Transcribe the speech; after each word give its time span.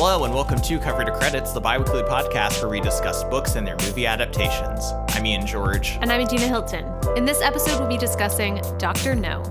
Hello, 0.00 0.22
and 0.22 0.32
welcome 0.32 0.60
to 0.60 0.78
Cover 0.78 1.04
to 1.04 1.10
Credits, 1.10 1.52
the 1.52 1.60
biweekly 1.60 2.02
podcast 2.02 2.62
where 2.62 2.70
we 2.70 2.80
discuss 2.80 3.24
books 3.24 3.56
and 3.56 3.66
their 3.66 3.74
movie 3.78 4.06
adaptations. 4.06 4.92
I'm 5.08 5.26
Ian 5.26 5.44
George. 5.44 5.98
And 6.00 6.12
I'm 6.12 6.20
Adina 6.20 6.46
Hilton. 6.46 6.84
In 7.16 7.24
this 7.24 7.42
episode, 7.42 7.80
we'll 7.80 7.88
be 7.88 7.98
discussing 7.98 8.62
Dr. 8.78 9.16
No. 9.16 9.42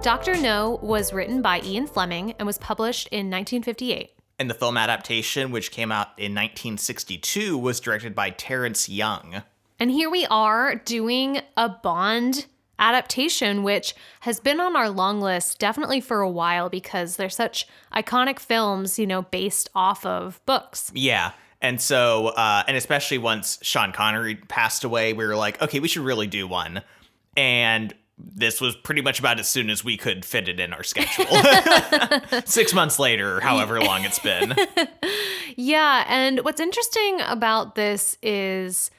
Dr. 0.00 0.40
No 0.40 0.78
was 0.80 1.12
written 1.12 1.42
by 1.42 1.60
Ian 1.62 1.88
Fleming 1.88 2.34
and 2.38 2.46
was 2.46 2.56
published 2.56 3.08
in 3.08 3.28
1958. 3.28 4.12
And 4.38 4.48
the 4.48 4.54
film 4.54 4.76
adaptation, 4.76 5.50
which 5.50 5.72
came 5.72 5.90
out 5.90 6.10
in 6.16 6.32
1962, 6.32 7.58
was 7.58 7.80
directed 7.80 8.14
by 8.14 8.30
Terence 8.30 8.88
Young. 8.88 9.42
And 9.80 9.90
here 9.90 10.08
we 10.08 10.24
are 10.26 10.76
doing 10.76 11.40
a 11.56 11.68
Bond 11.68 12.46
adaptation, 12.78 13.62
which 13.62 13.94
has 14.20 14.40
been 14.40 14.60
on 14.60 14.76
our 14.76 14.88
long 14.90 15.20
list 15.20 15.58
definitely 15.58 16.00
for 16.00 16.20
a 16.20 16.30
while 16.30 16.68
because 16.68 17.16
they're 17.16 17.28
such 17.28 17.66
iconic 17.94 18.38
films, 18.38 18.98
you 18.98 19.06
know, 19.06 19.22
based 19.22 19.70
off 19.74 20.04
of 20.06 20.40
books. 20.46 20.90
Yeah. 20.94 21.32
And 21.60 21.80
so, 21.80 22.28
uh, 22.28 22.62
and 22.68 22.76
especially 22.76 23.18
once 23.18 23.58
Sean 23.62 23.92
Connery 23.92 24.36
passed 24.36 24.84
away, 24.84 25.12
we 25.12 25.26
were 25.26 25.36
like, 25.36 25.60
okay, 25.60 25.80
we 25.80 25.88
should 25.88 26.04
really 26.04 26.28
do 26.28 26.46
one. 26.46 26.82
And 27.36 27.94
this 28.16 28.60
was 28.60 28.76
pretty 28.76 29.00
much 29.00 29.20
about 29.20 29.38
as 29.38 29.48
soon 29.48 29.70
as 29.70 29.84
we 29.84 29.96
could 29.96 30.24
fit 30.24 30.48
it 30.48 30.58
in 30.58 30.72
our 30.72 30.82
schedule. 30.82 31.26
Six 32.44 32.74
months 32.74 32.98
later, 32.98 33.40
however 33.40 33.80
long 33.80 34.04
it's 34.04 34.18
been. 34.18 34.54
yeah. 35.56 36.04
And 36.08 36.40
what's 36.44 36.60
interesting 36.60 37.20
about 37.22 37.74
this 37.76 38.18
is 38.22 38.90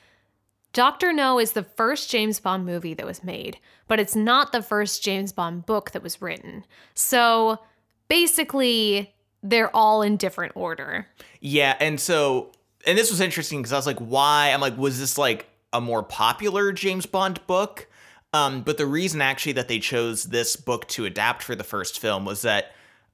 Dr. 0.71 1.11
No 1.11 1.39
is 1.39 1.53
the 1.53 1.63
first 1.63 2.09
James 2.09 2.39
Bond 2.39 2.65
movie 2.65 2.93
that 2.93 3.05
was 3.05 3.23
made, 3.23 3.57
but 3.89 3.99
it's 3.99 4.15
not 4.15 4.53
the 4.53 4.61
first 4.61 5.03
James 5.03 5.33
Bond 5.33 5.65
book 5.65 5.91
that 5.91 6.01
was 6.01 6.21
written. 6.21 6.63
So 6.93 7.59
basically, 8.07 9.13
they're 9.43 9.75
all 9.75 10.01
in 10.01 10.15
different 10.15 10.53
order. 10.55 11.07
Yeah. 11.41 11.75
And 11.79 11.99
so, 11.99 12.51
and 12.87 12.97
this 12.97 13.09
was 13.09 13.19
interesting 13.19 13.59
because 13.59 13.73
I 13.73 13.77
was 13.77 13.87
like, 13.87 13.99
why? 13.99 14.51
I'm 14.51 14.61
like, 14.61 14.77
was 14.77 14.99
this 14.99 15.17
like 15.17 15.49
a 15.73 15.81
more 15.81 16.03
popular 16.03 16.71
James 16.71 17.05
Bond 17.05 17.45
book? 17.47 17.89
Um, 18.31 18.61
but 18.61 18.77
the 18.77 18.85
reason 18.85 19.21
actually 19.21 19.53
that 19.53 19.67
they 19.67 19.79
chose 19.79 20.25
this 20.25 20.55
book 20.55 20.87
to 20.89 21.05
adapt 21.05 21.41
for 21.41 21.55
the 21.55 21.63
first 21.63 21.99
film 21.99 22.25
was 22.25 22.43
that 22.43 22.71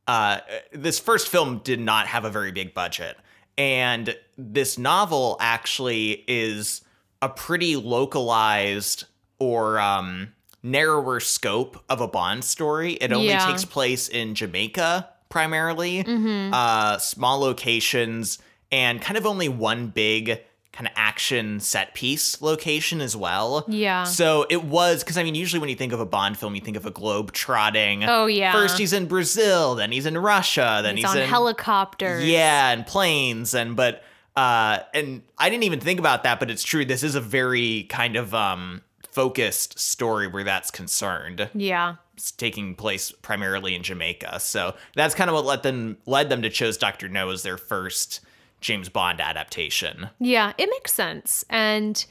uh, 0.07 0.39
this 0.73 1.00
first 1.00 1.30
film 1.30 1.59
did 1.63 1.80
not 1.80 2.07
have 2.07 2.25
a 2.25 2.30
very 2.30 2.52
big 2.52 2.73
budget. 2.73 3.17
And 3.57 4.16
this 4.38 4.78
novel 4.78 5.38
actually 5.39 6.25
is 6.28 6.81
a 7.22 7.30
pretty 7.30 7.78
localized 7.78 9.05
or 9.39 9.80
um, 9.80 10.33
narrower 10.66 11.19
scope 11.19 11.83
of 11.89 12.02
a 12.02 12.08
Bond 12.08 12.44
story. 12.44 12.94
It 12.94 13.13
only 13.13 13.27
Yeah. 13.30 13.45
takes 13.45 13.63
place 13.66 14.08
in 14.08 14.35
Jamaica 14.35 15.09
primarily, 15.30 16.03
Mm-hmm. 16.03 16.53
uh, 16.53 16.97
small 16.97 17.39
locations, 17.39 18.39
and 18.72 19.02
kind 19.02 19.17
of 19.17 19.25
only 19.25 19.47
one 19.49 19.88
big 19.88 20.39
kind 20.73 20.88
of 20.88 20.94
action 20.97 21.59
set 21.61 21.94
piece 21.94 22.41
location 22.41 22.99
as 22.99 23.16
well. 23.16 23.63
Yeah. 23.69 24.03
So 24.03 24.45
it 24.49 24.63
was 24.66 25.03
because 25.03 25.17
I 25.17 25.23
mean, 25.23 25.35
usually 25.35 25.59
when 25.59 25.69
you 25.69 25.75
think 25.75 25.94
of 25.94 25.99
a 26.02 26.05
Bond 26.05 26.38
film, 26.38 26.53
you 26.55 26.59
think 26.61 26.75
of 26.75 26.85
a 26.85 26.91
globe 26.91 27.31
trotting. 27.31 28.03
Oh, 28.03 28.25
yeah. 28.25 28.52
First 28.52 28.77
he's 28.77 28.91
in 28.91 29.05
Brazil, 29.07 29.75
then 29.75 29.91
he's 29.94 30.05
in 30.05 30.17
Russia, 30.17 30.81
then 30.83 30.95
It's 30.97 31.05
he's 31.05 31.11
on 31.16 31.17
in 31.19 31.29
helicopters. 31.29 32.25
yeah, 32.25 32.72
and 32.72 32.85
planes 32.85 33.53
and 33.53 33.75
but 33.77 34.03
uh 34.35 34.79
and 34.94 35.22
I 35.38 35.50
didn't 35.50 35.63
even 35.63 35.79
think 35.79 35.97
about 36.00 36.23
that, 36.23 36.39
but 36.41 36.50
it's 36.52 36.63
true. 36.63 36.83
This 36.83 37.03
is 37.03 37.16
a 37.16 37.22
very 37.22 37.83
kind 37.83 38.17
of 38.17 38.33
um 38.33 38.81
focused 39.16 39.80
story 39.80 40.27
where 40.27 40.44
that's 40.44 40.69
concerned. 40.69 41.49
Yeah. 41.53 41.95
It's 42.16 42.31
taking 42.31 42.75
place 42.75 43.11
primarily 43.11 43.73
in 43.73 43.81
Jamaica. 43.81 44.41
So 44.41 44.75
that's 44.94 45.16
kind 45.16 45.30
of 45.30 45.33
what 45.33 45.45
led 45.45 45.63
them 45.63 45.97
led 46.05 46.30
them 46.30 46.41
to 46.41 46.49
choose 46.49 46.77
Dr. 46.77 47.07
No 47.07 47.30
as 47.30 47.41
their 47.41 47.57
first 47.57 48.19
James 48.59 48.89
Bond 48.89 49.22
adaptation. 49.22 50.09
Yeah. 50.19 50.52
It 50.57 50.69
makes 50.69 50.94
sense. 50.94 51.45
And 51.50 52.06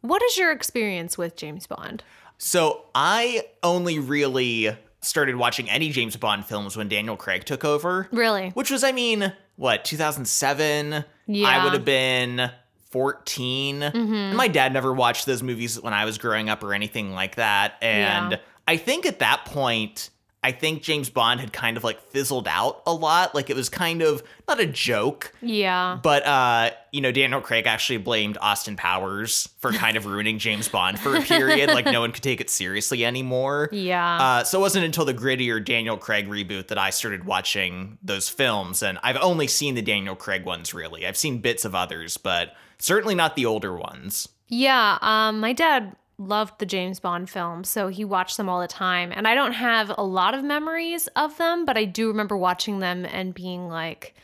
what 0.00 0.20
is 0.24 0.36
your 0.36 0.50
experience 0.50 1.16
with 1.16 1.36
James 1.36 1.68
Bond? 1.68 2.02
So 2.38 2.86
I 2.92 3.44
only 3.62 4.00
really 4.00 4.76
started 5.00 5.36
watching 5.36 5.70
any 5.70 5.90
James 5.90 6.16
Bond 6.16 6.44
films 6.44 6.76
when 6.76 6.88
Daniel 6.88 7.16
Craig 7.16 7.44
took 7.44 7.64
over. 7.64 8.08
Really? 8.10 8.50
Which 8.50 8.70
was, 8.70 8.82
I 8.82 8.90
mean, 8.90 9.32
what, 9.54 9.84
2007? 9.84 11.04
Yeah. 11.26 11.48
I 11.48 11.62
would 11.62 11.72
have 11.72 11.84
been 11.84 12.50
14. 12.92 13.80
Mm-hmm. 13.80 14.14
And 14.14 14.36
my 14.36 14.48
dad 14.48 14.72
never 14.72 14.92
watched 14.92 15.26
those 15.26 15.42
movies 15.42 15.80
when 15.80 15.92
I 15.94 16.04
was 16.04 16.18
growing 16.18 16.48
up 16.48 16.62
or 16.62 16.74
anything 16.74 17.12
like 17.12 17.36
that. 17.36 17.74
And 17.82 18.32
Yeah. 18.32 18.38
I 18.68 18.76
think 18.76 19.06
at 19.06 19.18
that 19.18 19.44
point, 19.46 20.10
I 20.44 20.50
think 20.50 20.82
James 20.82 21.08
Bond 21.08 21.38
had 21.38 21.52
kind 21.52 21.76
of 21.76 21.84
like 21.84 22.00
fizzled 22.10 22.48
out 22.48 22.82
a 22.86 22.92
lot. 22.92 23.32
Like 23.32 23.48
it 23.48 23.54
was 23.54 23.68
kind 23.68 24.02
of 24.02 24.24
not 24.48 24.58
a 24.58 24.66
joke, 24.66 25.32
Yeah. 25.40 25.98
but 26.02 26.26
uh, 26.26 26.70
you 26.90 27.00
know, 27.00 27.12
Daniel 27.12 27.40
Craig 27.40 27.66
actually 27.68 27.98
blamed 27.98 28.38
Austin 28.40 28.74
Powers 28.74 29.48
for 29.60 29.72
kind 29.72 29.96
of 29.96 30.04
ruining 30.06 30.38
James 30.38 30.68
Bond 30.68 30.98
for 30.98 31.14
a 31.16 31.20
period. 31.22 31.70
like 31.70 31.86
no 31.86 32.00
one 32.00 32.10
could 32.10 32.24
take 32.24 32.40
it 32.40 32.50
seriously 32.50 33.04
anymore. 33.04 33.68
Yeah. 33.70 34.20
Uh, 34.20 34.44
so 34.44 34.58
it 34.58 34.62
wasn't 34.62 34.84
until 34.84 35.04
the 35.04 35.14
grittier 35.14 35.64
Daniel 35.64 35.96
Craig 35.96 36.28
reboot 36.28 36.68
that 36.68 36.78
I 36.78 36.90
started 36.90 37.24
watching 37.24 37.98
those 38.02 38.28
films, 38.28 38.82
and 38.82 38.98
I've 39.04 39.18
only 39.18 39.46
seen 39.46 39.76
the 39.76 39.82
Daniel 39.82 40.16
Craig 40.16 40.44
ones 40.44 40.74
really. 40.74 41.06
I've 41.06 41.16
seen 41.16 41.38
bits 41.38 41.64
of 41.64 41.76
others, 41.76 42.16
but 42.16 42.52
certainly 42.82 43.14
not 43.14 43.36
the 43.36 43.46
older 43.46 43.76
ones. 43.76 44.28
Yeah, 44.48 44.98
um, 45.00 45.40
my 45.40 45.52
dad 45.52 45.96
loved 46.18 46.58
the 46.58 46.66
James 46.66 47.00
Bond 47.00 47.30
films, 47.30 47.68
so 47.68 47.88
he 47.88 48.04
watched 48.04 48.36
them 48.36 48.48
all 48.48 48.60
the 48.60 48.68
time. 48.68 49.12
And 49.14 49.26
I 49.26 49.34
don't 49.34 49.52
have 49.52 49.92
a 49.96 50.04
lot 50.04 50.34
of 50.34 50.44
memories 50.44 51.08
of 51.16 51.36
them, 51.38 51.64
but 51.64 51.78
I 51.78 51.84
do 51.84 52.08
remember 52.08 52.36
watching 52.36 52.80
them 52.80 53.06
and 53.06 53.34
being 53.34 53.68
like, 53.68 54.14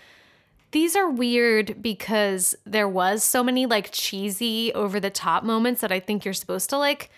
these 0.72 0.96
are 0.96 1.08
weird 1.08 1.80
because 1.80 2.54
there 2.66 2.88
was 2.88 3.24
so 3.24 3.42
many 3.42 3.64
like 3.64 3.90
cheesy 3.90 4.72
over 4.74 5.00
the 5.00 5.08
top 5.08 5.44
moments 5.44 5.80
that 5.80 5.92
I 5.92 6.00
think 6.00 6.24
you're 6.24 6.34
supposed 6.34 6.68
to 6.70 6.78
like 6.78 7.10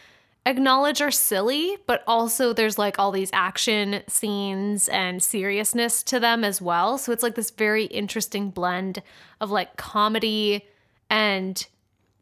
acknowledge 0.46 1.00
are 1.00 1.10
silly, 1.10 1.76
but 1.86 2.04
also 2.06 2.52
there's 2.52 2.78
like 2.78 2.98
all 2.98 3.10
these 3.10 3.30
action 3.32 4.02
scenes 4.06 4.88
and 4.88 5.22
seriousness 5.22 6.02
to 6.04 6.20
them 6.20 6.44
as 6.44 6.62
well. 6.62 6.96
So 6.96 7.12
it's 7.12 7.22
like 7.22 7.34
this 7.34 7.50
very 7.50 7.86
interesting 7.86 8.50
blend 8.50 9.02
of 9.40 9.50
like 9.50 9.76
comedy 9.76 10.64
and 11.10 11.66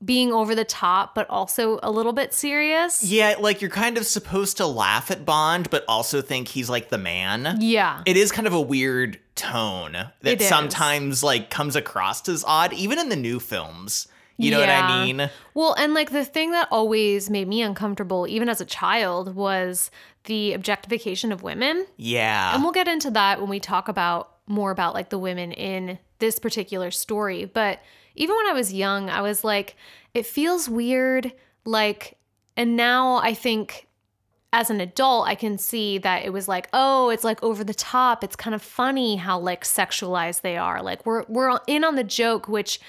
being 0.05 0.33
over 0.33 0.55
the 0.55 0.65
top, 0.65 1.15
but 1.15 1.29
also 1.29 1.81
a 1.83 1.91
little 1.91 2.13
bit 2.13 2.33
serious. 2.33 3.03
Yeah, 3.05 3.35
like 3.39 3.61
you're 3.61 3.71
kind 3.71 3.99
of 3.99 4.07
supposed 4.07 4.57
to 4.59 4.67
laugh 4.67 5.11
at 5.11 5.25
Bond, 5.25 5.71
but 5.71 5.85
also 5.89 6.23
think 6.23 6.49
he's 6.49 6.71
like 6.71 6.89
the 6.89 6.99
man. 6.99 7.59
Yeah. 7.61 8.03
It 8.07 8.17
is 8.17 8.33
kind 8.33 8.47
of 8.47 8.55
a 8.55 8.61
weird 8.61 9.19
tone 9.35 9.97
that 10.23 10.43
sometimes 10.43 11.23
like 11.23 11.51
comes 11.51 11.77
across 11.77 12.29
as 12.29 12.45
odd, 12.47 12.73
even 12.73 12.99
in 12.99 13.09
the 13.09 13.17
new 13.17 13.41
films. 13.41 14.09
You 14.41 14.53
know 14.53 14.61
what 14.61 14.69
I 14.69 15.05
mean? 15.05 15.31
Well, 15.55 15.75
and 15.75 15.95
like 15.95 16.11
the 16.11 16.25
thing 16.25 16.53
that 16.53 16.69
always 16.71 17.29
made 17.29 17.49
me 17.49 17.61
uncomfortable, 17.61 18.29
even 18.29 18.49
as 18.49 18.61
a 18.61 18.65
child, 18.65 19.35
was 19.35 19.91
the 20.25 20.53
objectification 20.53 21.33
of 21.33 21.43
women. 21.43 21.87
Yeah. 21.97 22.55
And 22.55 22.63
we'll 22.63 22.71
get 22.71 22.87
into 22.87 23.11
that 23.11 23.41
when 23.41 23.51
we 23.51 23.59
talk 23.59 23.89
about 23.89 24.37
more 24.47 24.71
about 24.71 24.95
like 24.95 25.11
the 25.11 25.19
women 25.19 25.51
in 25.51 25.99
this 26.21 26.39
particular 26.39 26.93
story. 26.93 27.47
But 27.47 27.81
even 28.19 28.37
when 28.37 28.47
I 28.47 28.53
was 28.53 28.73
young, 28.73 29.09
I 29.11 29.21
was 29.23 29.45
like, 29.45 29.77
it 30.15 30.27
feels 30.27 30.69
weird. 30.69 31.33
Like, 31.65 32.19
and 32.57 32.77
now 32.77 33.17
I 33.17 33.35
think 33.35 33.87
as 34.53 34.71
an 34.71 34.81
adult, 34.81 35.29
I 35.29 35.35
can 35.35 35.59
see 35.59 35.99
that 35.99 36.25
it 36.25 36.33
was 36.33 36.49
like, 36.49 36.69
oh, 36.73 37.11
it's 37.11 37.25
like 37.25 37.43
over 37.43 37.63
the 37.63 37.75
top. 37.75 38.25
It's 38.25 38.37
kind 38.37 38.55
of 38.55 38.63
funny 38.63 39.17
how 39.17 39.39
like 39.39 39.63
sexualized 39.65 40.41
they 40.41 40.57
are. 40.57 40.83
Like 40.83 41.05
we're 41.05 41.25
we're 41.29 41.59
in 41.67 41.85
on 41.85 41.97
the 41.97 42.05
joke, 42.05 42.49
which 42.49 42.81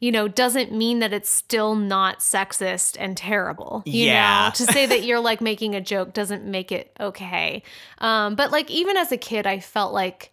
you 0.00 0.10
know 0.10 0.26
doesn't 0.26 0.72
mean 0.72 0.98
that 0.98 1.12
it's 1.12 1.30
still 1.30 1.76
not 1.76 2.18
sexist 2.18 2.96
and 2.98 3.16
terrible. 3.16 3.82
You 3.86 4.06
Yeah. 4.06 4.46
know, 4.46 4.50
to 4.66 4.72
say 4.72 4.86
that 4.86 5.04
you're 5.06 5.20
like 5.20 5.40
making 5.40 5.76
a 5.76 5.80
joke 5.80 6.12
doesn't 6.12 6.44
make 6.44 6.72
it 6.72 6.90
okay. 6.98 7.62
Um, 7.98 8.34
but 8.34 8.50
like 8.50 8.68
even 8.70 8.96
as 8.96 9.12
a 9.12 9.16
kid, 9.16 9.46
I 9.46 9.60
felt 9.60 9.94
like 9.94 10.32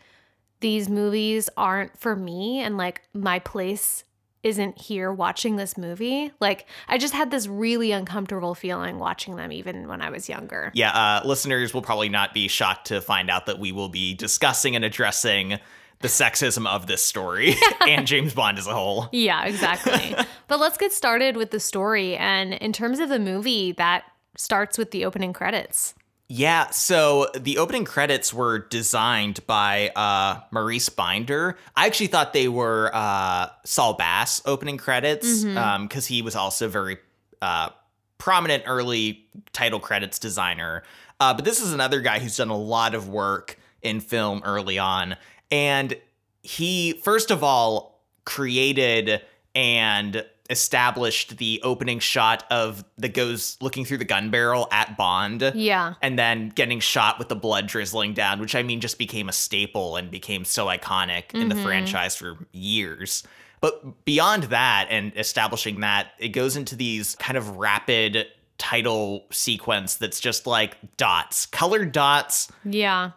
these 0.62 0.90
movies 0.90 1.48
aren't 1.56 1.98
for 2.00 2.16
me, 2.16 2.60
and 2.60 2.76
like 2.76 3.02
my 3.14 3.38
place 3.38 4.04
isn't 4.44 4.80
here 4.80 5.12
watching 5.12 5.56
this 5.56 5.78
movie. 5.78 6.32
Like 6.40 6.66
I 6.88 6.98
just 6.98 7.14
had 7.14 7.32
this 7.32 7.48
really 7.48 7.92
uncomfortable 7.92 8.56
feeling 8.56 9.00
watching 9.00 9.36
them 9.36 9.52
even 9.52 9.88
when 9.88 10.02
I 10.02 10.10
was 10.10 10.28
younger. 10.30 10.72
Yeah, 10.74 10.92
uh, 10.92 11.22
listeners 11.26 11.74
will 11.74 11.82
probably 11.82 12.10
not 12.10 12.34
be 12.34 12.48
shocked 12.48 12.88
to 12.88 13.02
find 13.02 13.30
out 13.30 13.46
that 13.46 13.60
we 13.60 13.72
will 13.72 13.90
be 13.90 14.14
discussing 14.14 14.76
and 14.76 14.84
addressing 14.84 15.60
the 16.00 16.08
sexism 16.08 16.68
of 16.68 16.88
this 16.88 17.02
story 17.04 17.56
and 17.88 18.08
James 18.08 18.34
Bond 18.34 18.58
as 18.58 18.68
a 18.68 18.74
whole. 18.74 19.08
Yeah, 19.12 19.46
exactly. 19.46 20.16
but 20.48 20.60
let's 20.60 20.78
get 20.78 20.92
started 20.92 21.38
with 21.38 21.52
the 21.52 21.60
story. 21.60 22.18
And 22.18 22.54
in 22.56 22.74
terms 22.74 23.00
of 23.00 23.10
the 23.10 23.20
movie, 23.20 23.72
that 23.74 24.04
starts 24.36 24.78
with 24.78 24.92
the 24.92 25.06
opening 25.06 25.34
credits. 25.34 25.94
Yeah, 26.34 26.70
so 26.70 27.28
the 27.38 27.58
opening 27.58 27.84
credits 27.84 28.34
were 28.34 28.60
designed 28.60 29.46
by 29.48 29.90
uh, 29.90 30.40
Maurice 30.50 30.88
Binder. 30.88 31.58
I 31.76 31.88
actually 31.88 32.08
thought 32.08 32.32
they 32.32 32.48
were 32.48 32.90
uh, 32.94 33.50
Saul 33.66 33.96
Bass 33.96 34.42
opening 34.46 34.78
credits 34.78 35.44
because 35.44 36.06
he 36.06 36.22
was 36.22 36.38
also 36.38 36.70
very 36.70 37.00
uh, 37.42 37.72
prominent 38.18 38.64
early 38.66 39.26
title 39.52 39.82
credits 39.82 40.20
designer. 40.20 40.84
Uh, 41.20 41.34
but 41.34 41.44
this 41.44 41.60
is 41.60 41.74
another 41.74 42.00
guy 42.00 42.20
who's 42.20 42.38
done 42.38 42.48
a 42.48 42.58
lot 42.58 42.96
of 42.96 43.10
work 43.10 43.58
in 43.82 44.00
film 44.00 44.42
early 44.46 44.80
on. 44.80 45.18
And 45.52 45.98
he 46.44 46.94
first 47.04 47.30
of 47.32 47.44
all 47.44 48.06
created 48.24 49.22
and 49.54 50.26
established 50.52 51.38
the 51.38 51.60
opening 51.64 52.00
shot 52.00 52.44
of 52.52 52.84
the 52.98 53.10
goes 53.10 53.58
looking 53.62 53.86
through 53.86 53.98
the 53.98 54.06
gun 54.06 54.30
barrel 54.30 54.68
at 54.72 54.98
Bond. 54.98 55.52
Yeah. 55.56 55.96
And 56.02 56.20
then 56.20 56.50
getting 56.50 56.80
shot 56.80 57.18
with 57.18 57.30
the 57.30 57.36
blood 57.36 57.68
drizzling 57.68 58.14
down, 58.14 58.40
which 58.40 58.54
I 58.54 58.62
mean 58.62 58.82
just 58.82 59.00
became 59.00 59.30
a 59.30 59.34
staple 59.34 59.96
and 59.96 60.12
became 60.12 60.46
so 60.46 60.68
iconic 60.68 61.34
in 61.34 61.50
the 61.50 61.56
mm-hmm. 61.56 61.64
franchise 61.64 62.16
for 62.16 62.38
years. 62.52 63.24
But 63.62 64.06
beyond 64.06 64.44
that 64.44 64.88
and 64.90 65.14
establishing 65.16 65.80
that, 65.82 66.12
it 66.20 66.30
goes 66.30 66.58
into 66.58 66.76
these 66.76 67.16
kind 67.16 67.38
of 67.38 67.58
rapid 67.58 68.28
title 68.58 69.26
sequence 69.32 69.96
that's 69.96 70.20
just 70.20 70.46
like 70.46 70.78
dots, 70.98 71.46
colored 71.46 71.92
dots 71.92 72.52
Yeah. 72.64 73.12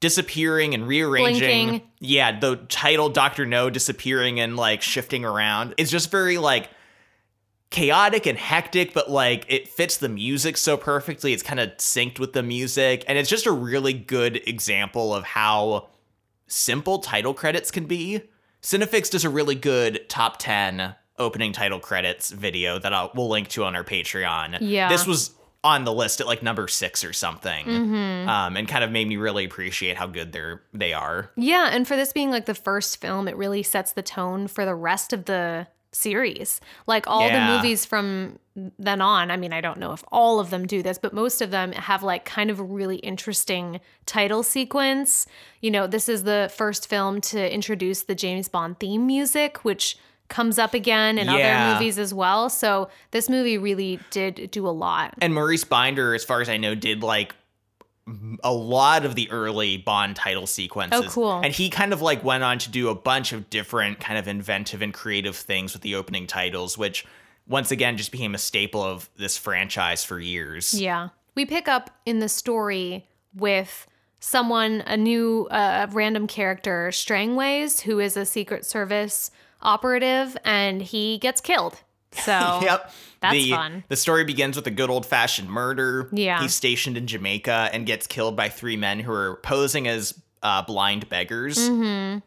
disappearing 0.00 0.74
and 0.74 0.86
rearranging. 0.86 1.68
Blinking. 1.68 1.90
Yeah, 1.98 2.38
the 2.38 2.56
title 2.68 3.08
Doctor 3.08 3.46
No 3.46 3.70
disappearing 3.70 4.38
and 4.38 4.56
like 4.56 4.82
shifting 4.82 5.24
around. 5.24 5.74
It's 5.78 5.90
just 5.90 6.10
very 6.10 6.38
like 6.38 6.70
chaotic 7.76 8.24
and 8.24 8.38
hectic, 8.38 8.94
but 8.94 9.10
like 9.10 9.44
it 9.48 9.68
fits 9.68 9.98
the 9.98 10.08
music 10.08 10.56
so 10.56 10.78
perfectly. 10.78 11.34
It's 11.34 11.42
kind 11.42 11.60
of 11.60 11.76
synced 11.76 12.18
with 12.18 12.32
the 12.32 12.42
music, 12.42 13.04
and 13.06 13.18
it's 13.18 13.28
just 13.28 13.44
a 13.44 13.52
really 13.52 13.92
good 13.92 14.40
example 14.48 15.14
of 15.14 15.24
how 15.24 15.88
simple 16.46 17.00
title 17.00 17.34
credits 17.34 17.70
can 17.70 17.84
be. 17.84 18.22
Cinefix 18.62 19.10
does 19.10 19.24
a 19.24 19.30
really 19.30 19.54
good 19.54 20.08
top 20.08 20.38
10 20.38 20.94
opening 21.18 21.52
title 21.52 21.78
credits 21.78 22.30
video 22.30 22.78
that 22.78 22.94
I'll, 22.94 23.10
we'll 23.14 23.28
link 23.28 23.48
to 23.48 23.64
on 23.64 23.76
our 23.76 23.84
Patreon. 23.84 24.58
Yeah. 24.60 24.88
This 24.88 25.06
was 25.06 25.34
on 25.62 25.84
the 25.84 25.92
list 25.92 26.20
at 26.22 26.26
like 26.26 26.42
number 26.42 26.68
six 26.68 27.04
or 27.04 27.12
something, 27.12 27.68
um, 27.68 28.56
and 28.56 28.66
kind 28.66 28.84
of 28.84 28.90
made 28.90 29.06
me 29.06 29.18
really 29.18 29.44
appreciate 29.44 29.98
how 29.98 30.06
good 30.06 30.32
they're 30.32 30.62
they 30.72 30.94
are. 30.94 31.30
Yeah, 31.36 31.68
and 31.70 31.86
for 31.86 31.94
this 31.94 32.14
being 32.14 32.30
like 32.30 32.46
the 32.46 32.54
first 32.54 33.02
film, 33.02 33.28
it 33.28 33.36
really 33.36 33.62
sets 33.62 33.92
the 33.92 34.02
tone 34.02 34.46
for 34.46 34.64
the 34.64 34.74
rest 34.74 35.12
of 35.12 35.26
the 35.26 35.66
series. 35.96 36.60
Like 36.86 37.06
all 37.06 37.26
Yeah. 37.26 37.46
the 37.46 37.52
movies 37.56 37.84
from 37.84 38.38
then 38.78 39.00
on, 39.00 39.30
I 39.30 39.36
mean, 39.36 39.52
I 39.52 39.60
don't 39.60 39.78
know 39.78 39.92
if 39.92 40.02
all 40.12 40.40
of 40.40 40.50
them 40.50 40.66
do 40.66 40.82
this, 40.82 40.98
but 40.98 41.12
most 41.12 41.40
of 41.42 41.50
them 41.50 41.72
have 41.72 42.02
like 42.02 42.24
kind 42.24 42.50
of 42.50 42.58
a 42.60 42.62
really 42.62 42.96
interesting 42.96 43.80
title 44.06 44.42
sequence. 44.42 45.26
You 45.60 45.70
know, 45.70 45.86
this 45.86 46.08
is 46.08 46.22
the 46.24 46.50
first 46.54 46.88
film 46.88 47.20
to 47.22 47.52
introduce 47.52 48.02
the 48.02 48.14
James 48.14 48.48
Bond 48.48 48.78
theme 48.78 49.06
music, 49.06 49.64
which 49.64 49.96
comes 50.28 50.58
up 50.58 50.74
again 50.74 51.18
in 51.18 51.26
Yeah. 51.28 51.34
other 51.68 51.74
movies 51.74 51.98
as 51.98 52.12
well. 52.12 52.48
So 52.50 52.88
this 53.12 53.28
movie 53.28 53.58
really 53.58 54.00
did 54.10 54.50
do 54.50 54.66
a 54.66 54.70
lot. 54.70 55.14
And 55.20 55.32
Maurice 55.34 55.64
Binder, 55.64 56.14
as 56.14 56.24
far 56.24 56.40
as 56.40 56.48
I 56.48 56.56
know, 56.56 56.74
did 56.74 57.02
like 57.02 57.34
a 58.44 58.52
lot 58.52 59.04
of 59.04 59.14
the 59.14 59.30
early 59.30 59.76
Bond 59.76 60.16
title 60.16 60.46
sequences. 60.46 61.06
Oh, 61.06 61.10
cool. 61.10 61.40
And 61.42 61.52
he 61.52 61.70
kind 61.70 61.92
of 61.92 62.00
like 62.00 62.22
went 62.22 62.44
on 62.44 62.58
to 62.60 62.70
do 62.70 62.88
a 62.88 62.94
bunch 62.94 63.32
of 63.32 63.50
different 63.50 64.00
kind 64.00 64.18
of 64.18 64.28
inventive 64.28 64.82
and 64.82 64.94
creative 64.94 65.36
things 65.36 65.72
with 65.72 65.82
the 65.82 65.96
opening 65.96 66.26
titles, 66.26 66.78
which 66.78 67.04
once 67.48 67.70
again 67.70 67.96
just 67.96 68.12
became 68.12 68.34
a 68.34 68.38
staple 68.38 68.82
of 68.82 69.08
this 69.16 69.36
franchise 69.36 70.04
for 70.04 70.20
years. 70.20 70.72
Yeah. 70.74 71.08
We 71.34 71.44
pick 71.46 71.68
up 71.68 71.90
in 72.06 72.20
the 72.20 72.28
story 72.28 73.06
with 73.34 73.86
someone, 74.20 74.82
a 74.86 74.96
new 74.96 75.46
uh, 75.50 75.86
random 75.90 76.26
character, 76.26 76.90
Strangways, 76.90 77.80
who 77.80 77.98
is 77.98 78.16
a 78.16 78.24
Secret 78.24 78.64
Service 78.64 79.30
operative, 79.62 80.36
and 80.44 80.80
he 80.82 81.18
gets 81.18 81.40
killed. 81.40 81.80
So 82.12 82.32
Yep. 82.62 82.92
That's 83.20 83.34
the, 83.34 83.50
fun. 83.50 83.84
The 83.88 83.96
story 83.96 84.24
begins 84.24 84.56
with 84.56 84.66
a 84.66 84.70
good 84.70 84.90
old 84.90 85.06
fashioned 85.06 85.48
murder. 85.48 86.08
Yeah. 86.12 86.40
He's 86.42 86.54
stationed 86.54 86.96
in 86.96 87.06
Jamaica 87.06 87.70
and 87.72 87.86
gets 87.86 88.06
killed 88.06 88.36
by 88.36 88.48
three 88.48 88.76
men 88.76 89.00
who 89.00 89.12
are 89.12 89.36
posing 89.36 89.88
as 89.88 90.20
uh, 90.42 90.62
blind 90.62 91.08
beggars. 91.08 91.58
Mm-hmm. 91.58 92.18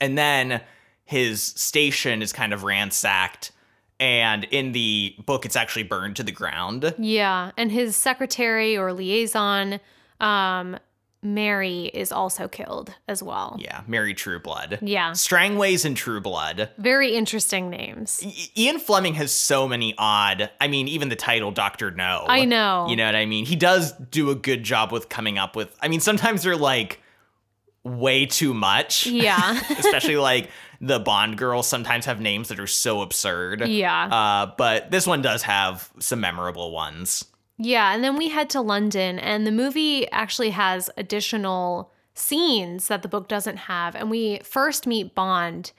And 0.00 0.18
then 0.18 0.60
his 1.04 1.42
station 1.42 2.22
is 2.22 2.32
kind 2.32 2.52
of 2.52 2.62
ransacked. 2.62 3.52
And 4.00 4.44
in 4.44 4.72
the 4.72 5.14
book, 5.26 5.44
it's 5.44 5.56
actually 5.56 5.84
burned 5.84 6.16
to 6.16 6.22
the 6.22 6.32
ground. 6.32 6.94
yeah, 6.98 7.52
and 7.56 7.70
his 7.70 7.96
secretary 7.96 8.76
or 8.76 8.92
liaison, 8.92 9.78
um, 10.20 10.76
Mary, 11.22 11.84
is 11.84 12.10
also 12.10 12.48
killed 12.48 12.94
as 13.06 13.22
well. 13.22 13.56
Yeah, 13.60 13.82
Mary 13.86 14.12
Trueblood. 14.12 14.80
Yeah. 14.82 15.12
Strangways 15.12 15.84
and 15.84 15.96
Trueblood. 15.96 16.70
Very 16.78 17.14
interesting 17.14 17.70
names. 17.70 18.20
I- 18.24 18.50
Ian 18.56 18.78
Fleming 18.80 19.14
has 19.14 19.30
so 19.32 19.68
many 19.68 19.94
odd. 19.96 20.50
I 20.60 20.66
mean, 20.66 20.88
even 20.88 21.08
the 21.08 21.16
title 21.16 21.52
Doctor 21.52 21.90
No. 21.92 22.24
I 22.28 22.44
know. 22.44 22.86
You 22.88 22.96
know 22.96 23.06
what 23.06 23.14
I 23.14 23.26
mean? 23.26 23.44
He 23.44 23.54
does 23.56 23.92
do 23.92 24.30
a 24.30 24.34
good 24.34 24.64
job 24.64 24.90
with 24.90 25.08
coming 25.08 25.38
up 25.38 25.54
with. 25.54 25.74
I 25.80 25.88
mean, 25.88 26.00
sometimes 26.00 26.42
they're 26.42 26.56
like 26.56 27.00
way 27.84 28.26
too 28.26 28.52
much. 28.54 29.06
Yeah. 29.06 29.60
Especially 29.78 30.16
like 30.16 30.50
the 30.80 30.98
Bond 30.98 31.38
girls 31.38 31.68
sometimes 31.68 32.06
have 32.06 32.20
names 32.20 32.48
that 32.48 32.58
are 32.58 32.66
so 32.66 33.02
absurd. 33.02 33.68
Yeah. 33.68 34.06
Uh, 34.06 34.52
but 34.58 34.90
this 34.90 35.06
one 35.06 35.22
does 35.22 35.42
have 35.42 35.88
some 36.00 36.20
memorable 36.20 36.72
ones. 36.72 37.24
Yeah, 37.64 37.94
and 37.94 38.02
then 38.02 38.16
we 38.16 38.28
head 38.28 38.50
to 38.50 38.60
London, 38.60 39.18
and 39.18 39.46
the 39.46 39.52
movie 39.52 40.10
actually 40.10 40.50
has 40.50 40.90
additional 40.96 41.92
scenes 42.14 42.88
that 42.88 43.02
the 43.02 43.08
book 43.08 43.28
doesn't 43.28 43.56
have. 43.56 43.94
And 43.94 44.10
we 44.10 44.40
first 44.44 44.86
meet 44.86 45.14
Bond 45.14 45.72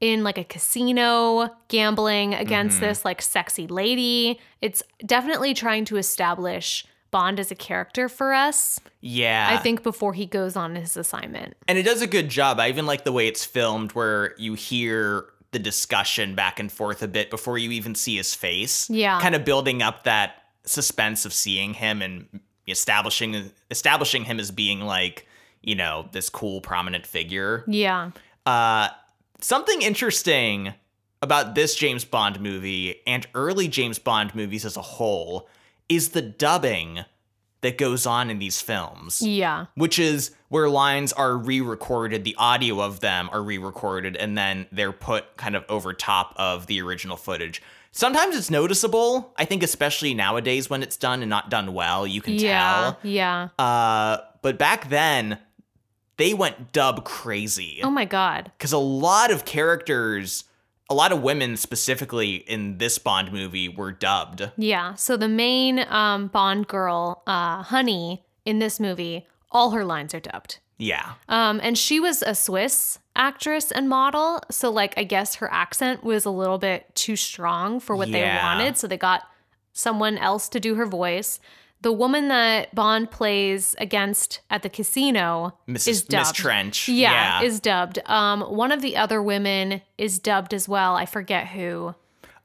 in 0.00 0.22
like 0.22 0.38
a 0.38 0.44
casino 0.44 1.50
gambling 1.68 2.34
against 2.34 2.76
Mm-hmm. 2.76 2.86
this 2.86 3.04
like 3.04 3.20
sexy 3.22 3.66
lady. 3.66 4.38
It's 4.60 4.82
definitely 5.04 5.54
trying 5.54 5.84
to 5.86 5.96
establish 5.96 6.84
Bond 7.10 7.40
as 7.40 7.50
a 7.50 7.54
character 7.56 8.08
for 8.08 8.32
us, 8.32 8.78
Yeah. 9.00 9.48
I 9.50 9.56
think, 9.56 9.82
before 9.82 10.12
he 10.14 10.26
goes 10.26 10.54
on 10.56 10.76
his 10.76 10.96
assignment. 10.96 11.54
And 11.66 11.76
it 11.76 11.82
does 11.82 12.02
a 12.02 12.06
good 12.06 12.28
job. 12.28 12.60
I 12.60 12.68
even 12.68 12.86
like 12.86 13.04
the 13.04 13.12
way 13.12 13.26
it's 13.26 13.44
filmed 13.44 13.92
where 13.92 14.34
you 14.38 14.54
hear 14.54 15.26
the 15.52 15.58
discussion 15.58 16.36
back 16.36 16.60
and 16.60 16.70
forth 16.70 17.02
a 17.02 17.08
bit 17.08 17.28
before 17.28 17.58
you 17.58 17.72
even 17.72 17.96
see 17.96 18.16
his 18.16 18.32
face. 18.34 18.88
Yeah. 18.88 19.20
Kind 19.20 19.34
of 19.34 19.44
building 19.44 19.82
up 19.82 20.04
that 20.04 20.39
suspense 20.64 21.24
of 21.24 21.32
seeing 21.32 21.74
him 21.74 22.02
and 22.02 22.40
establishing 22.68 23.50
establishing 23.70 24.24
him 24.24 24.38
as 24.40 24.50
being 24.50 24.80
like, 24.80 25.26
you 25.62 25.74
know, 25.74 26.08
this 26.12 26.28
cool 26.28 26.60
prominent 26.60 27.06
figure. 27.06 27.64
Yeah. 27.66 28.10
Uh 28.46 28.88
something 29.40 29.82
interesting 29.82 30.74
about 31.22 31.54
this 31.54 31.74
James 31.74 32.04
Bond 32.04 32.40
movie 32.40 33.00
and 33.06 33.26
early 33.34 33.68
James 33.68 33.98
Bond 33.98 34.34
movies 34.34 34.64
as 34.64 34.76
a 34.76 34.82
whole 34.82 35.48
is 35.88 36.10
the 36.10 36.22
dubbing 36.22 37.04
that 37.62 37.76
goes 37.76 38.06
on 38.06 38.30
in 38.30 38.38
these 38.38 38.60
films 38.62 39.20
Yeah. 39.20 39.66
which 39.74 39.98
is 39.98 40.30
where 40.48 40.68
lines 40.70 41.12
are 41.12 41.36
re-recorded 41.36 42.24
the 42.24 42.34
audio 42.38 42.80
of 42.80 43.00
them 43.00 43.28
are 43.32 43.42
re-recorded 43.42 44.16
and 44.16 44.36
then 44.38 44.66
they're 44.72 44.92
put 44.92 45.36
kind 45.36 45.54
of 45.56 45.64
over 45.68 45.92
top 45.92 46.32
of 46.36 46.66
the 46.66 46.80
original 46.80 47.18
footage 47.18 47.60
sometimes 47.92 48.36
it's 48.36 48.50
noticeable 48.50 49.32
i 49.36 49.44
think 49.44 49.62
especially 49.62 50.14
nowadays 50.14 50.70
when 50.70 50.82
it's 50.82 50.96
done 50.96 51.22
and 51.22 51.30
not 51.30 51.50
done 51.50 51.72
well 51.74 52.06
you 52.06 52.20
can 52.20 52.34
Yeah. 52.34 52.94
Yeah. 53.02 53.48
uh, 53.58 54.18
but 54.42 54.58
back 54.58 54.88
then 54.88 55.38
they 56.16 56.34
went 56.34 56.72
dub 56.72 57.04
crazy 57.04 57.80
Oh 57.82 57.90
my 57.90 58.04
God. 58.04 58.52
because 58.58 58.72
a 58.72 58.78
lot 58.78 59.30
of 59.30 59.44
characters 59.44 60.44
a 60.88 60.94
lot 60.94 61.12
of 61.12 61.22
women 61.22 61.56
specifically 61.56 62.34
in 62.36 62.78
this 62.78 62.98
bond 62.98 63.32
movie 63.32 63.68
were 63.68 63.92
dubbed 63.92 64.50
Yeah. 64.56 64.94
So 64.94 65.16
the 65.16 65.28
main 65.28 65.84
um, 65.88 66.26
Bond 66.26 66.66
girl, 66.66 67.22
uh, 67.28 67.62
Honey, 67.62 68.24
in 68.44 68.58
this 68.58 68.80
movie, 68.80 69.24
all 69.52 69.70
her 69.70 69.84
lines 69.84 70.14
are 70.14 70.20
dubbed. 70.20 70.58
yeah 70.78 71.12
Um, 71.28 71.60
and 71.62 71.78
she 71.78 72.00
was 72.00 72.22
a 72.22 72.34
Swiss 72.34 72.98
actress 73.20 73.70
and 73.70 73.88
model. 73.88 74.40
So, 74.50 74.70
like, 74.70 74.94
I 74.96 75.04
guess 75.04 75.36
her 75.36 75.52
accent 75.52 76.02
was 76.02 76.24
a 76.24 76.30
little 76.30 76.58
bit 76.58 76.92
too 76.94 77.14
strong 77.14 77.78
for 77.78 77.94
what 77.94 78.10
they 78.10 78.22
wanted. 78.24 78.76
So, 78.78 78.86
they 78.86 78.96
got 78.96 79.22
someone 79.72 80.18
else 80.18 80.48
to 80.48 80.58
do 80.58 80.74
her 80.74 80.86
voice. 80.86 81.38
The 81.82 81.92
woman 81.92 82.28
that 82.28 82.74
Bond 82.74 83.10
plays 83.10 83.74
against 83.78 84.40
at 84.50 84.62
the 84.62 84.68
casino 84.68 85.54
Mrs. 85.68 85.88
is 85.88 86.02
dubbed. 86.02 86.28
miss 86.28 86.32
trench 86.32 86.88
Yeah, 86.88 87.42
is 87.42 87.60
dubbed. 87.60 87.98
Um, 88.06 88.42
one 88.42 88.70
of 88.72 88.82
the 88.82 88.96
other 88.96 89.22
women 89.22 89.80
is 89.96 90.18
dubbed 90.18 90.52
as 90.52 90.68
well. 90.68 90.94
I 90.96 91.06
forget 91.06 91.48
who. 91.48 91.94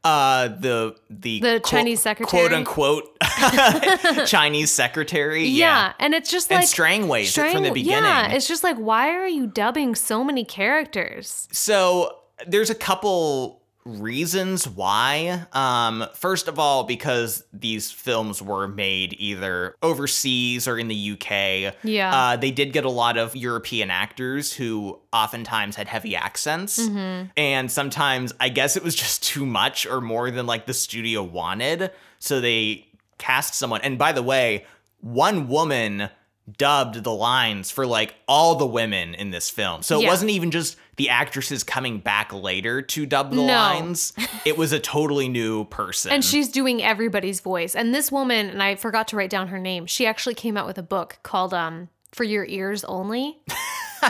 Uh, 0.05 0.50
the 0.50 0.95
the 1.09 1.39
The 1.39 1.59
quote- 1.59 1.65
Chinese 1.65 2.01
secretary? 2.01 2.43
quote 2.47 2.53
unquote 2.53 3.17
Chinese 4.27 4.71
secretary. 4.71 5.45
Yeah, 5.45 5.93
and 6.00 6.13
it's 6.13 6.29
just 6.29 6.51
and 6.51 6.59
like 6.62 6.67
Strangways 6.69 7.33
from 7.33 7.63
the 7.63 7.71
beginning. 7.71 8.03
Yeah, 8.03 8.27
it's 8.31 8.47
just 8.47 8.63
like 8.63 8.77
why 8.77 9.09
are 9.15 9.27
you 9.27 9.47
dubbing 9.47 9.95
so 9.95 10.24
many 10.24 10.45
characters? 10.45 11.47
so 11.51 12.17
there's 12.45 12.69
a 12.69 12.75
couple 12.75 13.63
reasons 13.85 14.67
why. 14.67 15.45
Um, 15.53 16.05
first 16.15 16.47
of 16.47 16.57
all, 16.57 16.83
because 16.83 17.43
these 17.53 17.91
films 17.91 18.41
were 18.41 18.67
made 18.67 19.15
either 19.19 19.75
overseas 19.83 20.67
or 20.67 20.77
in 20.77 20.87
the 20.87 21.11
UK. 21.11 21.75
Yeah. 21.83 22.11
Uh, 22.13 22.35
they 22.35 22.51
did 22.51 22.73
get 22.73 22.83
a 22.83 22.89
lot 22.89 23.17
of 23.17 23.35
European 23.35 23.91
actors 23.91 24.53
who 24.53 24.99
oftentimes 25.13 25.75
had 25.75 25.87
heavy 25.87 26.15
accents. 26.15 26.79
Mm-hmm. 26.79 27.27
And 27.37 27.71
sometimes 27.71 28.33
I 28.39 28.49
guess 28.49 28.75
it 28.75 28.83
was 28.83 28.95
just 29.05 29.23
too 29.23 29.45
much 29.45 29.85
or 29.85 30.01
more 30.01 30.31
than 30.31 30.47
like 30.47 30.65
the 30.65 30.73
studio 30.73 31.23
wanted. 31.23 31.91
So 32.19 32.41
they 32.41 32.87
cast 33.19 33.53
someone. 33.53 33.81
And 33.81 33.97
by 33.97 34.11
the 34.11 34.23
way, 34.23 34.65
one 34.99 35.47
woman 35.47 36.09
dubbed 36.57 37.03
the 37.03 37.11
lines 37.11 37.71
for 37.71 37.85
like 37.85 38.15
all 38.27 38.55
the 38.55 38.65
women 38.65 39.15
in 39.15 39.31
this 39.31 39.49
film. 39.49 39.81
So 39.81 39.99
it 39.99 40.05
wasn't 40.05 40.31
even 40.31 40.51
just 40.51 40.77
the 40.97 41.09
actresses 41.09 41.63
coming 41.63 41.99
back 41.99 42.33
later 42.33 42.81
to 42.81 43.05
dub 43.05 43.31
the 43.31 43.37
No. 43.37 43.43
lines. 43.45 44.13
It 44.45 44.57
was 44.57 44.71
a 44.71 44.79
totally 44.79 45.27
new 45.29 45.65
person. 45.65 46.11
And 46.11 46.23
she's 46.23 46.49
doing 46.49 46.81
everybody's 46.83 47.39
voice. 47.41 47.75
And 47.75 47.93
this 47.93 48.11
woman, 48.11 48.49
and 48.49 48.63
I 48.63 48.75
forgot 48.75 49.07
to 49.09 49.15
write 49.17 49.29
down 49.29 49.49
her 49.49 49.59
name, 49.59 49.85
she 49.85 50.05
actually 50.05 50.35
came 50.35 50.55
out 50.57 50.65
with 50.67 50.77
a 50.77 50.83
book 50.83 51.19
called 51.23 51.53
um 51.53 51.89
For 52.13 52.23
Your 52.23 52.45
Ears 52.45 52.83
Only. 52.85 53.39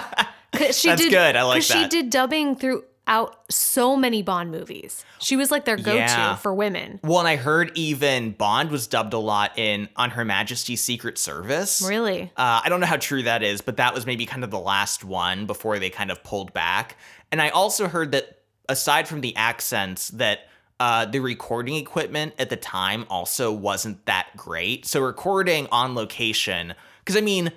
'Cause 0.51 0.77
she 0.79 0.87
That's 0.89 1.01
did, 1.01 1.11
good. 1.11 1.35
I 1.35 1.43
like 1.43 1.57
'cause 1.57 1.65
She 1.67 1.87
did 1.87 2.09
dubbing 2.09 2.55
throughout 3.05 3.37
so 3.49 3.95
many 3.95 4.21
Bond 4.21 4.51
movies. 4.51 5.05
She 5.19 5.35
was 5.35 5.51
like 5.51 5.65
their 5.65 5.77
go-to 5.77 5.97
Yeah. 5.97 6.35
for 6.35 6.53
women. 6.53 6.99
well, 7.03 7.19
and 7.19 7.27
I 7.27 7.35
heard 7.35 7.71
even 7.75 8.31
Bond 8.31 8.71
was 8.71 8.87
dubbed 8.87 9.13
a 9.13 9.17
lot 9.19 9.57
in 9.57 9.89
On 9.95 10.09
Her 10.11 10.25
Majesty's 10.25 10.81
Secret 10.81 11.17
Service. 11.17 11.81
Really? 11.87 12.31
Uh, 12.35 12.61
I 12.63 12.69
don't 12.69 12.79
know 12.79 12.85
how 12.87 12.97
true 12.97 13.23
that 13.23 13.43
is, 13.43 13.61
but 13.61 13.77
that 13.77 13.93
was 13.93 14.05
maybe 14.05 14.25
kind 14.25 14.43
of 14.43 14.51
the 14.51 14.59
last 14.59 15.03
one 15.03 15.45
before 15.45 15.79
they 15.79 15.89
kind 15.89 16.11
of 16.11 16.23
pulled 16.23 16.53
back. 16.53 16.97
And 17.31 17.41
I 17.41 17.49
also 17.49 17.87
heard 17.87 18.11
that 18.13 18.39
aside 18.69 19.07
from 19.07 19.21
the 19.21 19.35
accents, 19.35 20.09
that 20.09 20.47
uh, 20.79 21.05
the 21.05 21.19
recording 21.19 21.75
equipment 21.75 22.33
at 22.39 22.49
the 22.49 22.57
time 22.57 23.05
also 23.09 23.51
wasn't 23.51 24.05
that 24.07 24.27
great. 24.35 24.85
So 24.85 24.99
recording 24.99 25.67
on 25.71 25.95
location, 25.95 26.73
because 26.99 27.15
I 27.15 27.21
mean, 27.21 27.51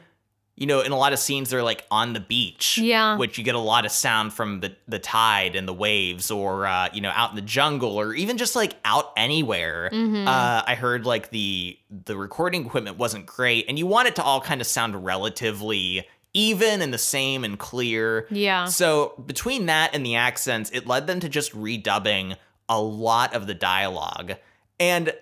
you 0.58 0.66
know, 0.66 0.80
in 0.80 0.90
a 0.92 0.96
lot 0.98 1.12
of 1.12 1.18
scenes 1.20 1.50
they're 1.50 1.62
like 1.62 1.86
on 1.90 2.12
the 2.14 2.20
beach, 2.20 2.76
Yeah. 2.78 3.16
which 3.16 3.38
you 3.38 3.44
get 3.44 3.54
a 3.54 3.60
lot 3.60 3.86
of 3.86 3.92
sound 3.92 4.32
from 4.32 4.60
the 4.60 4.74
the 4.88 4.98
tide 4.98 5.54
and 5.56 5.68
the 5.68 5.72
waves, 5.72 6.30
or 6.30 6.66
uh, 6.66 6.88
you 6.92 7.00
know, 7.00 7.12
out 7.14 7.30
in 7.30 7.36
the 7.36 7.42
jungle, 7.42 7.96
or 7.96 8.12
even 8.14 8.36
just 8.38 8.56
like 8.56 8.74
out 8.84 9.12
anywhere. 9.16 9.88
Uh, 9.92 10.62
I 10.66 10.74
heard 10.74 11.06
like 11.06 11.30
the 11.30 11.78
the 12.04 12.16
recording 12.16 12.66
equipment 12.66 12.98
wasn't 12.98 13.26
great, 13.26 13.66
and 13.68 13.78
you 13.78 13.86
want 13.86 14.08
it 14.08 14.16
to 14.16 14.22
all 14.22 14.40
kind 14.40 14.60
of 14.60 14.66
sound 14.66 15.04
relatively 15.04 16.04
even 16.34 16.82
and 16.82 16.92
the 16.92 16.98
same 16.98 17.44
and 17.44 17.58
clear. 17.58 18.26
Yeah. 18.30 18.66
So 18.66 19.14
between 19.26 19.66
that 19.66 19.94
and 19.94 20.04
the 20.04 20.16
accents, 20.16 20.70
it 20.72 20.86
led 20.86 21.06
them 21.06 21.20
to 21.20 21.28
just 21.28 21.52
redubbing 21.54 22.36
a 22.68 22.80
lot 22.80 23.32
of 23.34 23.46
the 23.46 23.54
dialogue. 23.54 24.34
And 24.78 25.12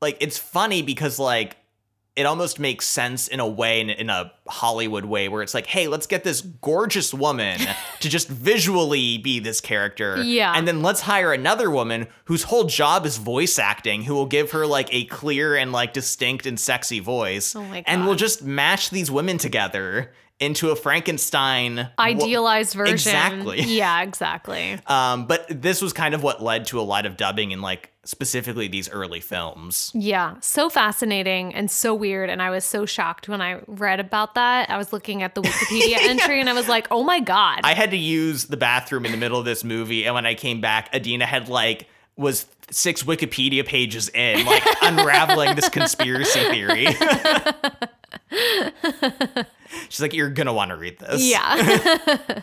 like 0.00 0.16
it's 0.20 0.38
funny 0.38 0.82
because 0.82 1.18
like 1.18 1.56
it 2.16 2.24
almost 2.24 2.58
makes 2.58 2.86
sense 2.86 3.28
in 3.28 3.40
a 3.40 3.46
way 3.46 3.78
in, 3.80 3.90
in 3.90 4.08
a 4.08 4.32
Hollywood 4.48 5.04
way 5.04 5.28
where 5.28 5.42
it's 5.42 5.52
like, 5.52 5.66
hey, 5.66 5.86
let's 5.86 6.06
get 6.06 6.24
this 6.24 6.40
gorgeous 6.40 7.12
woman 7.12 7.60
to 8.00 8.08
just 8.08 8.26
visually 8.26 9.18
be 9.18 9.38
this 9.38 9.60
character. 9.60 10.22
Yeah. 10.22 10.54
And 10.56 10.66
then 10.66 10.82
let's 10.82 11.02
hire 11.02 11.34
another 11.34 11.70
woman 11.70 12.06
whose 12.24 12.44
whole 12.44 12.64
job 12.64 13.04
is 13.04 13.18
voice 13.18 13.58
acting, 13.58 14.02
who 14.04 14.14
will 14.14 14.26
give 14.26 14.52
her 14.52 14.66
like 14.66 14.88
a 14.92 15.04
clear 15.04 15.56
and 15.56 15.72
like 15.72 15.92
distinct 15.92 16.46
and 16.46 16.58
sexy 16.58 17.00
voice. 17.00 17.54
Oh 17.54 17.62
my 17.62 17.84
And 17.86 18.06
we'll 18.06 18.14
just 18.14 18.42
mash 18.42 18.88
these 18.88 19.10
women 19.10 19.36
together 19.36 20.12
into 20.38 20.70
a 20.70 20.76
Frankenstein 20.76 21.88
Idealized 21.98 22.74
version. 22.74 22.94
Exactly. 22.94 23.60
Yeah, 23.76 24.02
exactly. 24.02 24.78
um, 24.86 25.26
but 25.26 25.46
this 25.48 25.82
was 25.82 25.92
kind 25.92 26.14
of 26.14 26.22
what 26.22 26.42
led 26.42 26.66
to 26.66 26.80
a 26.80 26.82
lot 26.82 27.06
of 27.06 27.16
dubbing 27.16 27.50
in 27.50 27.60
like 27.60 27.90
specifically 28.04 28.68
these 28.68 28.88
early 28.90 29.20
films. 29.20 29.90
Yeah, 29.94 30.36
so 30.40 30.68
fascinating 30.70 31.54
and 31.54 31.70
so 31.70 31.94
weird. 31.94 32.30
And 32.30 32.40
I 32.40 32.50
was 32.50 32.64
so 32.64 32.86
shocked 32.86 33.28
when 33.28 33.40
I 33.40 33.60
read 33.66 33.98
about 33.98 34.34
that. 34.34 34.70
I 34.70 34.76
was 34.76 34.92
looking 34.92 35.22
at 35.22 35.34
the 35.34 35.42
Wikipedia 35.42 35.96
entry 36.00 36.40
and 36.40 36.48
I 36.48 36.52
was 36.52 36.68
like, 36.68 36.86
oh 36.90 37.02
my 37.02 37.20
God. 37.20 37.60
I 37.64 37.74
had 37.74 37.90
to 37.90 37.96
use 37.96 38.44
the 38.44 38.56
bathroom 38.56 39.04
in 39.04 39.12
the 39.12 39.18
middle 39.18 39.38
of 39.38 39.44
this 39.44 39.64
movie, 39.64 40.04
and 40.04 40.14
when 40.14 40.26
I 40.26 40.34
came 40.34 40.60
back, 40.60 40.94
Adina 40.94 41.26
had 41.26 41.48
like 41.48 41.88
was 42.16 42.46
six 42.70 43.02
Wikipedia 43.02 43.64
pages 43.64 44.08
in, 44.08 44.44
like 44.46 44.62
unraveling 44.82 45.54
this 45.54 45.68
conspiracy 45.68 46.40
theory. 46.50 46.86
She's 49.88 50.00
like, 50.00 50.12
"You're 50.12 50.30
gonna 50.30 50.52
want 50.52 50.70
to 50.70 50.76
read 50.76 50.98
this." 50.98 51.22
Yeah. 51.22 52.42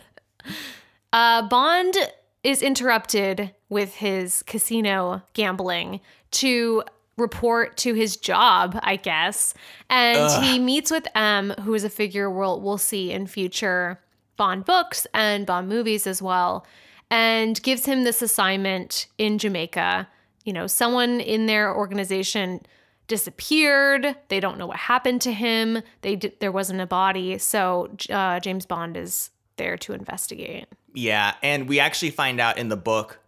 uh, 1.12 1.48
Bond 1.48 1.94
is 2.42 2.62
interrupted 2.62 3.54
with 3.68 3.94
his 3.94 4.42
casino 4.42 5.22
gambling 5.32 6.00
to 6.30 6.82
report 7.16 7.76
to 7.78 7.94
his 7.94 8.16
job, 8.16 8.78
I 8.82 8.96
guess. 8.96 9.54
And 9.88 10.44
he 10.44 10.58
meets 10.58 10.90
with 10.90 11.06
M, 11.14 11.50
who 11.62 11.74
is 11.74 11.84
a 11.84 11.90
figure 11.90 12.28
we'll, 12.30 12.60
we'll 12.60 12.78
see 12.78 13.12
in 13.12 13.26
future 13.26 14.00
Bond 14.36 14.64
books 14.64 15.06
and 15.14 15.46
Bond 15.46 15.68
movies 15.68 16.06
as 16.06 16.20
well, 16.20 16.66
and 17.10 17.62
gives 17.62 17.86
him 17.86 18.04
this 18.04 18.20
assignment 18.20 19.06
in 19.16 19.38
Jamaica. 19.38 20.08
You 20.44 20.52
know, 20.52 20.66
someone 20.66 21.20
in 21.20 21.46
their 21.46 21.74
organization 21.74 22.60
disappeared. 23.06 24.16
They 24.28 24.40
don't 24.40 24.58
know 24.58 24.66
what 24.66 24.76
happened 24.78 25.20
to 25.22 25.32
him. 25.32 25.82
They 26.02 26.16
did, 26.16 26.40
there 26.40 26.52
wasn't 26.52 26.80
a 26.80 26.86
body, 26.86 27.38
so 27.38 27.90
uh, 28.10 28.40
James 28.40 28.66
Bond 28.66 28.96
is 28.96 29.30
there 29.56 29.76
to 29.78 29.92
investigate. 29.92 30.66
Yeah, 30.94 31.34
and 31.42 31.68
we 31.68 31.80
actually 31.80 32.10
find 32.10 32.40
out 32.40 32.58
in 32.58 32.68
the 32.68 32.76
book, 32.76 33.20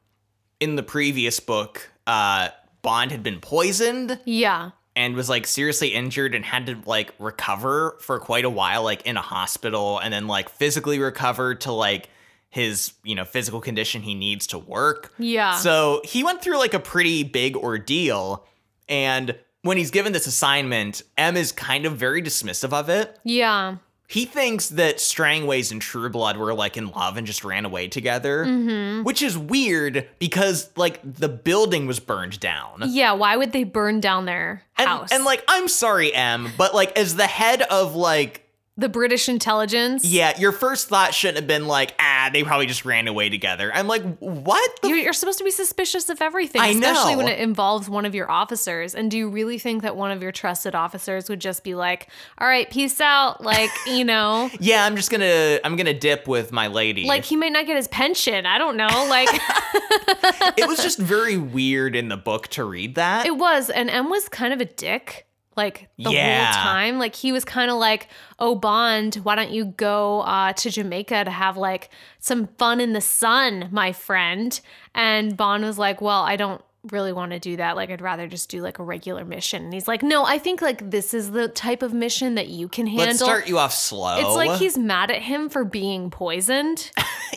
in 0.61 0.77
the 0.77 0.83
previous 0.83 1.41
book, 1.41 1.91
uh, 2.07 2.49
Bond 2.83 3.11
had 3.11 3.23
been 3.23 3.41
poisoned 3.41 4.19
Yeah, 4.25 4.71
and 4.95 5.15
was 5.15 5.29
like 5.29 5.47
seriously 5.47 5.89
injured 5.89 6.35
and 6.35 6.45
had 6.45 6.67
to 6.67 6.79
like 6.87 7.13
recover 7.19 7.97
for 8.01 8.19
quite 8.21 8.45
a 8.45 8.51
while, 8.51 8.83
like 8.85 9.03
in 9.07 9.17
a 9.17 9.23
hospital, 9.23 9.99
and 9.99 10.13
then 10.13 10.27
like 10.29 10.49
physically 10.49 10.99
recover 10.99 11.55
to 11.57 11.73
like 11.73 12.09
his 12.49 12.93
you 13.03 13.15
know 13.15 13.25
physical 13.25 13.61
condition 13.61 14.01
he 14.03 14.15
needs 14.15 14.47
to 14.47 14.59
work. 14.59 15.13
yeah, 15.19 15.57
So 15.57 16.01
he 16.05 16.23
went 16.25 16.41
through 16.43 16.59
like 16.59 16.75
a 16.75 16.81
pretty 16.81 17.25
big 17.25 17.57
ordeal, 17.57 18.47
and 18.89 19.37
when 19.67 19.77
he's 19.77 19.91
given 19.91 20.13
this 20.13 20.27
assignment, 20.27 21.03
M 21.19 21.37
is 21.37 21.53
kind 21.53 21.85
of 21.87 21.97
very 21.97 22.23
dismissive 22.23 22.73
of 22.73 22.89
it. 22.89 23.19
yeah, 23.25 23.77
He 24.09 24.25
thinks 24.25 24.69
that 24.69 25.01
Strangways 25.01 25.73
and 25.73 25.83
Trueblood 25.83 26.37
were 26.37 26.55
like 26.55 26.77
in 26.77 26.91
love 26.91 27.17
and 27.17 27.27
just 27.27 27.45
ran 27.45 27.65
away 27.65 27.89
together, 27.89 28.45
Mm-hmm. 28.47 29.03
which 29.03 29.21
is 29.21 29.37
weird 29.37 30.07
because 30.21 30.71
like 30.77 31.01
the 31.03 31.29
building 31.29 31.87
was 31.87 31.99
burned 31.99 32.39
down. 32.39 32.85
yeah. 32.87 33.13
Why 33.13 33.37
would 33.37 33.51
they 33.53 33.65
burn 33.65 33.99
down 34.01 34.25
their 34.27 34.63
And, 34.79 34.89
house? 34.89 35.11
and 35.13 35.25
like, 35.25 35.43
I'm 35.49 35.67
sorry, 35.69 36.15
M, 36.15 36.53
but 36.57 36.73
like, 36.75 36.97
as 36.97 37.17
the 37.17 37.27
head 37.27 37.63
of 37.63 37.97
like, 37.97 38.46
the 38.77 38.89
British 38.89 39.29
intelligence. 39.29 40.05
yeah, 40.05 40.39
your 40.39 40.53
first 40.53 40.89
thought 40.89 41.15
shouldn't 41.15 41.39
have 41.39 41.47
been 41.47 41.67
like, 41.67 41.95
ah, 41.99 42.29
they 42.33 42.43
probably 42.43 42.67
just 42.67 42.85
ran 42.85 43.09
away 43.09 43.29
together. 43.31 43.73
I'm 43.73 43.87
like, 43.89 44.03
what? 44.19 44.71
You're, 44.85 44.99
you're 44.99 45.13
supposed 45.13 45.39
to 45.39 45.45
be 45.45 45.51
suspicious 45.51 46.09
of 46.11 46.21
everything, 46.21 46.61
I 46.61 46.69
especially 46.69 47.13
know. 47.13 47.19
when 47.19 47.29
it 47.29 47.39
involves 47.39 47.89
one 47.89 48.05
of 48.05 48.15
your 48.15 48.31
officers. 48.31 48.95
And 48.95 49.11
do 49.11 49.17
you 49.17 49.31
really 49.31 49.59
think 49.59 49.83
that 49.83 49.97
one 49.97 50.11
of 50.11 50.23
your 50.23 50.33
trusted 50.33 50.75
officers 50.75 51.29
would 51.31 51.41
just 51.41 51.65
be 51.65 51.75
like, 51.75 52.09
"All 52.39 52.47
right, 52.47 52.71
peace 52.71 53.01
out," 53.01 53.43
like 53.45 53.71
you 53.87 54.05
know, 54.05 54.51
yeah, 54.61 54.85
I'm 54.85 54.97
just 54.97 55.11
gonna, 55.11 55.59
I'm 55.65 55.77
gonna 55.77 55.95
dip 55.99 56.29
with 56.29 56.53
my 56.53 56.67
lady. 56.67 57.07
like 57.07 57.25
he 57.25 57.37
might 57.37 57.53
not 57.53 57.67
get 57.67 57.77
his 57.77 57.89
pension. 57.89 58.45
I 58.47 58.59
don't 58.59 58.77
know, 58.77 59.07
like 59.09 59.29
it 60.57 60.69
was 60.69 60.79
just 60.83 60.99
very 60.99 61.37
weird 61.39 61.97
in 61.97 62.09
the 62.09 62.17
book 62.17 62.49
to 62.49 62.65
read 62.65 62.97
that. 62.97 63.27
it 63.27 63.37
was. 63.37 63.71
And 63.71 63.89
M 63.91 64.11
was 64.11 64.29
kind 64.29 64.53
of 64.53 64.61
a 64.61 64.65
dick, 64.65 65.26
like 65.57 65.89
the 65.99 66.11
Yeah. 66.11 66.53
whole 66.53 66.63
time. 66.63 66.99
Like 66.99 67.15
he 67.15 67.33
was 67.33 67.45
kind 67.45 67.71
of 67.71 67.79
like, 67.79 68.09
"Oh, 68.39 68.55
Bond, 68.55 69.17
why 69.17 69.35
don't 69.35 69.51
you 69.51 69.65
go 69.67 70.21
uh, 70.21 70.53
to 70.55 70.71
Jamaica 70.71 71.25
to 71.25 71.31
have 71.31 71.57
like 71.57 71.91
some 72.19 72.47
fun 72.59 72.81
in 72.81 72.93
the 72.93 73.01
sun, 73.01 73.69
my 73.73 73.93
friend?" 73.93 74.59
And 74.95 75.37
Bond 75.37 75.65
was 75.65 75.79
like, 75.79 76.01
"Well, 76.01 76.23
I 76.23 76.37
don't." 76.37 76.63
really 76.93 77.13
want 77.13 77.33
to 77.33 77.41
do 77.41 77.57
that 77.57 77.75
like 77.75 77.91
i'd 77.91 78.01
rather 78.01 78.29
just 78.29 78.49
do 78.49 78.63
like 78.63 78.79
a 78.79 78.83
regular 78.85 79.25
mission 79.25 79.65
and 79.65 79.75
he's 79.75 79.89
like 79.89 80.05
no 80.05 80.25
i 80.25 80.39
think 80.39 80.63
like 80.63 80.89
this 80.89 81.13
is 81.13 81.33
the 81.33 81.49
type 81.49 81.83
of 81.83 81.93
mission 81.93 82.37
that 82.37 82.47
you 82.47 82.69
can 82.69 82.87
handle 82.87 83.07
Let's 83.07 83.19
start 83.19 83.49
you 83.49 83.59
off 83.59 83.73
slow. 83.73 84.17
it's 84.19 84.37
like 84.37 84.61
he's 84.61 84.79
mad 84.95 85.11
at 85.11 85.21
him 85.21 85.49
for 85.49 85.65
being 85.65 86.11
poisoned 86.11 86.93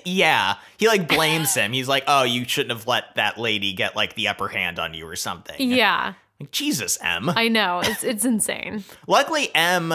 yeah, 0.05 0.57
he 0.77 0.87
like 0.87 1.07
blames 1.15 1.55
him. 1.55 1.73
He's 1.73 1.87
like, 1.87 2.03
"Oh, 2.07 2.21
you 2.23 2.45
shouldn't 2.47 2.77
have 2.77 2.85
let 2.87 3.15
that 3.15 3.39
lady 3.39 3.73
get 3.73 3.95
like 3.95 4.13
the 4.13 4.27
upper 4.27 4.47
hand 4.47 4.77
on 4.77 4.93
you 4.93 5.07
or 5.07 5.15
something." 5.15 5.55
yeah 5.71 6.13
Like, 6.39 6.51
Jesus, 6.51 6.97
M. 7.01 7.29
i 7.29 7.47
know 7.47 7.81
it's 7.83 8.03
it's 8.03 8.25
insane 8.25 8.83
Luckily, 9.07 9.53
M 9.53 9.93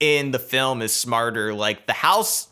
in 0.00 0.32
the 0.32 0.38
film 0.40 0.82
is 0.82 0.92
smarter. 0.92 1.54
Like 1.54 1.86
the 1.86 1.92
house 1.92 2.48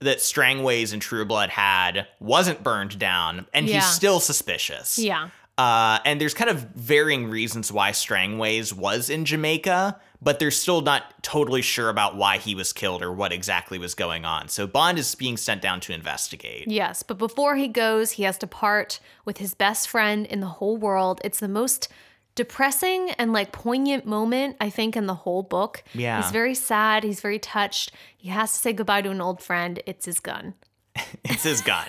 that 0.00 0.20
Strangways 0.20 0.92
and 0.92 1.00
Trueblood 1.00 1.48
had 1.50 2.06
wasn't 2.20 2.62
burned 2.62 2.98
down, 2.98 3.46
and 3.54 3.66
Yeah. 3.68 3.76
he's 3.76 3.86
still 3.86 4.20
suspicious. 4.20 4.98
yeah 4.98 5.28
Uh, 5.58 5.98
and 6.04 6.20
there's 6.20 6.34
kind 6.34 6.50
of 6.50 6.60
varying 6.74 7.28
reasons 7.30 7.70
why 7.70 7.92
Strangways 7.92 8.74
was 8.74 9.08
in 9.10 9.24
Jamaica, 9.24 10.00
but 10.20 10.38
they're 10.38 10.50
still 10.50 10.80
not 10.80 11.22
totally 11.22 11.62
sure 11.62 11.88
about 11.88 12.16
why 12.16 12.38
he 12.38 12.54
was 12.54 12.72
killed 12.72 13.02
or 13.02 13.12
what 13.12 13.32
exactly 13.32 13.78
was 13.78 13.94
going 13.94 14.24
on. 14.24 14.48
So 14.48 14.66
Bond 14.66 14.98
is 14.98 15.14
being 15.14 15.36
sent 15.36 15.60
down 15.62 15.80
to 15.80 15.92
investigate. 15.92 16.68
Yes, 16.68 17.02
but 17.02 17.18
before 17.18 17.56
he 17.56 17.68
goes, 17.68 18.12
he 18.12 18.22
has 18.24 18.38
to 18.38 18.46
part 18.46 18.98
with 19.24 19.38
his 19.38 19.54
best 19.54 19.88
friend 19.88 20.26
in 20.26 20.40
the 20.40 20.46
whole 20.58 20.76
world. 20.78 21.20
It's 21.22 21.38
the 21.40 21.48
most 21.48 21.88
depressing 22.34 23.10
and 23.12 23.32
like 23.32 23.52
poignant 23.52 24.06
moment, 24.06 24.56
I 24.60 24.70
think, 24.70 24.96
in 24.96 25.06
the 25.06 25.14
whole 25.14 25.42
book. 25.42 25.82
Yeah. 25.94 26.20
He's 26.22 26.30
very 26.30 26.54
sad. 26.54 27.04
He's 27.04 27.20
very 27.20 27.38
touched. 27.38 27.92
He 28.16 28.28
has 28.30 28.52
to 28.52 28.58
say 28.58 28.72
goodbye 28.72 29.02
to 29.02 29.10
an 29.10 29.20
old 29.20 29.42
friend. 29.42 29.80
It's 29.86 30.06
his 30.06 30.20
gun. 30.20 30.54
it's 31.24 31.42
his 31.44 31.62
gun. 31.62 31.86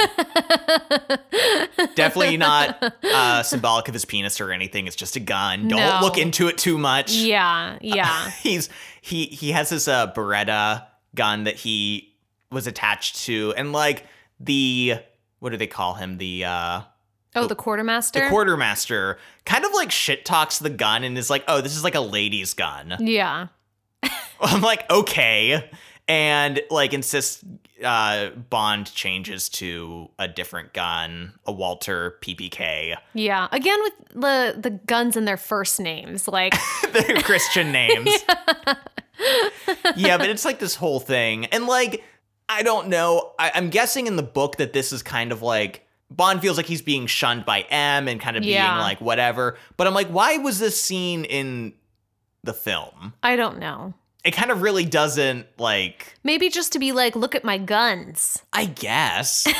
Definitely 1.95 2.37
not 2.37 2.81
uh, 3.03 3.43
symbolic 3.43 3.87
of 3.87 3.93
his 3.93 4.05
penis 4.05 4.39
or 4.39 4.51
anything. 4.51 4.87
It's 4.87 4.95
just 4.95 5.15
a 5.15 5.19
gun. 5.19 5.67
Don't 5.67 5.79
No. 5.79 5.99
look 6.01 6.17
into 6.17 6.47
it 6.47 6.57
too 6.57 6.77
much. 6.77 7.11
Yeah, 7.13 7.77
yeah. 7.81 8.29
He's 8.41 8.69
he 9.01 9.25
he 9.25 9.51
has 9.51 9.69
this 9.69 9.87
uh 9.87 10.11
Beretta 10.13 10.85
gun 11.15 11.43
that 11.45 11.55
he 11.55 12.13
was 12.51 12.65
attached 12.67 13.17
to, 13.25 13.53
and 13.57 13.71
like 13.73 14.05
the 14.39 14.95
what 15.39 15.49
do 15.51 15.57
they 15.57 15.67
call 15.67 15.95
him? 15.95 16.17
The 16.17 16.45
uh 16.45 16.81
Oh, 17.35 17.47
the 17.47 17.55
quartermaster. 17.55 18.21
the 18.21 18.29
quartermaster 18.29 19.17
kind 19.45 19.65
of 19.65 19.73
like 19.73 19.91
shit 19.91 20.23
talks 20.25 20.59
the 20.59 20.69
gun 20.69 21.03
and 21.03 21.17
is 21.17 21.29
like, 21.29 21.43
oh, 21.47 21.61
this 21.61 21.75
is 21.75 21.83
like 21.83 21.95
a 21.95 21.99
lady's 22.01 22.53
gun. 22.53 22.95
yeah. 22.99 23.47
I'm 24.41 24.61
like, 24.61 24.89
okay. 24.91 25.69
And 26.07 26.61
like 26.69 26.93
insists 26.93 27.43
uh 27.83 28.29
Bond 28.49 28.93
changes 28.93 29.49
to 29.49 30.09
a 30.19 30.27
different 30.27 30.73
gun, 30.73 31.33
a 31.45 31.51
Walther 31.51 32.15
PPK. 32.21 32.95
Yeah. 33.13 33.47
Again 33.51 33.79
with 33.81 33.93
the 34.13 34.55
the 34.59 34.69
guns 34.71 35.15
and 35.17 35.27
their 35.27 35.37
first 35.37 35.79
names. 35.79 36.27
Like 36.27 36.53
They're 36.93 37.21
Christian 37.21 37.71
names. 37.71 38.09
yeah, 39.95 40.17
but 40.17 40.29
it's 40.29 40.45
like 40.45 40.59
this 40.59 40.75
whole 40.75 40.99
thing. 40.99 41.45
And 41.45 41.65
like, 41.67 42.03
I 42.49 42.63
don't 42.63 42.89
know. 42.89 43.31
I, 43.39 43.51
I'm 43.55 43.69
guessing 43.69 44.07
in 44.07 44.15
the 44.15 44.23
book 44.23 44.57
that 44.57 44.73
this 44.73 44.91
is 44.91 45.01
kind 45.03 45.31
of 45.31 45.41
like 45.41 45.82
Bond 46.15 46.41
feels 46.41 46.57
like 46.57 46.65
he's 46.65 46.81
being 46.81 47.07
shunned 47.07 47.45
by 47.45 47.61
M 47.69 48.07
and 48.07 48.19
kind 48.19 48.37
of 48.37 48.43
being 48.43 48.61
like 48.61 49.01
whatever. 49.01 49.57
But 49.77 49.87
I'm 49.87 49.93
like, 49.93 50.07
why 50.07 50.37
was 50.37 50.59
this 50.59 50.79
scene 50.79 51.25
in 51.25 51.73
the 52.43 52.53
film? 52.53 53.13
I 53.23 53.35
don't 53.35 53.59
know. 53.59 53.93
It 54.23 54.31
kind 54.31 54.51
of 54.51 54.61
really 54.61 54.85
doesn't 54.85 55.47
like 55.57 56.15
Maybe 56.23 56.49
just 56.49 56.71
to 56.73 56.79
be 56.79 56.91
like, 56.91 57.15
look 57.15 57.35
at 57.35 57.43
my 57.43 57.57
guns. 57.57 58.41
I 58.53 58.65
guess. 58.65 59.47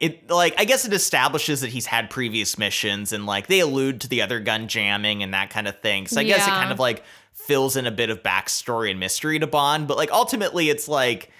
It 0.00 0.30
like 0.30 0.54
I 0.56 0.64
guess 0.64 0.86
it 0.86 0.94
establishes 0.94 1.60
that 1.60 1.68
he's 1.68 1.84
had 1.84 2.08
previous 2.08 2.56
missions 2.56 3.12
and 3.12 3.26
like 3.26 3.48
they 3.48 3.60
allude 3.60 4.00
to 4.00 4.08
the 4.08 4.22
other 4.22 4.40
gun 4.40 4.66
jamming 4.66 5.22
and 5.22 5.34
that 5.34 5.50
kind 5.50 5.68
of 5.68 5.78
thing. 5.80 6.06
So 6.06 6.20
I 6.20 6.24
guess 6.24 6.46
it 6.46 6.50
kind 6.50 6.72
of 6.72 6.78
like 6.78 7.04
fills 7.34 7.76
in 7.76 7.86
a 7.86 7.90
bit 7.90 8.08
of 8.08 8.22
backstory 8.22 8.90
and 8.90 8.98
mystery 8.98 9.38
to 9.38 9.46
Bond, 9.46 9.86
but 9.86 9.98
like 9.98 10.10
ultimately 10.10 10.70
it's 10.70 10.88
like 10.88 11.30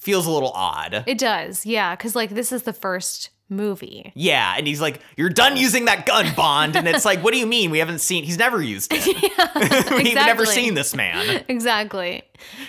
feels 0.00 0.26
a 0.26 0.32
little 0.32 0.50
odd. 0.50 1.04
It 1.06 1.16
does. 1.16 1.64
Yeah, 1.64 1.94
cuz 1.94 2.16
like 2.16 2.30
this 2.30 2.50
is 2.50 2.64
the 2.64 2.72
first 2.72 3.30
movie. 3.52 4.12
yeah, 4.14 4.54
and 4.56 4.66
he's 4.66 4.80
like, 4.80 5.00
"You're 5.16 5.28
done 5.30 5.56
using 5.56 5.84
that 5.84 6.06
gun, 6.06 6.34
Bond," 6.34 6.74
and 6.76 6.88
it's 6.88 7.04
like, 7.04 7.22
"What 7.22 7.32
do 7.32 7.38
you 7.38 7.46
mean? 7.46 7.70
We 7.70 7.78
haven't 7.78 8.00
seen. 8.00 8.24
He's 8.24 8.38
never 8.38 8.60
used 8.62 8.90
it. 8.92 9.04
We've 10.04 10.14
never 10.14 10.46
seen 10.46 10.74
this 10.74 10.94
man." 10.94 11.44
Exactly. 11.48 12.22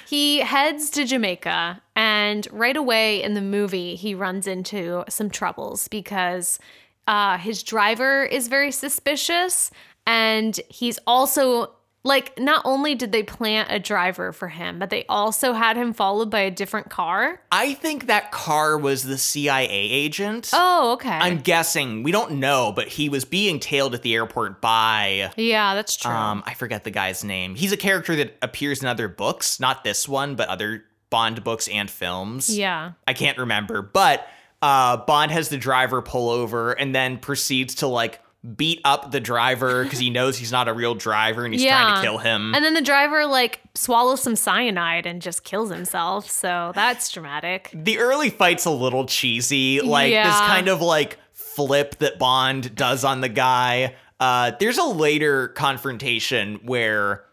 He 0.07 0.39
heads 0.39 0.89
to 0.91 1.05
Jamaica, 1.05 1.81
and 1.95 2.47
right 2.51 2.75
away 2.77 3.23
in 3.23 3.33
the 3.33 3.41
movie, 3.41 3.95
he 3.95 4.13
runs 4.13 4.45
into 4.45 5.03
some 5.09 5.29
troubles 5.29 5.87
because 5.87 6.59
uh, 7.07 7.37
his 7.37 7.63
driver 7.63 8.23
is 8.23 8.47
very 8.47 8.71
suspicious, 8.71 9.71
and 10.05 10.59
he's 10.69 10.99
also 11.07 11.71
like, 12.03 12.37
not 12.39 12.61
only 12.65 12.95
did 12.95 13.11
they 13.11 13.23
plant 13.23 13.69
a 13.71 13.79
driver 13.79 14.31
for 14.33 14.49
him, 14.49 14.77
but 14.79 14.89
they 14.89 15.05
also 15.07 15.53
had 15.53 15.77
him 15.77 15.93
followed 15.93 16.29
by 16.29 16.41
a 16.41 16.51
different 16.51 16.89
car. 16.89 17.41
I 17.51 17.73
think 17.75 18.07
that 18.07 18.31
car 18.31 18.77
was 18.77 19.03
the 19.03 19.17
CIA 19.17 19.67
agent. 19.69 20.49
Oh, 20.53 20.93
okay. 20.93 21.09
I'm 21.09 21.39
guessing. 21.39 22.03
We 22.03 22.11
don't 22.11 22.33
know, 22.33 22.73
but 22.75 22.87
he 22.89 23.07
was 23.09 23.23
being 23.23 23.59
tailed 23.59 23.93
at 23.93 24.01
the 24.01 24.13
airport 24.15 24.59
by 24.61 25.31
yeah, 25.37 25.75
that's 25.75 25.95
true. 25.95 26.11
um 26.11 26.43
I 26.45 26.53
forget 26.55 26.83
the 26.83 26.91
guy's 26.91 27.23
name. 27.23 27.55
He's 27.55 27.71
a 27.71 27.77
character 27.77 28.15
that 28.17 28.35
appears 28.41 28.81
in 28.81 28.87
other 28.87 29.07
books, 29.07 29.59
not 29.59 29.83
this 29.83 30.07
one, 30.07 30.35
but 30.35 30.49
other 30.49 30.83
Bond 31.09 31.43
books 31.43 31.67
and 31.67 31.91
films. 31.91 32.49
yeah. 32.57 32.93
I 33.07 33.13
can't 33.13 33.37
remember, 33.37 33.81
but 33.81 34.27
uh 34.61 34.97
Bond 34.97 35.31
has 35.31 35.49
the 35.49 35.57
driver 35.57 36.01
pull 36.01 36.29
over 36.29 36.71
and 36.73 36.93
then 36.93 37.17
proceeds 37.19 37.75
to 37.75 37.87
like 37.87 38.19
beat 38.57 38.81
up 38.83 39.11
the 39.11 39.21
driver 39.21 39.83
because 39.83 39.99
he 39.99 40.09
knows 40.09 40.37
he's 40.37 40.51
not 40.51 40.67
a 40.67 40.73
real 40.73 40.95
driver 40.95 41.45
and 41.45 41.53
he's 41.53 41.63
trying 41.63 41.95
to 41.95 42.01
kill 42.01 42.17
him. 42.17 42.53
And 42.53 42.63
then 42.63 42.73
the 42.73 42.81
driver 42.81 43.25
like 43.25 43.61
swallows 43.73 44.21
some 44.21 44.35
cyanide 44.35 45.05
and 45.05 45.21
just 45.21 45.43
kills 45.43 45.71
himself. 45.71 46.29
So 46.29 46.71
that's 46.75 47.09
dramatic. 47.09 47.69
the 47.73 47.99
early 47.99 48.29
fight's 48.29 48.65
a 48.65 48.71
little 48.71 49.05
cheesy, 49.05 49.79
like 49.81 50.11
this 50.11 50.37
kind 50.39 50.67
of 50.67 50.81
like 50.81 51.17
flip 51.31 51.99
that 51.99 52.19
Bond 52.19 52.75
does 52.75 53.03
on 53.05 53.21
the 53.21 53.29
guy. 53.29 53.95
Uh, 54.19 54.51
there's 54.59 54.77
a 54.77 54.85
later 54.85 55.49
confrontation 55.49 56.55
where 56.63 57.23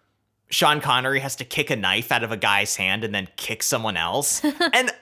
Sean 0.50 0.80
Connery 0.80 1.20
has 1.20 1.36
to 1.36 1.44
kick 1.44 1.70
a 1.70 1.76
knife 1.76 2.10
out 2.10 2.24
of 2.24 2.32
a 2.32 2.36
guy's 2.36 2.74
hand 2.76 3.04
and 3.04 3.14
then 3.14 3.28
kick 3.36 3.62
someone 3.62 3.96
else. 3.96 4.44
and 4.44 4.54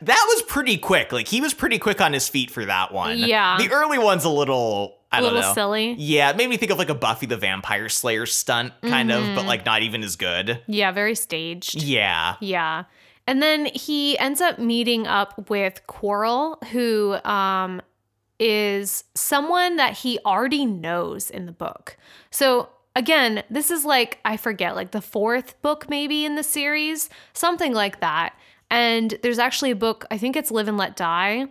that 0.03 0.25
was 0.29 0.43
pretty 0.43 0.77
quick. 0.77 1.13
Like 1.13 1.29
he 1.29 1.41
was 1.41 1.55
pretty 1.55 1.79
quick 1.79 2.01
on 2.01 2.13
his 2.13 2.29
feet 2.29 2.51
for 2.51 2.65
that 2.67 2.93
one. 2.93 3.19
Yeah. 3.19 3.57
The 3.59 3.71
early 3.71 3.99
one's 3.99 4.25
a 4.25 4.31
little 4.31 4.98
I 5.11 5.19
A 5.19 5.21
don't 5.23 5.33
little 5.35 5.49
know. 5.49 5.55
silly. 5.55 5.95
Yeah, 5.99 6.31
it 6.31 6.37
made 6.37 6.51
me 6.51 6.57
think 6.59 6.71
of 6.71 6.79
like 6.79 6.91
a 6.91 6.95
Buffy 6.95 7.27
the 7.27 7.37
Vampire 7.39 7.89
Slayer 7.89 8.27
stunt 8.27 8.73
kind 8.83 9.11
of, 9.11 9.23
Mm-hmm. 9.25 9.35
but 9.37 9.47
like 9.47 9.65
not 9.65 9.83
even 9.83 10.03
as 10.03 10.17
good. 10.17 10.61
Yeah, 10.67 10.93
very 10.93 11.15
staged. 11.15 11.83
Yeah. 11.83 12.37
Yeah. 12.41 12.85
And 13.27 13.43
then 13.43 13.67
he 13.67 14.19
ends 14.19 14.41
up 14.41 14.59
meeting 14.59 15.07
up 15.07 15.49
with 15.51 15.87
Quarrel, 15.87 16.59
who 16.73 17.15
um, 17.25 17.81
is 18.39 19.05
someone 19.15 19.77
that 19.77 19.99
he 19.99 20.19
already 20.25 20.65
knows 20.65 21.31
in 21.31 21.47
the 21.47 21.53
book. 21.53 21.97
So, 22.31 22.69
again, 22.97 23.43
this 23.51 23.71
is 23.71 23.85
like, 23.85 24.19
I 24.25 24.37
forget, 24.37 24.77
like 24.77 24.93
the 24.93 25.01
fourth 25.03 25.61
book 25.63 25.89
maybe 25.91 26.25
in 26.25 26.37
the 26.37 26.43
series, 26.43 27.11
something 27.33 27.73
like 27.75 28.01
that. 28.01 28.35
And 28.71 29.19
there's 29.23 29.39
actually 29.39 29.71
a 29.71 29.77
book, 29.77 30.05
I 30.11 30.19
think 30.19 30.37
it's 30.37 30.51
Live 30.51 30.69
and 30.69 30.77
Let 30.77 30.95
Die, 30.97 31.47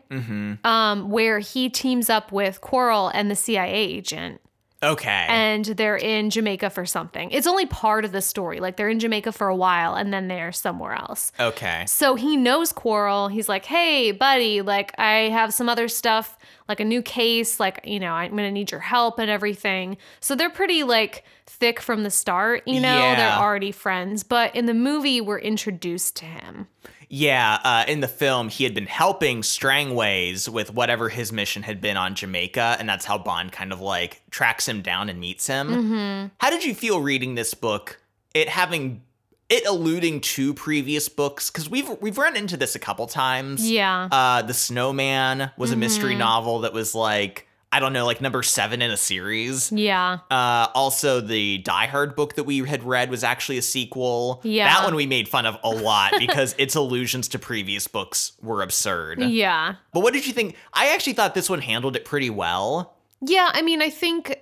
um, 0.64 1.10
where 1.10 1.40
he 1.40 1.70
teams 1.70 2.10
up 2.10 2.32
with 2.32 2.62
Quarrel 2.62 3.08
and 3.10 3.32
the 3.32 3.36
CIA 3.36 3.74
agent 3.74 4.40
Okay. 4.84 5.26
and 5.28 5.66
they're 5.66 5.98
in 5.98 6.30
Jamaica 6.30 6.70
for 6.70 6.86
something. 6.86 7.32
It's 7.32 7.48
only 7.48 7.66
part 7.66 8.06
of 8.06 8.12
the 8.12 8.22
story. 8.22 8.60
Like 8.60 8.78
they're 8.78 8.90
in 8.90 9.00
Jamaica 9.00 9.32
for 9.32 9.48
a 9.48 9.56
while 9.56 9.96
and 9.96 10.14
then 10.14 10.28
they're 10.28 10.52
somewhere 10.52 10.94
else. 10.94 11.32
okay. 11.40 11.86
So 11.88 12.14
he 12.14 12.38
knows 12.38 12.72
Quarrel. 12.72 13.30
He's 13.30 13.50
like, 13.50 13.66
hey, 13.66 14.12
buddy, 14.12 14.62
like 14.62 14.94
I 15.00 15.30
have 15.30 15.52
some 15.52 15.68
other 15.68 15.88
stuff, 15.88 16.38
like 16.70 16.80
a 16.80 16.86
new 16.86 17.02
case, 17.02 17.60
like, 17.60 17.80
you 17.84 18.00
know, 18.00 18.12
I'm 18.14 18.30
gonna 18.36 18.52
need 18.52 18.70
your 18.70 18.82
help 18.82 19.18
and 19.18 19.32
everything. 19.32 19.98
So 20.20 20.36
they're 20.36 20.52
pretty 20.52 20.84
like 20.84 21.24
thick 21.48 21.80
from 21.82 22.04
the 22.04 22.12
start, 22.12 22.62
you 22.68 22.80
know, 22.80 23.16
they're 23.16 23.32
already 23.40 23.72
friends. 23.72 24.22
But 24.24 24.56
in 24.56 24.68
the 24.68 24.76
movie, 24.76 25.20
we're 25.22 25.40
introduced 25.40 26.16
to 26.18 26.26
him. 26.26 26.68
Yeah, 27.10 27.60
uh, 27.64 27.86
in 27.88 28.02
the 28.02 28.08
film, 28.08 28.50
he 28.50 28.64
had 28.66 28.74
been 28.74 28.86
helping 28.86 29.42
Strangways 29.42 30.50
with 30.50 30.74
whatever 30.74 31.08
his 31.10 31.32
mission 31.32 31.64
had 31.64 31.80
been 31.80 31.96
on 31.96 32.16
Jamaica, 32.16 32.76
and 32.80 32.88
that's 32.90 33.06
how 33.06 33.18
Bond 33.18 33.52
kind 33.52 33.72
of 33.72 33.80
like 33.80 34.22
tracks 34.30 34.68
him 34.68 34.82
down 34.82 35.08
and 35.10 35.20
meets 35.20 35.48
him. 35.48 35.68
Mm-hmm. 35.70 36.28
How 36.40 36.50
did 36.50 36.66
you 36.66 36.76
feel 36.76 37.00
reading 37.02 37.36
this 37.36 37.54
book? 37.54 38.02
It 38.34 38.50
having 38.50 39.04
it 39.50 39.66
alluding 39.66 40.20
to 40.20 40.54
previous 40.54 41.08
books 41.08 41.50
because 41.50 41.70
we've 41.70 41.90
we've 42.02 42.18
run 42.18 42.36
into 42.36 42.58
this 42.58 42.76
a 42.76 42.80
couple 42.80 43.08
times. 43.08 43.70
Yeah. 43.70 44.10
Uh, 44.12 44.42
the 44.42 44.54
Snowman 44.54 45.52
was 45.58 45.72
a 45.72 45.78
mystery 45.78 46.12
Mm-hmm. 46.12 46.20
novel 46.20 46.60
that 46.60 46.74
was 46.74 46.94
like 46.94 47.48
I 47.72 47.82
don't 47.82 47.92
know, 47.92 48.06
like 48.06 48.22
number 48.22 48.44
seven 48.44 48.82
in 48.82 48.90
a 48.92 48.98
series. 48.98 49.72
yeah. 49.74 50.20
Uh, 50.32 50.68
also, 50.74 51.20
the 51.20 51.58
Die 51.60 51.86
Hard 51.88 52.16
book 52.16 52.36
that 52.36 52.46
we 52.46 52.60
had 52.60 52.82
read 52.84 53.10
was 53.10 53.24
actually 53.26 53.58
a 53.58 53.62
sequel. 53.62 54.40
Yeah. 54.44 54.74
That 54.74 54.86
one 54.86 54.96
we 54.96 55.06
made 55.06 55.28
fun 55.28 55.46
of 55.46 55.58
a 55.64 55.70
lot 55.70 56.14
because 56.20 56.56
its 56.58 56.76
allusions 56.76 57.28
to 57.30 57.40
previous 57.40 57.86
books 57.88 58.32
were 58.42 58.62
absurd. 58.62 59.22
Yeah. 59.22 59.76
But 59.94 60.00
what 60.00 60.14
did 60.14 60.26
you 60.26 60.32
think? 60.34 60.56
I 60.74 60.94
actually 60.94 61.14
thought 61.14 61.34
this 61.36 61.50
one 61.50 61.60
handled 61.62 61.96
it 61.98 62.06
pretty 62.06 62.30
well. 62.30 62.96
Yeah, 63.22 63.50
I 63.52 63.62
mean, 63.62 63.82
I 63.82 63.90
think 63.90 64.40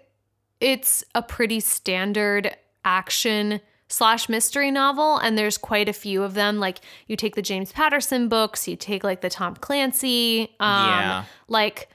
it's 0.61 1.03
a 1.15 1.21
pretty 1.23 1.59
standard 1.61 2.55
action 2.83 3.59
slash 3.87 4.29
mystery 4.29 4.69
novel, 4.71 5.17
and 5.17 5.37
there's 5.37 5.57
quite 5.57 5.89
a 5.89 5.93
few 5.93 6.23
of 6.23 6.33
them. 6.35 6.59
Like 6.59 6.79
you 7.07 7.15
take 7.15 7.35
the 7.35 7.41
James 7.41 7.71
Patterson 7.71 8.27
books, 8.29 8.67
you 8.67 8.75
take 8.75 9.03
like 9.03 9.21
the 9.21 9.29
Tom 9.29 9.55
Clancy, 9.55 10.41
um, 10.59 10.89
Yeah. 10.89 11.23
like 11.47 11.89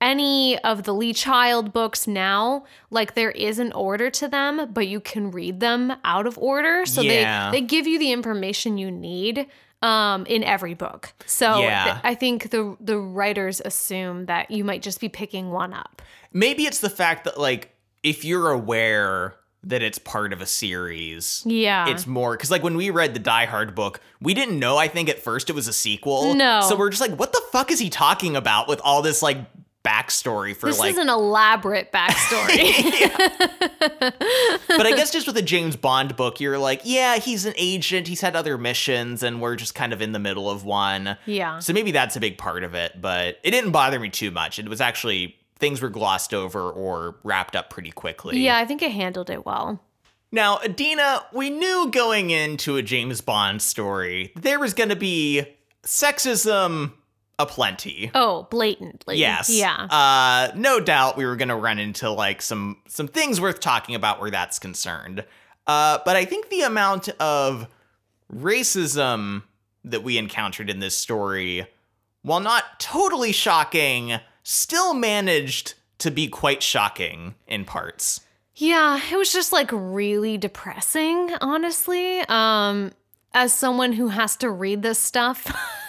any 0.00 0.58
of 0.60 0.84
the 0.84 0.94
Lee 0.94 1.12
Child 1.12 1.72
books 1.72 2.06
now, 2.06 2.64
like 2.90 3.14
there 3.14 3.30
is 3.32 3.58
an 3.58 3.72
order 3.72 4.10
to 4.10 4.28
them, 4.28 4.70
but 4.72 4.86
you 4.88 5.00
can 5.00 5.30
read 5.30 5.60
them 5.60 5.92
out 6.04 6.26
of 6.26 6.38
order. 6.38 6.86
So 6.86 7.00
Yeah. 7.00 7.50
they 7.50 7.60
they 7.60 7.66
give 7.66 7.86
you 7.86 7.98
the 7.98 8.12
information 8.12 8.78
you 8.78 8.90
need 8.90 9.46
um 9.82 10.26
in 10.26 10.42
every 10.44 10.74
book. 10.74 11.12
So 11.26 11.60
Yeah. 11.60 11.84
th- 11.84 11.96
I 12.04 12.14
think 12.14 12.50
the 12.50 12.76
the 12.80 12.98
writers 12.98 13.60
assume 13.64 14.26
that 14.26 14.50
you 14.50 14.64
might 14.64 14.82
just 14.82 15.00
be 15.00 15.08
picking 15.08 15.50
one 15.50 15.72
up. 15.72 16.02
Maybe 16.32 16.64
it's 16.64 16.80
the 16.80 16.90
fact 16.90 17.24
that, 17.24 17.38
like, 17.38 17.74
if 18.02 18.24
you're 18.24 18.50
aware 18.50 19.34
that 19.64 19.82
it's 19.82 19.98
part 19.98 20.32
of 20.32 20.40
a 20.40 20.46
series, 20.46 21.42
Yeah. 21.44 21.88
it's 21.88 22.06
more 22.06 22.32
because, 22.36 22.50
like, 22.50 22.62
when 22.62 22.76
we 22.76 22.90
read 22.90 23.12
the 23.14 23.18
Die 23.20 23.44
Hard 23.46 23.74
book, 23.74 24.00
we 24.20 24.34
didn't 24.34 24.58
know, 24.58 24.76
I 24.76 24.86
think, 24.88 25.08
at 25.08 25.20
first 25.20 25.48
it 25.50 25.54
was 25.54 25.66
a 25.68 25.72
sequel. 25.72 26.34
No. 26.34 26.60
So 26.68 26.76
we're 26.76 26.90
just 26.90 27.00
like, 27.00 27.16
what 27.18 27.32
the 27.32 27.42
fuck 27.50 27.70
is 27.72 27.78
he 27.80 27.88
talking 27.90 28.36
about 28.36 28.68
with 28.68 28.80
all 28.84 29.02
this, 29.02 29.20
like, 29.22 29.38
backstory 29.88 30.54
for 30.54 30.66
This 30.66 30.78
like 30.78 30.90
This 30.90 30.98
is 30.98 31.02
an 31.02 31.08
elaborate 31.08 31.90
backstory. 31.92 32.72
but 34.68 34.86
I 34.86 34.92
guess 34.94 35.10
just 35.10 35.26
with 35.26 35.36
a 35.36 35.42
James 35.42 35.76
Bond 35.76 36.16
book, 36.16 36.40
you're 36.40 36.58
like, 36.58 36.82
yeah, 36.84 37.16
he's 37.16 37.46
an 37.46 37.54
agent, 37.56 38.06
he's 38.06 38.20
had 38.20 38.36
other 38.36 38.58
missions, 38.58 39.22
and 39.22 39.40
we're 39.40 39.56
just 39.56 39.74
kind 39.74 39.92
of 39.92 40.02
in 40.02 40.12
the 40.12 40.18
middle 40.18 40.50
of 40.50 40.64
one. 40.64 41.16
yeah. 41.26 41.58
So 41.60 41.72
maybe 41.72 41.92
that's 41.92 42.16
a 42.16 42.20
big 42.20 42.36
part 42.38 42.64
of 42.64 42.74
it, 42.74 43.00
but 43.00 43.38
it 43.42 43.52
didn't 43.52 43.70
bother 43.70 43.98
me 43.98 44.10
too 44.10 44.30
much. 44.30 44.58
It 44.58 44.68
was 44.68 44.80
actually 44.80 45.36
things 45.58 45.80
were 45.80 45.88
glossed 45.88 46.34
over 46.34 46.70
or 46.70 47.16
wrapped 47.24 47.56
up 47.56 47.70
pretty 47.70 47.90
quickly. 47.90 48.38
Yeah, 48.38 48.58
I 48.58 48.64
think 48.64 48.82
it 48.82 48.92
handled 48.92 49.30
it 49.30 49.46
well. 49.46 49.80
Now, 50.30 50.58
Adina, 50.58 51.24
we 51.32 51.48
knew 51.48 51.90
going 51.90 52.30
into 52.30 52.76
a 52.76 52.82
James 52.82 53.22
Bond 53.22 53.62
story 53.62 54.32
there 54.36 54.58
was 54.58 54.74
going 54.74 54.90
to 54.90 54.96
be 54.96 55.44
sexism 55.82 56.92
aplenty. 57.38 58.10
Oh, 58.14 58.46
blatantly. 58.50 59.16
Yes. 59.16 59.48
Yeah. 59.50 59.74
Uh, 59.74 60.52
no 60.56 60.80
doubt 60.80 61.16
we 61.16 61.24
were 61.24 61.36
going 61.36 61.48
to 61.48 61.56
run 61.56 61.78
into 61.78 62.10
like 62.10 62.42
some 62.42 62.78
some 62.88 63.08
things 63.08 63.40
worth 63.40 63.60
talking 63.60 63.94
about 63.94 64.20
where 64.20 64.30
that's 64.30 64.58
concerned. 64.58 65.24
Uh, 65.66 65.98
but 66.04 66.16
I 66.16 66.24
think 66.24 66.48
the 66.48 66.62
amount 66.62 67.08
of 67.20 67.68
racism 68.32 69.42
that 69.84 70.02
we 70.02 70.18
encountered 70.18 70.70
in 70.70 70.80
this 70.80 70.96
story, 70.96 71.66
while 72.22 72.40
not 72.40 72.80
totally 72.80 73.32
shocking, 73.32 74.18
still 74.42 74.94
managed 74.94 75.74
to 75.98 76.10
be 76.10 76.28
quite 76.28 76.62
shocking 76.62 77.34
in 77.46 77.64
parts. 77.64 78.20
Yeah, 78.54 79.00
it 79.10 79.16
was 79.16 79.32
just 79.32 79.52
like 79.52 79.70
really 79.72 80.36
depressing, 80.36 81.32
honestly. 81.40 82.20
Um 82.28 82.92
as 83.34 83.52
someone 83.52 83.92
who 83.92 84.08
has 84.08 84.36
to 84.38 84.50
read 84.50 84.82
this 84.82 84.98
stuff 84.98 85.46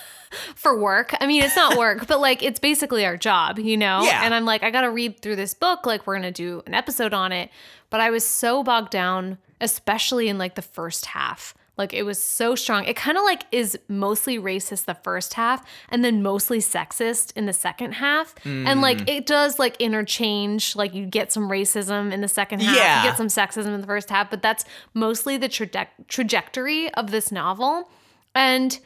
for 0.56 0.78
work. 0.78 1.14
I 1.20 1.28
mean, 1.28 1.44
it's 1.44 1.56
not 1.56 1.78
work, 1.78 2.08
but 2.08 2.20
like 2.20 2.44
it's 2.44 2.60
basically 2.60 3.06
our 3.06 3.18
job, 3.18 3.60
you 3.60 3.78
know? 3.78 4.04
Yeah. 4.04 4.24
And 4.24 4.34
I'm 4.34 4.46
like 4.46 4.64
I 4.64 4.72
got 4.72 4.82
to 4.82 4.92
read 4.92 5.22
through 5.22 5.36
this 5.36 5.54
book 5.54 5.86
like 5.86 6.06
we're 6.08 6.16
going 6.16 6.24
to 6.24 6.32
do 6.32 6.64
an 6.66 6.74
episode 6.74 7.14
on 7.14 7.32
it, 7.32 7.50
but 7.90 8.02
I 8.02 8.10
was 8.10 8.26
so 8.26 8.64
bogged 8.64 8.92
down 8.92 9.38
especially 9.62 10.30
in 10.30 10.38
like 10.38 10.56
the 10.56 10.62
first 10.62 11.08
half. 11.08 11.54
Like 11.78 11.94
it 11.94 12.04
was 12.04 12.22
so 12.22 12.56
strong. 12.56 12.84
It 12.84 12.98
kind 12.98 13.18
of 13.18 13.24
like 13.24 13.44
is 13.54 13.80
mostly 13.88 14.38
racist 14.38 14.84
the 14.84 14.96
first 14.96 15.36
half 15.36 15.66
and 15.88 16.04
then 16.04 16.22
mostly 16.22 16.60
sexist 16.60 17.32
in 17.38 17.46
the 17.46 17.54
second 17.54 17.94
half. 17.94 18.36
And 18.44 18.68
mm. 18.68 18.82
like 18.82 19.10
it 19.10 19.26
does 19.26 19.60
like 19.60 19.78
interchange. 19.80 20.76
Like 20.76 20.94
you 20.94 21.06
get 21.06 21.32
some 21.32 21.50
racism 21.50 22.12
in 22.12 22.20
the 22.20 22.28
second 22.28 22.62
half, 22.62 22.76
Yeah. 22.76 23.04
you 23.04 23.10
get 23.10 23.18
some 23.18 23.28
sexism 23.28 23.74
in 23.74 23.80
the 23.80 23.88
first 23.88 24.10
half, 24.10 24.30
but 24.30 24.42
that's 24.42 24.66
mostly 24.94 25.38
the 25.38 25.48
traje- 25.48 25.88
trajectory 26.10 26.94
of 26.96 27.12
this 27.12 27.32
novel. 27.32 27.90
And 28.36 28.78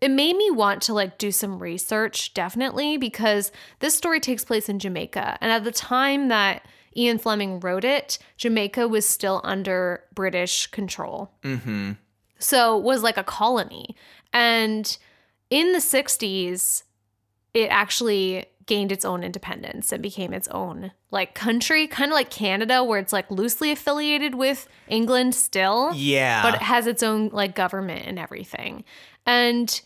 it 0.00 0.10
made 0.10 0.36
me 0.36 0.50
want 0.50 0.82
to 0.82 0.94
like 0.94 1.18
do 1.18 1.30
some 1.30 1.58
research 1.58 2.32
definitely 2.34 2.96
because 2.96 3.52
this 3.80 3.94
story 3.94 4.20
takes 4.20 4.44
place 4.44 4.68
in 4.68 4.78
Jamaica. 4.78 5.36
And 5.40 5.52
at 5.52 5.64
the 5.64 5.70
time 5.72 6.28
that 6.28 6.64
Ian 6.96 7.18
Fleming 7.18 7.60
wrote 7.60 7.84
it, 7.84 8.18
Jamaica 8.36 8.88
was 8.88 9.06
still 9.06 9.40
under 9.44 10.02
British 10.14 10.66
control. 10.68 11.30
Mm-hmm. 11.42 11.92
So 12.38 12.76
was 12.78 13.02
like 13.02 13.16
a 13.18 13.22
colony. 13.24 13.94
And 14.32 14.96
in 15.50 15.72
the 15.72 15.78
60s, 15.78 16.84
it 17.52 17.66
actually 17.68 18.46
gained 18.66 18.92
its 18.92 19.04
own 19.04 19.22
independence 19.24 19.90
and 19.92 20.00
became 20.02 20.32
its 20.32 20.46
own 20.48 20.92
like 21.10 21.34
country, 21.34 21.86
kind 21.88 22.10
of 22.10 22.14
like 22.14 22.30
Canada, 22.30 22.82
where 22.84 23.00
it's 23.00 23.12
like 23.12 23.30
loosely 23.30 23.70
affiliated 23.72 24.34
with 24.34 24.68
England 24.88 25.34
still, 25.34 25.92
Yeah. 25.92 26.42
but 26.42 26.54
it 26.54 26.62
has 26.62 26.86
its 26.86 27.02
own 27.02 27.28
like 27.30 27.54
government 27.54 28.06
and 28.06 28.18
everything. 28.18 28.84
And 29.26 29.80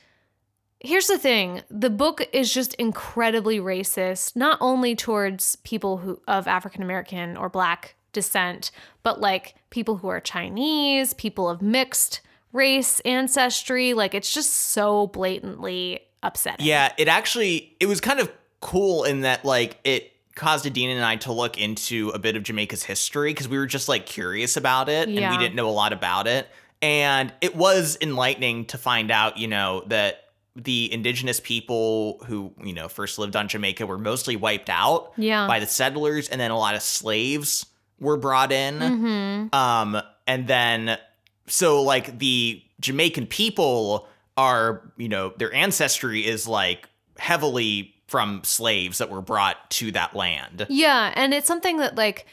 here's 0.85 1.07
the 1.07 1.19
thing 1.19 1.63
the 1.71 1.91
book 1.91 2.29
is 2.33 2.53
just 2.53 2.75
incredibly 2.75 3.59
racist, 3.59 4.37
not 4.37 4.59
only 4.61 4.95
towards 4.95 5.57
people 5.57 5.99
who 5.99 6.21
of 6.29 6.47
African 6.47 6.83
American 6.83 7.37
or 7.37 7.49
black 7.49 7.97
descent, 8.13 8.71
but 9.03 9.21
like 9.21 9.55
people 9.71 9.97
who 9.97 10.09
are 10.09 10.21
Chinese, 10.21 11.15
people 11.15 11.49
of 11.49 11.61
mixed 11.61 12.21
race 12.53 13.01
ancestry. 13.01 13.95
Like 13.95 14.15
it's 14.15 14.33
just 14.33 14.53
so 14.53 15.09
blatantly 15.09 16.01
upsetting. 16.23 16.65
Yeah, 16.65 16.93
it 16.97 17.09
actually 17.09 17.77
it 17.81 17.87
was 17.87 18.01
kind 18.01 18.21
of 18.21 18.31
cool 18.61 19.05
in 19.05 19.23
that 19.23 19.45
like 19.45 19.79
it 19.85 20.13
caused 20.35 20.67
Adina 20.67 20.95
and 20.95 21.05
I 21.05 21.17
to 21.17 21.33
look 21.33 21.59
into 21.59 22.11
a 22.11 22.19
bit 22.19 22.37
of 22.37 22.43
Jamaica's 22.43 22.83
history 22.83 23.31
because 23.31 23.49
we 23.49 23.57
were 23.57 23.67
just 23.67 23.89
like 23.89 24.07
curious 24.07 24.57
about 24.57 24.89
it 24.89 25.09
and 25.09 25.17
we 25.17 25.39
didn't 25.39 25.55
know 25.55 25.69
a 25.69 25.71
lot 25.71 25.93
about 25.93 26.27
it. 26.27 26.49
And 26.83 27.33
it 27.41 27.57
was 27.57 27.97
enlightening 28.01 28.67
to 28.67 28.79
find 28.79 29.11
out, 29.11 29.39
you 29.39 29.49
know, 29.49 29.85
that 29.87 30.24
the 30.57 30.93
indigenous 30.93 31.41
people 31.41 32.23
who, 32.27 32.53
you 32.63 32.73
know, 32.73 32.89
first 32.89 33.19
lived 33.19 33.35
on 33.35 33.49
Jamaica 33.49 33.87
were 33.87 33.99
mostly 33.99 34.37
wiped 34.37 34.71
out 34.71 35.13
Yeah. 35.17 35.47
by 35.49 35.59
the 35.59 35.67
settlers 35.67 36.29
and 36.29 36.41
then 36.41 36.51
a 36.53 36.59
lot 36.59 36.75
of 36.77 36.83
slaves 36.83 37.67
were 37.99 38.17
brought 38.17 38.53
in. 38.53 38.81
hmm 38.81 39.55
Um, 39.57 40.01
and 40.27 40.47
then 40.47 40.99
so 41.47 41.83
like 41.83 42.19
the 42.19 42.63
Jamaican 42.81 43.27
people 43.27 44.09
are, 44.37 44.93
you 44.97 45.09
know, 45.09 45.33
their 45.39 45.53
ancestry 45.53 46.27
is 46.27 46.47
like 46.47 46.89
heavily 47.19 47.95
from 48.07 48.43
slaves 48.45 48.99
that 48.99 49.11
were 49.11 49.23
brought 49.23 49.71
to 49.71 49.91
that 49.93 50.15
land. 50.15 50.67
Yeah, 50.69 51.13
and 51.17 51.35
it's 51.35 51.47
something 51.49 51.79
that 51.79 51.97
like 51.97 52.27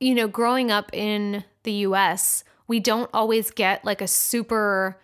you 0.00 0.16
know, 0.16 0.26
growing 0.26 0.72
up 0.72 0.90
in 0.92 1.44
the 1.62 1.72
US, 1.86 2.42
we 2.66 2.80
don't 2.80 3.08
always 3.14 3.52
get 3.52 3.84
like 3.84 4.00
a 4.00 4.08
super 4.08 4.98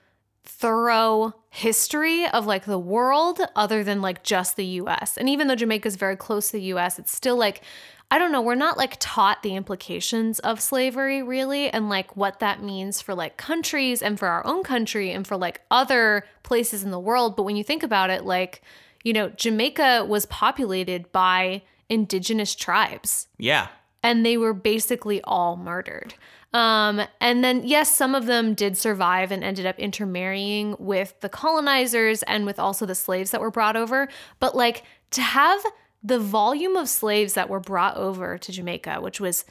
thorough 0.49 1.35
history 1.51 2.27
of 2.27 2.47
like 2.47 2.65
the 2.65 2.79
world 2.79 3.41
other 3.55 3.85
than 3.85 4.01
like 4.01 4.23
just 4.25 4.57
the 4.57 4.65
US. 4.83 5.17
And 5.17 5.29
even 5.29 5.47
though 5.47 5.55
Jamaica 5.55 5.87
is 5.87 5.97
very 5.97 6.17
close 6.17 6.47
to 6.49 6.53
the 6.55 6.63
US, 6.75 6.99
it's 6.99 7.15
still 7.15 7.37
like 7.37 7.63
I 8.11 8.19
don't 8.19 8.33
know, 8.33 8.41
we're 8.41 8.55
not 8.55 8.79
like 8.79 8.97
taught 8.99 9.43
the 9.43 9.55
implications 9.55 10.39
of 10.39 10.63
slavery 10.63 11.23
really 11.23 11.69
and 11.69 11.91
like 11.91 12.17
what 12.17 12.41
that 12.41 12.63
means 12.63 13.03
for 13.03 13.15
like 13.15 13.37
countries 13.37 14.01
and 14.01 14.19
for 14.19 14.29
our 14.29 14.45
own 14.47 14.63
country 14.65 15.11
and 15.13 15.27
for 15.27 15.37
like 15.37 15.61
other 15.71 16.25
places 16.43 16.83
in 16.83 16.91
the 16.91 16.99
world. 16.99 17.37
But 17.37 17.43
when 17.43 17.55
you 17.57 17.63
think 17.63 17.83
about 17.83 18.09
it, 18.09 18.25
like, 18.25 18.63
you 19.05 19.13
know, 19.13 19.29
Jamaica 19.29 20.07
was 20.09 20.25
populated 20.25 21.13
by 21.13 21.63
indigenous 21.91 22.55
tribes 22.55 23.29
Yeah. 23.37 23.69
and 24.03 24.25
they 24.25 24.39
were 24.39 24.55
basically 24.55 25.21
all 25.25 25.57
murdered. 25.59 26.15
Um, 26.55 27.03
and 27.21 27.45
then, 27.45 27.63
yes, 27.67 27.95
some 27.95 28.15
of 28.15 28.25
them 28.27 28.55
did 28.55 28.77
survive 28.79 29.31
and 29.31 29.45
ended 29.45 29.67
up 29.67 29.79
intermarrying 29.79 30.77
with 30.79 31.21
the 31.21 31.29
colonizers 31.29 32.23
and 32.25 32.47
with 32.47 32.59
also 32.59 32.87
the 32.87 32.95
slaves 32.95 33.31
that 33.33 33.41
were 33.41 33.51
brought 33.51 33.77
over. 33.77 34.09
But 34.41 34.57
like 34.57 34.83
to 35.11 35.21
have 35.23 35.61
the 36.03 36.19
volume 36.19 36.77
of 36.77 36.89
slaves 36.89 37.35
that 37.35 37.49
were 37.51 37.61
brought 37.61 37.97
over 37.97 38.39
to 38.39 38.53
Jamaica, 38.53 39.01
which 39.01 39.21
was 39.21 39.45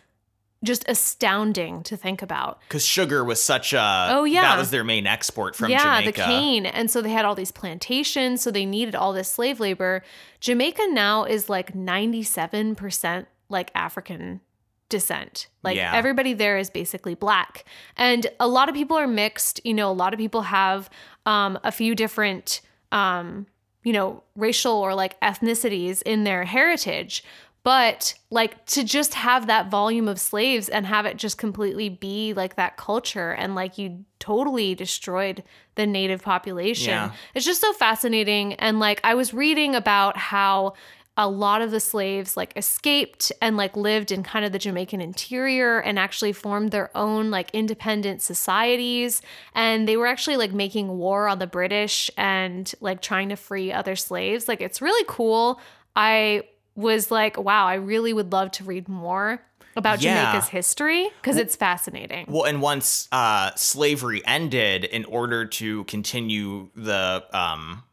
just 0.63 0.83
astounding 0.89 1.83
to 1.83 1.95
think 1.95 2.23
about. 2.23 2.59
Because 2.67 2.83
sugar 2.83 3.23
was 3.23 3.41
such 3.43 3.73
a 3.73 4.07
Oh, 4.09 4.23
yeah. 4.23 4.41
that 4.41 4.57
was 4.57 4.71
their 4.71 4.83
main 4.83 5.05
export 5.05 5.55
from 5.55 5.67
Jamaica. 5.69 5.83
yeah, 5.85 5.99
Jamaica. 5.99 6.19
the 6.21 6.25
cane. 6.25 6.65
And 6.65 6.89
so 6.89 7.03
they 7.03 7.11
had 7.11 7.25
all 7.25 7.35
these 7.35 7.51
plantations, 7.51 8.41
so 8.41 8.49
they 8.49 8.65
needed 8.65 8.95
all 8.95 9.13
this 9.13 9.29
slave 9.31 9.59
labor. 9.59 10.01
Jamaica 10.39 10.87
now 10.89 11.25
is 11.25 11.47
like 11.47 11.73
97% 11.75 13.27
like 13.49 13.71
African 13.75 14.41
descent. 14.89 15.47
Like 15.63 15.75
Yeah. 15.77 15.93
everybody 15.93 16.33
there 16.33 16.57
is 16.57 16.69
basically 16.69 17.15
black. 17.15 17.65
And 17.95 18.27
a 18.39 18.47
lot 18.47 18.69
of 18.69 18.75
people 18.75 18.97
are 18.97 19.07
mixed, 19.07 19.59
you 19.63 19.73
know, 19.73 19.91
a 19.91 19.93
lot 19.93 20.13
of 20.13 20.17
people 20.17 20.43
have 20.43 20.89
um 21.25 21.59
a 21.63 21.71
few 21.71 21.95
different 21.95 22.61
um 22.91 23.47
you 23.83 23.93
know, 23.93 24.21
racial 24.35 24.73
or 24.73 24.93
like 24.95 25.17
ethnicities 25.21 26.01
in 26.01 26.25
their 26.25 26.43
heritage. 26.43 27.23
But 27.63 28.13
like 28.29 28.65
to 28.67 28.83
just 28.83 29.13
have 29.13 29.47
that 29.47 29.69
volume 29.69 30.07
of 30.07 30.19
slaves 30.19 30.67
and 30.69 30.85
have 30.85 31.05
it 31.05 31.17
just 31.17 31.37
completely 31.37 31.89
be 31.89 32.33
like 32.33 32.55
that 32.55 32.77
culture 32.77 33.31
and 33.31 33.55
like 33.55 33.77
you 33.77 34.05
totally 34.19 34.73
destroyed 34.75 35.43
the 35.75 35.85
native 35.85 36.21
population. 36.21 36.89
Yeah. 36.93 37.11
It's 37.33 37.45
just 37.45 37.59
so 37.61 37.73
fascinating. 37.73 38.53
And 38.53 38.79
like 38.79 39.01
I 39.03 39.15
was 39.15 39.33
reading 39.33 39.75
about 39.75 40.15
how 40.17 40.73
a 41.19 41.27
lot 41.27 41.63
of 41.63 41.71
the 41.71 41.79
slaves 41.79 42.37
like 42.37 42.53
escaped 42.55 43.31
and 43.41 43.57
like 43.57 43.75
lived 43.75 44.11
in 44.11 44.21
kind 44.21 44.45
of 44.45 44.51
the 44.51 44.59
Jamaican 44.59 45.01
interior 45.01 45.79
and 45.79 45.97
actually 45.97 46.31
formed 46.31 46.69
their 46.71 46.95
own 46.95 47.31
like 47.31 47.49
independent 47.53 48.21
societies. 48.21 49.21
And 49.55 49.87
they 49.87 49.97
were 49.97 50.05
actually 50.05 50.37
like 50.37 50.53
making 50.53 50.89
war 50.97 51.27
on 51.27 51.39
the 51.39 51.47
British 51.47 52.11
and 52.17 52.71
like 52.81 53.01
trying 53.01 53.29
to 53.29 53.35
free 53.35 53.71
other 53.71 53.95
slaves. 53.95 54.47
Like 54.47 54.61
it's 54.61 54.79
really 54.81 55.03
cool. 55.07 55.59
I 55.95 56.43
was 56.75 57.09
like 57.09 57.37
wow 57.37 57.65
I 57.65 57.73
really 57.73 58.13
would 58.13 58.31
love 58.31 58.51
to 58.51 58.63
read 58.63 58.87
more 58.87 59.41
about 59.75 60.01
Yeah. 60.01 60.25
Jamaica's 60.25 60.49
history 60.49 61.09
because 61.21 61.37
it's 61.37 61.55
fascinating. 61.55 62.25
Well, 62.27 62.43
and 62.45 62.61
once 62.61 63.07
uh, 63.11 63.51
slavery 63.55 64.21
ended, 64.25 64.83
in 64.85 65.05
order 65.05 65.45
to 65.45 65.83
continue 65.85 66.69
the 66.75 67.23
um, 67.31 67.83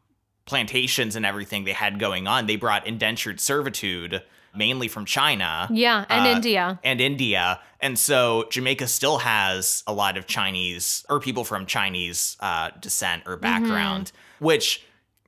plantations 0.45 1.15
and 1.15 1.25
everything 1.25 1.63
they 1.63 1.73
had 1.73 1.99
going 1.99 2.27
on, 2.27 2.45
they 2.45 2.55
brought 2.55 2.85
indentured 2.87 3.39
servitude, 3.39 4.21
mainly 4.55 4.87
from 4.87 5.05
China. 5.05 5.67
yeah 5.71 6.05
and 6.09 6.25
uh, 6.25 6.29
India 6.29 6.79
and 6.83 7.01
India. 7.01 7.59
And 7.81 7.99
so 7.99 8.47
Jamaica 8.51 8.87
still 8.87 9.19
has 9.19 9.83
a 9.85 9.93
lot 9.93 10.17
of 10.17 10.27
Chinese 10.27 11.05
or 11.09 11.19
people 11.19 11.43
from 11.43 11.65
Chinese 11.65 12.37
uh, 12.39 12.71
descent 12.79 13.23
or 13.25 13.37
background, 13.37 14.11
which 14.39 14.83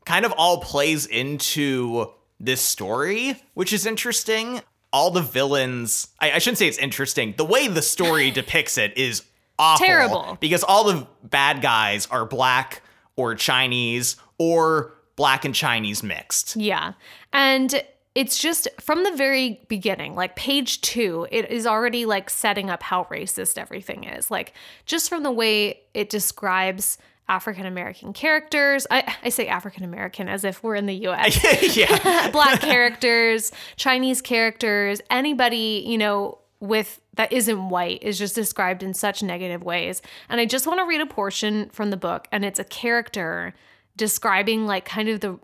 kind 0.06 0.26
of 0.26 0.34
all 0.38 0.62
plays 0.62 1.06
into 1.06 2.12
this 2.40 2.62
story, 2.62 3.42
which 3.54 3.74
is 3.74 3.86
interesting. 3.86 4.62
All 4.94 5.12
the 5.12 5.22
villains, 5.22 6.08
I, 6.20 6.32
I 6.32 6.38
shouldn't 6.40 6.58
say 6.60 6.68
it's 6.68 6.78
interesting. 6.78 7.34
The 7.38 7.44
way 7.46 7.68
the 7.68 7.82
story 7.82 8.32
depicts 8.42 8.78
it 8.78 8.98
is 8.98 9.24
awful. 9.60 9.86
Terrible. 9.86 10.38
Because 10.40 10.64
all 10.64 10.86
the 10.86 11.08
bad 11.24 11.62
guys 11.62 12.08
are 12.08 12.26
black 12.26 12.82
or 13.16 13.36
Chinese 13.36 14.16
or 14.38 14.94
black 15.18 15.44
and 15.44 15.54
Chinese 15.54 16.02
mixed. 16.02 16.56
Yeah. 16.56 16.94
And 17.34 17.84
it's 18.16 18.40
just 18.40 18.70
from 18.80 19.04
the 19.04 19.12
very 19.12 19.62
beginning, 19.68 20.16
like 20.16 20.38
page 20.38 20.80
two, 20.80 21.28
it 21.30 21.52
is 21.52 21.68
already 21.68 22.06
like 22.06 22.30
setting 22.30 22.70
up 22.70 22.82
how 22.82 23.04
racist 23.12 23.58
everything 23.58 24.06
is. 24.06 24.32
Like 24.32 24.54
just 24.86 25.10
from 25.10 25.24
the 25.24 25.32
way 25.32 25.82
it 25.94 26.10
describes 26.10 26.98
African 27.30 27.66
American 27.66 28.14
characters. 28.14 28.88
I, 28.90 29.16
I 29.24 29.30
say 29.30 29.48
African 29.48 29.84
American 29.84 30.30
as 30.30 30.46
if 30.46 30.64
we're 30.64 30.76
in 30.76 30.86
the 30.86 30.96
US. 31.08 31.76
yeah. 31.76 32.30
Black 32.32 32.62
characters, 32.62 33.52
Chinese 33.76 34.22
characters, 34.22 35.02
anybody, 35.10 35.84
you 35.86 35.98
know, 35.98 36.38
with 36.60 37.02
that 37.16 37.32
isn't 37.32 37.70
white 37.70 38.02
is 38.02 38.18
just 38.18 38.34
described 38.34 38.82
in 38.82 38.94
such 38.94 39.22
negative 39.22 39.64
ways. 39.64 40.02
And 40.30 40.40
I 40.40 40.46
just 40.46 40.66
want 40.66 40.80
to 40.80 40.86
read 40.86 41.02
a 41.02 41.06
portion 41.06 41.70
from 41.70 41.90
the 41.90 41.98
book, 41.98 42.28
and 42.32 42.44
it's 42.46 42.60
a 42.60 42.64
character 42.64 43.54
describing 43.98 44.66
like 44.66 44.86
kind 44.86 45.10
of 45.10 45.20
the 45.20 45.40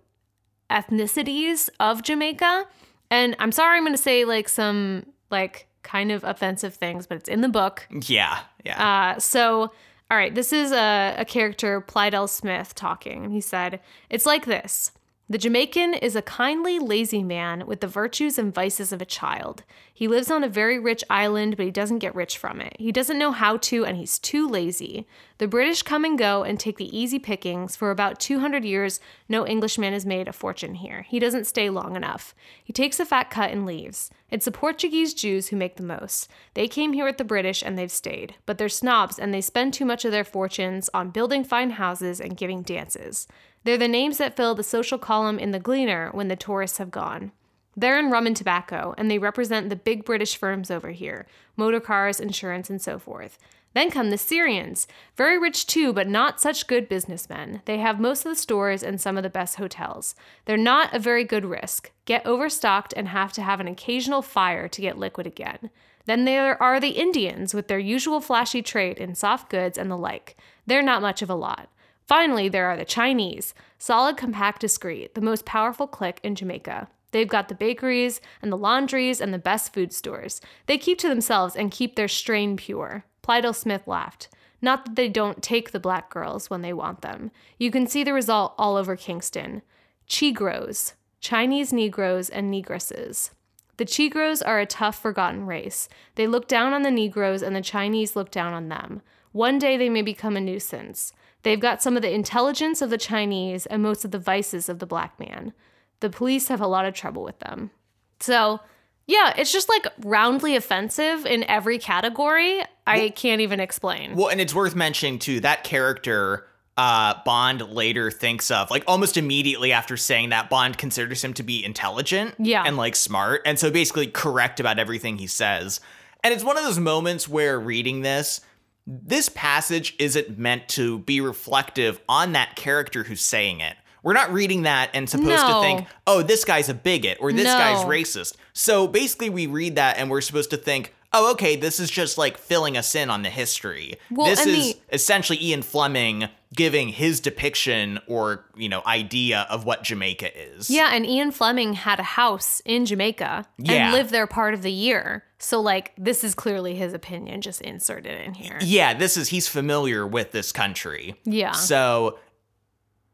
ethnicities 0.69 1.69
of 1.79 2.03
Jamaica. 2.03 2.65
And 3.11 3.35
I'm 3.39 3.51
sorry, 3.51 3.77
I'm 3.77 3.83
going 3.83 3.93
to 3.93 4.01
say 4.01 4.25
like 4.25 4.47
some 4.47 5.05
like 5.29 5.67
kind 5.83 6.11
of 6.11 6.23
offensive 6.23 6.73
things, 6.73 7.05
but 7.05 7.17
it's 7.17 7.29
in 7.29 7.41
the 7.41 7.49
book. 7.49 7.87
Yeah. 7.91 8.39
Yeah. 8.63 9.13
Uh, 9.15 9.19
so, 9.19 9.71
all 10.09 10.17
right, 10.17 10.33
this 10.33 10.53
is 10.53 10.71
a, 10.71 11.15
a 11.17 11.25
character, 11.25 11.81
Pleydell 11.81 12.29
Smith, 12.29 12.73
talking. 12.75 13.25
And 13.25 13.33
he 13.33 13.41
said, 13.41 13.79
It's 14.09 14.25
like 14.25 14.45
this. 14.45 14.91
The 15.29 15.37
Jamaican 15.37 15.93
is 15.93 16.17
a 16.17 16.21
kindly, 16.21 16.79
lazy 16.79 17.23
man 17.23 17.65
with 17.65 17.79
the 17.79 17.87
virtues 17.87 18.37
and 18.37 18.53
vices 18.53 18.91
of 18.91 19.01
a 19.01 19.05
child. 19.05 19.63
He 19.91 20.05
lives 20.05 20.29
on 20.29 20.43
a 20.43 20.49
very 20.49 20.77
rich 20.77 21.01
island, 21.09 21.55
but 21.55 21.65
he 21.65 21.71
doesn't 21.71 21.99
get 21.99 22.13
rich 22.13 22.37
from 22.37 22.59
it. 22.59 22.75
He 22.77 22.91
doesn't 22.91 23.17
know 23.17 23.31
how 23.31 23.55
to, 23.55 23.85
and 23.85 23.95
he's 23.95 24.19
too 24.19 24.45
lazy. 24.49 25.07
The 25.37 25.47
British 25.47 25.81
come 25.81 26.03
and 26.03 26.19
go 26.19 26.43
and 26.43 26.59
take 26.59 26.77
the 26.77 26.95
easy 26.95 27.19
pickings. 27.19 27.77
For 27.77 27.89
about 27.89 28.19
200 28.19 28.65
years, 28.65 28.99
no 29.29 29.47
Englishman 29.47 29.93
has 29.93 30.05
made 30.05 30.27
a 30.27 30.33
fortune 30.33 30.75
here. 30.75 31.03
He 31.03 31.19
doesn't 31.19 31.47
stay 31.47 31.69
long 31.69 31.95
enough. 31.95 32.35
He 32.61 32.73
takes 32.73 32.99
a 32.99 33.05
fat 33.05 33.29
cut 33.29 33.49
and 33.49 33.65
leaves. 33.65 34.11
It's 34.29 34.45
the 34.45 34.51
Portuguese 34.51 35.13
Jews 35.13 35.47
who 35.47 35.55
make 35.55 35.77
the 35.77 35.83
most. 35.83 36.29
They 36.53 36.67
came 36.67 36.91
here 36.91 37.05
with 37.05 37.17
the 37.17 37.23
British 37.23 37.63
and 37.63 37.77
they've 37.77 37.89
stayed. 37.89 38.35
But 38.45 38.57
they're 38.57 38.67
snobs 38.67 39.17
and 39.17 39.33
they 39.33 39.41
spend 39.41 39.73
too 39.73 39.85
much 39.85 40.03
of 40.03 40.11
their 40.11 40.25
fortunes 40.25 40.89
on 40.93 41.11
building 41.11 41.45
fine 41.45 41.71
houses 41.71 42.19
and 42.19 42.35
giving 42.35 42.61
dances. 42.61 43.25
They're 43.63 43.77
the 43.77 43.87
names 43.87 44.17
that 44.17 44.35
fill 44.35 44.55
the 44.55 44.63
social 44.63 44.97
column 44.97 45.39
in 45.39 45.51
the 45.51 45.59
Gleaner 45.59 46.09
when 46.11 46.27
the 46.27 46.35
tourists 46.35 46.77
have 46.79 46.91
gone. 46.91 47.31
They're 47.75 47.97
in 47.97 48.11
rum 48.11 48.27
and 48.27 48.35
tobacco, 48.35 48.93
and 48.97 49.09
they 49.09 49.17
represent 49.17 49.69
the 49.69 49.75
big 49.75 50.05
British 50.05 50.35
firms 50.35 50.69
over 50.69 50.91
here 50.91 51.25
motor 51.55 51.79
cars, 51.79 52.19
insurance, 52.19 52.69
and 52.69 52.81
so 52.81 52.99
forth. 52.99 53.37
Then 53.73 53.89
come 53.89 54.09
the 54.11 54.17
Syrians. 54.17 54.87
Very 55.15 55.39
rich 55.39 55.65
too, 55.65 55.93
but 55.93 56.07
not 56.07 56.39
such 56.39 56.67
good 56.67 56.87
businessmen. 56.87 57.61
They 57.65 57.79
have 57.79 57.99
most 57.99 58.25
of 58.25 58.31
the 58.31 58.35
stores 58.35 58.83
and 58.83 59.01
some 59.01 59.17
of 59.17 59.23
the 59.23 59.29
best 59.29 59.55
hotels. 59.55 60.13
They're 60.45 60.57
not 60.57 60.93
a 60.93 60.99
very 60.99 61.23
good 61.23 61.45
risk. 61.45 61.91
Get 62.05 62.25
overstocked 62.25 62.93
and 62.95 63.07
have 63.07 63.33
to 63.33 63.41
have 63.41 63.59
an 63.59 63.67
occasional 63.67 64.21
fire 64.21 64.67
to 64.67 64.81
get 64.81 64.99
liquid 64.99 65.25
again. 65.25 65.71
Then 66.05 66.25
there 66.25 66.61
are 66.61 66.79
the 66.79 66.89
Indians 66.89 67.53
with 67.53 67.67
their 67.67 67.79
usual 67.79 68.19
flashy 68.19 68.61
trade 68.61 68.99
in 68.99 69.15
soft 69.15 69.49
goods 69.49 69.77
and 69.77 69.89
the 69.89 69.97
like. 69.97 70.37
They're 70.67 70.81
not 70.81 71.01
much 71.01 71.21
of 71.21 71.29
a 71.29 71.35
lot. 71.35 71.69
Finally, 72.07 72.49
there 72.49 72.67
are 72.67 72.77
the 72.77 72.85
Chinese, 72.85 73.53
solid, 73.77 74.17
compact, 74.17 74.61
discreet, 74.61 75.15
the 75.15 75.21
most 75.21 75.45
powerful 75.45 75.87
clique 75.87 76.19
in 76.23 76.35
Jamaica. 76.35 76.87
They've 77.11 77.27
got 77.27 77.47
the 77.47 77.55
bakeries 77.55 78.19
and 78.41 78.51
the 78.51 78.57
laundries 78.57 79.21
and 79.21 79.33
the 79.33 79.37
best 79.37 79.73
food 79.73 79.93
stores. 79.93 80.41
They 80.65 80.77
keep 80.77 80.97
to 80.99 81.07
themselves 81.07 81.55
and 81.55 81.71
keep 81.71 81.95
their 81.95 82.07
strain 82.07 82.57
pure. 82.57 83.05
Pleydell 83.21 83.55
Smith 83.55 83.87
laughed. 83.87 84.29
Not 84.61 84.85
that 84.85 84.95
they 84.95 85.09
don't 85.09 85.43
take 85.43 85.71
the 85.71 85.79
black 85.79 86.09
girls 86.09 86.49
when 86.49 86.61
they 86.61 86.73
want 86.73 87.01
them. 87.01 87.31
You 87.59 87.69
can 87.69 87.85
see 87.85 88.03
the 88.03 88.13
result 88.13 88.55
all 88.57 88.77
over 88.77 88.95
Kingston. 88.95 89.61
Chigros, 90.07 90.93
Chinese 91.19 91.71
Negroes 91.71 92.29
and 92.29 92.51
Negresses. 92.51 93.29
The 93.77 93.85
Chigros 93.85 94.41
are 94.45 94.59
a 94.59 94.65
tough, 94.65 95.01
forgotten 95.01 95.45
race. 95.45 95.89
They 96.15 96.27
look 96.27 96.47
down 96.47 96.73
on 96.73 96.83
the 96.83 96.91
Negroes 96.91 97.41
and 97.41 97.55
the 97.55 97.61
Chinese 97.61 98.15
look 98.15 98.31
down 98.31 98.53
on 98.53 98.69
them. 98.69 99.01
One 99.33 99.59
day 99.59 99.75
they 99.77 99.89
may 99.89 100.01
become 100.01 100.37
a 100.37 100.41
nuisance. 100.41 101.11
They've 101.43 101.59
got 101.59 101.83
some 101.83 101.95
of 101.97 102.01
the 102.01 102.13
intelligence 102.13 102.81
of 102.81 102.89
the 102.89 102.97
Chinese 102.97 103.65
and 103.65 103.83
most 103.83 104.05
of 104.05 104.11
the 104.11 104.19
vices 104.19 104.69
of 104.69 104.79
the 104.79 104.85
black 104.85 105.19
man. 105.19 105.51
The 105.99 106.09
police 106.09 106.47
have 106.47 106.61
a 106.61 106.67
lot 106.67 106.85
of 106.85 106.93
trouble 106.93 107.23
with 107.23 107.39
them. 107.39 107.71
So, 108.19 108.61
yeah, 109.07 109.33
it's 109.35 109.51
just 109.51 109.67
like 109.67 109.85
roundly 110.05 110.55
offensive 110.55 111.25
in 111.25 111.43
every 111.45 111.77
category. 111.77 112.61
I 112.87 113.09
can't 113.09 113.41
even 113.41 113.59
explain. 113.59 114.15
Well, 114.15 114.29
and 114.29 114.39
it's 114.39 114.55
worth 114.55 114.75
mentioning 114.75 115.19
too 115.19 115.41
that 115.41 115.63
character 115.65 116.47
uh, 116.77 117.15
Bond 117.25 117.61
later 117.69 118.09
thinks 118.09 118.49
of, 118.49 118.71
like 118.71 118.83
almost 118.87 119.17
immediately 119.17 119.71
after 119.73 119.95
saying 119.97 120.29
that, 120.29 120.49
Bond 120.49 120.77
considers 120.77 121.23
him 121.23 121.33
to 121.35 121.43
be 121.43 121.63
intelligent 121.63 122.35
Yeah. 122.39 122.63
and 122.65 122.77
like 122.77 122.95
smart. 122.95 123.41
And 123.45 123.59
so 123.59 123.69
basically 123.69 124.07
correct 124.07 124.59
about 124.59 124.79
everything 124.79 125.17
he 125.17 125.27
says. 125.27 125.79
And 126.23 126.33
it's 126.33 126.43
one 126.43 126.57
of 126.57 126.63
those 126.63 126.79
moments 126.79 127.27
where 127.27 127.59
reading 127.59 128.01
this, 128.01 128.39
this 128.85 129.29
passage 129.29 129.95
isn't 129.99 130.37
meant 130.37 130.67
to 130.69 130.99
be 130.99 131.21
reflective 131.21 131.99
on 132.09 132.33
that 132.33 132.55
character 132.55 133.03
who's 133.03 133.21
saying 133.21 133.59
it. 133.61 133.75
We're 134.03 134.13
not 134.13 134.33
reading 134.33 134.63
that 134.63 134.89
and 134.93 135.09
supposed 135.09 135.29
No. 135.29 135.47
to 135.47 135.61
think, 135.61 135.87
oh, 136.05 136.21
this 136.23 136.43
guy's 136.43 136.67
a 136.67 136.73
bigot 136.73 137.17
or 137.21 137.31
this 137.31 137.45
No. 137.45 137.57
guy's 137.57 137.85
racist. 137.85 138.35
So 138.51 138.85
basically, 138.87 139.29
we 139.29 139.47
read 139.47 139.75
that 139.77 139.97
and 139.97 140.09
we're 140.09 140.19
supposed 140.19 140.49
to 140.49 140.57
think, 140.57 140.93
oh, 141.13 141.31
okay, 141.31 141.55
this 141.55 141.79
is 141.79 141.89
just 141.89 142.17
like 142.17 142.37
filling 142.37 142.75
us 142.75 142.95
in 142.95 143.09
on 143.09 143.21
the 143.21 143.29
history. 143.29 143.95
Well, 144.11 144.27
this 144.27 144.45
is 144.45 144.73
the- 144.73 144.77
essentially 144.91 145.41
Ian 145.41 145.61
Fleming 145.61 146.27
giving 146.53 146.89
his 146.89 147.19
depiction 147.19 147.99
or, 148.07 148.45
you 148.57 148.67
know, 148.67 148.81
idea 148.85 149.47
of 149.49 149.63
what 149.65 149.83
Jamaica 149.83 150.29
is. 150.55 150.69
Yeah, 150.69 150.89
and 150.91 151.05
Ian 151.05 151.31
Fleming 151.31 151.73
had 151.73 151.99
a 151.99 152.03
house 152.03 152.61
in 152.65 152.85
Jamaica 152.85 153.45
Yeah. 153.57 153.85
and 153.85 153.93
lived 153.93 154.09
there 154.11 154.27
part 154.27 154.53
of 154.53 154.61
the 154.63 154.71
year. 154.71 155.23
So, 155.43 155.59
like, 155.61 155.91
this 155.97 156.23
is 156.23 156.33
clearly 156.35 156.75
his 156.75 156.93
opinion, 156.93 157.41
just 157.41 157.61
inserted 157.61 158.21
in 158.21 158.33
here. 158.33 158.57
Yeah, 158.61 158.93
this 158.93 159.17
is, 159.17 159.27
he's 159.27 159.47
familiar 159.47 160.07
with 160.07 160.31
this 160.31 160.51
country. 160.53 161.15
Yeah. 161.25 161.51
So, 161.51 162.17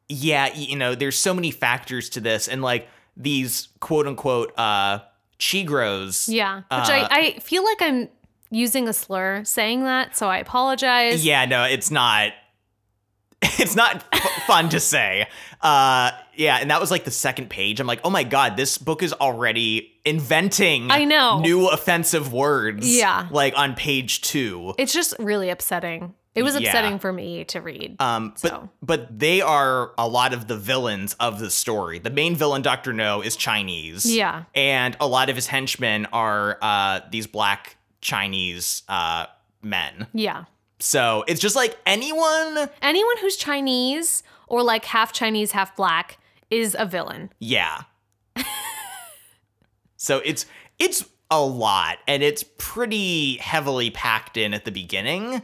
yeah, 0.08 0.54
you 0.54 0.76
know, 0.76 0.94
there's 0.94 1.18
so 1.18 1.34
many 1.34 1.50
factors 1.52 2.08
to 2.10 2.20
this. 2.22 2.48
And 2.48 2.62
like 2.62 2.88
these 3.18 3.70
quote 3.80 4.06
unquote, 4.08 4.54
uh, 4.60 5.00
Chigros. 5.40 6.28
Yeah. 6.32 6.58
Which 6.58 6.66
Uh, 6.70 7.08
I, 7.10 7.36
I 7.36 7.40
feel 7.40 7.64
like 7.64 7.82
I'm 7.82 8.10
using 8.52 8.88
a 8.88 8.94
slur 8.94 9.44
saying 9.44 9.84
that, 9.86 10.16
so 10.18 10.28
I 10.28 10.38
apologize. 10.38 11.26
Yeah, 11.26 11.46
no, 11.46 11.64
it's 11.64 11.90
not. 11.92 12.32
It's 13.58 13.76
not 13.76 14.04
f- 14.14 14.44
fun 14.48 14.70
to 14.70 14.80
say. 14.80 15.28
Uh, 15.62 16.12
yeah, 16.40 16.58
and 16.58 16.72
that 16.72 16.80
was 16.82 16.90
like 16.90 17.04
the 17.04 17.12
second 17.12 17.50
page. 17.50 17.80
I'm 17.80 17.86
like, 17.88 18.00
oh 18.04 18.10
my 18.10 18.24
god, 18.24 18.58
this 18.58 18.78
book 18.80 19.04
is 19.04 19.14
already 19.14 19.94
inventing. 20.06 20.90
I 20.90 21.04
know. 21.04 21.40
new 21.42 21.68
offensive 21.68 22.32
words. 22.34 22.88
Yeah. 22.98 23.28
like 23.30 23.54
on 23.58 23.76
page 23.76 24.22
two. 24.22 24.74
It's 24.78 24.94
just 24.94 25.14
really 25.20 25.50
upsetting. 25.50 26.16
It 26.36 26.44
was 26.44 26.54
Yeah. 26.58 26.70
upsetting 26.70 27.00
for 27.00 27.12
me 27.12 27.44
to 27.46 27.60
read. 27.60 27.96
Um, 28.00 28.30
but 28.42 28.50
So. 28.52 28.70
but 28.82 29.20
they 29.20 29.42
are 29.42 29.92
a 29.98 30.08
lot 30.08 30.32
of 30.34 30.48
the 30.48 30.56
villains 30.56 31.14
of 31.20 31.40
the 31.40 31.50
story. 31.50 32.00
The 32.00 32.10
main 32.12 32.36
villain, 32.36 32.62
Doctor 32.62 32.94
No, 32.94 33.22
is 33.22 33.36
Chinese. 33.36 34.06
Yeah. 34.06 34.44
and 34.56 34.96
a 35.02 35.08
lot 35.08 35.30
of 35.30 35.36
his 35.36 35.48
henchmen 35.48 36.06
are 36.14 36.58
uh, 36.62 37.02
these 37.12 37.28
black 37.28 37.76
Chinese 38.02 38.84
uh, 38.88 39.26
men. 39.62 40.08
yeah. 40.14 40.46
So 40.82 41.26
it's 41.28 41.42
just 41.42 41.58
like 41.58 41.78
anyone. 41.86 42.70
Anyone 42.82 43.18
who's 43.20 43.36
Chinese 43.36 44.24
or 44.48 44.64
like 44.64 44.86
half 44.86 45.12
Chinese, 45.12 45.52
half 45.52 45.76
black 45.76 46.18
is 46.50 46.76
a 46.78 46.86
villain. 46.86 47.32
Yeah. 47.40 47.82
so 49.98 50.22
it's 50.24 50.46
it's 50.78 51.06
a 51.32 51.42
lot, 51.42 51.98
and 52.08 52.24
it's 52.24 52.44
pretty 52.58 53.38
heavily 53.38 53.92
packed 53.92 54.38
in 54.38 54.54
at 54.54 54.66
the 54.66 54.72
beginning, 54.72 55.42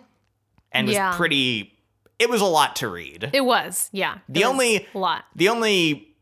and 0.71 0.87
was 0.87 0.95
Yeah. 0.95 1.15
pretty. 1.15 1.73
It 2.17 2.29
was 2.29 2.41
a 2.41 2.45
lot 2.45 2.77
to 2.77 2.87
read. 2.87 3.29
It 3.33 3.43
was. 3.43 3.89
Yeah. 3.91 4.19
The 4.29 4.45
only- 4.45 4.87
lot. 4.93 5.25
the 5.35 5.49
only 5.49 6.15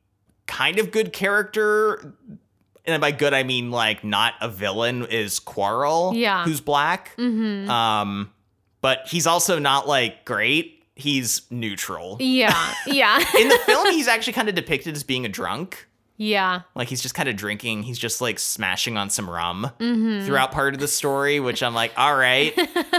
kind 0.48 0.80
of 0.80 0.92
good 0.92 1.14
character 1.14 2.14
and 2.86 3.00
by 3.00 3.12
good 3.14 3.34
i 3.34 3.44
mean 3.44 3.72
like 3.72 4.04
not 4.04 4.34
a 4.42 4.50
villain 4.50 5.06
is 5.06 5.40
quarrel 5.40 6.12
Yeah. 6.14 6.44
who's 6.44 6.60
black 6.60 7.16
Mm-hmm. 7.18 7.70
um 7.72 8.30
but 8.82 9.08
he's 9.08 9.26
also 9.26 9.58
not 9.58 9.88
like 9.88 10.26
great 10.26 10.83
he's 10.96 11.42
neutral 11.50 12.18
Yeah. 12.20 12.74
Yeah. 12.86 13.18
in 13.40 13.48
the 13.50 13.60
film 13.66 13.88
he's 13.92 14.08
actually 14.08 14.34
kind 14.34 14.50
of 14.50 14.56
depicted 14.56 14.96
as 14.96 15.04
being 15.04 15.26
a 15.26 15.30
drunk 15.30 15.88
yeah. 16.18 16.62
like 16.76 16.88
he's 16.90 17.02
just 17.02 17.16
kind 17.16 17.28
of 17.28 17.36
drinking 17.36 17.84
he's 17.84 17.98
just 17.98 18.22
like 18.22 18.38
smashing 18.40 18.98
on 18.98 19.10
some 19.10 19.30
rum 19.30 19.72
Mm-hmm. 19.80 20.26
throughout 20.26 20.52
part 20.52 20.74
of 20.76 20.80
the 20.80 20.88
story 20.88 21.40
which 21.40 21.64
i'm 21.64 21.74
like 21.74 21.92
all 21.98 22.16
right 22.16 22.54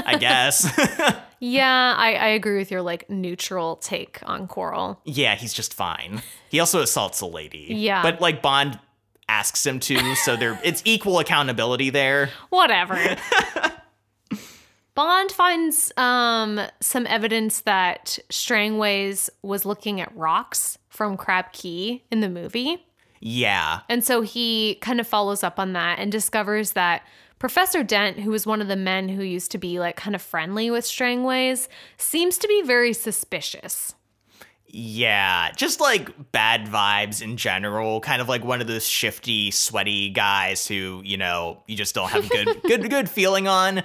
i 0.06 0.16
guess 0.20 0.66
Yeah. 1.40 1.94
I, 1.98 2.14
I 2.14 2.26
agree 2.28 2.56
with 2.56 2.70
your 2.70 2.80
like 2.82 3.08
neutral 3.10 3.76
take 3.76 4.18
on 4.24 4.46
Quarrel. 4.48 5.00
yeah 5.04 5.34
he's 5.36 5.52
just 5.52 5.74
fine 5.74 6.22
he 6.48 6.58
also 6.60 6.80
assaults 6.80 7.20
a 7.20 7.26
lady 7.26 7.66
Yeah. 7.70 8.02
but 8.02 8.20
like 8.20 8.42
bond 8.42 8.78
asks 9.26 9.64
him 9.64 9.80
to. 9.80 10.14
So 10.16 10.36
there, 10.36 10.60
it's 10.62 10.82
equal 10.84 11.18
accountability 11.18 11.88
there. 11.88 12.28
Whatever. 12.50 13.16
Bond 14.94 15.32
finds 15.32 15.92
um, 15.96 16.60
some 16.80 17.06
evidence 17.06 17.62
that 17.62 18.18
Strangways 18.30 19.28
was 19.42 19.64
looking 19.64 20.00
at 20.00 20.14
rocks 20.16 20.78
from 20.88 21.16
Crab 21.16 21.52
Key 21.52 22.04
in 22.10 22.20
the 22.20 22.28
movie. 22.28 22.86
Yeah. 23.20 23.80
And 23.88 24.04
so 24.04 24.20
he 24.20 24.76
kind 24.76 25.00
of 25.00 25.06
follows 25.06 25.42
up 25.42 25.58
on 25.58 25.72
that 25.72 25.98
and 25.98 26.12
discovers 26.12 26.72
that 26.72 27.02
Professor 27.38 27.82
Dent, 27.82 28.20
who 28.20 28.30
was 28.30 28.46
one 28.46 28.60
of 28.60 28.68
the 28.68 28.76
men 28.76 29.08
who 29.08 29.22
used 29.22 29.50
to 29.50 29.58
be 29.58 29.80
like 29.80 29.96
kind 29.96 30.14
of 30.14 30.22
friendly 30.22 30.70
with 30.70 30.84
Strangways, 30.84 31.68
seems 31.96 32.38
to 32.38 32.46
be 32.46 32.62
very 32.62 32.92
suspicious. 32.92 33.94
Yeah, 34.66 35.52
just 35.52 35.80
like 35.80 36.32
bad 36.32 36.66
vibes 36.66 37.22
in 37.22 37.36
general, 37.36 38.00
kind 38.00 38.20
of 38.20 38.28
like 38.28 38.44
one 38.44 38.60
of 38.60 38.66
those 38.66 38.86
shifty, 38.86 39.50
sweaty 39.50 40.10
guys 40.10 40.66
who, 40.66 41.00
you 41.04 41.16
know, 41.16 41.62
you 41.66 41.76
just 41.76 41.94
don't 41.94 42.10
have 42.10 42.28
good 42.28 42.62
good 42.66 42.90
good 42.90 43.08
feeling 43.08 43.46
on. 43.46 43.82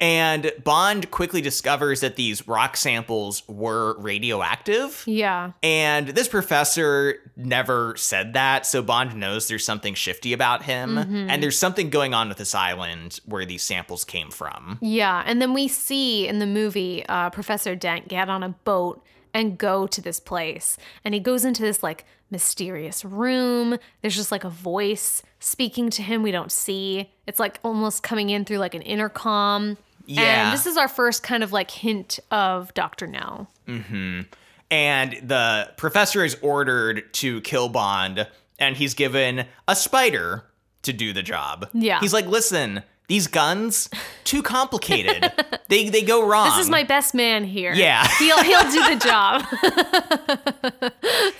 And 0.00 0.52
Bond 0.64 1.10
quickly 1.10 1.40
discovers 1.40 2.00
that 2.00 2.16
these 2.16 2.48
rock 2.48 2.76
samples 2.76 3.42
were 3.46 3.98
radioactive. 3.98 5.04
Yeah. 5.06 5.52
And 5.62 6.08
this 6.08 6.26
professor 6.26 7.18
never 7.36 7.94
said 7.96 8.32
that, 8.32 8.64
so 8.64 8.82
Bond 8.82 9.14
knows 9.14 9.48
there's 9.48 9.64
something 9.64 9.94
shifty 9.94 10.32
about 10.32 10.62
him. 10.62 10.96
And 10.98 11.42
there's 11.42 11.58
something 11.58 11.90
going 11.90 12.14
on 12.14 12.28
with 12.28 12.38
this 12.38 12.54
island 12.54 13.20
where 13.26 13.44
these 13.44 13.62
samples 13.62 14.04
came 14.04 14.30
from. 14.30 14.78
Yeah. 14.80 15.22
And 15.26 15.42
then 15.42 15.52
we 15.52 15.68
see 15.68 16.26
in 16.26 16.38
the 16.38 16.46
movie 16.46 17.04
uh, 17.06 17.30
Professor 17.30 17.76
Dent 17.76 18.08
get 18.08 18.28
on 18.28 18.42
a 18.42 18.50
boat 18.50 19.04
and 19.34 19.58
go 19.58 19.86
to 19.86 20.00
this 20.00 20.18
place. 20.18 20.76
And 21.04 21.14
he 21.14 21.20
goes 21.20 21.44
into 21.44 21.62
this 21.62 21.82
like 21.82 22.04
mysterious 22.30 23.04
room. 23.04 23.76
There's 24.00 24.16
just 24.16 24.32
like 24.32 24.44
a 24.44 24.50
voice 24.50 25.22
speaking 25.38 25.90
to 25.90 26.02
him 26.02 26.22
we 26.22 26.30
don't 26.30 26.50
see. 26.50 27.12
It's 27.26 27.38
like 27.38 27.60
almost 27.62 28.02
coming 28.02 28.30
in 28.30 28.44
through 28.44 28.58
like 28.58 28.74
an 28.74 28.82
intercom. 28.82 29.76
Yeah. 30.10 30.46
And 30.46 30.52
this 30.58 30.66
is 30.66 30.76
our 30.76 30.88
first 30.88 31.22
kind 31.22 31.42
of 31.42 31.52
like 31.52 31.70
hint 31.70 32.18
of 32.30 32.74
Dr. 32.74 33.06
No. 33.06 33.46
Mm-hmm. 33.68 34.22
and 34.70 35.12
the 35.22 35.70
professor 35.76 36.24
is 36.24 36.36
ordered 36.42 37.12
to 37.14 37.40
kill 37.42 37.68
Bond, 37.68 38.26
and 38.58 38.76
he's 38.76 38.94
given 38.94 39.46
a 39.68 39.76
spider 39.76 40.44
to 40.82 40.92
do 40.92 41.12
the 41.12 41.22
job. 41.22 41.68
Yeah. 41.72 42.00
He's 42.00 42.12
like, 42.12 42.26
listen, 42.26 42.82
these 43.06 43.26
guns, 43.26 43.88
too 44.24 44.42
complicated. 44.42 45.32
they 45.68 45.88
they 45.88 46.02
go 46.02 46.26
wrong. 46.26 46.50
This 46.50 46.64
is 46.66 46.70
my 46.70 46.84
best 46.84 47.14
man 47.14 47.44
here. 47.44 47.72
Yeah. 47.74 48.06
He'll 48.18 48.42
he'll 48.42 48.70
do 48.70 48.94
the 48.94 49.00
job. 49.04 49.42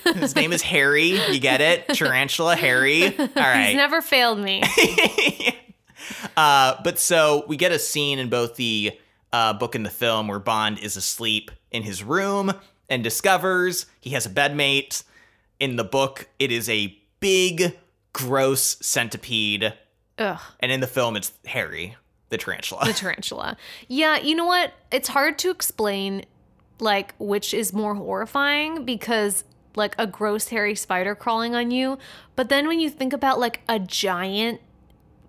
His 0.17 0.35
name 0.37 0.53
is 0.53 0.63
Harry. 0.63 1.21
You 1.33 1.39
get 1.41 1.61
it? 1.61 1.89
Tarantula 1.89 2.57
Harry. 2.57 3.17
All 3.19 3.27
right. 3.37 3.67
He's 3.69 3.77
never 3.77 4.01
failed 4.03 4.39
me. 4.41 4.63
Uh, 6.37 6.81
but 6.83 6.99
so 6.99 7.45
we 7.49 7.57
get 7.57 7.73
a 7.73 7.79
scene 7.79 8.19
in 8.19 8.29
both 8.29 8.57
the 8.57 8.99
uh, 9.33 9.53
book 9.53 9.75
and 9.75 9.85
the 9.85 9.91
film 9.91 10.29
where 10.29 10.39
Bond 10.39 10.79
is 10.79 10.97
asleep 10.97 11.51
in 11.71 11.83
his 11.83 12.03
room 12.03 12.53
and 12.89 13.05
discovers 13.05 13.87
he 14.01 14.11
has 14.11 14.27
a 14.27 14.31
bedmate. 14.31 15.05
In 15.59 15.77
the 15.77 15.85
book, 15.85 16.29
it 16.39 16.51
is 16.51 16.69
a 16.69 16.97
big, 17.21 17.77
gross 18.13 18.77
centipede. 18.81 19.75
Ugh. 20.19 20.41
And 20.61 20.73
in 20.73 20.81
the 20.81 20.87
film, 20.87 21.17
it's 21.17 21.33
Harry, 21.47 21.97
the 22.31 22.39
tarantula. 22.39 22.87
the 22.87 22.93
tarantula. 22.93 23.57
Yeah, 23.89 24.19
you 24.19 24.35
know 24.35 24.47
what? 24.47 24.73
It's 24.91 25.09
hard 25.09 25.39
to 25.41 25.51
explain 25.51 26.25
like 26.81 27.15
which 27.19 27.53
is 27.53 27.75
more 27.75 27.95
horrifying 27.95 28.87
because 28.87 29.45
like 29.77 29.95
a 29.99 30.07
gross 30.07 30.49
hairy 30.49 30.75
spider 30.75 31.15
crawling 31.15 31.55
on 31.55 31.71
you, 31.71 31.99
but 32.37 32.49
then 32.49 32.67
when 32.67 32.81
you 32.81 32.91
think 32.91 33.13
about 33.13 33.39
like 33.39 33.61
a 33.69 33.79
giant 33.79 34.61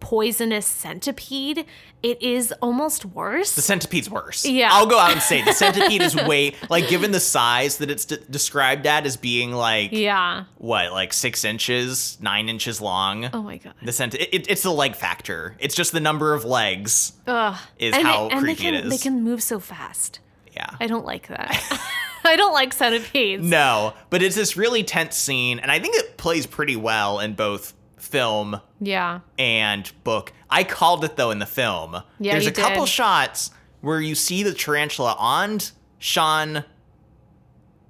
poisonous 0.01 0.67
centipede, 0.67 1.65
it 2.03 2.21
is 2.21 2.53
almost 2.61 3.05
worse. 3.05 3.55
the 3.55 3.61
centipede's 3.61 4.09
worse. 4.09 4.45
Yeah. 4.45 4.69
I'll 4.73 4.87
go 4.87 4.99
out 4.99 5.13
and 5.13 5.21
say 5.21 5.41
the 5.41 5.53
centipede 5.53 6.01
is 6.01 6.15
way, 6.27 6.55
like, 6.69 6.89
given 6.89 7.11
the 7.11 7.21
size 7.21 7.77
that 7.77 7.89
it's 7.89 8.03
de- 8.03 8.17
described 8.17 8.85
at 8.85 9.05
as 9.05 9.15
being 9.15 9.53
like, 9.53 9.93
yeah. 9.93 10.45
what, 10.57 10.91
like 10.91 11.13
six 11.13 11.45
inches, 11.45 12.17
nine 12.19 12.49
inches 12.49 12.81
long. 12.81 13.29
Oh 13.31 13.41
my 13.41 13.57
god. 13.57 13.75
The 13.81 13.93
cent- 13.93 14.15
it, 14.15 14.49
it's 14.51 14.63
the 14.63 14.71
leg 14.71 14.95
factor. 14.95 15.55
It's 15.59 15.75
just 15.75 15.93
the 15.93 16.01
number 16.01 16.33
of 16.33 16.43
legs. 16.43 17.13
Ugh. 17.27 17.57
is 17.77 17.95
and 17.95 18.05
how 18.05 18.27
and 18.27 18.41
creepy 18.41 18.67
it 18.67 18.81
can, 18.81 18.89
They 18.89 18.97
can 18.97 19.23
move 19.23 19.41
so 19.41 19.59
fast. 19.59 20.19
Yeah. 20.53 20.69
I 20.81 20.87
don't 20.87 21.05
like 21.05 21.27
that. 21.27 21.87
I 22.23 22.35
don't 22.35 22.53
like 22.53 22.73
centipedes. 22.73 23.43
No, 23.43 23.93
but 24.09 24.21
it's 24.21 24.35
this 24.35 24.55
really 24.55 24.83
tense 24.83 25.15
scene, 25.15 25.59
and 25.59 25.71
I 25.71 25.79
think 25.79 25.95
it 25.95 26.17
plays 26.17 26.45
pretty 26.45 26.75
well 26.75 27.19
in 27.19 27.33
both 27.33 27.73
film 28.11 28.59
Yeah. 28.81 29.21
and 29.39 29.89
book. 30.03 30.33
I 30.49 30.65
called 30.65 31.05
it 31.05 31.15
though 31.15 31.31
in 31.31 31.39
the 31.39 31.45
film. 31.45 32.03
Yeah, 32.19 32.33
There's 32.33 32.47
a 32.47 32.51
couple 32.51 32.85
shots 32.85 33.51
where 33.79 34.01
you 34.01 34.15
see 34.15 34.43
the 34.43 34.53
tarantula 34.53 35.15
on 35.17 35.59
Sean 35.97 36.65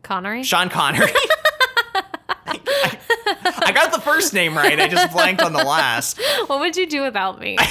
Connery? 0.04 0.44
Sean 0.44 0.70
Connery. 0.70 1.12
I, 2.46 3.00
I 3.66 3.72
got 3.74 3.92
the 3.94 4.00
first 4.02 4.34
name 4.34 4.56
right. 4.56 4.80
I 4.80 4.88
just 4.88 5.12
blanked 5.12 5.42
on 5.42 5.54
the 5.54 5.64
last. 5.64 6.20
what 6.48 6.60
would 6.60 6.76
you 6.78 6.88
do 6.88 7.02
without 7.04 7.40
me? 7.40 7.56
I 7.60 7.68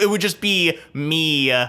it 0.00 0.08
would 0.08 0.20
just 0.20 0.40
be 0.40 0.78
me 0.92 1.50
uh, 1.50 1.68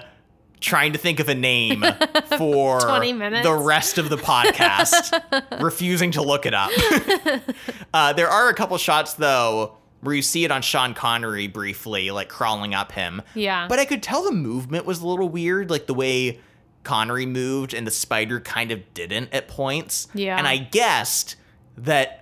trying 0.62 0.94
to 0.94 1.00
think 1.00 1.20
of 1.20 1.28
a 1.28 1.36
name 1.36 1.84
for 2.38 2.80
20 2.80 3.14
minutes. 3.14 3.46
the 3.46 3.54
rest 3.54 3.98
of 3.98 4.10
the 4.10 4.18
podcast, 4.18 5.12
refusing 5.62 6.12
to 6.12 6.22
look 6.22 6.46
it 6.46 6.54
up. 6.54 6.72
uh, 7.94 8.14
there 8.14 8.30
are 8.30 8.48
a 8.50 8.54
couple 8.54 8.78
shots 8.78 9.16
though 9.16 9.76
where 10.02 10.16
you 10.16 10.22
see 10.22 10.46
it 10.46 10.52
on 10.52 10.62
Sean 10.62 10.94
Connery 10.94 11.48
briefly, 11.48 12.10
like 12.12 12.30
crawling 12.30 12.74
up 12.74 12.92
him. 12.92 13.22
Yeah. 13.36 13.68
But 13.68 13.80
I 13.80 13.86
could 13.86 14.02
tell 14.02 14.24
the 14.24 14.32
movement 14.32 14.86
was 14.86 15.02
a 15.02 15.08
little 15.08 15.30
weird, 15.30 15.70
like 15.70 15.86
the 15.88 15.94
way 15.94 16.40
Connery 16.84 17.26
moved 17.26 17.74
and 17.74 17.86
the 17.86 17.92
spider 17.92 18.40
kind 18.40 18.72
of 18.72 18.94
didn't 18.94 19.34
at 19.34 19.48
points. 19.48 20.08
Yeah. 20.14 20.38
And 20.38 20.48
I 20.48 20.58
guessed 20.58 21.36
that 21.78 22.21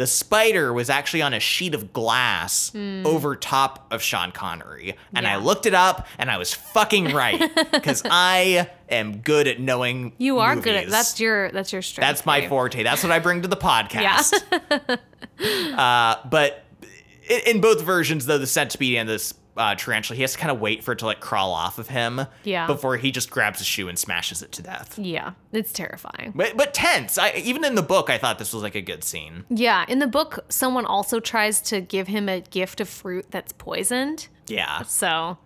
the 0.00 0.06
spider 0.06 0.72
was 0.72 0.88
actually 0.88 1.20
on 1.20 1.34
a 1.34 1.38
sheet 1.40 1.74
of 1.74 1.92
glass 1.92 2.74
over 2.74 3.36
top 3.36 3.86
of 3.92 4.00
Sean 4.00 4.32
Connery. 4.32 4.96
And 5.14 5.26
I 5.26 5.36
Hmm. 5.36 5.44
Looked 5.44 5.66
it 5.66 5.74
up 5.74 6.06
and 6.16 6.30
I 6.30 6.38
was 6.38 6.54
fucking 6.54 7.12
right 7.12 7.38
because 7.70 8.02
I 8.10 8.70
am 8.88 9.18
good 9.18 9.46
at 9.46 9.60
knowing 9.60 10.14
You 10.16 10.38
are 10.38 10.56
good 10.56 10.74
at 10.74 10.88
that's 10.88 11.20
your 11.20 11.50
that's 11.50 11.70
your 11.70 11.82
strength. 11.82 12.06
That's 12.08 12.24
my 12.24 12.48
forte. 12.48 12.82
That's 12.82 13.02
what 13.02 13.12
I 13.12 13.18
bring 13.18 13.42
to 13.42 13.48
the 13.48 13.56
podcast. 13.70 14.32
uh, 15.76 16.28
but 16.30 16.64
in, 17.28 17.40
in 17.56 17.60
both 17.60 17.82
versions, 17.82 18.24
though, 18.24 18.38
the 18.38 18.46
centipede 18.46 18.96
and 18.96 19.06
this 19.08 19.34
uh, 19.56 19.74
tarantula, 19.74 20.16
he 20.16 20.22
has 20.22 20.32
to 20.32 20.38
kind 20.38 20.50
of 20.50 20.60
wait 20.60 20.82
for 20.84 20.92
it 20.92 20.98
to 21.00 21.06
like 21.06 21.20
crawl 21.20 21.52
off 21.52 21.78
of 21.78 21.88
him 21.88 22.22
Yeah. 22.44 22.66
before 22.66 22.96
he 22.96 23.10
just 23.10 23.30
grabs 23.30 23.60
a 23.60 23.64
shoe 23.64 23.88
and 23.88 23.98
smashes 23.98 24.42
it 24.42 24.52
to 24.52 24.62
death. 24.62 24.98
Yeah, 24.98 25.32
it's 25.52 25.72
terrifying. 25.72 26.32
But, 26.34 26.56
but 26.56 26.72
tense. 26.72 27.18
I, 27.18 27.32
even 27.36 27.64
in 27.64 27.74
the 27.74 27.82
book, 27.82 28.10
I 28.10 28.18
thought 28.18 28.38
this 28.38 28.52
was 28.52 28.62
like 28.62 28.74
a 28.74 28.80
good 28.80 29.02
scene. 29.04 29.44
Yeah, 29.50 29.84
in 29.88 29.98
the 29.98 30.06
book, 30.06 30.44
someone 30.48 30.86
also 30.86 31.20
tries 31.20 31.60
to 31.62 31.80
give 31.80 32.06
him 32.08 32.28
a 32.28 32.40
gift 32.40 32.80
of 32.80 32.88
fruit 32.88 33.26
that's 33.30 33.52
poisoned. 33.52 34.28
Yeah. 34.46 34.82
So 34.82 35.38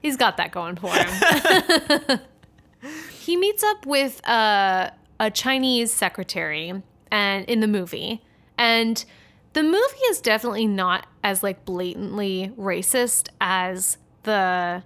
he's 0.00 0.16
got 0.16 0.36
that 0.36 0.50
going 0.52 0.76
for 0.76 0.92
him. 0.94 2.20
he 3.20 3.36
meets 3.36 3.62
up 3.62 3.86
with 3.86 4.26
uh, 4.28 4.90
a 5.20 5.30
Chinese 5.30 5.92
secretary 5.92 6.72
and 7.10 7.44
in 7.46 7.60
the 7.60 7.66
movie. 7.68 8.22
And 8.58 9.04
the 9.54 9.62
movie 9.62 10.04
is 10.10 10.20
definitely 10.20 10.66
not 10.66 11.06
as 11.22 11.42
like 11.42 11.64
blatantly 11.64 12.52
racist 12.58 13.28
as 13.40 13.98
the 14.22 14.82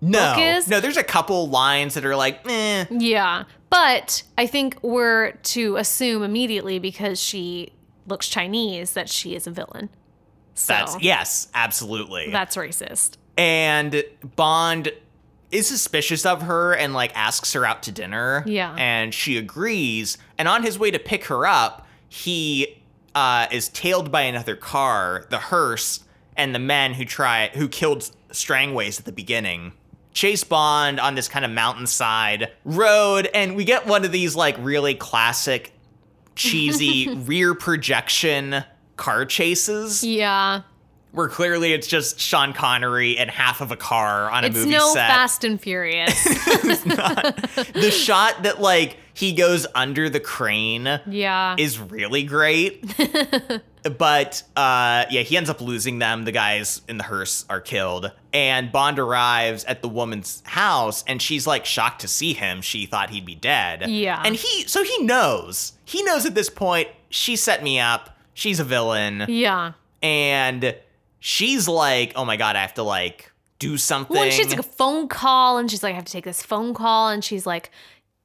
No. 0.00 0.34
book 0.34 0.38
is- 0.42 0.68
No, 0.68 0.80
there's 0.80 0.96
a 0.96 1.04
couple 1.04 1.48
lines 1.48 1.94
that 1.94 2.04
are 2.04 2.16
like, 2.16 2.40
eh. 2.48 2.84
Yeah. 2.90 3.44
But 3.70 4.22
I 4.38 4.46
think 4.46 4.78
we're 4.82 5.32
to 5.32 5.76
assume 5.76 6.22
immediately 6.22 6.78
because 6.78 7.20
she 7.20 7.72
looks 8.06 8.28
Chinese 8.28 8.92
that 8.92 9.08
she 9.08 9.34
is 9.34 9.46
a 9.46 9.50
villain. 9.50 9.88
So 10.54 10.72
That's, 10.74 11.00
yes, 11.00 11.48
absolutely. 11.54 12.30
that's 12.30 12.54
racist. 12.56 13.16
and 13.36 14.04
Bond 14.36 14.92
is 15.50 15.66
suspicious 15.66 16.24
of 16.26 16.42
her 16.42 16.72
and 16.74 16.94
like 16.94 17.10
asks 17.16 17.52
her 17.54 17.64
out 17.66 17.82
to 17.84 17.92
dinner. 17.92 18.44
Yeah. 18.46 18.74
And 18.78 19.12
she 19.14 19.36
agrees. 19.38 20.18
And 20.38 20.46
on 20.48 20.62
his 20.62 20.78
way 20.78 20.90
to 20.92 20.98
pick 20.98 21.24
her 21.26 21.46
up, 21.46 21.86
he 22.08 22.80
uh, 23.14 23.46
is 23.50 23.68
tailed 23.68 24.10
by 24.10 24.22
another 24.22 24.56
car, 24.56 25.26
the 25.30 25.38
hearse, 25.38 26.00
and 26.36 26.54
the 26.54 26.58
men 26.58 26.94
who 26.94 27.04
try 27.04 27.50
who 27.54 27.68
killed 27.68 28.10
Strangways 28.32 28.98
at 28.98 29.04
the 29.04 29.12
beginning. 29.12 29.72
Chase 30.12 30.44
Bond 30.44 31.00
on 31.00 31.14
this 31.16 31.26
kind 31.28 31.44
of 31.44 31.50
mountainside 31.50 32.52
road, 32.64 33.28
and 33.34 33.56
we 33.56 33.64
get 33.64 33.86
one 33.86 34.04
of 34.04 34.12
these 34.12 34.36
like 34.36 34.56
really 34.58 34.94
classic, 34.94 35.72
cheesy 36.36 37.14
rear 37.26 37.54
projection 37.54 38.64
car 38.96 39.24
chases 39.24 40.04
Yeah. 40.04 40.62
where 41.10 41.28
clearly 41.28 41.72
it's 41.72 41.88
just 41.88 42.20
Sean 42.20 42.52
Connery 42.52 43.18
and 43.18 43.28
half 43.28 43.60
of 43.60 43.72
a 43.72 43.76
car 43.76 44.30
on 44.30 44.44
a 44.44 44.46
It's 44.48 44.56
movie 44.56 44.70
no 44.70 44.92
set. 44.92 45.08
Fast 45.08 45.42
and 45.44 45.60
Furious. 45.60 46.22
the 46.24 47.90
shot 47.92 48.42
that 48.44 48.60
like 48.60 48.96
he 49.14 49.32
goes 49.32 49.66
under 49.74 50.10
the 50.10 50.20
crane 50.20 51.00
Yeah. 51.06 51.54
is 51.58 51.78
really 51.78 52.24
great. 52.24 52.84
but 53.98 54.42
uh, 54.56 55.04
yeah, 55.10 55.22
he 55.22 55.36
ends 55.36 55.48
up 55.50 55.60
losing 55.60 55.98
them. 55.98 56.24
The 56.24 56.32
guys 56.32 56.82
in 56.88 56.98
the 56.98 57.04
hearse 57.04 57.44
are 57.48 57.60
killed. 57.60 58.10
And 58.32 58.72
Bond 58.72 58.98
arrives 58.98 59.64
at 59.64 59.82
the 59.82 59.88
woman's 59.88 60.42
house 60.46 61.04
and 61.06 61.20
she's 61.22 61.46
like 61.46 61.64
shocked 61.64 62.00
to 62.00 62.08
see 62.08 62.32
him. 62.32 62.60
She 62.62 62.86
thought 62.86 63.10
he'd 63.10 63.26
be 63.26 63.34
dead. 63.34 63.88
Yeah. 63.88 64.20
And 64.24 64.34
he, 64.34 64.64
so 64.66 64.82
he 64.82 65.02
knows. 65.02 65.72
He 65.84 66.02
knows 66.02 66.26
at 66.26 66.34
this 66.34 66.50
point, 66.50 66.88
she 67.10 67.36
set 67.36 67.62
me 67.62 67.78
up. 67.78 68.16
She's 68.34 68.58
a 68.58 68.64
villain. 68.64 69.24
yeah. 69.28 69.72
And 70.02 70.74
she's 71.20 71.66
like, 71.68 72.12
oh 72.16 72.24
my 72.24 72.36
God, 72.36 72.56
I 72.56 72.60
have 72.62 72.74
to 72.74 72.82
like 72.82 73.32
do 73.58 73.78
something. 73.78 74.14
Well, 74.14 74.28
she 74.30 74.42
has 74.42 74.50
like 74.50 74.58
a 74.60 74.62
phone 74.62 75.08
call, 75.08 75.56
and 75.56 75.70
she's 75.70 75.82
like, 75.82 75.92
I 75.92 75.96
have 75.96 76.04
to 76.04 76.12
take 76.12 76.24
this 76.24 76.42
phone 76.42 76.74
call, 76.74 77.08
and 77.08 77.24
she's 77.24 77.46
like, 77.46 77.70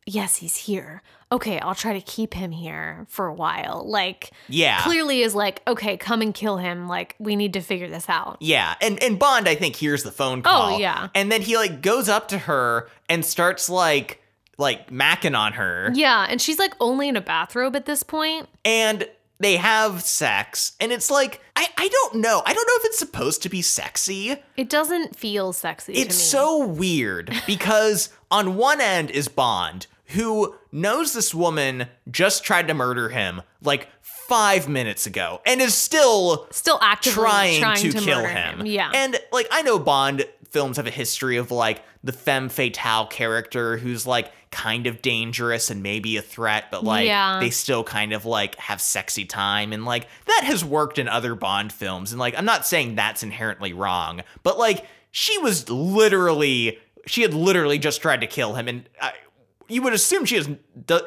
Yes, 0.09 0.37
he's 0.37 0.55
here. 0.55 1.01
Okay, 1.31 1.59
I'll 1.59 1.75
try 1.75 1.93
to 1.93 2.01
keep 2.01 2.33
him 2.33 2.49
here 2.51 3.05
for 3.07 3.27
a 3.27 3.33
while. 3.33 3.83
Like, 3.85 4.31
yeah. 4.47 4.81
clearly 4.81 5.21
is 5.21 5.35
like, 5.35 5.61
okay, 5.67 5.95
come 5.95 6.23
and 6.23 6.33
kill 6.33 6.57
him. 6.57 6.87
Like, 6.87 7.15
we 7.19 7.35
need 7.35 7.53
to 7.53 7.61
figure 7.61 7.87
this 7.87 8.09
out. 8.09 8.37
Yeah, 8.39 8.73
and 8.81 9.01
and 9.03 9.19
Bond, 9.19 9.47
I 9.47 9.53
think, 9.53 9.75
hears 9.75 10.01
the 10.01 10.11
phone 10.11 10.39
oh, 10.39 10.41
call. 10.41 10.73
Oh, 10.73 10.77
yeah. 10.79 11.09
and 11.13 11.31
then 11.31 11.41
he 11.43 11.55
like 11.55 11.81
goes 11.81 12.09
up 12.09 12.29
to 12.29 12.37
her 12.39 12.89
and 13.07 13.23
starts 13.23 13.69
like 13.69 14.21
like 14.57 14.89
macking 14.89 15.37
on 15.37 15.53
her, 15.53 15.91
Yeah, 15.93 16.25
and 16.27 16.41
she's 16.41 16.57
like 16.59 16.73
only 16.79 17.07
in 17.07 17.15
a 17.15 17.21
bathrobe 17.21 17.75
at 17.75 17.85
this 17.85 18.03
point. 18.03 18.49
and 18.65 19.07
they 19.39 19.55
have 19.55 20.01
sex, 20.01 20.73
and 20.81 20.91
it's 20.91 21.09
like 21.09 21.41
I 21.55 21.67
I 21.77 21.87
don't 21.87 22.15
know, 22.15 22.41
I 22.45 22.53
don't 22.53 22.67
know 22.67 22.73
if 22.79 22.85
it's 22.85 22.99
supposed 22.99 23.43
to 23.43 23.49
be 23.49 23.61
sexy. 23.61 24.35
It 24.57 24.67
doesn't 24.69 25.15
feel 25.15 25.53
sexy 25.53 25.93
to 25.93 25.99
me. 25.99 26.05
It's 26.05 26.15
so 26.15 26.65
weird 26.65 27.33
because 27.45 28.09
on 28.31 28.57
one 28.57 28.81
end 28.81 29.11
is 29.11 29.27
Bond, 29.29 29.87
who 30.09 30.55
knows 30.71 31.13
this 31.13 31.33
woman 31.35 31.87
just 32.09 32.43
tried 32.43 32.67
to 32.67 32.73
murder 32.73 33.09
him 33.09 33.41
like 33.61 33.87
five 34.01 34.69
minutes 34.69 35.05
ago, 35.05 35.41
and 35.45 35.59
is 35.61 35.73
still 35.73 36.47
still 36.51 36.77
actively 36.81 37.59
trying, 37.59 37.75
to, 37.77 37.91
kill 37.91 38.21
murder 38.21 38.27
him. 38.27 38.65
Yeah. 38.65 38.91
And 38.93 39.19
like 39.31 39.47
I 39.51 39.61
know 39.63 39.79
Bond 39.79 40.25
films 40.49 40.77
have 40.77 40.87
a 40.87 40.91
history 40.91 41.37
of 41.37 41.51
like 41.51 41.81
the 42.03 42.11
femme 42.11 42.49
fatale 42.49 43.05
character 43.07 43.77
who's 43.77 44.07
like 44.07 44.31
kind 44.51 44.87
of 44.87 44.99
dangerous 45.01 45.69
and 45.69 45.83
maybe 45.83 46.17
a 46.17 46.21
threat, 46.23 46.65
but 46.71 46.83
like 46.83 47.05
Yeah. 47.05 47.39
they 47.39 47.51
still 47.51 47.83
kind 47.83 48.13
of 48.13 48.25
like 48.25 48.55
have 48.55 48.81
sexy 48.81 49.25
time 49.25 49.73
and 49.73 49.85
like 49.85 50.07
that 50.25 50.43
has 50.45 50.65
worked 50.65 50.97
in 50.97 51.07
other 51.07 51.35
Bond 51.35 51.71
films. 51.71 52.11
And 52.11 52.19
like 52.19 52.35
I'm 52.37 52.45
not 52.45 52.65
saying 52.65 52.95
that's 52.95 53.21
inherently 53.21 53.73
wrong, 53.73 54.21
but 54.41 54.57
like 54.57 54.85
she 55.11 55.37
was 55.39 55.69
literally 55.69 56.79
she 57.05 57.21
had 57.21 57.33
literally 57.33 57.77
just 57.79 58.01
tried 58.01 58.21
to 58.21 58.27
kill 58.27 58.53
him 58.55 58.67
and 58.67 58.89
I, 59.01 59.13
you 59.69 59.81
would 59.81 59.93
assume 59.93 60.25
she 60.25 60.35
is 60.35 60.49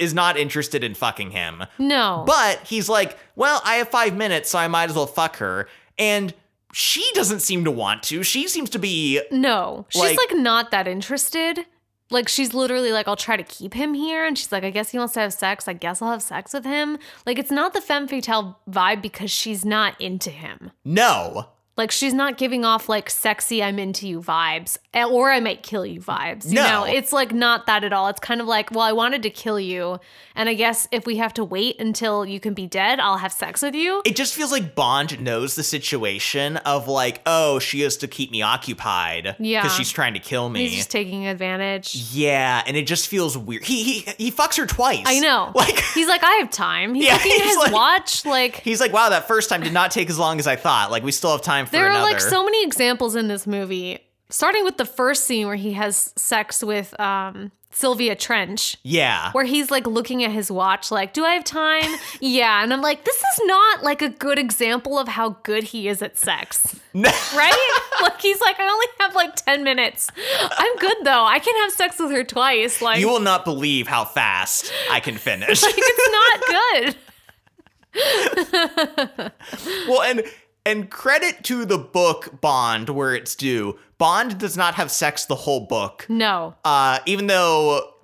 is 0.01 0.15
not 0.15 0.37
interested 0.39 0.83
in 0.85 0.95
fucking 0.95 1.33
him. 1.33 1.65
no. 1.79 2.25
But 2.27 2.61
he's 2.67 2.89
like, 2.89 3.19
well, 3.37 3.61
I 3.65 3.75
have 3.77 3.89
five 3.89 4.17
minutes, 4.17 4.51
so 4.51 4.59
I 4.59 4.69
might 4.69 4.89
as 4.91 4.97
well 4.97 5.07
fuck 5.07 5.37
her. 5.37 5.69
And 5.99 6.33
she 6.73 7.05
doesn't 7.15 7.41
seem 7.41 7.65
to 7.65 7.71
want 7.71 8.03
to. 8.05 8.23
She 8.23 8.49
seems 8.49 8.71
to 8.71 8.79
be. 8.79 9.21
No, 9.31 9.85
she's 9.91 10.03
Like- 10.03 10.17
like, 10.19 10.37
not 10.41 10.71
that 10.71 10.89
interested. 10.89 11.67
Like 12.11 12.29
she's 12.29 12.53
literally 12.53 12.93
like, 12.93 13.09
I'll 13.09 13.17
try 13.17 13.37
to 13.39 13.43
keep 13.43 13.73
him 13.73 13.95
here, 13.95 14.25
and 14.27 14.37
she's 14.37 14.53
like, 14.53 14.65
I 14.65 14.71
guess 14.71 14.91
he 14.91 14.99
wants 14.99 15.15
to 15.15 15.21
have 15.21 15.33
sex. 15.33 15.67
I 15.67 15.73
guess 15.73 16.03
I'll 16.03 16.11
have 16.11 16.23
sex 16.23 16.53
with 16.53 16.65
him. 16.65 16.99
Like 17.27 17.39
it's 17.39 17.51
not 17.51 17.73
the 17.73 17.81
femme 17.81 18.07
fatale 18.07 18.59
vibe 18.71 19.01
because 19.01 19.31
she's 19.31 19.65
not 19.65 19.99
into 20.01 20.29
him. 20.31 20.73
No. 20.85 21.47
Like 21.77 21.91
she's 21.91 22.13
not 22.13 22.37
giving 22.37 22.65
off 22.67 22.89
like 22.91 23.09
sexy 23.09 23.63
I'm 23.63 23.79
into 23.79 24.07
you 24.07 24.21
vibes 24.21 24.77
eh, 24.93 25.05
or 25.07 25.31
I 25.33 25.41
might 25.41 25.63
kill 25.63 25.87
you 25.87 26.01
vibes. 26.03 26.47
You 26.49 26.57
No. 26.57 26.69
know, 26.69 26.85
it's 26.85 27.15
like 27.15 27.33
not 27.33 27.65
that 27.67 27.83
at 27.83 27.95
all. 27.95 28.09
It's 28.09 28.21
kind 28.21 28.43
of 28.43 28.47
like, 28.47 28.71
well, 28.71 28.83
I 28.83 28.93
wanted 28.93 29.23
to 29.23 29.31
kill 29.31 29.59
you 29.59 29.99
and 30.35 30.51
I 30.51 30.55
guess 30.55 30.87
if 30.93 31.07
we 31.07 31.17
have 31.17 31.33
to 31.35 31.45
wait 31.45 31.81
until 31.81 32.27
you 32.27 32.41
can 32.41 32.53
be 32.53 32.67
dead, 32.67 33.01
I'll 33.01 33.17
have 33.17 33.33
sex 33.33 33.63
with 33.63 33.75
you. 33.75 34.03
It 34.05 34.17
just 34.17 34.35
feels 34.35 34.53
like 34.53 34.75
Bond 34.75 35.19
knows 35.21 35.55
the 35.57 35.63
situation 35.63 36.59
of 36.59 36.89
like, 36.89 37.23
oh, 37.25 37.59
she 37.59 37.81
has 37.81 37.97
to 37.99 38.09
keep 38.09 38.31
me 38.31 38.43
occupied. 38.43 39.37
Yeah. 39.39 39.63
Because 39.63 39.77
she's 39.77 39.91
trying 39.91 40.13
to 40.15 40.21
kill 40.21 40.49
me. 40.51 40.61
He's 40.69 40.77
just 40.77 40.91
taking 40.91 41.27
advantage. 41.27 41.95
yeah, 42.13 42.63
and 42.67 42.77
it 42.77 42.87
just 42.87 43.09
feels 43.09 43.37
weird. 43.39 43.65
He 43.65 43.83
he 43.83 44.13
he 44.19 44.31
fucks 44.31 44.57
her 44.59 44.67
twice. 44.67 45.05
I 45.07 45.19
know. 45.21 45.53
Like 45.63 45.79
He's 45.95 46.09
like, 46.09 46.25
I 46.25 46.33
have 46.37 46.51
time. 46.51 46.95
He's 46.95 47.07
Yeah, 47.07 47.15
looking 47.15 47.33
at 47.33 47.43
his 47.47 47.57
like- 47.57 47.73
watch. 47.73 48.25
Like, 48.27 48.57
he's 48.57 48.81
like, 48.81 48.93
wow, 48.93 49.09
that 49.11 49.27
first 49.29 49.49
time 49.49 49.63
did 49.63 49.73
not 49.73 49.91
take 49.91 50.09
as 50.11 50.19
long 50.19 50.39
as 50.39 50.47
I 50.47 50.57
thought. 50.57 50.91
Like 50.91 51.03
we 51.03 51.13
still 51.13 51.31
have 51.33 51.43
time 51.43 51.62
for 51.67 51.73
there 51.73 51.87
another. 51.87 52.01
are 52.01 52.13
like 52.13 52.21
so 52.21 52.45
many 52.45 52.65
examples 52.65 53.15
in 53.17 53.29
this 53.29 53.47
movie, 53.47 53.99
starting 54.31 54.65
with 54.65 54.77
the 54.77 54.85
first 54.87 55.25
scene 55.25 55.47
where 55.47 55.57
he 55.57 55.73
has 55.75 56.13
sex 56.17 56.63
with 56.63 56.99
um, 57.01 57.51
Sylvia 57.71 58.15
Trench. 58.15 58.77
yeah. 58.83 59.33
where 59.33 59.45
he's 59.45 59.71
like 59.71 59.87
looking 59.87 60.23
at 60.25 60.31
his 60.31 60.51
watch, 60.51 60.91
like, 60.91 61.13
do 61.15 61.25
I 61.25 61.33
have 61.35 61.45
time? 61.45 61.85
yeah. 62.21 62.63
And 62.63 62.73
I'm 62.73 62.83
like, 62.83 63.05
this 63.05 63.17
is 63.17 63.41
not 63.45 63.83
like 63.83 64.03
a 64.03 64.11
good 64.11 64.39
example 64.39 64.99
of 64.99 65.09
how 65.09 65.31
good 65.43 65.65
he 65.65 65.89
is 65.89 66.03
at 66.03 66.19
sex, 66.19 66.79
right? 66.95 67.71
like, 68.03 68.21
he's 68.21 68.41
like, 68.43 68.61
I 68.61 68.69
only 68.71 68.87
have 69.01 69.15
like 69.15 69.35
10 69.37 69.65
minutes. 69.65 70.09
I'm 70.51 70.77
good 70.77 70.97
though. 71.05 71.25
I 71.25 71.39
can 71.39 71.55
have 71.63 71.73
sex 71.73 71.99
with 71.99 72.11
her 72.11 72.25
twice. 72.25 72.83
Like, 72.83 73.01
you 73.01 73.09
will 73.09 73.21
not 73.21 73.45
believe 73.47 73.87
how 73.87 74.05
fast 74.05 74.71
I 74.91 75.01
can 75.01 75.17
finish. 75.17 75.63
like 75.63 75.75
it's 75.77 76.11
not 76.13 76.41
good. 76.85 76.97
Well, 79.89 80.03
and 80.03 80.23
and 80.65 80.91
credit 80.91 81.43
to 81.45 81.65
the 81.65 81.79
book 81.79 82.41
Bond 82.41 82.89
where 82.89 83.15
it's 83.15 83.35
due. 83.35 83.79
Bond 83.99 84.39
does 84.39 84.57
not 84.57 84.75
have 84.75 84.91
sex 84.91 85.25
the 85.25 85.35
whole 85.35 85.67
book. 85.67 86.07
No. 86.09 86.55
Uh, 86.65 86.99
even 87.07 87.27
though 87.27 87.95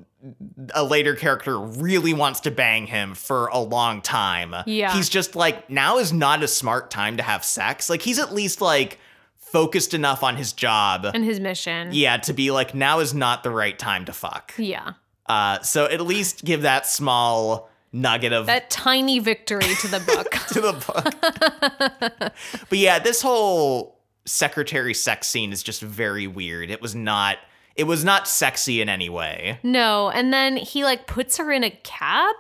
a 0.75 0.85
later 0.85 1.15
character 1.15 1.59
really 1.59 2.13
wants 2.13 2.41
to 2.41 2.51
bang 2.51 2.87
him 2.87 3.15
for 3.15 3.47
a 3.49 3.59
long 3.59 4.03
time. 4.03 4.55
Yeah. 4.67 4.93
He's 4.95 5.09
just 5.09 5.37
like 5.37 5.71
now 5.71 5.99
is 5.99 6.13
not 6.13 6.43
a 6.43 6.49
smart 6.49 6.91
time 6.91 7.17
to 7.19 7.23
have 7.23 7.45
sex. 7.45 7.89
Like 7.89 8.03
he's 8.03 8.19
at 8.19 8.35
least 8.35 8.61
like 8.61 8.99
focused 9.37 9.95
enough 9.95 10.23
on 10.23 10.37
his 10.37 10.53
job. 10.53 11.07
And 11.07 11.25
his 11.25 11.41
mission. 11.41 11.91
yeah, 11.93 12.17
to 12.19 12.33
be 12.33 12.51
like 12.51 12.75
now 12.75 12.99
is 12.99 13.15
not 13.15 13.43
the 13.43 13.51
right 13.51 13.79
time 13.79 14.05
to 14.07 14.13
fuck. 14.13 14.53
Yeah. 14.59 14.95
Uh, 15.27 15.61
so 15.61 15.85
at 15.87 16.01
least 16.01 16.45
give 16.45 16.63
that 16.63 16.87
small 16.87 17.71
nugget 17.93 18.33
of 18.33 18.47
That 18.47 18.71
tiny 18.71 19.19
victory 19.19 19.75
to 19.81 19.89
the 19.89 20.01
book. 20.01 20.31
to 20.53 20.61
the 20.61 20.73
book. 20.73 22.33
but 22.69 22.79
yeah, 22.79 22.99
this 22.99 23.23
whole 23.23 23.99
secretary 24.25 24.93
sex 24.95 25.27
scene 25.27 25.53
is 25.53 25.63
just 25.63 25.81
very 25.81 26.27
weird. 26.27 26.71
It 26.71 26.83
was 26.83 26.95
not 26.95 27.39
it 27.77 27.85
was 27.85 28.05
not 28.05 28.27
sexy 28.27 28.81
in 28.81 28.89
any 28.89 29.09
way. 29.09 29.59
no. 29.63 30.11
And 30.11 30.33
then 30.33 30.57
he 30.57 30.85
like 30.85 31.07
puts 31.07 31.37
her 31.37 31.51
in 31.53 31.65
a 31.65 31.71
cab. 31.71 32.35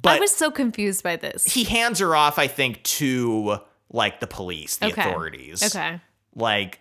But 0.00 0.18
I 0.18 0.20
was 0.20 0.30
so 0.30 0.50
confused 0.50 1.02
by 1.02 1.16
this. 1.16 1.44
he 1.46 1.64
hands 1.64 1.98
her 2.00 2.14
off, 2.14 2.38
I 2.38 2.46
think, 2.48 2.82
to 2.84 3.58
like 3.90 4.20
the 4.20 4.26
police, 4.26 4.76
the 4.76 4.86
Okay. 4.88 5.00
authorities. 5.08 5.62
Okay. 5.74 6.00
Like 6.34 6.80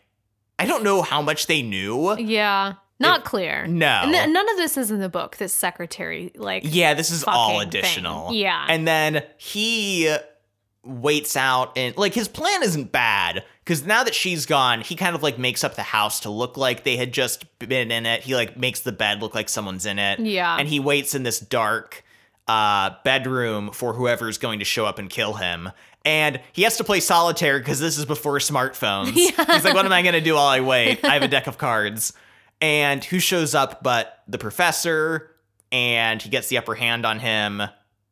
I 0.60 0.66
don't 0.66 0.84
know 0.84 1.02
how 1.02 1.22
much 1.22 1.48
they 1.48 1.62
knew. 1.62 2.16
Yeah. 2.18 2.74
Not 3.00 3.26
clear. 3.26 3.68
No. 3.68 3.88
And 4.04 4.14
th- 4.14 4.30
none 4.30 4.50
of 4.50 4.58
this 4.58 4.78
is 4.78 4.90
in 4.92 5.00
the 5.00 5.10
book, 5.10 5.38
this 5.38 5.54
secretary, 5.54 6.32
like, 6.36 6.64
Yeah, 6.66 6.94
this 6.94 7.12
is 7.12 7.24
all 7.26 7.56
fucking 7.60 7.72
thing. 7.72 7.80
additional. 7.82 8.34
Yeah. 8.34 8.66
And 8.70 8.88
then 8.88 9.24
he 9.38 10.16
waits 10.84 11.36
out 11.36 11.76
and 11.76 11.98
like 11.98 12.14
his 12.14 12.28
plan 12.28 12.62
isn't 12.62 12.92
bad 12.92 13.44
because 13.64 13.86
now 13.86 14.04
that 14.04 14.14
she's 14.14 14.46
gone, 14.46 14.82
he 14.82 14.96
kind 14.96 15.16
of 15.16 15.24
like 15.24 15.40
makes 15.40 15.64
up 15.64 15.76
the 15.76 15.82
house 15.84 16.20
to 16.22 16.30
look 16.30 16.58
like 16.58 16.84
they 16.84 16.96
had 16.96 17.12
just 17.12 17.44
been 17.60 17.90
in 17.92 18.06
it. 18.06 18.22
He 18.22 18.36
like 18.36 18.56
makes 18.56 18.82
the 18.82 18.92
bed 18.92 19.20
look 19.22 19.34
like 19.34 19.50
someone's 19.50 19.86
in 19.88 19.98
it. 19.98 20.20
Yeah. 20.20 20.56
And 20.58 20.68
he 20.70 20.80
waits 20.80 21.16
in 21.16 21.24
this 21.24 21.40
dark 21.40 22.04
uh 22.48 22.92
bedroom 23.04 23.72
for 23.72 23.94
whoever's 23.94 24.38
going 24.38 24.60
to 24.60 24.66
show 24.66 24.86
up 24.86 25.00
and 25.00 25.10
kill 25.10 25.34
him. 25.34 25.72
And 26.06 26.40
he 26.54 26.62
has 26.62 26.78
to 26.78 26.84
play 26.84 27.00
solitaire 27.00 27.58
because 27.58 27.80
this 27.80 27.98
is 27.98 28.06
before 28.06 28.38
smartphones. 28.38 29.14
yeah. 29.16 29.54
He's 29.56 29.66
like, 29.66 29.74
what 29.74 29.86
am 29.86 29.92
I 29.92 30.04
gonna 30.04 30.22
do 30.22 30.36
while 30.36 30.46
I 30.46 30.60
wait? 30.62 31.04
I 31.04 31.14
have 31.14 31.24
a 31.24 31.28
deck 31.28 31.48
of 31.48 31.58
cards. 31.58 32.14
And 32.62 33.04
who 33.04 33.20
shows 33.20 33.54
up 33.56 33.84
but 33.84 34.20
the 34.28 34.38
professor? 34.38 35.32
And 35.72 36.22
he 36.22 36.30
gets 36.30 36.48
the 36.48 36.58
upper 36.58 36.76
hand 36.76 37.06
on 37.06 37.20
him. 37.20 37.62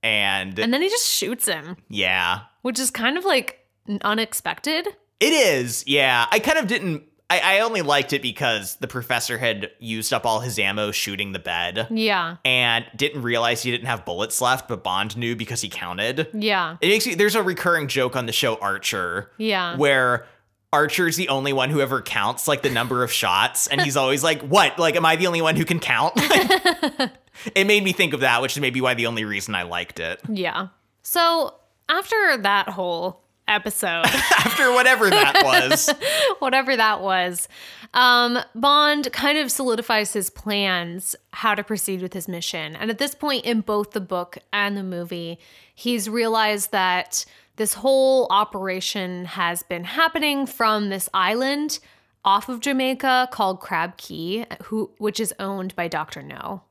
And, 0.03 0.59
and 0.59 0.73
then 0.73 0.81
he 0.81 0.89
just 0.89 1.07
shoots 1.07 1.47
him, 1.47 1.77
yeah, 1.87 2.41
which 2.61 2.77
is 2.77 2.91
kind 2.91 3.17
of 3.17 3.23
like 3.23 3.59
unexpected. 4.01 4.87
it 5.19 5.33
is. 5.33 5.83
Yeah, 5.87 6.25
I 6.31 6.39
kind 6.39 6.57
of 6.57 6.67
didn't. 6.67 7.03
I, 7.29 7.39
I 7.57 7.59
only 7.61 7.81
liked 7.81 8.11
it 8.13 8.21
because 8.21 8.75
the 8.75 8.87
professor 8.87 9.37
had 9.37 9.71
used 9.79 10.11
up 10.13 10.25
all 10.25 10.41
his 10.41 10.59
ammo 10.59 10.91
shooting 10.91 11.31
the 11.31 11.39
bed 11.39 11.87
Yeah. 11.89 12.35
and 12.43 12.85
didn't 12.95 13.21
realize 13.23 13.63
he 13.63 13.71
didn't 13.71 13.87
have 13.87 14.03
bullets 14.05 14.39
left, 14.41 14.67
but 14.67 14.83
Bond 14.83 15.15
knew 15.17 15.35
because 15.35 15.61
he 15.61 15.69
counted. 15.69 16.27
Yeah. 16.33 16.75
It 16.81 16.89
makes 16.89 17.07
me, 17.07 17.15
there's 17.15 17.35
a 17.35 17.41
recurring 17.41 17.87
joke 17.87 18.15
on 18.17 18.25
the 18.27 18.33
show 18.33 18.57
Archer 18.57 19.31
Yeah. 19.37 19.77
where 19.77 20.27
Archer's 20.73 21.15
the 21.15 21.29
only 21.29 21.53
one 21.53 21.69
who 21.69 21.79
ever 21.79 22.01
counts 22.01 22.47
like 22.47 22.63
the 22.63 22.69
number 22.69 23.03
of 23.03 23.11
shots, 23.11 23.67
and 23.67 23.79
he's 23.79 23.95
always 23.95 24.23
like, 24.23 24.41
"What? 24.41 24.79
Like, 24.79 24.95
am 24.95 25.05
I 25.05 25.15
the 25.15 25.27
only 25.27 25.41
one 25.41 25.55
who 25.55 25.63
can 25.63 25.79
count?" 25.79 26.13
it 27.55 27.67
made 27.67 27.83
me 27.83 27.93
think 27.93 28.13
of 28.13 28.21
that, 28.21 28.41
which 28.41 28.57
is 28.57 28.61
maybe 28.61 28.81
why 28.81 28.95
the 28.95 29.05
only 29.05 29.23
reason 29.23 29.55
I 29.55 29.63
liked 29.63 29.99
it. 29.99 30.19
Yeah. 30.27 30.67
So 31.03 31.53
after 31.87 32.37
that 32.37 32.69
whole 32.69 33.23
episode. 33.47 34.05
after 34.05 34.71
whatever 34.73 35.09
that 35.09 35.41
was. 35.43 35.89
whatever 36.39 36.75
that 36.75 37.01
was. 37.01 37.47
Um, 37.93 38.39
Bond 38.55 39.11
kind 39.13 39.37
of 39.37 39.51
solidifies 39.51 40.13
his 40.13 40.29
plans 40.29 41.15
how 41.31 41.55
to 41.55 41.63
proceed 41.63 42.01
with 42.01 42.13
his 42.13 42.27
mission. 42.27 42.75
And 42.75 42.89
at 42.89 42.97
this 42.97 43.13
point 43.13 43.45
in 43.45 43.61
both 43.61 43.91
the 43.91 44.01
book 44.01 44.37
and 44.51 44.75
the 44.77 44.83
movie, 44.83 45.39
he's 45.75 46.09
realized 46.09 46.71
that 46.71 47.25
this 47.55 47.73
whole 47.75 48.27
operation 48.29 49.25
has 49.25 49.63
been 49.63 49.83
happening 49.83 50.45
from 50.45 50.89
this 50.89 51.07
island 51.13 51.79
off 52.25 52.49
of 52.49 52.59
Jamaica 52.61 53.29
called 53.31 53.59
Crab 53.59 53.97
Key, 53.97 54.45
who 54.63 54.91
which 54.97 55.19
is 55.19 55.33
owned 55.39 55.75
by 55.75 55.87
Dr. 55.87 56.21
No. 56.23 56.61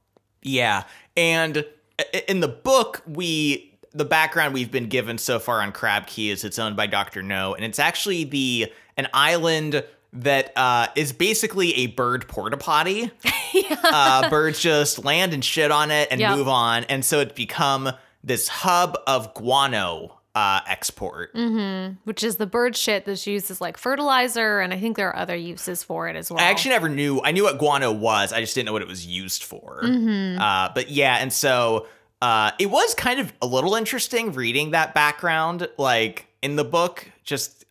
Yeah. 0.42 0.84
And 1.16 1.64
in 2.26 2.40
the 2.40 2.48
book, 2.48 3.02
we 3.06 3.78
the 3.92 4.04
background 4.06 4.54
we've 4.54 4.70
been 4.72 4.88
given 4.88 5.18
so 5.18 5.38
far 5.38 5.60
on 5.60 5.70
Crab 5.72 6.06
Key 6.06 6.30
is 6.30 6.44
it's 6.44 6.58
owned 6.58 6.76
by 6.76 6.86
Dr. 6.86 7.22
No, 7.22 7.54
and 7.54 7.64
it's 7.64 7.78
actually 7.78 8.24
the 8.24 8.72
an 8.96 9.08
island 9.12 9.84
that 10.14 10.52
uh, 10.56 10.88
is 10.96 11.12
basically 11.12 11.74
a 11.76 11.86
bird 11.88 12.26
porta 12.28 12.56
potty. 12.56 13.10
uh, 13.84 14.28
birds 14.30 14.60
just 14.60 15.04
land 15.04 15.32
and 15.32 15.44
shit 15.44 15.70
on 15.70 15.90
it 15.90 16.08
and 16.10 16.20
Yep. 16.20 16.36
move 16.36 16.48
on, 16.48 16.84
and 16.84 17.04
so 17.04 17.20
it's 17.20 17.32
become 17.34 17.90
this 18.24 18.48
hub 18.48 18.96
of 19.06 19.34
guano 19.34 20.18
uh, 20.34 20.60
export. 20.66 21.34
mm-hmm. 21.34 21.94
Which 22.04 22.24
is 22.24 22.36
the 22.36 22.46
bird 22.46 22.76
shit 22.76 23.04
that's 23.04 23.26
used 23.26 23.50
as 23.50 23.60
like 23.60 23.76
fertilizer, 23.76 24.60
and 24.60 24.72
I 24.72 24.78
think 24.78 24.96
there 24.96 25.08
are 25.08 25.16
other 25.16 25.36
uses 25.36 25.82
for 25.82 26.08
it 26.08 26.16
as 26.16 26.30
well. 26.30 26.40
I 26.40 26.44
actually 26.50 26.70
never 26.70 26.88
knew. 26.88 27.20
I 27.22 27.32
knew 27.32 27.44
what 27.44 27.58
guano 27.58 27.92
was. 27.92 28.32
I 28.32 28.40
just 28.40 28.54
didn't 28.54 28.66
know 28.66 28.72
what 28.72 28.82
it 28.82 28.88
was 28.88 29.06
used 29.06 29.42
for. 29.44 29.80
Uh, 29.84 30.70
but 30.74 30.90
yeah, 30.90 31.16
and 31.16 31.32
so 31.32 31.86
uh, 32.22 32.52
it 32.58 32.66
was 32.70 32.94
kind 32.94 33.20
of 33.20 33.32
a 33.42 33.46
little 33.46 33.74
interesting 33.74 34.32
reading 34.32 34.70
that 34.70 34.94
background, 34.94 35.68
like 35.78 36.26
in 36.40 36.56
the 36.56 36.64
book. 36.64 37.06
Just 37.24 37.64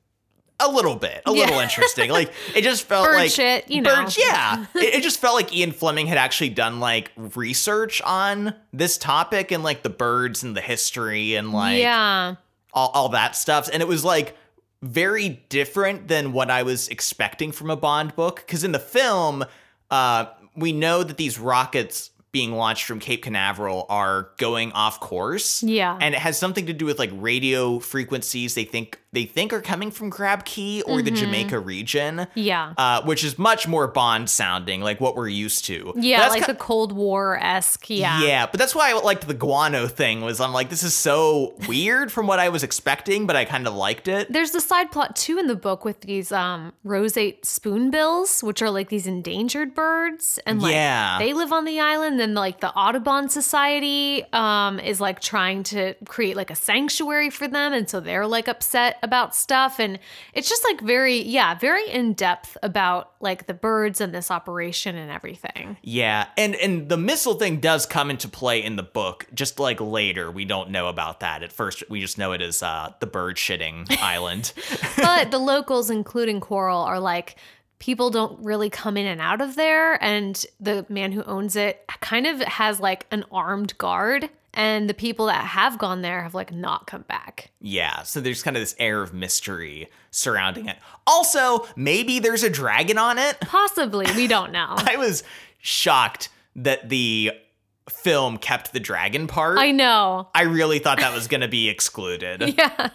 a 0.64 0.70
little 0.72 0.96
bit, 0.96 1.24
a 1.26 1.32
Yeah. 1.34 1.46
little 1.46 1.60
interesting. 1.60 2.12
Like 2.12 2.32
it 2.56 2.62
just 2.62 2.84
felt 2.84 3.04
like 3.06 3.12
Bird 3.12 3.18
like 3.18 3.32
shit, 3.32 3.72
you 3.72 3.82
know. 3.82 3.96
birds. 4.04 4.16
Yeah, 4.20 4.68
it, 4.76 4.94
it 4.96 5.04
just 5.04 5.20
felt 5.20 5.34
like 5.34 5.52
Ian 5.56 5.72
Fleming 5.72 6.06
had 6.06 6.20
actually 6.20 6.50
done 6.50 6.80
like 6.80 7.12
research 7.18 8.02
on 8.04 8.54
this 8.72 9.00
topic 9.00 9.52
and 9.52 9.64
like 9.64 9.82
the 9.82 9.90
birds 9.90 10.44
and 10.44 10.56
the 10.56 10.62
history 10.62 11.34
and 11.36 11.52
like 11.52 11.80
yeah. 11.80 12.36
All, 12.74 12.90
all 12.94 13.10
that 13.10 13.36
stuff. 13.36 13.70
And 13.72 13.82
it 13.82 13.88
was 13.88 14.04
like 14.04 14.36
very 14.82 15.30
different 15.50 16.08
than 16.08 16.34
what 16.34 16.50
I 16.50 16.64
was 16.64 16.88
expecting 16.88 17.52
from 17.52 17.70
a 17.70 17.76
Bond 17.76 18.16
book. 18.16 18.38
Because 18.38 18.64
in 18.64 18.72
the 18.72 18.80
film, 18.80 19.46
uh, 19.90 20.26
we 20.56 20.72
know 20.72 21.04
that 21.04 21.18
these 21.18 21.40
rockets 21.40 22.12
being 22.32 22.54
launched 22.54 22.86
from 22.86 23.00
Cape 23.00 23.24
Canaveral 23.24 23.86
are 23.90 24.32
going 24.38 24.72
off 24.72 25.00
course. 25.00 25.64
Yeah. 25.64 25.98
And 26.00 26.16
it 26.16 26.20
has 26.20 26.38
something 26.38 26.66
to 26.68 26.74
do 26.74 26.86
with 26.86 26.98
like 26.98 27.12
radio 27.14 27.80
frequencies 27.80 28.56
they 28.56 28.64
think 28.64 29.01
they 29.14 29.26
think 29.26 29.52
are 29.52 29.62
coming 29.62 29.92
from 29.92 30.10
Crab 30.10 30.46
Key 30.46 30.82
or 30.84 31.02
the 31.02 31.12
Jamaica 31.12 31.60
region. 31.60 32.28
Yeah. 32.34 32.74
Uh, 32.78 33.02
which 33.04 33.24
is 33.26 33.38
much 33.38 33.68
more 33.68 33.88
Bond 33.88 34.30
sounding, 34.30 34.80
like 34.82 35.02
what 35.02 35.16
we're 35.18 35.28
used 35.28 35.66
to. 35.66 35.94
Yeah, 35.98 36.20
That's 36.22 36.34
like 36.36 36.48
the 36.48 36.56
Cold 36.56 36.94
War 36.94 37.38
esque. 37.42 37.90
Yeah. 37.90 38.24
yeah, 38.24 38.46
but 38.46 38.58
that's 38.58 38.74
why 38.74 38.90
I 38.90 38.94
liked 38.94 39.28
the 39.28 39.34
guano 39.34 39.88
thing. 39.88 40.22
Was 40.22 40.40
I'm 40.40 40.54
like, 40.54 40.70
this 40.70 40.84
is 40.84 40.94
so 40.94 41.56
weird 41.68 42.10
from 42.12 42.26
what 42.26 42.40
I 42.40 42.48
was 42.50 42.64
expecting, 42.64 43.28
but 43.28 43.36
I 43.36 43.44
kind 43.44 43.68
of 43.68 43.74
liked 43.74 44.08
it. 44.08 44.32
There's 44.32 44.52
the 44.52 44.62
side 44.62 44.92
plot 44.92 45.16
too 45.18 45.38
in 45.38 45.48
the 45.48 45.56
book 45.56 45.84
with 45.84 46.02
these 46.02 46.32
um 46.32 46.72
roseate 46.86 47.46
spoonbills, 47.46 48.42
which 48.44 48.62
are 48.62 48.70
like 48.70 48.88
these 48.90 49.08
endangered 49.08 49.74
birds, 49.76 50.40
and 50.46 50.62
like 50.62 50.72
Yeah. 50.74 51.18
they 51.20 51.34
live 51.34 51.52
on 51.52 51.66
the 51.66 51.80
island. 51.82 52.22
And 52.22 52.34
like 52.34 52.62
the 52.62 52.72
Audubon 52.74 53.28
Society 53.30 54.24
um 54.32 54.80
is 54.80 55.02
like 55.02 55.20
trying 55.20 55.64
to 55.64 55.96
create 56.06 56.36
like 56.38 56.50
a 56.50 56.56
sanctuary 56.56 57.30
for 57.30 57.48
them, 57.48 57.74
and 57.74 57.90
so 57.90 58.00
they're 58.00 58.28
like 58.28 58.48
upset 58.48 59.00
about 59.04 59.36
stuff, 59.36 59.80
and 59.80 60.00
it's 60.34 60.50
just 60.50 60.64
like 60.64 60.82
very 60.82 61.22
yeah 61.22 61.56
very 61.56 61.90
in 61.90 62.14
depth 62.14 62.58
about 62.64 63.14
like 63.20 63.48
the 63.48 63.54
birds 63.54 64.02
and 64.02 64.14
this 64.14 64.32
operation 64.32 64.96
and 64.96 65.12
everything. 65.12 65.78
Yeah, 65.82 66.28
and 66.38 66.56
and 66.56 66.90
the 66.90 66.98
missile 66.98 67.36
thing 67.36 67.60
does 67.60 67.86
come 67.86 68.10
into 68.10 68.28
play 68.28 68.64
in 68.64 68.76
the 68.76 68.84
book, 68.84 69.26
just 69.34 69.60
like 69.60 69.80
later. 69.80 70.30
We 70.32 70.46
don't 70.46 70.72
know 70.72 70.88
about 70.88 71.22
that 71.22 71.44
at 71.44 71.52
first. 71.52 71.84
We 71.90 72.02
just 72.02 72.18
know 72.18 72.32
it 72.32 72.42
as 72.42 72.62
uh, 72.64 72.94
the 73.00 73.08
bird 73.08 73.38
shitting 73.38 73.86
island. 74.02 74.54
but 74.98 75.32
the 75.32 75.40
locals, 75.40 75.90
including 75.90 76.40
Quarrel, 76.40 76.82
are 76.82 77.00
like, 77.00 77.38
people 77.80 78.12
don't 78.12 78.44
really 78.44 78.70
come 78.70 78.96
in 78.96 79.08
and 79.08 79.20
out 79.20 79.42
of 79.42 79.56
there. 79.56 80.02
And 80.04 80.46
the 80.60 80.86
man 80.88 81.12
who 81.12 81.24
owns 81.24 81.56
it 81.56 81.84
kind 82.00 82.28
of 82.28 82.40
has 82.42 82.80
like 82.80 83.08
an 83.12 83.26
armed 83.32 83.78
guard. 83.78 84.30
And 84.54 84.90
the 84.90 84.94
people 84.94 85.28
that 85.28 85.46
have 85.46 85.78
gone 85.78 86.02
there 86.02 86.24
have 86.24 86.34
like 86.34 86.52
not 86.52 86.86
come 86.88 87.04
back. 87.04 87.52
yeah, 87.62 88.04
so 88.04 88.20
there's 88.20 88.44
kind 88.44 88.58
of 88.58 88.62
this 88.62 88.76
air 88.80 89.02
of 89.02 89.14
mystery 89.14 89.90
surrounding 90.12 90.68
it. 90.68 90.78
Also, 91.08 91.66
maybe 91.78 92.20
there's 92.20 92.44
a 92.44 92.50
dragon 92.50 92.98
on 92.98 93.18
it. 93.18 93.40
Possibly, 93.42 94.06
we 94.16 94.28
don't 94.28 94.52
know. 94.52 94.74
I 94.78 94.98
was 94.98 95.24
shocked 95.60 96.30
that 96.58 96.90
the 96.90 97.32
film 97.90 98.38
kept 98.38 98.74
the 98.74 98.80
dragon 98.80 99.28
part. 99.28 99.58
I 99.58 99.72
know. 99.72 100.28
I 100.36 100.44
really 100.44 100.80
thought 100.80 101.00
that 101.00 101.14
was 101.14 101.28
going 101.28 101.42
to 101.42 101.48
be 101.48 101.70
excluded. 101.70 102.42
Yeah. 102.58 102.90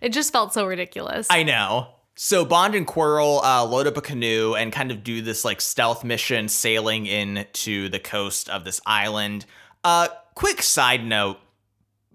It 0.00 0.12
just 0.12 0.32
felt 0.32 0.54
so 0.54 0.64
ridiculous. 0.64 1.26
I 1.28 1.42
know. 1.42 1.88
So 2.14 2.44
Bond 2.44 2.74
and 2.76 2.86
Quarrel 2.86 3.40
uh, 3.42 3.64
load 3.64 3.86
up 3.88 3.96
a 3.96 4.00
canoe 4.00 4.54
and 4.54 4.72
kind 4.72 4.90
of 4.92 5.02
do 5.02 5.22
this 5.22 5.44
like 5.44 5.60
stealth 5.60 6.04
mission, 6.04 6.48
sailing 6.48 7.06
into 7.06 7.88
the 7.88 7.98
coast 7.98 8.48
of 8.48 8.64
this 8.64 8.80
island. 8.86 9.44
Uh, 9.82 10.08
quick 10.40 10.62
side 10.62 11.04
note: 11.04 11.38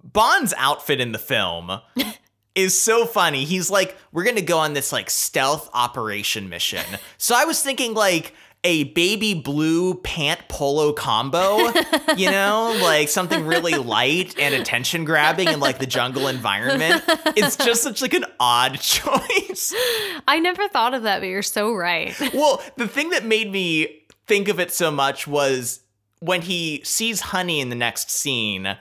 Bond's 0.04 0.54
outfit 0.58 1.00
in 1.00 1.12
the 1.12 1.20
film 1.20 1.80
is 2.56 2.80
so 2.80 3.06
funny. 3.06 3.46
He's 3.46 3.70
like, 3.70 3.96
"We're 4.12 4.24
gonna 4.24 4.42
go 4.42 4.58
on 4.58 4.74
this 4.74 4.92
like 4.92 5.12
stealth 5.12 5.70
operation 5.74 6.50
mission." 6.50 6.84
So 7.20 7.36
I 7.36 7.46
was 7.46 7.62
thinking 7.62 7.94
like 7.94 8.34
a 8.64 8.86
baby 8.86 9.36
blue 9.36 9.94
pant 9.94 10.40
polo 10.48 10.92
combo, 10.92 11.70
you 12.18 12.32
know, 12.32 12.76
like 12.82 13.10
something 13.10 13.46
really 13.46 13.76
light 13.76 14.40
and 14.40 14.56
attention 14.56 15.06
grabbing 15.06 15.48
in 15.48 15.60
like 15.60 15.78
the 15.78 15.86
jungle 15.86 16.28
environment. 16.28 17.04
It's 17.36 17.58
just 17.58 17.84
such 17.84 18.02
like 18.02 18.16
an 18.16 18.26
odd 18.40 18.80
choice. 18.80 19.76
I 20.28 20.40
never 20.40 20.68
thought 20.68 20.96
of 20.96 21.04
that, 21.04 21.20
but 21.20 21.28
you're 21.28 21.44
so 21.44 21.76
right. 21.76 22.20
Well, 22.34 22.64
the 22.76 22.88
thing 22.88 23.12
that 23.12 23.24
made 23.24 23.52
me 23.52 24.02
think 24.26 24.48
of 24.48 24.60
it 24.60 24.72
so 24.72 24.90
much 24.90 25.28
was 25.28 25.82
when 26.26 26.42
he 26.42 26.82
sees 26.84 27.22
Honey 27.22 27.60
in 27.60 27.70
the 27.70 27.76
next 27.76 28.10
scene 28.10 28.78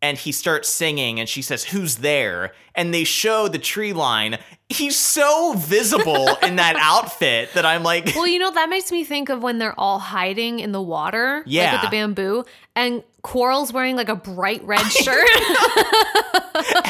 and 0.00 0.16
he 0.16 0.30
starts 0.32 0.68
singing 0.68 1.18
and 1.20 1.28
she 1.28 1.42
says, 1.42 1.64
Who's 1.64 1.96
there? 1.96 2.52
And 2.74 2.94
they 2.94 3.04
show 3.04 3.48
the 3.48 3.58
tree 3.58 3.92
line. 3.92 4.38
He's 4.68 4.96
so 4.96 5.54
visible 5.56 6.28
in 6.42 6.56
that 6.56 6.76
outfit 6.78 7.52
that 7.54 7.66
I'm 7.66 7.82
like, 7.82 8.06
Well, 8.14 8.26
you 8.26 8.38
know, 8.38 8.50
that 8.52 8.68
makes 8.70 8.92
me 8.92 9.02
think 9.04 9.28
of 9.28 9.42
when 9.42 9.58
they're 9.58 9.78
all 9.78 9.98
hiding 9.98 10.60
in 10.60 10.72
the 10.72 10.80
water. 10.82 11.38
Like 11.38 11.44
Yeah. 11.46 11.72
with 11.72 11.82
the 11.82 11.88
bamboo. 11.96 12.44
And 12.76 13.02
Quarrel's 13.22 13.72
wearing 13.72 13.96
like 13.96 14.08
a 14.08 14.14
bright 14.14 14.62
red 14.64 14.80
shirt. 14.92 15.28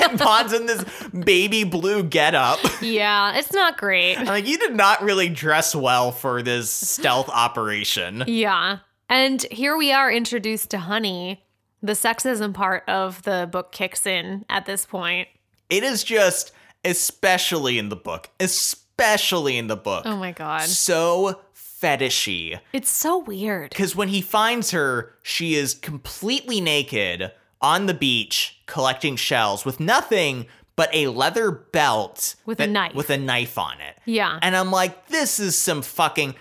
and 0.02 0.18
Bond's 0.18 0.52
in 0.52 0.66
this 0.66 0.84
baby 1.08 1.64
blue 1.64 2.02
getup. 2.02 2.58
yeah, 2.82 3.36
it's 3.38 3.52
not 3.52 3.78
great. 3.78 4.16
I'm 4.16 4.26
like, 4.26 4.46
you 4.46 4.58
did 4.58 4.74
not 4.74 5.02
really 5.02 5.28
dress 5.28 5.74
well 5.74 6.12
for 6.12 6.42
this 6.42 6.70
stealth 6.70 7.28
operation. 7.30 8.24
Yeah. 8.26 8.78
And 9.08 9.42
here 9.50 9.76
we 9.76 9.92
are 9.92 10.10
introduced 10.10 10.70
to 10.70 10.78
Honey. 10.78 11.44
The 11.82 11.92
sexism 11.92 12.52
part 12.52 12.84
of 12.88 13.22
the 13.22 13.48
book 13.50 13.72
kicks 13.72 14.06
in 14.06 14.44
at 14.50 14.66
this 14.66 14.84
point. 14.84 15.28
It 15.70 15.82
is 15.84 16.02
just, 16.02 16.52
especially 16.84 17.78
in 17.78 17.88
the 17.88 17.96
book, 17.96 18.30
especially 18.40 19.56
in 19.56 19.68
the 19.68 19.76
book, 19.76 20.02
Oh 20.06 20.16
my 20.16 20.32
God. 20.32 20.62
so 20.62 21.40
fetishy. 21.54 22.58
It's 22.72 22.90
so 22.90 23.18
weird. 23.18 23.70
Because 23.70 23.94
when 23.94 24.08
he 24.08 24.20
finds 24.20 24.72
her, 24.72 25.14
she 25.22 25.54
is 25.54 25.74
completely 25.74 26.60
naked 26.60 27.30
on 27.60 27.86
the 27.86 27.94
beach 27.94 28.60
collecting 28.66 29.16
shells 29.16 29.64
with 29.64 29.78
nothing 29.78 30.46
but 30.74 30.90
a 30.94 31.08
leather 31.08 31.50
belt 31.50 32.36
With 32.46 32.60
a 32.60 32.66
knife. 32.66 32.94
with 32.94 33.10
a 33.10 33.18
knife 33.18 33.58
on 33.58 33.80
it. 33.80 33.96
Yeah. 34.04 34.38
And 34.42 34.54
I'm 34.56 34.70
like, 34.70 35.08
this 35.08 35.38
is 35.40 35.56
some 35.56 35.82
fucking 35.82 36.34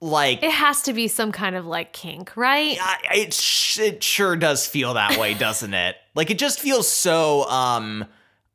like 0.00 0.42
It 0.42 0.50
has 0.50 0.82
to 0.82 0.92
be 0.92 1.08
some 1.08 1.32
kind 1.32 1.56
of 1.56 1.66
like 1.66 1.92
kink, 1.92 2.36
right? 2.36 2.76
I- 2.80 2.98
it 3.16 3.34
sh- 3.34 3.78
it 3.78 4.02
sure 4.02 4.36
does 4.36 4.66
feel 4.66 4.94
that 4.94 5.16
way, 5.18 5.34
doesn't 5.38 5.74
it? 5.74 5.96
Like 6.14 6.30
it 6.30 6.38
just 6.38 6.60
feels 6.60 6.88
so 6.88 7.44
um 7.48 8.04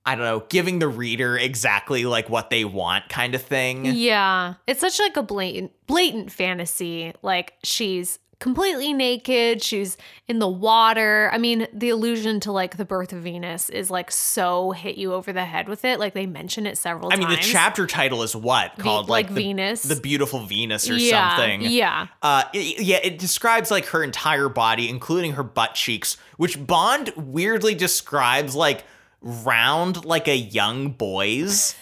I 0.06 0.16
don't 0.16 0.24
know, 0.26 0.46
giving 0.50 0.80
the 0.80 0.88
reader 0.88 1.38
exactly 1.38 2.06
like 2.06 2.30
what 2.30 2.50
they 2.50 2.66
want 2.66 3.10
kind 3.10 3.36
of 3.36 3.42
thing. 3.44 3.86
Yeah. 3.86 4.56
It's 4.66 4.80
such 4.80 5.00
like 5.00 5.18
a 5.18 5.24
blatant 5.24 5.72
blatant 5.88 6.32
fantasy. 6.32 7.14
Like 7.22 7.54
she's 7.64 8.18
completely 8.40 8.94
naked, 8.94 9.62
she's 9.62 9.98
in 10.28 10.40
the 10.40 10.48
water. 10.48 11.30
I 11.34 11.38
mean, 11.38 11.68
the 11.74 11.90
allusion 11.90 12.40
to 12.42 12.52
like 12.52 12.78
the 12.78 12.86
birth 12.86 13.14
of 13.14 13.22
Venus 13.22 13.70
is 13.70 13.92
like 13.92 14.10
so 14.12 14.72
hit 14.72 14.98
you 14.98 15.14
over 15.14 15.32
the 15.34 15.46
head 15.46 15.68
with 15.68 15.84
it. 15.86 16.00
Like 16.00 16.14
they 16.14 16.26
mention 16.26 16.66
it 16.66 16.78
several 16.78 17.10
times. 17.10 17.24
I 17.24 17.28
mean, 17.28 17.38
the 17.38 17.44
chapter 17.44 17.86
title 17.86 18.24
is 18.24 18.36
what 18.36 18.78
called 18.78 19.10
like 19.10 19.28
the, 19.28 19.34
Venus. 19.34 19.84
the 19.84 20.00
beautiful 20.00 20.40
Venus 20.46 20.90
or 20.90 20.96
yeah, 20.96 21.36
something. 21.36 21.62
Yeah. 21.62 22.08
Uh, 22.22 22.44
it- 22.54 22.82
yeah, 22.82 23.00
it 23.04 23.20
describes 23.20 23.70
like 23.70 23.88
her 23.88 24.04
entire 24.04 24.50
body, 24.50 24.90
including 24.90 25.34
her 25.34 25.44
butt 25.44 25.76
cheeks, 25.76 26.18
which 26.38 26.66
Bond 26.66 27.12
weirdly 27.16 27.76
describes 27.76 28.56
like 28.56 28.86
round 29.22 30.06
like 30.06 30.28
a 30.28 30.38
young 30.38 30.92
boy's. 30.92 31.76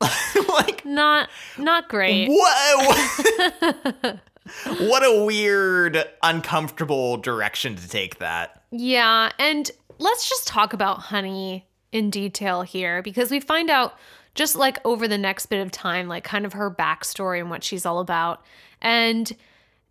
like 0.48 0.84
Not 0.84 1.28
not 1.58 1.88
great. 1.88 2.28
whoa. 2.30 4.18
what 4.78 5.04
a 5.04 5.24
weird, 5.24 6.04
uncomfortable 6.22 7.16
direction 7.16 7.76
to 7.76 7.88
take 7.88 8.18
that. 8.18 8.62
Yeah, 8.70 9.32
and 9.38 9.70
let's 9.98 10.28
just 10.28 10.46
talk 10.46 10.72
about 10.72 10.98
Honey 10.98 11.66
in 11.92 12.10
detail 12.10 12.62
here 12.62 13.02
because 13.02 13.30
we 13.30 13.40
find 13.40 13.70
out 13.70 13.94
just 14.34 14.56
like 14.56 14.78
over 14.84 15.08
the 15.08 15.18
next 15.18 15.46
bit 15.46 15.60
of 15.60 15.70
time, 15.70 16.08
like 16.08 16.24
kind 16.24 16.46
of 16.46 16.52
her 16.52 16.70
backstory 16.70 17.40
and 17.40 17.50
what 17.50 17.64
she's 17.64 17.84
all 17.84 17.98
about. 17.98 18.44
And 18.80 19.30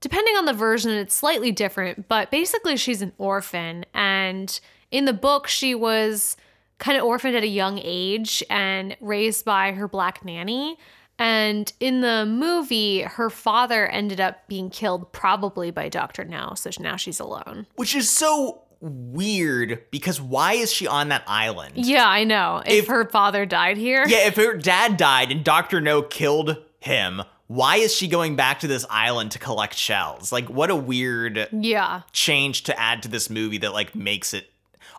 depending 0.02 0.36
on 0.36 0.46
the 0.46 0.54
version, 0.54 0.92
it's 0.92 1.14
slightly 1.14 1.52
different, 1.52 2.08
but 2.08 2.32
basically, 2.32 2.78
she's 2.78 3.02
an 3.02 3.14
orphan. 3.18 3.86
And 3.94 4.60
in 4.92 5.06
the 5.06 5.14
book, 5.14 5.48
she 5.48 5.76
was 5.76 6.38
kind 6.78 6.98
of 6.98 7.04
orphaned 7.04 7.36
at 7.36 7.44
a 7.44 7.48
young 7.48 7.80
age 7.84 8.44
and 8.50 8.96
raised 9.02 9.44
by 9.44 9.74
her 9.74 9.88
black 9.88 10.24
nanny. 10.24 10.78
And 11.20 11.72
in 11.82 12.02
the 12.02 12.26
movie, 12.26 13.02
her 13.02 13.30
father 13.30 13.86
ended 13.88 14.20
up 14.22 14.48
being 14.48 14.70
killed 14.70 15.12
probably 15.12 15.70
by 15.70 15.90
Dr. 15.90 16.24
No. 16.24 16.54
So 16.56 16.70
now 16.80 16.96
she's 16.96 17.20
alone. 17.20 17.68
Which 17.76 17.94
is 17.94 18.10
so 18.10 18.62
weird 18.82 19.84
because 19.92 20.22
why 20.22 20.54
is 20.54 20.72
she 20.72 20.88
on 20.88 21.10
that 21.10 21.24
island? 21.28 21.74
Yeah, 21.76 22.08
I 22.08 22.24
know. 22.24 22.64
If, 22.66 22.84
If- 22.84 22.88
her 22.88 23.06
father 23.10 23.46
died 23.46 23.78
here. 23.78 24.06
Yeah, 24.08 24.28
if 24.28 24.38
her 24.38 24.56
dad 24.58 24.98
died 24.98 25.32
and 25.32 25.44
Dr. 25.44 25.82
No 25.82 26.02
killed 26.02 26.58
him, 26.80 27.22
why 27.48 27.76
is 27.78 27.94
she 27.94 28.08
going 28.08 28.36
back 28.38 28.60
to 28.62 28.68
this 28.68 28.86
island 28.90 29.32
to 29.32 29.40
collect 29.40 29.76
shells? 29.76 30.32
Like, 30.32 30.50
what 30.50 30.70
a 30.70 30.76
weird 30.76 31.50
Yeah. 31.52 32.02
change 32.14 32.64
to 32.64 32.80
add 32.80 33.04
to 33.04 33.10
this 33.10 33.30
movie 33.30 33.58
that, 33.58 33.74
like, 33.74 33.94
makes 33.96 34.34
it. 34.34 34.50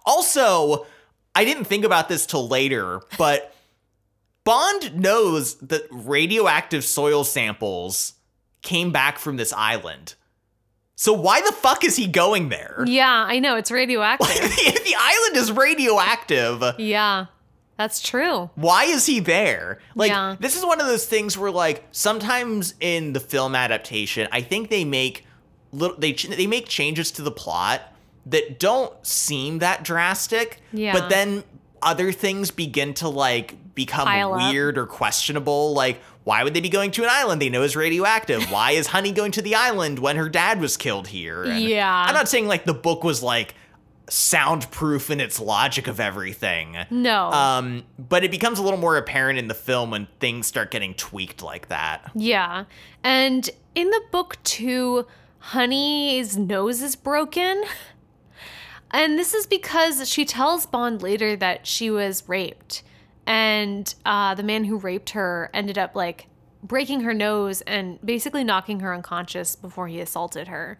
Also, 0.05 0.87
I 1.35 1.45
didn't 1.45 1.65
think 1.65 1.85
about 1.85 2.09
this 2.09 2.27
till 2.27 2.47
later, 2.49 3.01
but 3.17 3.55
Bond 4.45 4.97
knows 4.97 5.57
that 5.59 5.83
radioactive 5.91 6.85
soil 6.85 7.25
samples 7.25 8.15
came 8.63 8.91
back 8.93 9.19
from 9.19 9.37
this 9.37 9.53
island. 9.53 10.15
So 10.97 11.13
why 11.15 11.41
the 11.41 11.53
fuck 11.53 11.85
is 11.85 11.97
he 11.97 12.07
going 12.07 12.49
there? 12.51 12.85
Yeah, 12.87 13.09
I 13.27 13.39
know. 13.39 13.57
It's 13.57 13.71
radioactive. 13.71 14.29
the 14.29 14.95
island 14.99 15.37
is 15.37 15.51
radioactive. 15.53 16.63
yeah, 16.79 17.27
that's 17.79 18.03
true. 18.03 18.51
why 18.55 18.85
is 18.85 19.07
he 19.07 19.21
there? 19.21 19.79
Like 19.95 20.11
Yeah. 20.11 20.37
this 20.39 20.57
is 20.59 20.65
one 20.65 20.81
of 20.81 20.87
those 20.87 21.07
things 21.07 21.39
where 21.39 21.51
like 21.51 21.85
sometimes 21.91 22.75
in 22.81 23.13
the 23.15 23.21
film 23.21 23.55
adaptation, 23.55 24.29
I 24.33 24.43
think 24.43 24.69
they 24.69 24.85
make 24.85 25.25
little 25.73 25.97
they 25.97 26.13
ch- 26.13 26.29
they 26.29 26.47
make 26.47 26.67
changes 26.69 27.11
to 27.13 27.23
the 27.23 27.31
plot 27.31 27.81
that 28.27 28.59
don't 28.59 28.93
seem 29.07 29.61
that 29.61 29.83
drastic, 29.83 30.61
Yeah. 30.73 30.93
but 30.93 31.09
then 31.09 31.43
other 31.83 32.13
things 32.13 32.51
begin 32.51 32.95
to 32.95 33.09
like 33.09 33.75
become 33.75 34.07
Pile 34.07 34.35
up. 34.35 34.53
weird 34.53 34.77
or 34.77 34.87
questionable 34.87 35.73
like 35.75 36.01
why 36.25 36.45
would 36.45 36.53
they 36.55 36.61
be 36.61 36.69
going 36.69 36.91
to 36.93 37.03
an 37.03 37.09
island 37.11 37.41
they 37.41 37.49
know 37.49 37.63
is 37.63 37.75
radioactive? 37.75 38.43
Why 38.53 38.73
is 38.73 38.89
Honey 38.89 39.11
going 39.11 39.33
to 39.33 39.43
the 39.43 39.55
island 39.55 39.99
when 39.99 40.17
her 40.17 40.29
dad 40.29 40.61
was 40.61 40.77
killed 40.77 41.09
here? 41.09 41.45
And 41.45 41.63
Yeah. 41.65 42.05
I'm 42.07 42.15
not 42.15 42.29
saying 42.29 42.47
like 42.47 42.65
the 42.65 42.75
book 42.75 43.03
was 43.03 43.23
like 43.23 43.55
soundproof 44.09 45.11
in 45.11 45.19
its 45.21 45.41
logic 45.41 45.87
of 45.87 45.99
everything. 45.99 46.77
No. 46.91 47.31
Um, 47.33 47.85
but 47.99 48.23
it 48.23 48.31
becomes 48.31 48.59
a 48.59 48.63
little 48.63 48.79
more 48.79 48.97
apparent 48.97 49.39
in 49.39 49.49
the 49.49 49.55
film 49.55 49.91
when 49.91 50.09
things 50.21 50.47
start 50.47 50.71
getting 50.71 50.95
tweaked 50.95 51.43
like 51.43 51.69
that. 51.69 52.11
yeah. 52.15 52.65
And 53.03 53.49
in 53.75 53.89
the 53.91 54.03
book, 54.11 54.37
too, 54.45 55.07
Honey's 55.39 56.37
nose 56.37 56.83
is 56.83 56.97
broken. 56.97 57.63
And 58.91 59.19
this 59.19 59.35
is 59.35 59.47
because 59.47 60.09
she 60.09 60.25
tells 60.25 60.67
Bond 60.67 61.03
later 61.03 61.37
that 61.37 61.67
she 61.67 61.91
was 61.91 62.29
raped. 62.29 62.83
And 63.27 63.93
uh, 64.05 64.35
the 64.35 64.43
man 64.43 64.65
who 64.65 64.77
raped 64.77 65.11
her 65.11 65.51
ended 65.55 65.79
up 65.79 65.95
like 65.95 66.27
breaking 66.63 67.01
her 67.03 67.15
nose 67.15 67.61
and 67.63 67.99
basically 68.05 68.45
knocking 68.45 68.81
her 68.81 68.93
unconscious 68.93 69.57
before 69.57 69.89
he 69.89 70.01
assaulted 70.01 70.49
her. 70.49 70.79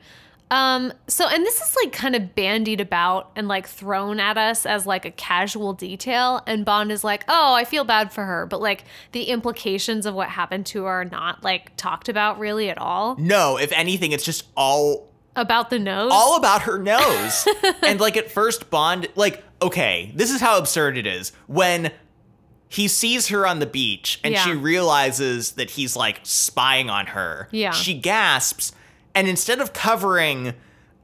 Um, 0.51 0.93
so, 1.07 1.29
and 1.29 1.47
this 1.47 1.61
is 1.61 1.77
like 1.77 1.93
kind 1.93 2.17
of 2.17 2.35
bandied 2.35 2.81
about 2.81 3.31
and 3.37 3.47
like 3.47 3.69
thrown 3.69 4.19
at 4.19 4.37
us 4.37 4.67
as 4.67 4.85
like 4.85 5.05
a 5.05 5.13
casual 5.13 5.75
detail. 5.75 6.43
And 6.45 6.65
Bond 6.65 6.91
is 6.91 7.05
like, 7.05 7.25
oh, 7.29 7.55
I 7.55 7.65
feel 7.65 7.85
bad 7.85 8.13
for 8.13 8.25
her. 8.25 8.47
But 8.47 8.61
like 8.61 8.85
the 9.13 9.25
implications 9.25 10.07
of 10.07 10.15
what 10.15 10.29
happened 10.29 10.67
to 10.67 10.85
her 10.85 11.03
are 11.03 11.05
not 11.05 11.45
like 11.45 11.77
talked 11.77 12.09
about 12.09 12.41
really 12.41 12.69
at 12.69 12.79
all. 12.79 13.15
No, 13.17 13.59
if 13.59 13.71
anything, 13.71 14.11
it's 14.11 14.25
just 14.25 14.47
all 14.57 15.10
About 15.41 15.71
the 15.71 15.79
nose. 15.79 16.11
all 16.13 16.37
about 16.37 16.63
her 16.63 16.79
nose. 16.79 17.47
and 17.83 18.01
like 18.01 18.17
at 18.17 18.31
first 18.31 18.71
Bond 18.71 19.09
like 19.17 19.43
okay, 19.63 20.13
this 20.15 20.31
is 20.31 20.41
how 20.41 20.59
absurd 20.59 20.97
it 20.97 21.07
is. 21.07 21.33
When 21.47 21.93
he 22.69 22.87
sees 22.89 23.29
her 23.29 23.47
on 23.47 23.59
the 23.59 23.67
beach 23.67 24.21
and 24.23 24.33
Yeah. 24.33 24.45
she 24.45 24.53
realizes 24.53 25.53
that 25.53 25.71
he's 25.71 25.97
like 25.97 26.21
spying 26.23 26.89
on 26.89 27.07
her. 27.09 27.49
Yeah. 27.51 27.73
She 27.73 27.95
gasps 27.95 28.73
and 29.15 29.27
instead 29.29 29.61
of 29.61 29.73
covering 29.73 30.55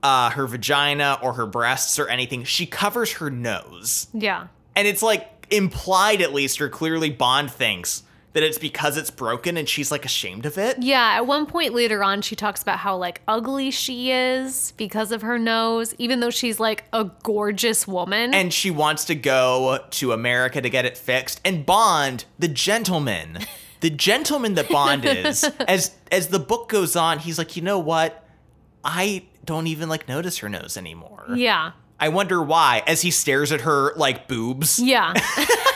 uh, 0.03 0.31
her 0.31 0.47
vagina 0.47 1.19
or 1.23 1.33
her 1.33 1.47
breasts 1.47 1.99
or 1.99 2.07
anything, 2.09 2.45
she 2.45 2.67
covers 2.67 3.15
her 3.15 3.31
nose. 3.31 4.07
yeah. 4.13 4.47
And 4.77 4.87
it's 4.87 5.03
like 5.03 5.47
implied 5.51 6.21
at 6.23 6.33
least, 6.35 6.61
or 6.61 6.69
clearly 6.69 7.09
Bond 7.11 7.51
thinks 7.51 8.03
that 8.37 8.43
it's 8.43 8.59
because 8.59 8.99
it's 8.99 9.11
broken 9.11 9.57
and 9.57 9.67
she's 9.67 9.91
like 9.91 10.05
ashamed 10.05 10.45
of 10.45 10.59
it. 10.59 10.77
Yeah, 10.79 11.15
at 11.15 11.27
one 11.27 11.47
point 11.47 11.73
later 11.73 12.05
on, 12.05 12.21
she 12.21 12.37
talks 12.37 12.61
about 12.61 12.81
how 12.81 12.95
like 12.95 13.23
ugly 13.27 13.71
she 13.71 14.13
is 14.13 14.75
because 14.77 15.11
of 15.11 15.23
her 15.23 15.39
nose, 15.39 15.95
even 15.97 16.21
though 16.21 16.29
she's 16.29 16.61
like 16.61 16.85
a 16.93 17.11
gorgeous 17.23 17.89
woman. 17.89 18.35
And 18.35 18.53
she 18.53 18.71
wants 18.71 19.07
to 19.07 19.15
go 19.15 19.83
to 19.89 20.13
America 20.13 20.61
to 20.61 20.69
get 20.69 20.85
it 20.85 20.99
fixed. 20.99 21.41
And 21.47 21.65
Bond, 21.65 22.27
the 22.39 22.49
gentleman, 22.49 23.39
the 23.81 23.89
gentleman 23.89 24.53
that 24.53 24.69
Bond 24.69 25.07
is, 25.07 25.43
as 25.67 25.95
as 26.13 26.29
the 26.29 26.39
book 26.39 26.69
goes 26.69 26.95
on, 26.95 27.21
he's 27.21 27.39
like, 27.39 27.57
you 27.57 27.63
know 27.63 27.79
what? 27.79 28.23
I 28.85 29.25
don't 29.47 29.67
even 29.67 29.89
like 29.89 30.09
notice 30.09 30.37
her 30.39 30.51
nose 30.51 30.77
anymore. 30.77 31.25
yeah, 31.35 31.73
I 31.99 32.11
wonder 32.11 32.43
why. 32.43 32.83
As 32.87 33.01
he 33.01 33.11
stares 33.11 33.51
at 33.51 33.63
her 33.63 33.95
like 33.97 34.29
boobs. 34.29 34.79
yeah, 34.79 35.15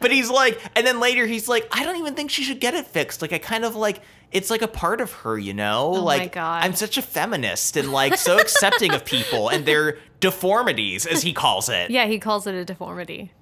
But 0.00 0.10
he's 0.12 0.30
like, 0.30 0.60
and 0.76 0.86
then 0.86 1.00
later 1.00 1.26
he's 1.26 1.48
like, 1.48 1.66
I 1.72 1.84
don't 1.84 1.96
even 1.96 2.14
think 2.14 2.30
she 2.30 2.42
should 2.42 2.60
get 2.60 2.74
it 2.74 2.86
fixed. 2.86 3.22
Like, 3.22 3.32
I 3.32 3.38
kind 3.38 3.64
of 3.64 3.74
like, 3.76 4.02
it's 4.32 4.50
like 4.50 4.62
a 4.62 4.68
part 4.68 5.00
of 5.00 5.12
her, 5.12 5.38
you 5.38 5.54
know? 5.54 5.92
Oh 5.94 6.02
like. 6.02 6.36
I'm 6.36 6.74
such 6.74 6.98
a 6.98 7.02
feminist 7.02 7.76
and 7.76 7.92
like 7.92 8.16
so 8.16 8.38
accepting 8.38 8.92
of 8.92 9.04
people 9.04 9.48
and 9.48 9.64
their 9.66 9.98
deformities, 10.20 11.06
as 11.06 11.22
he 11.22 11.32
calls 11.32 11.68
it. 11.68 11.90
yeah. 11.90 12.06
He 12.06 12.18
calls 12.18 12.46
it 12.46 12.54
a 12.54 12.64
deformity. 12.64 13.32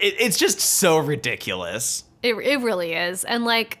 it 0.00 0.14
it's 0.18 0.38
just 0.38 0.60
so 0.60 0.98
ridiculous. 0.98 2.04
It 2.22 2.34
it 2.36 2.60
really 2.60 2.92
is, 2.94 3.24
and 3.24 3.44
like, 3.44 3.80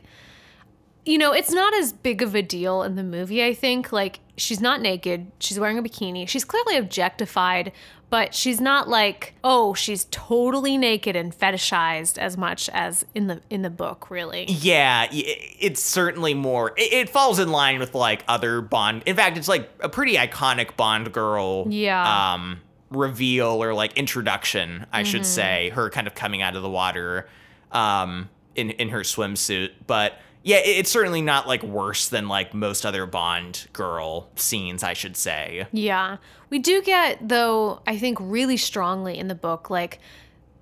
you 1.06 1.18
know, 1.18 1.32
it's 1.32 1.50
not 1.52 1.74
as 1.74 1.92
big 1.92 2.22
of 2.22 2.34
a 2.34 2.42
deal 2.42 2.82
in 2.82 2.94
the 2.96 3.02
movie. 3.02 3.44
I 3.44 3.54
think 3.54 3.92
like 3.92 4.20
she's 4.36 4.60
not 4.60 4.80
naked. 4.80 5.30
She's 5.38 5.58
wearing 5.58 5.78
a 5.78 5.82
bikini. 5.82 6.28
She's 6.28 6.44
clearly 6.44 6.76
objectified, 6.76 7.72
but 8.14 8.32
she's 8.32 8.60
not 8.60 8.88
like 8.88 9.34
oh 9.42 9.74
she's 9.74 10.04
totally 10.12 10.78
naked 10.78 11.16
and 11.16 11.36
fetishized 11.36 12.16
as 12.16 12.36
much 12.36 12.68
as 12.68 13.04
in 13.12 13.26
the 13.26 13.40
in 13.50 13.62
the 13.62 13.70
book. 13.70 14.08
Really. 14.08 14.44
Yeah, 14.44 15.08
it's 15.10 15.82
certainly 15.82 16.32
more. 16.32 16.74
It, 16.76 16.92
it 16.92 17.08
falls 17.08 17.40
in 17.40 17.48
line 17.50 17.80
with 17.80 17.92
like 17.92 18.22
other 18.28 18.60
Bond. 18.60 19.02
In 19.04 19.16
fact, 19.16 19.36
it's 19.36 19.48
like 19.48 19.68
a 19.80 19.88
pretty 19.88 20.14
iconic 20.14 20.76
Bond 20.76 21.12
girl. 21.12 21.66
Yeah. 21.68 22.34
Um, 22.34 22.60
reveal 22.88 23.60
or 23.60 23.74
like 23.74 23.98
introduction, 23.98 24.86
I 24.92 25.02
should 25.02 25.26
say. 25.26 25.70
Her 25.70 25.90
kind 25.90 26.06
of 26.06 26.14
coming 26.14 26.40
out 26.40 26.54
of 26.54 26.62
the 26.62 26.70
water, 26.70 27.28
um, 27.72 28.30
in 28.54 28.70
in 28.70 28.90
her 28.90 29.00
swimsuit. 29.00 29.70
But 29.88 30.20
yeah, 30.44 30.58
it's 30.58 30.90
certainly 30.90 31.22
not 31.22 31.48
like 31.48 31.62
worse 31.62 32.08
than 32.08 32.28
like 32.28 32.52
most 32.52 32.84
other 32.84 33.06
Bond 33.06 33.66
girl 33.72 34.28
scenes, 34.36 34.82
I 34.82 34.92
should 34.92 35.16
say. 35.16 35.66
Yeah. 35.72 36.18
We 36.50 36.58
do 36.58 36.82
get 36.82 37.26
though, 37.26 37.80
I 37.86 37.96
think 37.96 38.18
really 38.20 38.58
strongly 38.58 39.18
in 39.18 39.28
the 39.28 39.34
book 39.34 39.70
like 39.70 40.00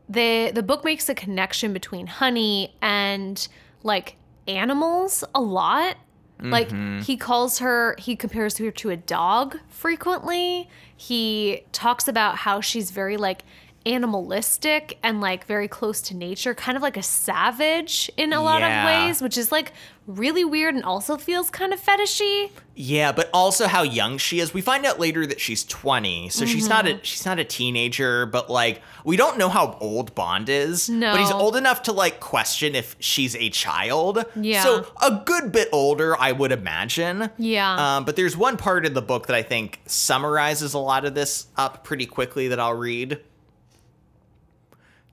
the 0.08 0.52
the 0.54 0.62
book 0.62 0.84
makes 0.84 1.08
a 1.08 1.14
connection 1.16 1.72
between 1.72 2.06
honey 2.06 2.76
and 2.80 3.46
like 3.82 4.16
animals 4.46 5.24
a 5.34 5.40
lot. 5.40 5.96
Like 6.44 6.70
mm-hmm. 6.70 7.00
he 7.02 7.16
calls 7.16 7.60
her 7.60 7.94
he 7.98 8.16
compares 8.16 8.58
her 8.58 8.70
to 8.72 8.90
a 8.90 8.96
dog 8.96 9.58
frequently. 9.68 10.68
He 10.96 11.64
talks 11.70 12.08
about 12.08 12.36
how 12.38 12.60
she's 12.60 12.90
very 12.90 13.16
like 13.16 13.44
animalistic 13.86 14.98
and 15.02 15.20
like 15.20 15.46
very 15.46 15.68
close 15.68 16.00
to 16.02 16.16
nature, 16.16 16.54
kind 16.54 16.76
of 16.76 16.82
like 16.82 16.96
a 16.96 17.02
savage 17.02 18.10
in 18.16 18.32
a 18.32 18.42
lot 18.42 18.60
Yeah. 18.60 18.80
of 18.80 18.86
ways, 19.08 19.22
which 19.22 19.36
is 19.38 19.50
like 19.52 19.72
really 20.06 20.44
weird 20.44 20.74
and 20.74 20.82
also 20.84 21.16
feels 21.16 21.48
kind 21.48 21.72
of 21.72 21.80
fetishy. 21.80 22.50
Yeah, 22.74 23.12
but 23.12 23.30
also 23.32 23.68
how 23.68 23.82
young 23.82 24.18
she 24.18 24.40
is. 24.40 24.52
We 24.52 24.60
find 24.60 24.84
out 24.84 24.98
later 24.98 25.26
that 25.26 25.40
she's 25.40 25.62
20, 25.64 26.28
so 26.30 26.44
she's 26.44 26.68
not 26.68 26.84
Mm-hmm. 26.86 26.98
a 27.00 27.04
she's 27.04 27.24
not 27.24 27.38
a 27.38 27.44
teenager, 27.44 28.26
but 28.26 28.50
like 28.50 28.82
we 29.04 29.16
don't 29.16 29.38
know 29.38 29.48
how 29.48 29.76
old 29.80 30.14
Bond 30.14 30.48
is. 30.48 30.88
No. 30.88 31.12
But 31.12 31.20
he's 31.20 31.30
old 31.30 31.54
enough 31.56 31.82
to 31.84 31.92
like 31.92 32.18
question 32.18 32.74
if 32.74 32.96
she's 32.98 33.36
a 33.36 33.50
child. 33.50 34.24
Yeah. 34.34 34.62
So 34.64 34.86
a 35.02 35.22
good 35.24 35.52
bit 35.52 35.68
older, 35.72 36.18
I 36.18 36.32
would 36.32 36.50
imagine. 36.52 37.30
Yeah. 37.38 37.96
Um, 37.96 38.04
but 38.04 38.16
there's 38.16 38.36
one 38.36 38.56
part 38.56 38.84
in 38.86 38.94
the 38.94 39.02
book 39.02 39.26
that 39.28 39.36
I 39.36 39.42
think 39.42 39.80
summarizes 39.86 40.74
a 40.74 40.78
lot 40.78 41.04
of 41.04 41.14
this 41.14 41.46
up 41.56 41.84
pretty 41.84 42.06
quickly 42.06 42.48
that 42.48 42.58
I'll 42.58 42.74
read. 42.74 43.20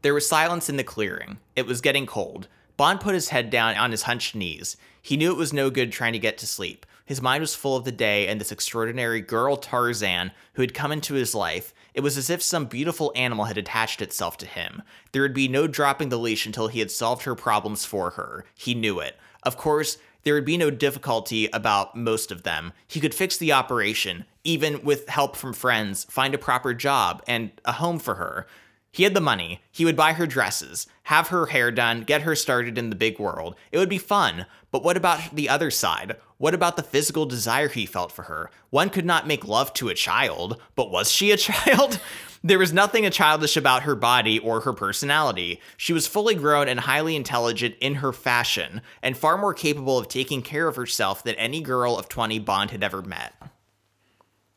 There 0.02 0.14
was 0.14 0.28
silence 0.28 0.70
in 0.70 0.78
the 0.78 0.84
clearing. 0.84 1.39
It 1.56 1.66
was 1.66 1.82
getting 1.82 2.06
cold. 2.06 2.47
Bond 2.78 3.02
put 3.02 3.14
his 3.14 3.30
head 3.30 3.50
down 3.50 3.76
on 3.76 3.91
his 3.91 4.04
hunched 4.04 4.34
knees. 4.34 4.78
He 5.02 5.18
knew 5.18 5.32
it 5.32 5.38
was 5.38 5.52
no 5.52 5.70
good 5.70 5.91
trying 5.91 6.14
to 6.14 6.20
get 6.20 6.38
to 6.38 6.47
sleep. 6.47 6.86
His 7.06 7.22
mind 7.22 7.41
was 7.41 7.56
full 7.56 7.76
of 7.76 7.84
the 7.84 7.91
day 7.91 8.28
and 8.28 8.39
this 8.39 8.52
extraordinary 8.52 9.20
girl 9.20 9.58
Tarzan 9.58 10.32
who 10.54 10.62
had 10.62 10.74
come 10.74 10.91
into 10.91 11.16
his 11.16 11.36
life. 11.36 11.74
It 11.93 12.02
was 12.02 12.18
as 12.18 12.30
if 12.30 12.41
some 12.41 12.66
beautiful 12.66 13.12
animal 13.16 13.45
had 13.45 13.58
attached 13.58 14.02
itself 14.02 14.38
to 14.38 14.45
him. 14.45 14.84
There 15.12 15.24
would 15.24 15.34
be 15.34 15.47
no 15.47 15.68
dropping 15.68 16.10
the 16.10 16.20
leash 16.20 16.45
until 16.45 16.68
he 16.68 16.80
had 16.80 16.91
solved 16.91 17.24
her 17.24 17.36
problems 17.36 17.84
for 17.84 18.12
her. 18.12 18.45
He 18.56 18.74
knew 18.74 19.00
it. 19.00 19.18
Of 19.43 19.58
course, 19.58 19.97
there 20.24 20.34
would 20.34 20.45
be 20.45 20.58
no 20.58 20.70
difficulty 20.70 21.50
about 21.52 21.95
most 21.95 22.32
of 22.32 22.43
them. 22.43 22.72
He 22.88 23.00
could 23.00 23.16
fix 23.16 23.38
the 23.38 23.52
operation, 23.52 24.26
even 24.43 24.84
with 24.84 25.10
help 25.10 25.36
from 25.36 25.54
friends, 25.54 26.06
find 26.06 26.34
a 26.34 26.38
proper 26.38 26.74
job 26.74 27.24
and 27.28 27.52
a 27.66 27.74
home 27.74 28.00
for 28.00 28.16
her. 28.16 28.47
He 28.92 29.04
had 29.04 29.14
the 29.14 29.22
money. 29.22 29.62
He 29.72 29.86
would 29.86 29.96
buy 29.96 30.14
her 30.14 30.26
dresses, 30.26 30.88
have 31.04 31.28
her 31.28 31.48
hair 31.48 31.72
done, 31.72 32.02
get 32.02 32.24
her 32.24 32.36
started 32.36 32.78
in 32.78 32.90
the 32.90 32.96
big 32.96 33.20
world. 33.20 33.56
It 33.72 33.78
would 33.78 33.90
be 33.90 33.98
fun. 33.98 34.46
But 34.72 34.84
what 34.84 34.98
about 34.98 35.36
the 35.36 35.50
other 35.50 35.72
side? 35.72 36.16
What 36.38 36.54
about 36.54 36.78
the 36.78 36.84
physical 36.84 37.26
desire 37.26 37.68
he 37.68 37.86
felt 37.86 38.12
for 38.12 38.24
her? 38.24 38.50
One 38.70 38.90
could 38.90 39.06
not 39.06 39.28
make 39.28 39.48
love 39.48 39.74
to 39.74 39.90
a 39.90 39.96
child, 39.96 40.62
but 40.76 40.92
was 40.92 41.12
she 41.12 41.32
a 41.32 41.38
child? 41.38 42.00
There 42.44 42.60
was 42.60 42.72
nothing 42.72 43.10
childish 43.12 43.58
about 43.58 43.84
her 43.84 43.96
body 43.96 44.40
or 44.40 44.62
her 44.62 44.72
personality. 44.72 45.60
She 45.76 45.92
was 45.92 46.08
fully 46.08 46.36
grown 46.36 46.70
and 46.70 46.80
highly 46.80 47.16
intelligent 47.16 47.76
in 47.82 47.96
her 47.96 48.14
fashion, 48.14 48.82
and 49.04 49.18
far 49.18 49.38
more 49.38 49.54
capable 49.54 49.98
of 49.98 50.08
taking 50.08 50.42
care 50.42 50.68
of 50.68 50.78
herself 50.78 51.24
than 51.24 51.36
any 51.36 51.62
girl 51.62 51.98
of 51.98 52.08
20 52.08 52.40
Bond 52.40 52.72
had 52.72 52.84
ever 52.84 53.02
met. 53.02 53.34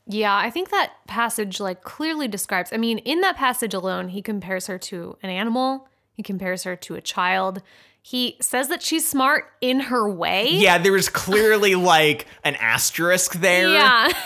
Yeah, 0.06 0.34
I 0.36 0.50
think 0.50 0.70
that 0.70 0.92
passage 1.06 1.60
like 1.60 1.82
clearly 1.82 2.28
describes. 2.28 2.72
I 2.72 2.76
mean, 2.76 2.98
in 2.98 3.20
that 3.20 3.36
passage 3.36 3.72
alone, 3.74 4.08
he 4.08 4.22
compares 4.22 4.66
her 4.66 4.78
to 4.78 5.16
an 5.22 5.30
animal. 5.30 5.88
He 6.14 6.22
compares 6.22 6.64
her 6.64 6.76
to 6.76 6.94
a 6.96 7.00
child. 7.00 7.62
He 8.02 8.36
says 8.40 8.66
that 8.68 8.82
she's 8.82 9.08
smart 9.08 9.44
in 9.60 9.78
her 9.80 10.10
way. 10.10 10.48
Yeah, 10.50 10.78
there 10.78 10.92
was 10.92 11.08
clearly 11.08 11.74
like 11.76 12.26
an 12.44 12.56
asterisk 12.56 13.34
there. 13.34 13.68
Yeah. 13.68 14.10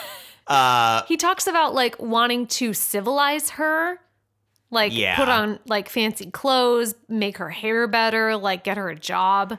Uh, 0.48 1.02
he 1.08 1.16
talks 1.16 1.48
about 1.48 1.74
like 1.74 2.00
wanting 2.00 2.46
to 2.46 2.72
civilize 2.72 3.50
her, 3.50 3.98
like 4.70 4.92
Yeah. 4.94 5.16
put 5.16 5.28
on 5.28 5.58
like 5.66 5.88
fancy 5.88 6.30
clothes, 6.30 6.94
make 7.08 7.38
her 7.38 7.50
hair 7.50 7.88
better, 7.88 8.36
like 8.36 8.62
get 8.62 8.76
her 8.76 8.88
a 8.88 8.94
job. 8.94 9.58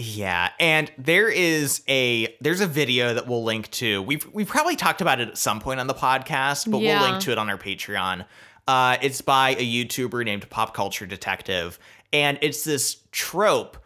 Yeah, 0.00 0.50
and 0.60 0.90
there 0.96 1.28
is 1.28 1.82
a 1.88 2.36
there's 2.40 2.60
a 2.60 2.66
video 2.66 3.14
that 3.14 3.26
we'll 3.26 3.42
link 3.42 3.68
to. 3.72 4.00
We've 4.02 4.26
we've 4.32 4.46
probably 4.48 4.76
talked 4.76 5.00
about 5.00 5.20
it 5.20 5.28
at 5.28 5.36
some 5.36 5.60
point 5.60 5.80
on 5.80 5.88
the 5.88 5.94
podcast, 5.94 6.70
but 6.70 6.80
Yeah. 6.80 7.00
we'll 7.02 7.10
link 7.10 7.22
to 7.24 7.32
it 7.32 7.38
on 7.38 7.50
our 7.50 7.58
Patreon. 7.58 8.24
Uh, 8.68 8.96
it's 9.02 9.20
by 9.20 9.50
a 9.50 9.66
YouTuber 9.66 10.24
named 10.24 10.48
Pop 10.50 10.72
Culture 10.72 11.04
Detective, 11.06 11.78
and 12.12 12.38
it's 12.42 12.62
this 12.64 12.98
trope 13.10 13.76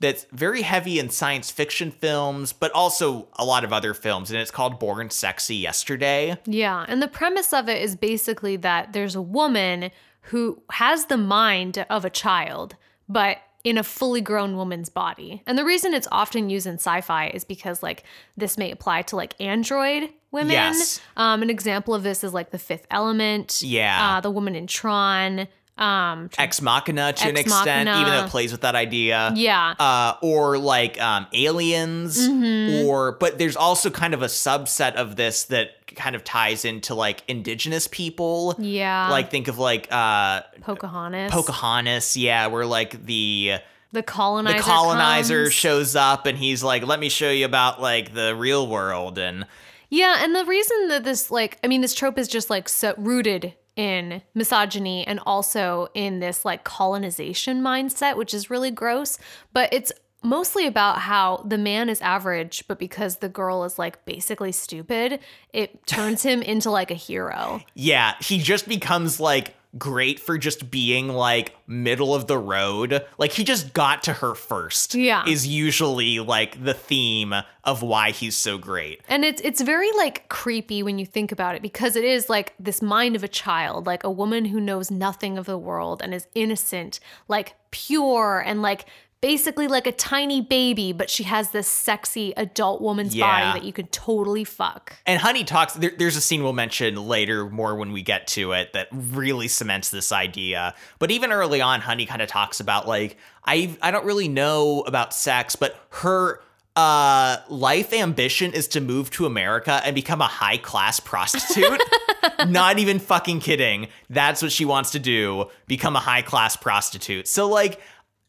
that's 0.00 0.26
very 0.32 0.62
heavy 0.62 0.98
in 1.00 1.10
science 1.10 1.50
fiction 1.50 1.90
films, 1.90 2.52
but 2.52 2.70
also 2.72 3.28
a 3.36 3.44
lot 3.44 3.64
of 3.64 3.72
other 3.72 3.92
films, 3.94 4.30
and 4.30 4.40
it's 4.40 4.50
called 4.52 4.78
Born 4.78 5.10
Sexy 5.10 5.56
Yesterday. 5.56 6.36
Yeah. 6.46 6.86
And 6.88 7.02
the 7.02 7.08
premise 7.08 7.52
of 7.52 7.68
it 7.68 7.82
is 7.82 7.96
basically 7.96 8.56
that 8.58 8.92
there's 8.92 9.16
a 9.16 9.20
woman 9.22 9.90
who 10.22 10.62
has 10.70 11.06
the 11.06 11.16
mind 11.16 11.84
of 11.90 12.04
a 12.04 12.10
child, 12.10 12.76
but 13.08 13.38
in 13.64 13.76
a 13.76 13.82
fully 13.82 14.20
grown 14.20 14.56
woman's 14.56 14.88
body. 14.88 15.42
And 15.46 15.58
the 15.58 15.64
reason 15.64 15.94
it's 15.94 16.08
often 16.12 16.48
used 16.48 16.66
in 16.66 16.74
sci-fi 16.74 17.28
is 17.28 17.44
because 17.44 17.82
like 17.82 18.04
this 18.36 18.56
may 18.56 18.70
apply 18.70 19.02
to 19.02 19.16
like 19.16 19.34
android 19.40 20.10
women. 20.30 20.52
Yes. 20.52 21.00
Um, 21.16 21.42
an 21.42 21.50
example 21.50 21.94
of 21.94 22.02
this 22.02 22.22
is 22.22 22.32
like 22.32 22.50
the 22.50 22.58
fifth 22.58 22.86
element. 22.90 23.60
Yeah. 23.62 24.16
Uh, 24.16 24.20
the 24.20 24.30
woman 24.30 24.54
in 24.54 24.66
Tron. 24.66 25.48
Um, 25.78 26.30
Ex 26.38 26.60
Machina 26.60 27.12
to 27.12 27.28
an 27.28 27.36
extent, 27.36 27.86
Machina. 27.88 28.00
even 28.00 28.12
though 28.12 28.24
it 28.26 28.30
plays 28.30 28.52
with 28.52 28.62
that 28.62 28.74
idea. 28.74 29.32
yeah. 29.36 29.74
uh, 29.78 30.14
or 30.22 30.58
like 30.58 31.00
um, 31.00 31.26
aliens, 31.32 32.18
Mm-hmm. 32.28 32.86
or 32.86 33.12
but 33.12 33.38
there's 33.38 33.56
also 33.56 33.90
kind 33.90 34.14
of 34.14 34.22
a 34.22 34.26
subset 34.26 34.94
of 34.94 35.16
this 35.16 35.44
that 35.44 35.70
kind 35.96 36.14
of 36.16 36.22
ties 36.24 36.64
into 36.64 36.94
like 36.94 37.22
indigenous 37.28 37.86
people. 37.88 38.54
yeah. 38.58 39.08
Like 39.10 39.30
think 39.30 39.48
of 39.48 39.58
like 39.58 39.88
uh, 39.90 40.42
Pocahontas. 40.60 41.30
Pocahontas, 41.32 42.16
yeah, 42.16 42.46
where 42.48 42.66
like 42.66 43.04
the 43.06 43.54
the 43.92 44.02
colonizer. 44.02 44.56
the 44.58 44.62
colonizer 44.62 45.42
comes. 45.44 45.54
shows 45.54 45.96
up 45.96 46.26
and 46.26 46.36
he's 46.36 46.62
like, 46.62 46.86
"Let 46.86 47.00
me 47.00 47.08
show 47.08 47.30
you 47.30 47.46
about 47.46 47.80
like 47.80 48.12
the 48.14 48.34
real 48.36 48.66
world," 48.68 49.18
and 49.18 49.46
Yeah, 49.88 50.22
and 50.22 50.34
the 50.34 50.44
reason 50.44 50.88
that 50.88 51.04
this 51.04 51.30
like 51.30 51.58
I 51.64 51.68
mean 51.68 51.80
this 51.80 51.94
trope 51.94 52.18
is 52.18 52.28
just 52.28 52.50
like 52.50 52.68
so 52.68 52.94
rooted 52.98 53.54
in 53.78 54.20
misogyny 54.34 55.06
and 55.06 55.20
also 55.24 55.88
in 55.94 56.18
this 56.18 56.44
like 56.44 56.64
colonization 56.64 57.62
mindset, 57.62 58.16
which 58.16 58.34
is 58.34 58.50
really 58.50 58.72
gross, 58.72 59.18
but 59.54 59.72
it's 59.72 59.92
mostly 60.22 60.66
about 60.66 60.98
how 60.98 61.44
the 61.46 61.56
man 61.56 61.88
is 61.88 62.00
average, 62.00 62.64
but 62.66 62.78
because 62.78 63.18
the 63.18 63.28
girl 63.28 63.62
is 63.62 63.78
like 63.78 64.04
basically 64.04 64.50
stupid, 64.50 65.20
it 65.52 65.86
turns 65.86 66.22
him 66.24 66.42
into 66.42 66.70
like 66.70 66.90
a 66.90 66.94
hero. 66.94 67.62
yeah, 67.74 68.14
he 68.20 68.38
just 68.38 68.68
becomes 68.68 69.20
like 69.20 69.54
great 69.76 70.18
for 70.18 70.38
just 70.38 70.70
being 70.70 71.08
like 71.08 71.54
middle 71.66 72.14
of 72.14 72.26
the 72.26 72.38
road. 72.38 73.04
Like 73.18 73.32
he 73.32 73.44
just 73.44 73.74
got 73.74 74.04
to 74.04 74.14
her 74.14 74.34
first. 74.34 74.94
Yeah. 74.94 75.26
Is 75.26 75.46
usually 75.46 76.20
like 76.20 76.62
the 76.62 76.74
theme 76.74 77.34
of 77.64 77.82
why 77.82 78.12
he's 78.12 78.36
so 78.36 78.56
great. 78.56 79.02
And 79.08 79.24
it's 79.24 79.42
it's 79.42 79.60
very 79.60 79.90
like 79.92 80.28
creepy 80.28 80.82
when 80.82 80.98
you 80.98 81.06
think 81.06 81.32
about 81.32 81.54
it 81.54 81.62
because 81.62 81.96
it 81.96 82.04
is 82.04 82.28
like 82.28 82.54
this 82.58 82.80
mind 82.80 83.16
of 83.16 83.22
a 83.22 83.28
child, 83.28 83.86
like 83.86 84.04
a 84.04 84.10
woman 84.10 84.46
who 84.46 84.60
knows 84.60 84.90
nothing 84.90 85.36
of 85.36 85.46
the 85.46 85.58
world 85.58 86.00
and 86.02 86.14
is 86.14 86.26
innocent, 86.34 87.00
like 87.28 87.54
pure 87.70 88.42
and 88.44 88.62
like 88.62 88.86
basically 89.20 89.66
like 89.66 89.86
a 89.86 89.92
tiny 89.92 90.40
baby, 90.40 90.92
but 90.92 91.10
she 91.10 91.24
has 91.24 91.50
this 91.50 91.66
sexy 91.68 92.32
adult 92.36 92.80
woman's 92.80 93.14
Yeah. 93.16 93.26
body 93.26 93.58
that 93.60 93.66
you 93.66 93.72
could 93.72 93.90
totally 93.90 94.44
fuck. 94.44 94.94
And 95.06 95.20
Honey 95.20 95.44
talks. 95.44 95.74
There, 95.74 95.92
there's 95.96 96.16
a 96.16 96.20
scene 96.20 96.42
we'll 96.42 96.52
mention 96.52 96.94
later, 97.08 97.48
more 97.50 97.74
when 97.74 97.92
we 97.92 98.02
get 98.02 98.26
to 98.28 98.52
it, 98.52 98.72
that 98.74 98.88
really 98.92 99.48
cements 99.48 99.90
this 99.90 100.12
idea. 100.12 100.74
But 100.98 101.10
even 101.10 101.32
early 101.32 101.60
on, 101.60 101.80
Honey 101.80 102.06
kind 102.06 102.22
of 102.22 102.28
talks 102.28 102.60
about 102.60 102.86
like 102.86 103.16
I 103.44 103.76
I 103.82 103.90
don't 103.90 104.04
really 104.04 104.28
know 104.28 104.82
about 104.86 105.12
sex, 105.14 105.56
but 105.56 105.76
her 105.90 106.40
uh 106.76 107.38
life 107.48 107.92
ambition 107.92 108.52
is 108.52 108.68
to 108.68 108.80
move 108.80 109.10
to 109.10 109.26
America 109.26 109.80
and 109.84 109.96
become 109.96 110.20
a 110.20 110.28
high 110.28 110.58
class 110.58 111.00
prostitute. 111.00 111.80
Not 112.46 112.78
even 112.78 113.00
fucking 113.00 113.40
kidding. 113.40 113.88
That's 114.08 114.42
what 114.42 114.52
she 114.52 114.64
wants 114.64 114.92
to 114.92 115.00
do. 115.00 115.46
Become 115.66 115.96
a 115.96 116.00
high 116.00 116.22
class 116.22 116.56
prostitute. 116.56 117.26
So 117.26 117.48
like. 117.48 117.80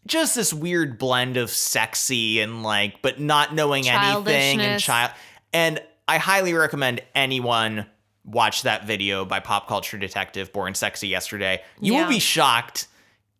Just 0.07 0.35
this 0.35 0.53
weird 0.53 0.97
blend 0.97 1.37
of 1.37 1.49
sexy 1.49 2.39
and 2.39 2.63
like, 2.63 3.01
but 3.01 3.19
not 3.19 3.53
knowing 3.53 3.87
anything 3.87 4.59
and 4.61 4.81
child. 4.81 5.11
And 5.53 5.79
I 6.07 6.17
highly 6.17 6.53
recommend 6.53 7.01
anyone 7.13 7.85
watch 8.25 8.63
that 8.63 8.85
video 8.85 9.25
by 9.25 9.39
Pop 9.39 9.67
Culture 9.67 9.97
Detective 9.97 10.51
Born 10.53 10.73
Sexy 10.73 11.07
yesterday. 11.07 11.61
You 11.79 11.93
Yeah. 11.93 12.01
will 12.03 12.09
be 12.09 12.19
shocked. 12.19 12.87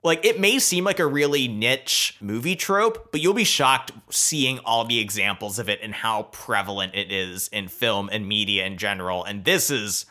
Like 0.04 0.24
it 0.24 0.40
may 0.40 0.60
seem 0.60 0.84
like 0.84 1.00
a 1.00 1.06
really 1.08 1.48
niche 1.48 2.16
movie 2.22 2.56
trope, 2.56 3.12
but 3.12 3.20
you'll 3.20 3.34
be 3.34 3.44
shocked 3.44 3.92
seeing 4.10 4.60
all 4.60 4.86
the 4.86 5.00
examples 5.00 5.60
of 5.60 5.70
it 5.70 5.80
and 5.84 5.94
how 5.94 6.24
prevalent 6.24 6.96
it 6.96 7.12
is 7.12 7.48
in 7.50 7.68
film 7.68 8.10
and 8.12 8.28
media 8.28 8.66
in 8.66 8.78
general. 8.78 9.24
And 9.24 9.44
this 9.44 9.70
is 9.70 10.06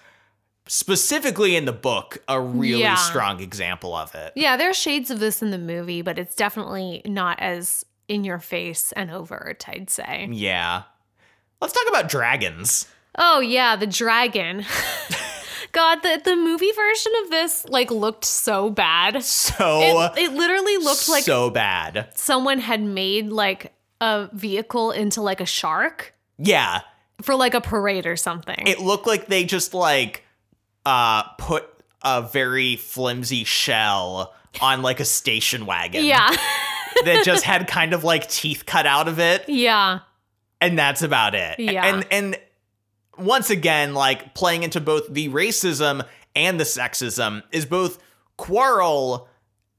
specifically 0.69 1.57
in 1.57 1.65
the 1.65 1.73
book 1.73 2.19
a 2.29 2.41
really 2.41 2.81
Yeah. 2.83 2.95
strong 2.95 3.41
example 3.41 3.95
of 3.95 4.15
it. 4.15 4.33
Yeah, 4.37 4.57
there 4.57 4.71
are 4.71 4.75
shades 4.75 5.11
of 5.11 5.19
this 5.19 5.43
in 5.43 5.51
the 5.51 5.59
movie, 5.59 6.03
but 6.03 6.19
it's 6.19 6.35
definitely 6.35 7.03
not 7.05 7.41
as 7.41 7.85
in 8.07 8.23
your 8.25 8.39
face 8.39 8.93
and 8.93 9.11
overt, 9.11 9.65
I'd 9.69 9.91
say. 9.91 10.29
Yeah. 10.31 10.83
Let's 11.61 11.73
talk 11.73 11.89
about 11.89 12.09
dragons. 12.09 12.87
Oh 13.19 13.41
yeah, 13.41 13.75
the 13.77 13.87
dragon. 13.87 14.65
God, 15.73 16.03
the, 16.03 16.21
the 16.25 16.37
movie 16.37 16.71
version 16.73 17.13
of 17.25 17.31
this 17.31 17.67
like 17.69 17.91
looked 17.91 18.25
so 18.25 18.71
bad. 18.71 19.23
So 19.25 20.13
It, 20.15 20.19
it 20.25 20.33
literally 20.33 20.77
looked 20.79 21.09
like 21.09 21.25
so 21.25 21.51
bad. 21.51 22.09
someone 22.15 22.59
had 22.59 22.83
made 22.83 23.29
like 23.31 23.75
a 24.01 24.29
vehicle 24.33 24.93
into 24.93 25.21
like 25.21 25.41
a 25.41 25.47
shark 25.47 26.15
Yeah. 26.39 26.81
for 27.23 27.35
like 27.35 27.55
a 27.55 27.61
parade 27.61 28.07
or 28.07 28.17
something. 28.17 28.67
it 28.67 28.79
looked 28.81 29.07
like 29.07 29.27
they 29.27 29.45
just 29.45 29.75
like 29.75 30.23
uh 30.89 31.23
put 31.39 31.69
a 32.03 32.23
very 32.23 32.77
flimsy 32.77 33.45
shell 33.45 34.33
on 34.63 34.81
like 34.83 35.01
a 35.01 35.05
station 35.05 35.67
wagon 35.67 36.05
yeah. 36.05 36.31
that 37.05 37.23
just 37.25 37.45
had 37.45 37.67
kind 37.69 37.93
of 37.93 38.03
like 38.05 38.29
teeth 38.29 38.65
cut 38.67 38.87
out 38.87 39.07
of 39.09 39.19
it 39.21 39.45
yeah. 39.49 39.99
and 40.61 40.79
that's 40.79 41.03
about 41.03 41.35
it 41.35 41.59
Yeah. 41.61 41.85
and 41.87 42.07
and 42.11 42.37
once 43.19 43.51
again 43.51 43.93
like 43.95 44.35
playing 44.35 44.63
into 44.63 44.81
both 44.81 45.13
the 45.13 45.29
racism 45.29 46.05
and 46.35 46.59
the 46.59 46.65
sexism 46.65 47.43
is 47.53 47.67
both 47.67 47.99
quarrel 48.37 49.29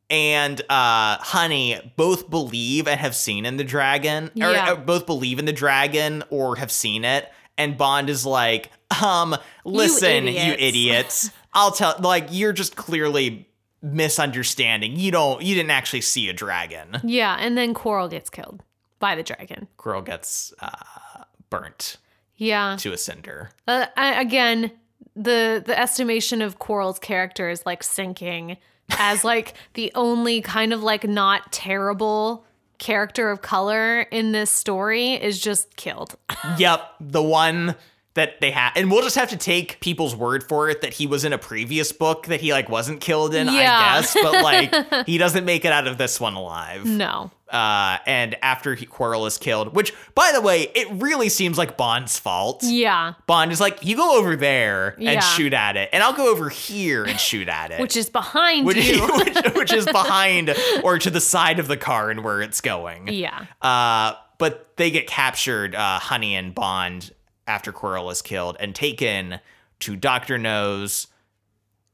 and 0.10 0.62
uh 0.70 1.18
honey 1.20 1.80
both 1.96 2.30
believe 2.30 2.88
and 2.88 3.00
have 3.00 3.16
seen 3.16 3.46
in 3.46 3.58
the 3.58 3.64
dragon 3.64 4.26
or 4.36 4.52
Yeah. 4.52 4.72
uh, 4.72 4.76
both 4.76 5.06
believe 5.06 5.40
in 5.40 5.46
the 5.46 5.54
dragon 5.54 6.24
or 6.30 6.56
have 6.58 6.72
seen 6.72 7.04
it 7.06 7.28
and 7.58 7.78
bond 7.78 8.10
is 8.10 8.26
like 8.26 8.70
um 9.04 9.36
listen 9.66 10.26
you 10.26 10.30
idiots." 10.32 10.62
idiots 10.62 11.32
i'll 11.54 11.72
tell 11.72 11.96
like 12.00 12.28
you're 12.32 12.54
just 12.54 12.76
clearly 12.76 13.46
misunderstanding. 13.82 14.96
You 14.98 15.12
don't 15.12 15.42
you 15.42 15.56
didn't 15.56 15.72
actually 15.72 16.02
see 16.02 16.28
a 16.30 16.34
dragon. 16.34 16.98
Yeah, 17.04 17.38
and 17.40 17.58
then 17.58 17.74
Quarrel 17.74 18.08
gets 18.10 18.30
killed 18.30 18.62
by 19.00 19.16
the 19.16 19.24
dragon. 19.24 19.68
Quarrel 19.78 20.02
gets 20.02 20.54
uh, 20.60 21.24
burnt 21.50 21.96
Yeah. 22.36 22.76
to 22.80 22.92
a 22.92 22.98
cinder. 22.98 23.52
Uh, 23.68 23.86
I, 23.96 24.20
again, 24.20 24.72
the 25.16 25.64
the 25.66 25.80
estimation 25.80 26.42
of 26.42 26.60
Quarrel's 26.60 27.00
character 27.00 27.50
is 27.50 27.66
like 27.66 27.84
sinking 27.84 28.58
as 28.98 29.24
like 29.24 29.54
the 29.76 29.92
only 29.96 30.42
kind 30.42 30.74
of 30.74 30.84
like 30.84 31.08
not 31.08 31.52
terrible 31.54 32.46
character 32.80 33.30
of 33.32 33.42
color 33.42 34.02
in 34.02 34.32
this 34.34 34.50
story 34.52 35.14
is 35.14 35.40
just 35.40 35.76
killed. 35.78 36.16
yep, 36.58 36.82
the 37.00 37.24
one 37.24 37.76
that 38.20 38.42
they 38.42 38.52
had 38.52 38.72
and 38.76 38.92
we'll 38.92 39.02
just 39.02 39.16
have 39.16 39.30
to 39.30 39.38
take 39.38 39.80
people's 39.80 40.14
word 40.14 40.44
for 40.44 40.70
it 40.70 40.82
that 40.82 40.94
he 40.94 41.08
was 41.08 41.24
in 41.24 41.32
a 41.32 41.38
previous 41.38 41.94
book 41.94 42.26
that 42.26 42.42
he 42.42 42.52
like 42.52 42.68
wasn't 42.68 43.00
killed 43.00 43.34
in, 43.34 43.48
Yeah. 43.48 43.52
I 43.54 44.02
guess, 44.02 44.14
but 44.14 44.44
like 44.44 45.06
he 45.08 45.18
doesn't 45.18 45.46
make 45.46 45.64
it 45.64 45.72
out 45.72 45.88
of 45.88 45.98
this 45.98 46.20
one 46.20 46.34
alive. 46.34 46.86
No. 46.86 47.32
Uh 47.50 47.98
and 48.06 48.36
after 48.44 48.76
he 48.76 48.86
Quarrel 48.86 49.26
is 49.26 49.38
killed, 49.38 49.74
which 49.74 49.94
by 50.16 50.32
the 50.34 50.42
way, 50.42 50.64
it 50.76 50.88
really 50.92 51.30
seems 51.30 51.58
like 51.58 51.78
Bond's 51.78 52.20
fault. 52.20 52.62
Yeah. 52.64 53.14
Bond 53.26 53.52
is 53.52 53.60
like, 53.62 53.84
you 53.86 53.96
go 53.96 54.18
over 54.20 54.36
there 54.36 54.90
and 54.96 55.02
Yeah. 55.04 55.20
shoot 55.22 55.54
at 55.54 55.78
it, 55.78 55.90
and 55.94 56.04
I'll 56.04 56.14
go 56.14 56.30
over 56.30 56.50
here 56.50 57.06
and 57.06 57.18
shoot 57.20 57.48
at 57.48 57.72
it. 57.72 57.80
Which 57.80 57.96
is 57.96 58.10
behind 58.10 58.66
which, 58.68 58.78
you. 58.86 59.02
which, 59.18 59.38
which 59.56 59.74
is 59.74 59.86
behind 60.02 60.54
or 60.84 61.00
to 61.00 61.10
the 61.10 61.22
side 61.22 61.58
of 61.60 61.68
the 61.68 61.78
car 61.78 62.10
and 62.12 62.24
where 62.24 62.42
it's 62.42 62.62
going. 62.62 63.08
yeah. 63.08 63.46
Uh, 63.62 64.14
but 64.38 64.78
they 64.78 64.90
get 64.92 65.06
captured, 65.08 65.74
uh, 65.76 66.00
Honey 66.00 66.34
and 66.36 66.54
Bond, 66.56 67.12
after 67.50 67.74
Quarrel 67.74 68.10
is 68.12 68.22
killed 68.22 68.56
and 68.60 68.74
taken 68.74 69.40
to 69.80 69.96
Dr. 69.96 70.38
No's 70.38 71.08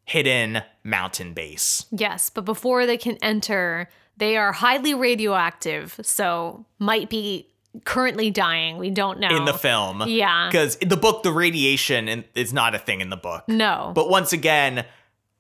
hidden 0.04 0.62
mountain 0.84 1.34
base. 1.34 1.86
Yes, 1.92 2.30
but 2.30 2.46
before 2.46 2.86
they 2.86 2.98
can 2.98 3.18
enter, 3.22 3.90
they 4.18 4.38
are 4.38 4.52
highly 4.52 4.94
radioactive, 4.94 6.00
so 6.04 6.66
might 6.78 7.10
be 7.10 7.48
currently 7.86 8.30
dying. 8.30 8.78
We 8.78 8.90
don't 8.90 9.20
know. 9.20 9.36
In 9.36 9.46
the 9.46 9.54
film. 9.54 10.04
Yeah. 10.08 10.48
Because 10.50 10.76
in 10.76 10.90
the 10.90 10.98
book, 10.98 11.24
the 11.24 11.32
radiation 11.32 12.24
is 12.36 12.54
not 12.54 12.76
a 12.76 12.80
thing 12.80 13.02
in 13.02 13.10
the 13.10 13.18
book. 13.18 13.44
No. 13.48 13.92
But 13.96 14.10
once 14.10 14.32
again, 14.32 14.86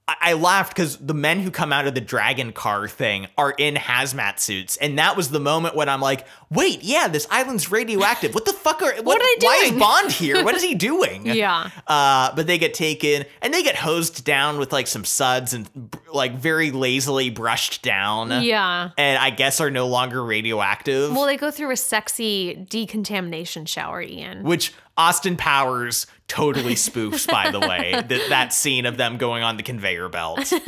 I, 0.08 0.34
laughed 0.34 0.76
because 0.76 0.97
the 0.97 1.16
men 1.16 1.39
who 1.39 1.49
come 1.49 1.74
out 1.74 1.88
of 1.88 1.95
the 1.95 2.01
dragon 2.01 2.51
car 2.51 2.88
thing 2.88 3.26
are 3.39 3.51
in 3.51 3.74
hazmat 3.74 4.39
suits, 4.39 4.78
and 4.78 4.99
that 4.99 5.18
was 5.18 5.30
the 5.30 5.39
moment 5.39 5.76
when 5.76 5.89
I'm 5.89 5.99
like, 6.01 6.28
"Wait, 6.51 6.84
yeah, 6.84 7.08
this 7.08 7.26
island's 7.32 7.72
radioactive. 7.72 8.36
What 8.36 8.45
the 8.45 8.53
fuck 8.53 8.84
are? 8.84 8.93
What, 9.01 9.20
are 9.20 9.39
they 9.39 9.45
Why 9.45 9.62
is? 9.66 9.72
Bond 9.72 10.12
here? 10.12 10.43
What 10.43 10.53
is 10.53 10.62
he 10.62 10.76
doing?" 10.76 11.26
Yeah. 11.36 11.70
Uh, 11.88 12.34
but 12.36 12.45
they 12.47 12.58
get 12.58 12.74
taken 12.76 13.26
and 13.41 13.53
they 13.53 13.64
get 13.64 13.76
hosed 13.76 14.24
down 14.24 14.58
with 14.60 14.72
like 14.72 14.88
some 14.88 15.03
suds 15.03 15.53
and 15.53 15.68
like 16.14 16.36
very 16.36 16.72
lazily 16.72 17.30
brushed 17.30 17.82
down. 17.82 18.43
yeah. 18.43 18.91
And 18.97 19.18
I 19.18 19.32
guess 19.32 19.60
are 19.60 19.72
no 19.72 19.88
longer 19.88 20.24
radioactive. 20.24 21.12
Well, 21.12 21.26
they 21.26 21.36
go 21.36 21.49
through 21.51 21.72
a 21.72 21.78
sexy 21.78 22.53
decontamination 22.70 23.66
shower, 23.66 24.01
Ian. 24.01 24.43
which 24.43 24.72
Austin 24.97 25.35
Powers 25.37 26.07
totally 26.27 26.75
spoofs, 26.75 27.27
by 27.27 27.51
the 27.51 27.59
way, 27.59 27.91
that 28.07 28.25
that 28.29 28.53
scene 28.53 28.85
of 28.85 28.97
them 28.97 29.17
going 29.17 29.43
on 29.43 29.57
the 29.57 29.63
conveyor 29.63 30.09
belt. 30.09 30.51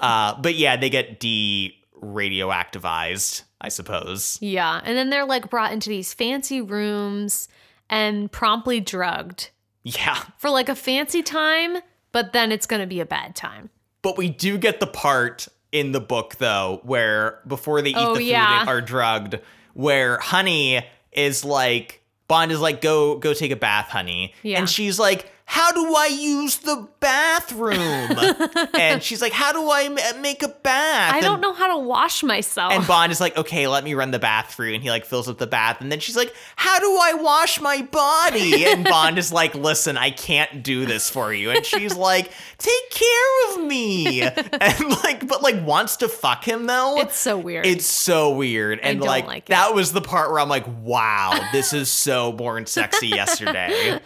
Uh, 0.00 0.40
but 0.40 0.54
yeah, 0.54 0.76
they 0.76 0.90
get 0.90 1.18
de 1.20 1.74
radioactivized, 2.02 3.42
I 3.60 3.68
suppose. 3.68 4.38
Yeah. 4.40 4.80
And 4.84 4.96
then 4.96 5.10
they're 5.10 5.24
like 5.26 5.50
brought 5.50 5.72
into 5.72 5.88
these 5.88 6.14
fancy 6.14 6.60
rooms 6.60 7.48
and 7.90 8.30
promptly 8.30 8.80
drugged 8.80 9.50
Yeah, 9.82 10.18
for 10.38 10.50
like 10.50 10.68
a 10.68 10.74
fancy 10.74 11.22
time, 11.22 11.78
but 12.12 12.32
then 12.32 12.52
it's 12.52 12.66
going 12.66 12.80
to 12.80 12.86
be 12.86 13.00
a 13.00 13.06
bad 13.06 13.34
time. 13.34 13.70
but 14.02 14.16
we 14.16 14.28
do 14.28 14.58
get 14.58 14.80
the 14.80 14.86
part 14.86 15.48
in 15.72 15.92
the 15.92 16.00
book 16.00 16.36
though 16.36 16.80
where 16.84 17.40
before 17.46 17.82
they 17.82 17.90
eat 17.90 17.96
Oh, 17.96 18.14
the 18.14 18.20
food 18.20 18.26
yeah. 18.26 18.60
and 18.60 18.68
are 18.68 18.80
drugged, 18.80 19.38
where 19.74 20.18
Honey 20.18 20.84
is 21.12 21.44
like 21.44 22.02
Bond 22.28 22.52
is 22.52 22.60
like, 22.60 22.80
go 22.80 23.16
go 23.16 23.34
take 23.34 23.50
a 23.50 23.56
bath, 23.56 23.88
honey. 23.88 24.34
Yeah. 24.42 24.58
And 24.58 24.68
she's 24.68 24.98
like, 24.98 25.30
how 25.50 25.72
do 25.72 25.94
I 25.96 26.06
use 26.08 26.58
the 26.58 26.86
bathroom? 27.00 27.78
and 28.78 29.02
she's 29.02 29.22
like, 29.22 29.32
how 29.32 29.50
do 29.52 29.70
I 29.70 29.88
make 30.20 30.42
a 30.42 30.48
bath? 30.48 31.14
I 31.14 31.16
And- 31.16 31.24
don't 31.24 31.40
know 31.40 31.54
how 31.54 31.68
to 31.74 31.78
wash 31.78 32.22
myself. 32.22 32.70
And 32.70 32.86
Bond 32.86 33.10
is 33.12 33.18
like, 33.20 33.34
okay, 33.38 33.66
let 33.66 33.82
me 33.82 33.94
run 33.94 34.10
the 34.10 34.18
bath 34.18 34.52
for 34.52 34.66
you. 34.66 34.74
And 34.74 34.82
he 34.82 34.90
like 34.90 35.06
fills 35.06 35.26
up 35.26 35.38
the 35.38 35.46
bath. 35.46 35.80
And 35.80 35.90
then 35.90 36.00
she's 36.00 36.16
like, 36.16 36.34
how 36.56 36.78
do 36.78 36.86
I 37.00 37.14
wash 37.14 37.62
my 37.62 37.80
body? 37.80 38.66
And 38.66 38.84
Bond 38.88 39.16
is 39.16 39.32
like, 39.32 39.54
listen, 39.54 39.96
I 39.96 40.10
can't 40.10 40.62
do 40.62 40.84
this 40.84 41.08
for 41.08 41.32
you. 41.32 41.50
And 41.50 41.64
she's 41.64 41.96
like, 41.96 42.30
take 42.58 42.90
care 42.90 43.54
of 43.54 43.64
me. 43.64 44.22
And 44.60 44.90
like, 45.04 45.26
but 45.26 45.40
like 45.42 45.64
wants 45.64 45.98
to 45.98 46.08
fuck 46.08 46.44
him 46.44 46.66
though. 46.66 46.98
it's 47.00 47.16
so 47.16 47.38
weird. 47.38 47.64
It's 47.64 47.86
so 47.86 48.30
weird. 48.34 48.80
And 48.80 49.00
like, 49.00 49.26
like 49.26 49.46
that 49.46 49.74
was 49.74 49.92
the 49.92 50.00
part 50.00 50.30
where 50.30 50.40
I'm 50.40 50.48
like, 50.48 50.66
wow, 50.82 51.38
this 51.52 51.72
is 51.72 51.88
so 51.90 52.32
born 52.32 52.66
sexy 52.66 53.06
yesterday. 53.08 54.00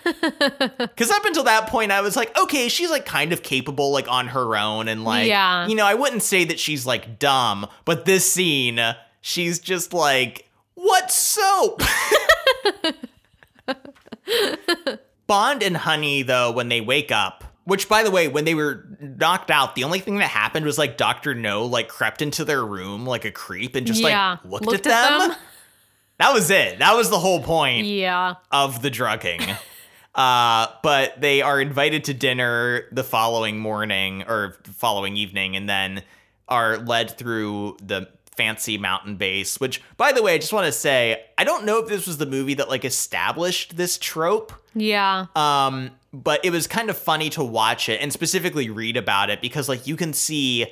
Cause 0.96 1.10
up 1.10 1.24
until 1.24 1.31
that 1.44 1.68
point, 1.68 1.90
I 1.92 2.02
was 2.02 2.16
like, 2.16 2.38
okay, 2.38 2.68
she's 2.68 2.90
like 2.90 3.06
kind 3.06 3.32
of 3.32 3.42
capable, 3.42 3.90
like 3.92 4.06
on 4.10 4.28
her 4.28 4.54
own. 4.56 4.88
And 4.88 5.04
like, 5.04 5.26
Yeah. 5.28 5.66
you 5.66 5.74
know, 5.74 5.86
I 5.86 5.94
wouldn't 5.94 6.22
say 6.22 6.44
that 6.44 6.60
she's 6.60 6.84
like 6.84 7.18
dumb, 7.18 7.66
but 7.86 8.04
this 8.04 8.30
scene, 8.30 8.78
she's 9.22 9.58
just 9.58 9.94
like, 9.94 10.50
what 10.74 11.10
soap? 11.10 11.80
Bond 15.26 15.62
and 15.62 15.76
Honey, 15.76 16.22
though, 16.22 16.52
when 16.52 16.68
they 16.68 16.80
wake 16.80 17.10
up, 17.10 17.44
which 17.64 17.88
by 17.88 18.02
the 18.02 18.10
way, 18.10 18.28
when 18.28 18.44
they 18.44 18.54
were 18.54 18.84
knocked 19.00 19.50
out, 19.50 19.74
the 19.74 19.84
only 19.84 20.00
thing 20.00 20.18
that 20.18 20.28
happened 20.28 20.66
was 20.66 20.76
like 20.78 20.96
Dr. 20.96 21.34
No 21.34 21.64
like 21.64 21.88
crept 21.88 22.20
into 22.20 22.44
their 22.44 22.64
room 22.64 23.06
like 23.06 23.24
a 23.24 23.30
creep 23.30 23.74
and 23.76 23.86
just 23.86 24.00
yeah. 24.00 24.36
like 24.44 24.62
looked, 24.62 24.86
at, 24.86 25.28
them. 25.28 25.36
That 26.18 26.32
was 26.32 26.50
it. 26.50 26.80
That 26.80 26.94
was 26.94 27.08
the 27.10 27.18
whole 27.18 27.40
point 27.42 27.86
Yeah. 27.86 28.34
of 28.50 28.82
the 28.82 28.90
drugging. 28.90 29.40
uh, 30.14 30.66
but 30.82 31.20
they 31.20 31.40
are 31.42 31.60
invited 31.60 32.04
to 32.04 32.14
dinner 32.14 32.82
the 32.92 33.04
following 33.04 33.58
morning 33.58 34.22
or 34.28 34.56
following 34.64 35.16
evening 35.16 35.56
and 35.56 35.68
then 35.68 36.02
are 36.48 36.76
led 36.78 37.16
through 37.16 37.76
the 37.82 38.08
fancy 38.36 38.78
mountain 38.78 39.16
base, 39.16 39.60
which 39.60 39.82
by 39.96 40.12
the 40.12 40.22
way, 40.22 40.34
I 40.34 40.38
just 40.38 40.52
want 40.52 40.66
to 40.66 40.72
say, 40.72 41.22
I 41.36 41.44
don't 41.44 41.64
know 41.64 41.78
if 41.80 41.88
this 41.88 42.06
was 42.06 42.18
the 42.18 42.26
movie 42.26 42.54
that 42.54 42.68
like 42.68 42.84
established 42.84 43.76
this 43.76 43.98
trope. 43.98 44.52
Yeah. 44.74 45.26
Um, 45.36 45.90
but 46.14 46.44
it 46.44 46.50
was 46.50 46.66
kind 46.66 46.88
of 46.90 46.96
funny 46.96 47.30
to 47.30 47.44
watch 47.44 47.88
it 47.88 48.00
and 48.00 48.12
specifically 48.12 48.68
read 48.70 48.96
about 48.96 49.28
it 49.30 49.40
because 49.42 49.68
like 49.68 49.86
you 49.86 49.96
can 49.96 50.12
see 50.12 50.66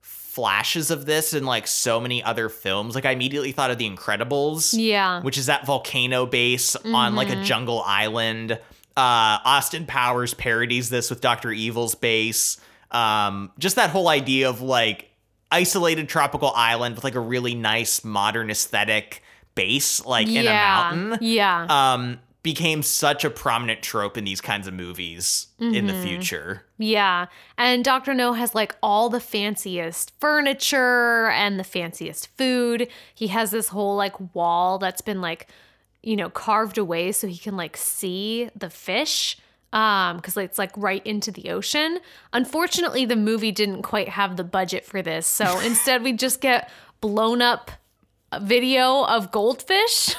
flashes 0.00 0.90
of 0.90 1.06
this 1.06 1.32
in 1.32 1.44
like 1.46 1.66
so 1.66 1.98
many 2.00 2.22
other 2.22 2.48
films. 2.50 2.94
Like 2.94 3.06
I 3.06 3.12
immediately 3.12 3.52
thought 3.52 3.70
of 3.70 3.78
The 3.78 3.88
Incredibles 3.90 4.74
Yeah. 4.76 5.22
which 5.22 5.38
is 5.38 5.46
that 5.46 5.64
volcano 5.66 6.26
base 6.26 6.76
on 6.76 7.14
like 7.14 7.28
Mm-hmm. 7.28 7.40
a 7.40 7.44
jungle 7.44 7.82
island. 7.82 8.58
Uh, 8.96 9.38
Austin 9.44 9.84
Powers 9.86 10.32
parodies 10.34 10.88
this 10.88 11.10
with 11.10 11.20
Doctor 11.20 11.52
Evil's 11.52 11.94
base. 11.94 12.58
Um, 12.90 13.52
just 13.58 13.76
that 13.76 13.90
whole 13.90 14.08
idea 14.08 14.48
of 14.48 14.62
like 14.62 15.10
isolated 15.50 16.08
tropical 16.08 16.52
island 16.54 16.94
with 16.94 17.04
like 17.04 17.14
a 17.14 17.20
really 17.20 17.54
nice 17.54 18.04
modern 18.04 18.50
aesthetic 18.50 19.22
base, 19.54 20.04
like 20.04 20.28
in 20.28 20.46
a 20.46 20.50
mountain. 20.50 21.18
Yeah. 21.20 21.66
Um, 21.68 22.20
became 22.42 22.80
such 22.80 23.24
a 23.24 23.30
prominent 23.30 23.82
trope 23.82 24.16
in 24.16 24.22
these 24.22 24.40
kinds 24.40 24.68
of 24.68 24.72
movies 24.72 25.48
in 25.58 25.88
the 25.88 25.94
future. 25.94 26.62
Yeah. 26.78 27.26
And 27.58 27.84
Dr. 27.84 28.14
No 28.14 28.34
has 28.34 28.54
like 28.54 28.76
all 28.84 29.08
the 29.08 29.18
fanciest 29.18 30.12
furniture 30.20 31.26
and 31.26 31.58
the 31.58 31.64
fanciest 31.64 32.28
food. 32.38 32.86
He 33.12 33.26
has 33.26 33.50
this 33.50 33.68
whole 33.68 33.96
like 33.96 34.14
wall 34.32 34.78
that's 34.78 35.00
been 35.00 35.20
like, 35.20 35.48
you 36.06 36.14
know, 36.14 36.30
carved 36.30 36.78
away 36.78 37.10
so 37.10 37.26
he 37.26 37.36
can 37.36 37.56
like 37.56 37.76
see 37.76 38.48
the 38.56 38.70
fish. 38.70 39.36
Um, 39.72 40.16
because 40.16 40.36
it's 40.36 40.58
like 40.58 40.70
right 40.76 41.04
into 41.04 41.32
the 41.32 41.50
ocean. 41.50 41.98
Unfortunately, 42.32 43.04
the 43.04 43.16
movie 43.16 43.50
didn't 43.50 43.82
quite 43.82 44.08
have 44.08 44.36
the 44.36 44.44
budget 44.44 44.86
for 44.86 45.02
this. 45.02 45.26
So 45.26 45.58
instead 45.64 46.02
we 46.02 46.12
just 46.12 46.40
get 46.40 46.70
blown 47.00 47.42
up 47.42 47.72
video 48.40 49.04
of 49.04 49.30
goldfish. 49.32 50.14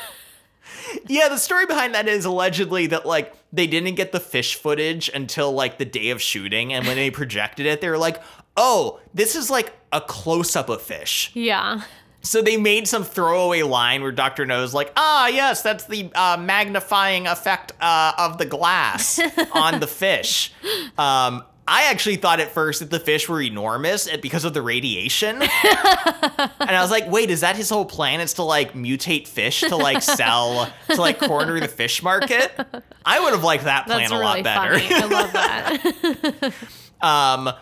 Yeah, 1.07 1.29
the 1.29 1.37
story 1.37 1.65
behind 1.65 1.95
that 1.95 2.07
is 2.07 2.25
allegedly 2.25 2.87
that 2.87 3.05
like 3.05 3.33
they 3.51 3.67
didn't 3.67 3.95
get 3.95 4.11
the 4.11 4.19
fish 4.19 4.55
footage 4.55 5.09
until 5.13 5.51
like 5.53 5.77
the 5.77 5.85
day 5.85 6.09
of 6.09 6.21
shooting, 6.21 6.73
and 6.73 6.85
when 6.85 6.97
they 6.97 7.09
projected 7.09 7.65
it, 7.65 7.81
they 7.81 7.89
were 7.89 7.97
like, 7.97 8.21
"Oh, 8.55 8.99
this 9.13 9.35
is 9.35 9.49
like 9.49 9.73
a 9.91 10.01
close 10.01 10.55
up 10.55 10.69
of 10.69 10.81
fish." 10.81 11.31
yeah. 11.33 11.81
So 12.27 12.41
they 12.41 12.57
made 12.57 12.89
some 12.89 13.05
throwaway 13.05 13.61
line 13.61 14.01
where 14.01 14.11
Doctor 14.11 14.45
No's 14.45 14.73
like, 14.73 14.91
"Ah, 14.97 15.27
yes, 15.27 15.61
that's 15.61 15.85
the 15.85 16.11
uh, 16.13 16.35
magnifying 16.37 17.25
effect 17.25 17.71
uh, 17.79 18.11
of 18.17 18.37
the 18.37 18.45
glass 18.45 19.19
on 19.53 19.79
the 19.79 19.87
fish." 19.87 20.51
Um, 20.97 21.43
I 21.69 21.83
actually 21.85 22.17
thought 22.17 22.39
at 22.41 22.51
first 22.51 22.79
that 22.81 22.89
the 22.89 22.99
fish 22.99 23.27
were 23.27 23.41
enormous 23.41 24.09
because 24.17 24.43
of 24.45 24.53
the 24.53 24.61
radiation. 24.61 25.41
and 25.41 25.49
I 25.49 26.79
was 26.81 26.91
like, 26.91 27.09
wait, 27.09 27.29
is 27.29 27.41
that 27.41 27.57
his 27.57 27.69
whole 27.69 27.83
plan? 27.83 28.21
Is 28.21 28.35
to 28.35 28.43
like 28.43 28.71
mutate 28.73 29.27
fish 29.27 29.61
to 29.61 29.75
like 29.75 30.01
sell 30.01 30.71
to 30.89 30.95
like 31.01 31.19
corner 31.19 31.59
the 31.59 31.67
fish 31.67 32.01
market? 32.01 32.51
I 33.05 33.19
would 33.19 33.33
have 33.33 33.43
liked 33.43 33.65
that 33.65 33.85
plan 33.85 33.99
That's 33.99 34.11
a 34.11 34.15
really 34.15 34.25
lot 34.25 34.43
better. 34.43 34.79
funny. 34.79 34.93
I 34.93 35.05
love 36.41 36.53
that. 37.01 37.49
um, 37.49 37.53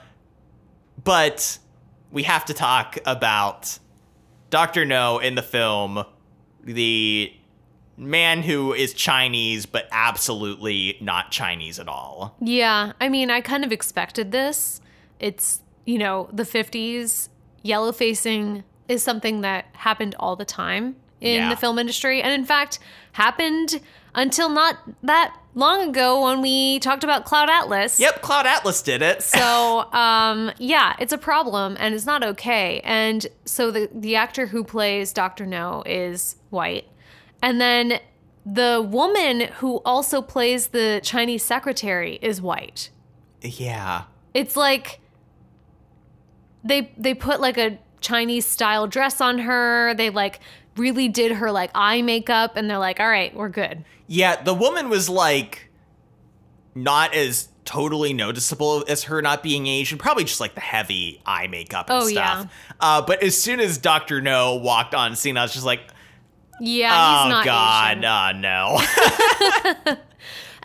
but 1.03 1.57
we 2.11 2.24
have 2.24 2.45
to 2.45 2.53
talk 2.53 2.99
about 3.07 3.80
Dr. 4.50 4.86
No 4.86 5.20
in 5.20 5.36
the 5.36 5.41
film, 5.41 6.04
the 6.64 7.34
man 7.98 8.43
who 8.43 8.74
is 8.74 8.93
Chinese 8.93 9.66
but 9.66 9.88
absolutely 9.91 10.98
not 11.02 11.32
Chinese 11.32 11.80
at 11.80 11.88
all. 11.88 12.36
Yeah, 12.41 12.91
I 13.00 13.10
mean, 13.10 13.32
I 13.32 13.41
kind 13.41 13.64
of 13.64 13.72
expected 13.72 14.32
this. 14.32 14.82
It's, 15.20 15.62
you 15.86 15.98
know, 15.98 16.30
the 16.34 16.43
50s. 16.43 17.30
Yellow 17.64 17.91
facing 17.91 18.64
is 18.88 19.02
something 19.02 19.41
that 19.41 19.66
happened 19.74 20.14
all 20.20 20.36
the 20.36 20.46
time 20.46 20.96
in 21.20 21.36
Yeah. 21.36 21.50
the 21.50 21.56
film 21.56 21.80
industry. 21.80 22.22
And 22.22 22.32
in 22.34 22.46
fact, 22.46 22.78
happened 23.14 23.80
until 24.14 24.50
not 24.50 24.78
that 25.02 25.36
long 25.56 25.89
ago 25.89 26.22
when 26.24 26.41
we 26.41 26.80
talked 26.80 27.03
about 27.03 27.26
Cloud 27.26 27.49
Atlas. 27.49 27.99
Yep, 27.99 28.22
Cloud 28.22 28.45
Atlas 28.45 28.82
did 28.82 29.01
it. 29.01 29.24
So, 29.24 29.91
um, 29.93 30.51
yeah, 30.60 30.95
it's 30.99 31.14
a 31.14 31.18
problem 31.18 31.76
and 31.80 31.95
it's 31.95 32.06
not 32.06 32.24
okay. 32.24 32.82
And 32.84 33.26
so 33.45 33.72
the 33.72 33.89
the 33.93 34.16
actor 34.16 34.47
who 34.47 34.64
plays 34.64 35.12
Dr. 35.12 35.45
No 35.45 35.82
is 35.86 36.36
white. 36.51 36.88
And 37.41 37.60
then 37.60 37.99
the 38.45 38.86
woman 38.88 39.41
who 39.58 39.82
also 39.86 40.22
plays 40.22 40.68
the 40.68 40.99
Chinese 41.03 41.43
secretary 41.43 42.20
is 42.22 42.41
white. 42.41 42.91
yeah. 43.41 44.03
It's 44.34 44.56
like 44.58 44.99
they 46.64 46.91
they 46.97 47.14
put 47.14 47.39
like 47.39 47.58
a 47.58 47.80
Chinese 48.01 48.45
style 48.45 48.86
dress 48.86 49.22
on 49.22 49.39
her. 49.39 49.93
They 49.95 50.10
like 50.10 50.39
really 50.78 51.07
did 51.07 51.34
her 51.34 51.51
like 51.51 51.71
eye 51.76 52.01
makeup 52.01 52.55
and 52.55 52.69
they're 52.69 52.78
like, 52.78 52.99
"All 52.99 53.07
right, 53.09 53.36
we're 53.36 53.49
good." 53.49 53.84
Yeah, 54.07 54.41
the 54.41 54.53
woman 54.53 54.89
was 54.89 55.09
like 55.09 55.69
not 56.76 57.13
as 57.15 57.49
totally 57.63 58.13
noticeable 58.13 58.84
as 58.88 59.05
her 59.05 59.21
not 59.21 59.41
being 59.41 59.65
Asian, 59.67 59.97
probably 59.97 60.23
just 60.23 60.39
like 60.39 60.53
the 60.53 60.61
heavy 60.61 61.21
eye 61.26 61.47
makeup 61.47 61.89
and 61.89 62.03
Oh, 62.03 62.07
stuff. 62.07 62.51
Uh, 62.80 63.01
but 63.01 63.23
as 63.23 63.36
soon 63.36 63.59
as 63.59 63.78
Dr. 63.78 64.21
No 64.21 64.55
walked 64.55 64.93
on 64.93 65.15
scene, 65.15 65.36
I 65.38 65.41
was 65.41 65.53
just 65.53 65.65
like, 65.65 65.82
Yeah, 66.59 66.91
oh 66.93 67.23
he's 67.23 67.32
not 67.32 67.45
god, 67.45 68.05
uh, 68.05 68.32
no. 68.34 69.97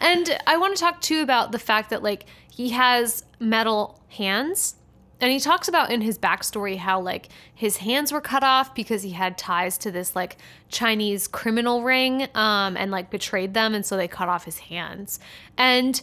And 0.03 0.39
I 0.47 0.57
want 0.57 0.75
to 0.77 0.81
talk 0.81 1.01
too 1.03 1.21
about 1.21 1.53
the 1.53 1.59
fact 1.59 1.91
that 1.91 2.03
like 2.03 2.25
he 2.51 2.71
has 2.71 3.23
metal 3.39 4.01
hands. 4.09 4.75
And 5.21 5.31
he 5.31 5.39
talks 5.39 5.69
about 5.69 5.91
in 5.91 6.01
his 6.01 6.19
backstory 6.19 6.77
how 6.77 7.01
like 7.01 7.29
his 7.55 7.79
hands 7.79 8.13
were 8.13 8.21
cut 8.21 8.43
off 8.43 8.75
because 8.75 9.03
he 9.03 9.11
had 9.11 9.37
ties 9.37 9.77
to 9.79 9.91
this 9.91 10.17
like 10.17 10.37
Chinese 10.69 11.29
criminal 11.29 11.83
ring 11.83 12.29
um, 12.35 12.77
and 12.77 12.91
like 12.91 13.11
betrayed 13.11 13.55
them, 13.55 13.75
and 13.75 13.85
so 13.85 13.97
they 13.97 14.09
cut 14.09 14.29
off 14.29 14.45
his 14.45 14.59
hands. 14.59 15.21
And 15.59 16.01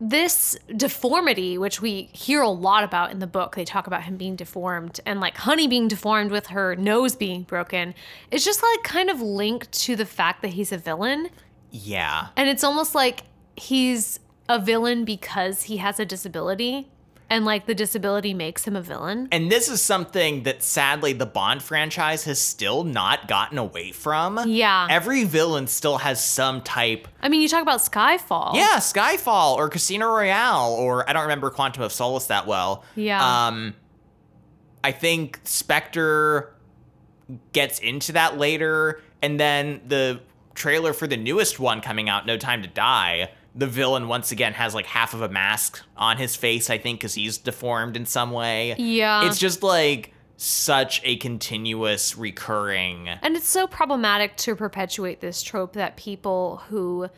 this 0.00 0.56
deformity, 0.76 1.58
which 1.58 1.82
we 1.82 2.02
hear 2.12 2.40
a 2.40 2.48
lot 2.48 2.84
about 2.84 3.10
in 3.10 3.18
the 3.18 3.26
book, 3.26 3.56
they 3.56 3.64
talk 3.64 3.86
about 3.86 4.04
him 4.04 4.16
being 4.16 4.36
deformed 4.36 5.00
and 5.04 5.20
like 5.20 5.36
Honey 5.38 5.66
being 5.66 5.88
deformed 5.88 6.30
with 6.30 6.48
her 6.48 6.76
nose 6.76 7.16
being 7.16 7.42
broken, 7.42 7.94
is 8.30 8.44
just 8.44 8.62
like 8.62 8.84
kind 8.84 9.10
of 9.10 9.20
linked 9.20 9.72
to 9.72 9.96
the 9.96 10.06
fact 10.06 10.42
that 10.42 10.48
he's 10.48 10.72
a 10.72 10.78
villain. 10.78 11.30
yeah. 11.70 12.28
And 12.36 12.48
it's 12.48 12.62
almost 12.62 12.94
like 12.94 13.24
he's 13.56 14.20
a 14.48 14.58
villain 14.58 15.04
because 15.04 15.64
he 15.64 15.78
has 15.78 15.98
a 15.98 16.04
disability 16.04 16.88
and 17.30 17.44
like 17.44 17.66
the 17.66 17.74
disability 17.74 18.34
makes 18.34 18.64
him 18.64 18.74
a 18.76 18.80
villain. 18.80 19.28
And 19.30 19.50
this 19.50 19.68
is 19.68 19.82
something 19.82 20.44
that 20.44 20.62
sadly 20.62 21.12
the 21.12 21.26
Bond 21.26 21.62
franchise 21.62 22.24
has 22.24 22.40
still 22.40 22.84
not 22.84 23.28
gotten 23.28 23.58
away 23.58 23.92
from. 23.92 24.40
Yeah. 24.46 24.86
Every 24.90 25.24
villain 25.24 25.66
still 25.66 25.98
has 25.98 26.24
some 26.24 26.62
type 26.62 27.08
I 27.20 27.28
mean, 27.28 27.42
you 27.42 27.48
talk 27.48 27.62
about 27.62 27.80
Skyfall. 27.80 28.54
Yeah, 28.54 28.76
Skyfall 28.76 29.56
or 29.56 29.68
Casino 29.68 30.06
Royale 30.06 30.72
or 30.72 31.08
I 31.08 31.12
don't 31.12 31.22
remember 31.22 31.50
Quantum 31.50 31.82
of 31.82 31.92
Solace 31.92 32.26
that 32.26 32.46
well. 32.46 32.84
Yeah. 32.94 33.46
Um 33.48 33.74
I 34.82 34.92
think 34.92 35.40
Spectre 35.44 36.54
gets 37.52 37.78
into 37.80 38.12
that 38.12 38.38
later 38.38 39.02
and 39.20 39.38
then 39.38 39.80
the 39.86 40.20
trailer 40.54 40.92
for 40.92 41.06
the 41.06 41.16
newest 41.16 41.60
one 41.60 41.80
coming 41.80 42.08
out 42.08 42.26
No 42.26 42.36
Time 42.36 42.62
to 42.62 42.68
Die, 42.68 43.30
the 43.58 43.66
villain 43.66 44.06
once 44.06 44.30
again 44.30 44.52
has 44.54 44.72
like 44.74 44.86
half 44.86 45.12
of 45.14 45.20
a 45.20 45.28
mask 45.28 45.82
on 45.96 46.16
his 46.16 46.36
face 46.36 46.70
I 46.70 46.78
think 46.78 47.00
cuz 47.00 47.14
he's 47.14 47.38
deformed 47.38 47.96
in 47.96 48.06
some 48.06 48.30
way. 48.30 48.76
Yeah. 48.78 49.26
It's 49.26 49.38
just 49.38 49.62
like 49.62 50.14
such 50.36 51.00
a 51.04 51.16
continuous 51.16 52.16
recurring 52.16 53.08
And 53.08 53.36
it's 53.36 53.48
so 53.48 53.66
problematic 53.66 54.36
to 54.38 54.54
perpetuate 54.54 55.20
this 55.20 55.42
trope 55.42 55.72
that 55.72 55.96
people 55.96 56.62
who 56.68 57.08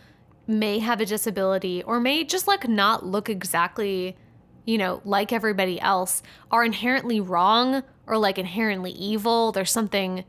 may 0.47 0.79
have 0.79 1.01
a 1.01 1.07
disability 1.07 1.83
or 1.83 2.01
may 2.01 2.25
just 2.25 2.49
like 2.49 2.67
not 2.67 3.05
look 3.05 3.29
exactly, 3.29 4.17
you 4.65 4.79
know, 4.79 5.03
like 5.05 5.33
everybody 5.33 5.79
else 5.81 6.23
are 6.51 6.65
inherently 6.65 7.21
wrong 7.21 7.83
or 8.07 8.17
like 8.17 8.39
inherently 8.39 8.93
evil. 8.93 9.53
There's 9.53 9.71
something 9.71 10.25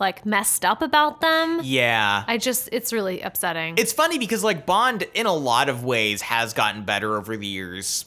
like 0.00 0.24
messed 0.24 0.64
up 0.64 0.82
about 0.82 1.20
them. 1.20 1.60
Yeah. 1.62 2.24
I 2.26 2.38
just, 2.38 2.68
it's 2.72 2.92
really 2.92 3.20
upsetting. 3.20 3.76
It's 3.78 3.92
funny 3.92 4.18
because 4.18 4.42
like 4.42 4.66
Bond 4.66 5.04
in 5.14 5.26
a 5.26 5.34
lot 5.34 5.68
of 5.68 5.84
ways 5.84 6.22
has 6.22 6.52
gotten 6.52 6.84
better 6.84 7.16
over 7.16 7.36
the 7.36 7.46
years 7.46 8.06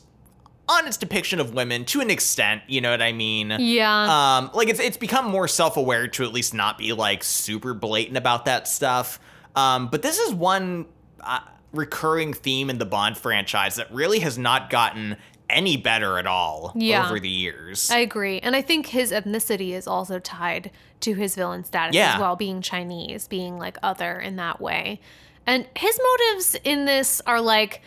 on 0.67 0.87
its 0.87 0.97
depiction 0.97 1.39
of 1.39 1.53
women 1.53 1.83
to 1.85 1.99
an 1.99 2.09
extent, 2.09 2.61
you 2.67 2.79
know 2.81 2.89
what 2.91 3.01
I 3.01 3.11
mean? 3.11 3.55
yeah. 3.59 4.37
Um 4.37 4.49
like 4.53 4.69
it's 4.69 4.79
it's 4.79 4.97
become 4.97 5.29
more 5.29 5.47
self-aware 5.47 6.07
to 6.07 6.23
at 6.23 6.31
least 6.31 6.53
not 6.53 6.77
be 6.77 6.93
like 6.93 7.23
super 7.23 7.73
blatant 7.73 8.17
about 8.17 8.45
that 8.45 8.67
stuff. 8.67 9.19
Um 9.55 9.87
but 9.89 10.01
this 10.01 10.19
is 10.19 10.33
one 10.33 10.85
uh, 11.19 11.41
recurring 11.73 12.33
theme 12.33 12.69
in 12.69 12.77
the 12.77 12.85
Bond 12.85 13.17
franchise 13.17 13.75
that 13.75 13.91
really 13.91 14.19
has 14.19 14.37
not 14.37 14.69
gotten 14.69 15.17
any 15.53 15.77
better 15.77 16.17
at 16.17 16.27
all 16.27 16.71
Yeah. 16.75 17.05
over 17.05 17.19
the 17.19 17.29
years. 17.29 17.89
I 17.91 17.99
agree. 17.99 18.39
And 18.39 18.55
I 18.55 18.61
think 18.61 18.87
his 18.87 19.11
ethnicity 19.11 19.71
is 19.71 19.87
also 19.87 20.19
tied 20.19 20.71
to 21.01 21.13
his 21.13 21.35
villain 21.35 21.63
status 21.63 21.95
Yeah. 21.95 22.13
as 22.15 22.19
well, 22.19 22.35
being 22.35 22.61
Chinese, 22.61 23.27
being 23.27 23.57
like 23.57 23.77
other 23.83 24.19
in 24.19 24.35
that 24.37 24.59
way. 24.61 24.99
And 25.45 25.65
his 25.75 25.99
motives 26.01 26.55
in 26.63 26.85
this 26.85 27.21
are 27.27 27.41
like, 27.41 27.81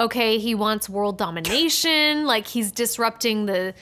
okay, 0.00 0.38
he 0.38 0.54
wants 0.54 0.88
world 0.88 1.16
domination, 1.18 2.26
like 2.32 2.46
he's 2.46 2.70
disrupting 2.72 3.46
the 3.46 3.74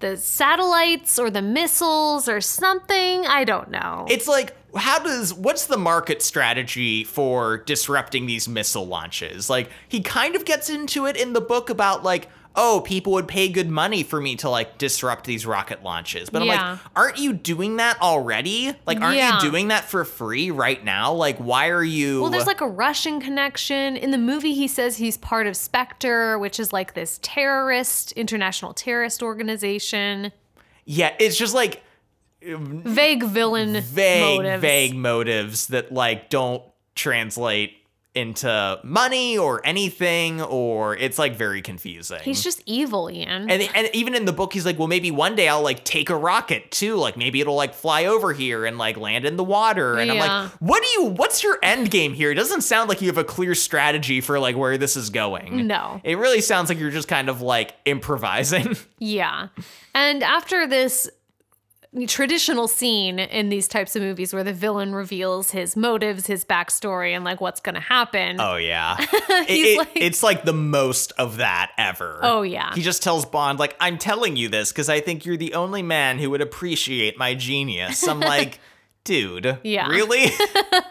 the 0.00 0.16
satellites 0.16 1.16
or 1.16 1.30
the 1.30 1.40
missiles 1.40 2.28
or 2.28 2.40
something. 2.40 3.24
I 3.24 3.44
don't 3.44 3.70
know. 3.70 4.04
It's 4.10 4.26
like, 4.26 4.52
how 4.76 4.98
does 4.98 5.32
what's 5.32 5.66
the 5.66 5.76
market 5.78 6.22
strategy 6.22 7.04
for 7.04 7.58
disrupting 7.58 8.26
these 8.26 8.48
missile 8.48 8.84
launches? 8.86 9.48
Like, 9.48 9.70
he 9.88 10.00
kind 10.00 10.34
of 10.34 10.44
gets 10.44 10.68
into 10.68 11.06
it 11.06 11.16
in 11.16 11.34
the 11.34 11.40
book 11.40 11.70
about 11.70 12.02
like, 12.02 12.28
oh, 12.54 12.82
people 12.84 13.12
would 13.14 13.26
pay 13.28 13.48
good 13.48 13.70
money 13.70 14.02
for 14.02 14.20
me 14.20 14.36
to 14.36 14.48
like 14.50 14.76
disrupt 14.78 15.24
these 15.24 15.46
rocket 15.46 15.82
launches. 15.82 16.28
But 16.30 16.42
I'm 16.42 16.48
like, 16.48 16.78
aren't 16.94 17.18
you 17.18 17.32
doing 17.32 17.76
that 17.76 18.00
already? 18.02 18.74
Like, 18.86 19.00
aren't 19.00 19.16
Yeah. 19.16 19.36
you 19.42 19.50
doing 19.50 19.68
that 19.68 19.84
for 19.86 20.04
free 20.04 20.50
right 20.50 20.82
now? 20.84 21.12
Like, 21.12 21.38
why 21.38 21.68
are 21.70 21.82
you? 21.84 22.20
well, 22.20 22.30
there's 22.30 22.46
like 22.46 22.60
a 22.60 22.68
Russian 22.68 23.20
connection. 23.20 23.96
In 23.96 24.10
the 24.10 24.18
movie, 24.18 24.54
he 24.54 24.68
says 24.68 24.96
he's 24.98 25.16
part 25.16 25.46
of 25.46 25.56
Spectre, 25.56 26.38
which 26.38 26.60
is 26.60 26.72
like 26.72 26.94
this 26.94 27.18
terrorist, 27.22 28.12
international 28.12 28.74
terrorist 28.74 29.22
organization. 29.22 30.32
yeah, 30.84 31.14
it's 31.18 31.36
just 31.38 31.54
like 31.54 31.82
Vague 32.44 33.22
villain 33.22 33.80
vague, 33.80 34.38
motives. 34.38 34.60
vague 34.60 34.94
motives 34.96 35.66
that 35.68 35.92
like 35.92 36.28
don't 36.28 36.62
translate 36.96 37.76
into 38.14 38.78
money 38.82 39.38
or 39.38 39.64
anything, 39.64 40.42
or 40.42 40.94
it's 40.96 41.18
like 41.18 41.34
very 41.34 41.62
confusing. 41.62 42.20
He's 42.22 42.42
just 42.42 42.62
evil, 42.66 43.10
Ian. 43.10 43.50
And, 43.50 43.62
and 43.74 43.88
even 43.94 44.14
in 44.14 44.26
the 44.26 44.32
book, 44.32 44.52
he's 44.52 44.66
like, 44.66 44.78
well, 44.78 44.88
maybe 44.88 45.10
one 45.10 45.34
day 45.34 45.48
I'll 45.48 45.62
like 45.62 45.84
take 45.84 46.10
a 46.10 46.16
rocket 46.16 46.70
too. 46.70 46.96
Like 46.96 47.16
maybe 47.16 47.40
it'll 47.40 47.54
like 47.54 47.72
fly 47.72 48.04
over 48.04 48.32
here 48.32 48.66
and 48.66 48.76
like 48.76 48.98
land 48.98 49.24
in 49.24 49.36
the 49.36 49.44
water. 49.44 49.96
And 49.96 50.10
I'm 50.10 50.18
like, 50.18 50.50
what 50.60 50.82
do 50.82 50.88
you, 50.90 51.04
what's 51.06 51.42
your 51.42 51.58
end 51.62 51.90
game 51.90 52.12
here? 52.12 52.30
It 52.30 52.34
doesn't 52.34 52.62
sound 52.62 52.90
like 52.90 53.00
you 53.00 53.08
have 53.08 53.18
a 53.18 53.24
clear 53.24 53.54
strategy 53.54 54.20
for 54.20 54.38
like 54.38 54.56
where 54.56 54.76
this 54.76 54.96
is 54.96 55.08
going. 55.08 55.66
No. 55.66 56.00
It 56.04 56.18
really 56.18 56.42
sounds 56.42 56.68
like 56.68 56.78
you're 56.78 56.90
just 56.90 57.08
kind 57.08 57.30
of 57.30 57.40
like 57.40 57.74
improvising. 57.86 58.76
yeah. 58.98 59.48
And 59.94 60.22
after 60.22 60.66
this 60.66 61.08
traditional 62.06 62.68
scene 62.68 63.18
in 63.18 63.50
these 63.50 63.68
types 63.68 63.94
of 63.96 64.02
movies 64.02 64.32
where 64.32 64.42
the 64.44 64.52
villain 64.54 64.94
reveals 64.94 65.50
his 65.50 65.76
motives, 65.76 66.26
his 66.26 66.44
backstory, 66.44 67.10
and 67.14 67.22
like 67.24 67.40
what's 67.40 67.60
going 67.60 67.74
to 67.74 67.80
happen. 67.80 68.40
oh, 68.40 68.56
yeah. 68.56 68.96
It- 69.28 69.50
it- 69.50 69.78
like- 69.78 69.90
it's 69.96 70.22
like 70.22 70.44
the 70.44 70.52
most 70.54 71.12
of 71.18 71.36
that 71.38 71.72
ever. 71.76 72.20
Oh, 72.22 72.42
yeah. 72.42 72.72
He 72.74 72.80
just 72.82 73.02
tells 73.02 73.24
Bond, 73.26 73.58
like, 73.58 73.76
I'm 73.80 73.98
telling 73.98 74.36
you 74.36 74.48
this 74.48 74.72
because 74.72 74.88
I 74.88 75.00
think 75.00 75.26
you're 75.26 75.36
the 75.36 75.54
only 75.54 75.82
man 75.82 76.18
who 76.18 76.30
would 76.30 76.40
appreciate 76.40 77.18
my 77.18 77.34
genius. 77.34 78.06
I'm 78.08 78.20
like, 78.36 78.58
dude, 79.04 79.58
Yeah. 79.62 79.88
really? 79.88 80.26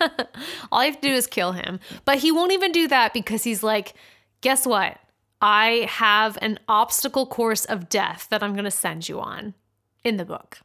All 0.71 0.83
you 0.83 0.91
have 0.91 1.01
to 1.01 1.07
do 1.07 1.13
is 1.13 1.27
kill 1.27 1.53
him. 1.53 1.79
But 2.05 2.19
he 2.19 2.31
won't 2.31 2.51
even 2.51 2.71
do 2.71 2.87
that 2.89 3.13
because 3.13 3.43
he's 3.43 3.63
like, 3.63 3.93
guess 4.41 4.65
what? 4.67 4.97
I 5.41 5.87
have 5.89 6.37
an 6.41 6.59
obstacle 6.67 7.25
course 7.25 7.65
of 7.65 7.89
death 7.89 8.27
that 8.29 8.43
I'm 8.43 8.53
going 8.53 8.65
to 8.65 8.71
send 8.71 9.09
you 9.09 9.19
on 9.19 9.55
in 10.03 10.17
the 10.17 10.25
book. 10.25 10.59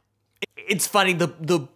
It's 0.55 0.87
funny 0.87 1.13
the 1.13 1.27
the 1.39 1.67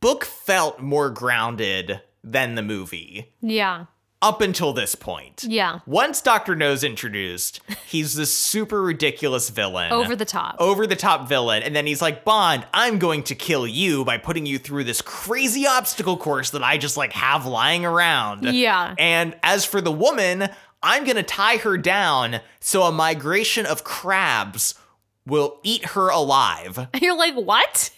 book 0.00 0.24
felt 0.24 0.80
more 0.80 1.10
grounded 1.10 2.00
than 2.22 2.54
the 2.54 2.62
movie 2.62 3.32
Yeah. 3.40 3.86
up 4.22 4.40
until 4.40 4.72
this 4.72 4.94
point. 4.94 5.44
Yeah. 5.46 5.80
Once 5.86 6.20
Dr. 6.20 6.54
No's 6.56 6.84
introduced, 6.84 7.60
he's 7.86 8.14
this 8.14 8.32
super 8.34 8.80
ridiculous 8.82 9.50
villain. 9.50 9.92
Over 9.92 10.14
the 10.16 10.24
top. 10.24 10.56
over 10.60 10.86
the 10.86 10.96
top 10.96 11.28
villain. 11.28 11.62
And 11.62 11.74
then 11.74 11.86
he's 11.86 12.02
like, 12.02 12.24
Bond, 12.24 12.66
I'm 12.74 12.98
going 12.98 13.22
to 13.24 13.34
kill 13.34 13.66
you 13.66 14.04
by 14.04 14.18
putting 14.18 14.46
you 14.46 14.58
through 14.58 14.84
this 14.84 15.02
crazy 15.02 15.66
obstacle 15.66 16.16
course 16.16 16.50
that 16.50 16.62
I 16.62 16.78
just 16.78 16.96
like 16.96 17.12
have 17.12 17.46
lying 17.46 17.84
around. 17.84 18.44
Yeah. 18.44 18.94
And 18.98 19.36
as 19.42 19.64
for 19.64 19.80
the 19.80 19.92
woman, 19.92 20.48
I'm 20.82 21.04
going 21.04 21.16
to 21.16 21.22
tie 21.24 21.56
her 21.58 21.76
down 21.78 22.40
so 22.60 22.82
a 22.84 22.92
migration 22.92 23.66
of 23.66 23.82
crabs 23.84 24.74
will 25.28 25.58
eat 25.62 25.84
her 25.86 26.08
alive. 26.08 26.88
You're 27.00 27.16
like, 27.16 27.34
what? 27.34 27.90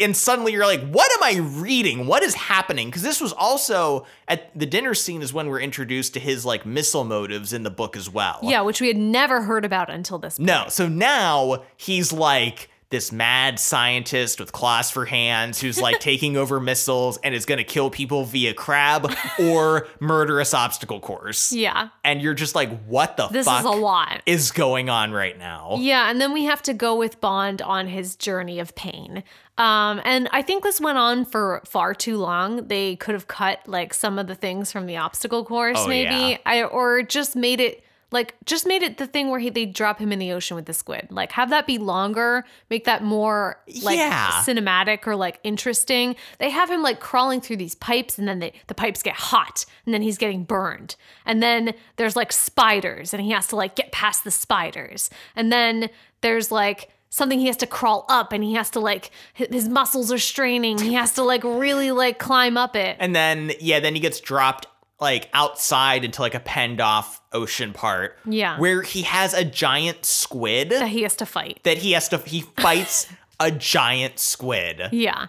And 0.00 0.16
suddenly 0.16 0.52
you're 0.52 0.66
like, 0.66 0.86
what 0.88 1.10
am 1.12 1.22
I 1.22 1.40
reading? 1.40 2.06
What 2.06 2.22
is 2.22 2.34
happening? 2.34 2.88
Because 2.88 3.02
this 3.02 3.20
was 3.20 3.32
also 3.32 4.06
at 4.28 4.56
the 4.58 4.66
dinner 4.66 4.94
scene 4.94 5.22
is 5.22 5.32
when 5.32 5.48
we're 5.48 5.60
introduced 5.60 6.14
to 6.14 6.20
his 6.20 6.44
like 6.44 6.66
missile 6.66 7.04
motives 7.04 7.52
in 7.52 7.62
the 7.62 7.70
book 7.70 7.96
as 7.96 8.10
well. 8.10 8.40
Yeah, 8.42 8.62
which 8.62 8.80
we 8.80 8.88
had 8.88 8.96
never 8.96 9.42
heard 9.42 9.64
about 9.64 9.90
until 9.90 10.18
this 10.18 10.38
point. 10.38 10.46
No, 10.46 10.66
so 10.68 10.88
now 10.88 11.62
he's 11.76 12.12
like 12.12 12.68
this 12.90 13.10
mad 13.10 13.58
scientist 13.58 14.38
with 14.38 14.52
claws 14.52 14.90
for 14.92 15.04
hands 15.06 15.60
who's 15.60 15.80
like 15.80 15.98
taking 16.00 16.36
over 16.36 16.60
missiles 16.60 17.16
and 17.24 17.34
is 17.34 17.44
going 17.44 17.58
to 17.58 17.64
kill 17.64 17.90
people 17.90 18.24
via 18.24 18.54
crab 18.54 19.12
or 19.40 19.88
murderous 20.00 20.54
obstacle 20.54 21.00
course. 21.00 21.52
Yeah. 21.52 21.88
And 22.04 22.22
you're 22.22 22.34
just 22.34 22.54
like, 22.54 22.70
what 22.84 23.16
the 23.16 23.26
This 23.28 23.46
fuck 23.46 23.60
is 23.60 23.64
a 23.66 23.70
lot. 23.70 24.22
is 24.24 24.52
going 24.52 24.88
on 24.88 25.10
right 25.12 25.36
now? 25.36 25.76
Yeah, 25.80 26.08
and 26.08 26.20
then 26.20 26.32
we 26.32 26.44
have 26.44 26.62
to 26.62 26.74
go 26.74 26.94
with 26.96 27.20
Bond 27.20 27.60
on 27.60 27.88
his 27.88 28.14
journey 28.14 28.60
of 28.60 28.74
pain. 28.76 29.24
Um, 29.58 30.00
and 30.04 30.28
I 30.32 30.42
think 30.42 30.62
this 30.62 30.80
went 30.80 30.98
on 30.98 31.24
for 31.24 31.62
far 31.66 31.92
too 31.94 32.18
long. 32.18 32.68
They 32.68 32.94
could 32.96 33.14
have 33.14 33.26
cut 33.26 33.60
like 33.66 33.94
some 33.94 34.18
of 34.18 34.26
the 34.28 34.34
things 34.34 34.70
from 34.70 34.86
the 34.86 34.98
obstacle 34.98 35.44
course, 35.44 35.78
Oh, 35.80 35.88
maybe, 35.88 36.14
yeah. 36.32 36.38
I 36.46 36.62
or 36.62 37.02
just 37.02 37.34
made 37.34 37.60
it 37.60 37.82
like 38.16 38.34
just 38.46 38.66
made 38.66 38.82
it 38.82 38.96
the 38.96 39.06
thing 39.06 39.28
where 39.28 39.38
he 39.38 39.50
they 39.50 39.66
drop 39.66 39.98
him 39.98 40.10
in 40.10 40.18
the 40.18 40.32
ocean 40.32 40.54
with 40.56 40.64
the 40.64 40.72
squid. 40.72 41.08
Like 41.10 41.32
have 41.32 41.50
that 41.50 41.66
be 41.66 41.76
longer, 41.76 42.44
make 42.70 42.84
that 42.86 43.04
more 43.04 43.60
like 43.82 43.98
Yeah. 43.98 44.30
cinematic 44.42 45.06
or 45.06 45.14
like 45.16 45.38
interesting. 45.44 46.16
They 46.38 46.48
have 46.48 46.70
him 46.70 46.82
like 46.82 46.98
crawling 46.98 47.42
through 47.42 47.58
these 47.58 47.74
pipes 47.74 48.18
and 48.18 48.26
then 48.26 48.38
they, 48.38 48.54
the 48.68 48.74
pipes 48.74 49.02
get 49.02 49.14
hot 49.14 49.66
and 49.84 49.92
then 49.92 50.00
he's 50.00 50.16
getting 50.16 50.44
burned. 50.44 50.96
And 51.26 51.42
then 51.42 51.74
there's 51.96 52.16
like 52.16 52.32
spiders 52.32 53.12
and 53.12 53.22
he 53.22 53.30
has 53.32 53.46
to 53.48 53.56
like 53.56 53.76
get 53.76 53.92
past 53.92 54.24
the 54.24 54.30
spiders. 54.30 55.10
And 55.36 55.52
then 55.52 55.90
there's 56.22 56.50
like 56.50 56.88
something 57.10 57.38
he 57.38 57.46
has 57.46 57.56
to 57.58 57.66
crawl 57.66 58.06
up 58.08 58.32
and 58.32 58.42
he 58.42 58.54
has 58.54 58.70
to 58.70 58.80
like 58.80 59.10
his 59.34 59.68
muscles 59.68 60.10
are 60.10 60.18
straining. 60.18 60.78
He 60.78 60.94
has 60.94 61.12
to 61.14 61.22
like 61.22 61.44
really 61.44 61.90
like 61.90 62.18
climb 62.18 62.56
up 62.56 62.74
it. 62.76 62.96
And 62.98 63.14
then, 63.14 63.52
yeah, 63.60 63.80
then 63.80 63.94
he 63.94 64.00
gets 64.00 64.20
dropped 64.20 64.66
like 65.00 65.28
outside 65.32 66.04
into 66.04 66.22
like 66.22 66.34
a 66.34 66.40
penned 66.40 66.80
off 66.80 67.20
ocean 67.32 67.72
part. 67.72 68.16
Yeah. 68.24 68.58
Where 68.58 68.82
he 68.82 69.02
has 69.02 69.34
a 69.34 69.44
giant 69.44 70.04
squid 70.04 70.70
that 70.70 70.88
he 70.88 71.02
has 71.02 71.16
to 71.16 71.26
fight. 71.26 71.60
that 71.64 71.78
he 71.78 71.92
has 71.92 72.08
to, 72.10 72.18
he 72.18 72.42
fights 72.56 73.06
a 73.40 73.50
giant 73.50 74.18
squid. 74.18 74.88
Yeah. 74.92 75.26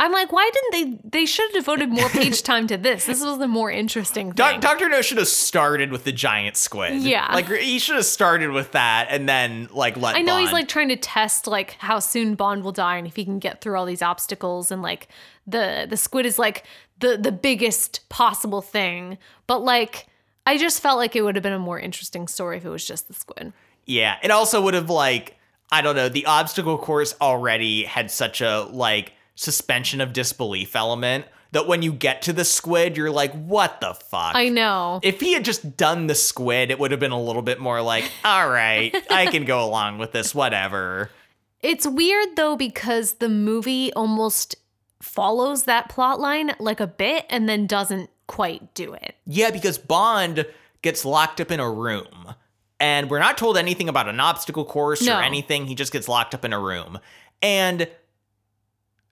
I'm 0.00 0.10
like, 0.10 0.32
why 0.32 0.50
didn't 0.52 1.02
they? 1.02 1.08
They 1.20 1.24
should 1.26 1.44
have 1.44 1.52
devoted 1.52 1.88
more 1.88 2.08
page 2.08 2.42
time 2.42 2.66
to 2.66 2.76
this. 2.76 3.06
This 3.06 3.22
was 3.22 3.38
the 3.38 3.46
more 3.46 3.70
interesting 3.70 4.32
thing. 4.32 4.34
Doc- 4.34 4.60
Dr. 4.60 4.88
No 4.88 5.00
should 5.02 5.18
have 5.18 5.28
started 5.28 5.92
with 5.92 6.02
the 6.02 6.10
giant 6.10 6.56
squid. 6.56 7.00
Yeah. 7.00 7.32
Like 7.32 7.46
he 7.48 7.78
should 7.78 7.94
have 7.94 8.04
started 8.04 8.50
with 8.50 8.72
that 8.72 9.06
and 9.10 9.28
then 9.28 9.68
like 9.72 9.96
let 9.96 10.16
I 10.16 10.22
know 10.22 10.36
he's 10.38 10.50
like 10.52 10.66
trying 10.66 10.88
to 10.88 10.96
test 10.96 11.46
like 11.46 11.76
how 11.78 12.00
soon 12.00 12.34
Bond 12.34 12.64
will 12.64 12.72
die 12.72 12.96
and 12.96 13.06
if 13.06 13.14
he 13.14 13.24
can 13.24 13.38
get 13.38 13.60
through 13.60 13.78
all 13.78 13.86
these 13.86 14.02
obstacles 14.02 14.72
and 14.72 14.82
like 14.82 15.06
the 15.46 15.86
the 15.88 15.96
squid 15.96 16.26
is 16.26 16.40
like 16.40 16.64
the 17.00 17.16
the 17.16 17.32
biggest 17.32 18.08
possible 18.08 18.62
thing. 18.62 19.18
But 19.46 19.62
like 19.62 20.06
I 20.46 20.58
just 20.58 20.80
felt 20.82 20.98
like 20.98 21.16
it 21.16 21.22
would 21.22 21.36
have 21.36 21.42
been 21.42 21.52
a 21.52 21.58
more 21.58 21.78
interesting 21.78 22.28
story 22.28 22.58
if 22.58 22.64
it 22.64 22.70
was 22.70 22.86
just 22.86 23.08
the 23.08 23.14
squid. 23.14 23.52
Yeah. 23.86 24.16
It 24.22 24.30
also 24.30 24.60
would 24.62 24.74
have 24.74 24.90
like 24.90 25.36
I 25.72 25.80
don't 25.80 25.96
know, 25.96 26.08
the 26.08 26.26
obstacle 26.26 26.78
course 26.78 27.14
already 27.20 27.84
had 27.84 28.10
such 28.10 28.40
a 28.40 28.68
like 28.70 29.12
suspension 29.34 30.00
of 30.00 30.12
disbelief 30.12 30.76
element 30.76 31.24
that 31.52 31.66
when 31.68 31.82
you 31.82 31.92
get 31.92 32.22
to 32.22 32.32
the 32.32 32.44
squid, 32.44 32.96
you're 32.96 33.10
like, 33.10 33.32
what 33.32 33.80
the 33.80 33.94
fuck? 33.94 34.34
I 34.34 34.48
know. 34.48 34.98
if 35.02 35.20
he 35.20 35.32
had 35.34 35.44
just 35.44 35.76
done 35.76 36.08
the 36.08 36.14
squid, 36.14 36.70
it 36.70 36.78
would 36.80 36.90
have 36.90 36.98
been 37.00 37.12
a 37.12 37.20
little 37.20 37.42
bit 37.42 37.60
more 37.60 37.80
like, 37.80 38.10
all 38.24 38.48
right, 38.48 38.94
I 39.10 39.26
can 39.26 39.44
go 39.44 39.64
along 39.64 39.98
with 39.98 40.12
this, 40.12 40.34
whatever. 40.34 41.10
It's 41.62 41.86
weird 41.86 42.36
though 42.36 42.56
because 42.56 43.14
the 43.14 43.28
movie 43.28 43.92
almost 43.94 44.56
follows 45.04 45.64
that 45.64 45.88
plot 45.88 46.18
line 46.18 46.52
like 46.58 46.80
a 46.80 46.86
bit 46.86 47.26
and 47.30 47.48
then 47.48 47.66
doesn't 47.66 48.10
quite 48.26 48.72
do 48.74 48.94
it. 48.94 49.14
Yeah, 49.26 49.50
because 49.50 49.76
Bond 49.78 50.46
gets 50.82 51.04
locked 51.04 51.40
up 51.40 51.50
in 51.50 51.60
a 51.60 51.70
room. 51.70 52.34
And 52.80 53.08
we're 53.10 53.18
not 53.20 53.38
told 53.38 53.56
anything 53.56 53.88
about 53.88 54.08
an 54.08 54.18
obstacle 54.20 54.64
course 54.64 55.02
No. 55.02 55.18
or 55.18 55.22
anything. 55.22 55.66
He 55.66 55.74
just 55.74 55.92
gets 55.92 56.08
locked 56.08 56.34
up 56.34 56.44
in 56.44 56.52
a 56.52 56.58
room. 56.58 56.98
And 57.42 57.88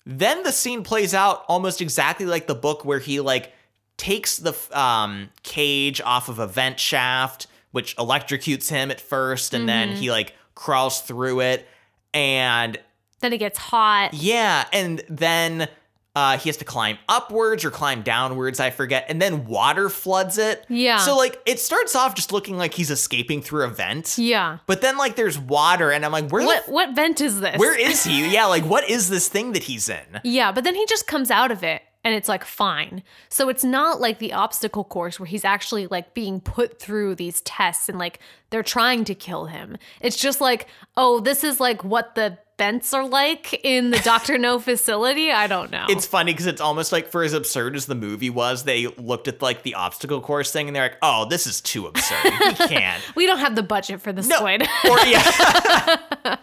then 0.04 0.42
the 0.42 0.52
scene 0.52 0.82
plays 0.82 1.14
out 1.14 1.44
almost 1.48 1.80
exactly 1.80 2.26
like 2.26 2.46
the 2.46 2.54
book 2.54 2.84
where 2.84 2.98
he 2.98 3.20
like 3.20 3.52
takes 3.96 4.36
the 4.38 4.54
um, 4.72 5.30
cage 5.42 6.00
off 6.00 6.28
of 6.28 6.38
a 6.38 6.46
vent 6.46 6.80
shaft, 6.80 7.46
which 7.70 7.96
electrocutes 7.96 8.68
him 8.68 8.90
at 8.90 9.00
first, 9.00 9.54
and 9.54 9.68
then 9.68 9.90
he 9.90 10.10
like 10.10 10.34
crawls 10.54 11.00
through 11.02 11.40
it. 11.40 11.66
And 12.12 12.78
Then 13.20 13.32
it 13.32 13.38
gets 13.38 13.58
hot. 13.58 14.12
yeah, 14.14 14.66
and 14.72 15.02
then 15.08 15.68
uh, 16.14 16.36
he 16.38 16.48
has 16.48 16.58
to 16.58 16.64
climb 16.64 16.98
upwards 17.08 17.64
or 17.64 17.70
climb 17.70 18.02
downwards, 18.02 18.60
I 18.60 18.70
forget, 18.70 19.06
and 19.08 19.20
then 19.20 19.46
water 19.46 19.88
floods 19.88 20.36
it. 20.38 20.64
Yeah. 20.68 20.98
So 20.98 21.16
like 21.16 21.40
it 21.46 21.58
starts 21.58 21.96
off 21.96 22.14
just 22.14 22.32
looking 22.32 22.58
like 22.58 22.74
he's 22.74 22.90
escaping 22.90 23.40
through 23.40 23.64
a 23.64 23.68
vent, 23.68 24.18
Yeah. 24.18 24.58
but 24.66 24.82
then 24.82 24.98
like 24.98 25.16
there's 25.16 25.38
water, 25.38 25.90
and 25.90 26.04
I'm 26.04 26.12
like, 26.12 26.30
where 26.30 26.44
What 26.44 26.68
what 26.68 26.94
vent 26.94 27.20
is 27.20 27.40
this? 27.40 27.58
where 27.58 27.78
is 27.78 28.04
he? 28.04 28.30
Yeah, 28.32 28.46
like 28.46 28.64
what 28.64 28.88
is 28.90 29.08
this 29.08 29.28
thing 29.28 29.52
that 29.52 29.62
he's 29.64 29.88
in? 29.88 30.20
Yeah, 30.24 30.52
but 30.52 30.64
then 30.64 30.74
he 30.74 30.84
just 30.86 31.06
comes 31.06 31.30
out 31.30 31.50
of 31.50 31.62
it 31.64 31.80
and 32.04 32.14
it's 32.14 32.28
like 32.28 32.44
fine. 32.44 33.02
So 33.28 33.48
it's 33.48 33.62
not 33.64 34.00
like 34.00 34.18
the 34.18 34.32
obstacle 34.32 34.82
course 34.84 35.20
where 35.20 35.26
he's 35.26 35.44
actually 35.44 35.86
like 35.86 36.14
being 36.14 36.40
put 36.40 36.78
through 36.80 37.14
these 37.14 37.40
tests 37.42 37.88
and 37.88 37.96
like 37.98 38.18
they're 38.50 38.62
trying 38.64 39.04
to 39.04 39.14
kill 39.14 39.46
him. 39.46 39.76
It's 40.00 40.16
just 40.16 40.40
like, 40.40 40.66
oh, 40.96 41.20
this 41.20 41.44
is 41.44 41.60
like 41.60 41.84
what 41.84 42.16
the 42.16 42.38
vents 42.58 42.94
are 42.94 43.06
like 43.08 43.60
in 43.64 43.90
the 43.90 43.98
Dr. 43.98 44.38
No 44.38 44.58
facility. 44.60 45.32
I 45.32 45.46
don't 45.46 45.70
know. 45.70 45.86
It's 45.88 46.06
funny 46.06 46.32
because 46.32 46.46
it's 46.46 46.60
almost 46.60 46.92
like 46.92 47.08
for 47.08 47.22
as 47.24 47.32
absurd 47.32 47.74
as 47.76 47.86
the 47.86 47.94
movie 47.94 48.30
was, 48.30 48.62
they 48.64 48.86
looked 48.86 49.26
at 49.28 49.42
like 49.42 49.62
the 49.64 49.74
obstacle 49.74 50.20
course 50.20 50.52
thing 50.52 50.68
and 50.68 50.76
they're 50.76 50.84
like, 50.84 50.98
oh, 51.02 51.26
this 51.28 51.46
is 51.46 51.60
too 51.60 51.86
absurd. 51.86 52.24
We 52.24 52.54
can't. 52.68 53.02
we 53.16 53.26
don't 53.26 53.38
have 53.38 53.56
the 53.56 53.62
budget 53.62 54.00
for 54.00 54.12
this 54.12 54.28
No. 54.28 54.36
squid. 54.36 54.62
Or 54.88 54.98
yeah. 55.06 56.36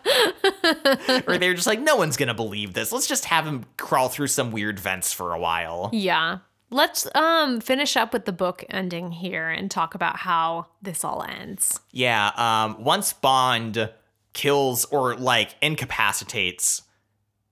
or 1.27 1.37
they're 1.37 1.53
just 1.53 1.67
like, 1.67 1.79
no 1.79 1.95
one's 1.95 2.17
gonna 2.17 2.33
believe 2.33 2.73
this. 2.73 2.91
Let's 2.91 3.07
just 3.07 3.25
have 3.25 3.45
him 3.45 3.65
crawl 3.77 4.09
through 4.09 4.27
some 4.27 4.51
weird 4.51 4.79
vents 4.79 5.13
for 5.13 5.33
a 5.33 5.39
while. 5.39 5.89
yeah. 5.93 6.39
Let's 6.71 7.07
um 7.15 7.61
finish 7.61 7.97
up 7.97 8.13
with 8.13 8.25
the 8.25 8.31
book 8.31 8.63
ending 8.69 9.11
here 9.11 9.49
and 9.49 9.71
talk 9.71 9.95
about 9.95 10.17
how 10.17 10.67
this 10.83 11.03
all 11.03 11.23
ends. 11.27 11.79
Yeah, 11.91 12.29
um, 12.35 12.83
once 12.83 13.11
Bond 13.11 13.89
kills 14.33 14.85
or 14.85 15.15
like 15.15 15.55
incapacitates 15.61 16.83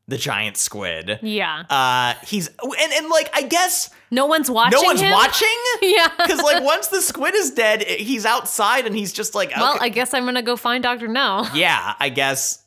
the 0.10 0.18
giant 0.18 0.56
squid, 0.56 1.20
Yeah. 1.22 1.64
uh, 1.70 2.14
he's 2.26 2.48
and 2.48 2.94
and 2.94 3.10
like 3.10 3.30
I 3.34 3.42
guess 3.42 3.90
No 4.10 4.26
one's 4.26 4.50
watching 4.50 4.80
no 4.82 4.84
one's 4.88 5.02
him? 5.02 5.12
watching. 5.12 5.48
Yeah. 5.82 6.08
Because 6.18 6.42
like 6.42 6.64
once 6.64 6.88
the 6.88 7.02
squid 7.02 7.36
is 7.36 7.52
dead, 7.52 7.84
he's 7.84 8.26
outside 8.26 8.86
and 8.88 8.96
he's 8.96 9.12
just 9.12 9.36
like, 9.36 9.52
okay. 9.52 9.60
Well, 9.60 9.78
I 9.82 9.90
guess 9.90 10.14
I'm 10.14 10.24
gonna 10.24 10.42
go 10.42 10.56
find 10.56 10.82
Dr. 10.82 11.08
No. 11.10 11.46
yeah, 11.54 11.94
I 12.00 12.08
guess. 12.10 12.64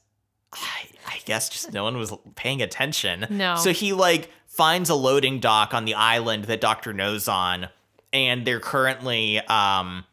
I, 0.52 0.58
I 1.06 1.18
guess 1.24 1.48
just 1.48 1.72
no 1.72 1.84
one 1.84 1.96
was 1.96 2.12
paying 2.34 2.60
attention. 2.60 3.26
No. 3.30 3.56
So 3.56 3.72
he 3.72 3.92
like 3.94 4.30
finds 4.46 4.90
a 4.90 4.94
loading 4.94 5.40
dock 5.40 5.72
on 5.72 5.86
the 5.86 5.94
island 5.94 6.44
that 6.44 6.60
Doctor 6.60 6.92
No's 6.92 7.26
on, 7.26 7.68
and 8.12 8.46
they're 8.46 8.60
currently 8.60 9.38
um 9.46 10.04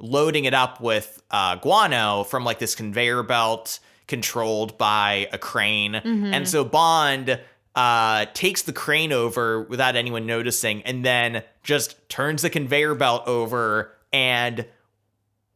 loading 0.00 0.44
it 0.46 0.54
up 0.54 0.80
with 0.80 1.22
uh, 1.30 1.56
guano 1.56 2.24
from 2.24 2.44
like 2.44 2.58
this 2.58 2.74
conveyor 2.74 3.22
belt 3.22 3.78
controlled 4.06 4.76
by 4.76 5.28
a 5.32 5.38
crane. 5.38 5.94
And 5.94 6.48
so 6.48 6.64
Bond 6.64 7.38
uh, 7.76 8.26
takes 8.34 8.62
the 8.62 8.72
crane 8.72 9.12
over 9.12 9.62
without 9.62 9.94
anyone 9.94 10.26
noticing 10.26 10.82
and 10.82 11.04
then 11.04 11.44
just 11.62 12.08
turns 12.08 12.42
the 12.42 12.50
conveyor 12.50 12.96
belt 12.96 13.26
over 13.28 13.92
and 14.12 14.66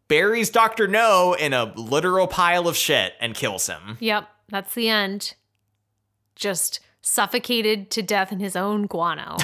buries 0.06 0.50
Dr. 0.50 0.86
No 0.86 1.34
in 1.34 1.52
a 1.52 1.72
literal 1.74 2.26
pile 2.28 2.68
of 2.68 2.76
shit 2.76 3.14
and 3.20 3.34
kills 3.34 3.66
him. 3.66 3.96
Yep, 4.00 4.28
that's 4.48 4.74
the 4.74 4.88
end. 4.88 5.34
Just 6.36 6.80
suffocated 7.00 7.90
to 7.90 8.02
death 8.02 8.30
in 8.30 8.40
his 8.40 8.54
own 8.54 8.86
guano. 8.86 9.36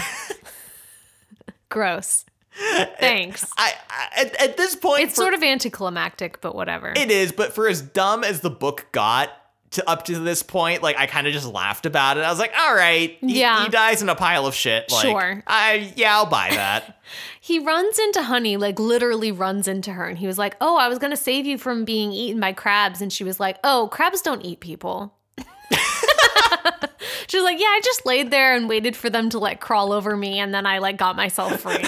Gross. 1.69 2.25
Thanks. 3.01 3.47
I, 3.57 3.75
I 3.89 4.21
at, 4.23 4.43
at 4.43 4.57
this 4.57 4.75
point 4.77 5.05
It's 5.05 5.15
sort 5.15 5.35
of 5.35 5.43
anticlimactic, 5.43 6.41
but 6.41 6.55
whatever. 6.55 6.93
It 6.97 7.11
is, 7.11 7.33
but 7.33 7.53
for 7.53 7.69
as 7.69 7.81
dumb 7.81 8.25
as 8.25 8.41
the 8.41 8.51
book 8.51 8.87
got, 8.93 9.31
to 9.73 9.89
up 9.89 10.05
to 10.07 10.19
this 10.19 10.43
point, 10.43 10.83
like 10.83 10.99
I 10.99 11.07
kind 11.07 11.29
of 11.29 11.33
just 11.33 11.47
laughed 11.47 11.87
about 11.87 12.17
it. 12.17 12.23
I 12.25 12.31
was 12.31 12.41
like, 12.41 12.53
all 12.59 12.75
right, 12.75 13.17
he, 13.21 13.39
Yeah. 13.41 13.63
he 13.63 13.69
dies 13.69 14.03
in 14.03 14.09
a 14.09 14.17
pile 14.17 14.47
of 14.47 14.55
shit. 14.55 14.91
Like, 14.91 15.03
Sure. 15.03 15.43
I 15.47 15.93
yeah, 15.95 16.17
I'll 16.17 16.27
buy 16.27 16.51
that. 16.51 16.97
He 17.43 17.59
runs 17.59 17.99
into 17.99 18.23
Honey, 18.23 18.57
like 18.57 18.79
literally 18.79 19.33
runs 19.33 19.67
into 19.67 19.93
her, 19.93 20.07
and 20.07 20.17
he 20.19 20.29
was 20.29 20.39
like, 20.39 20.57
"Oh, 20.61 20.77
I 20.77 20.87
was 20.87 20.99
gonna 21.01 21.17
save 21.17 21.45
you 21.47 21.59
from 21.59 21.85
being 21.85 22.13
eaten 22.13 22.39
by 22.41 22.53
crabs," 22.53 23.01
and 23.01 23.13
she 23.13 23.25
was 23.25 23.41
like, 23.41 23.59
"Oh, 23.65 23.89
crabs 23.91 24.23
don't 24.23 24.45
eat 24.45 24.61
people." 24.61 25.15
she 27.27 27.37
was 27.37 27.45
like, 27.45 27.59
"Yeah, 27.59 27.67
I 27.67 27.81
just 27.83 28.07
laid 28.07 28.31
there 28.31 28.55
and 28.55 28.69
waited 28.69 28.95
for 28.95 29.11
them 29.11 29.31
to 29.31 29.39
like 29.41 29.59
crawl 29.61 29.93
over 29.93 30.17
me, 30.17 30.39
and 30.39 30.55
then 30.55 30.67
I 30.67 30.79
like 30.79 30.97
got 30.99 31.17
myself 31.17 31.61
free." 31.61 31.83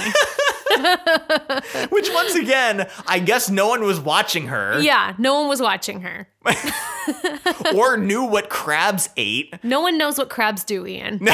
Which 1.91 2.09
once 2.13 2.35
again, 2.35 2.89
I 3.07 3.19
guess 3.19 3.51
no 3.51 3.69
one 3.69 3.83
was 3.85 4.01
watching 4.01 4.47
her 4.47 4.81
yeah, 4.81 5.15
no 5.19 5.41
one 5.41 5.49
was 5.49 5.61
watching 5.61 6.01
her. 6.01 6.29
or 7.77 7.97
knew 7.97 8.25
what 8.25 8.49
crabs 8.49 9.09
ate. 9.17 9.55
No 9.63 9.81
one 9.81 9.99
knows 9.99 10.19
what 10.19 10.31
crabs 10.31 10.65
do, 10.65 10.87
Ian. 10.87 11.21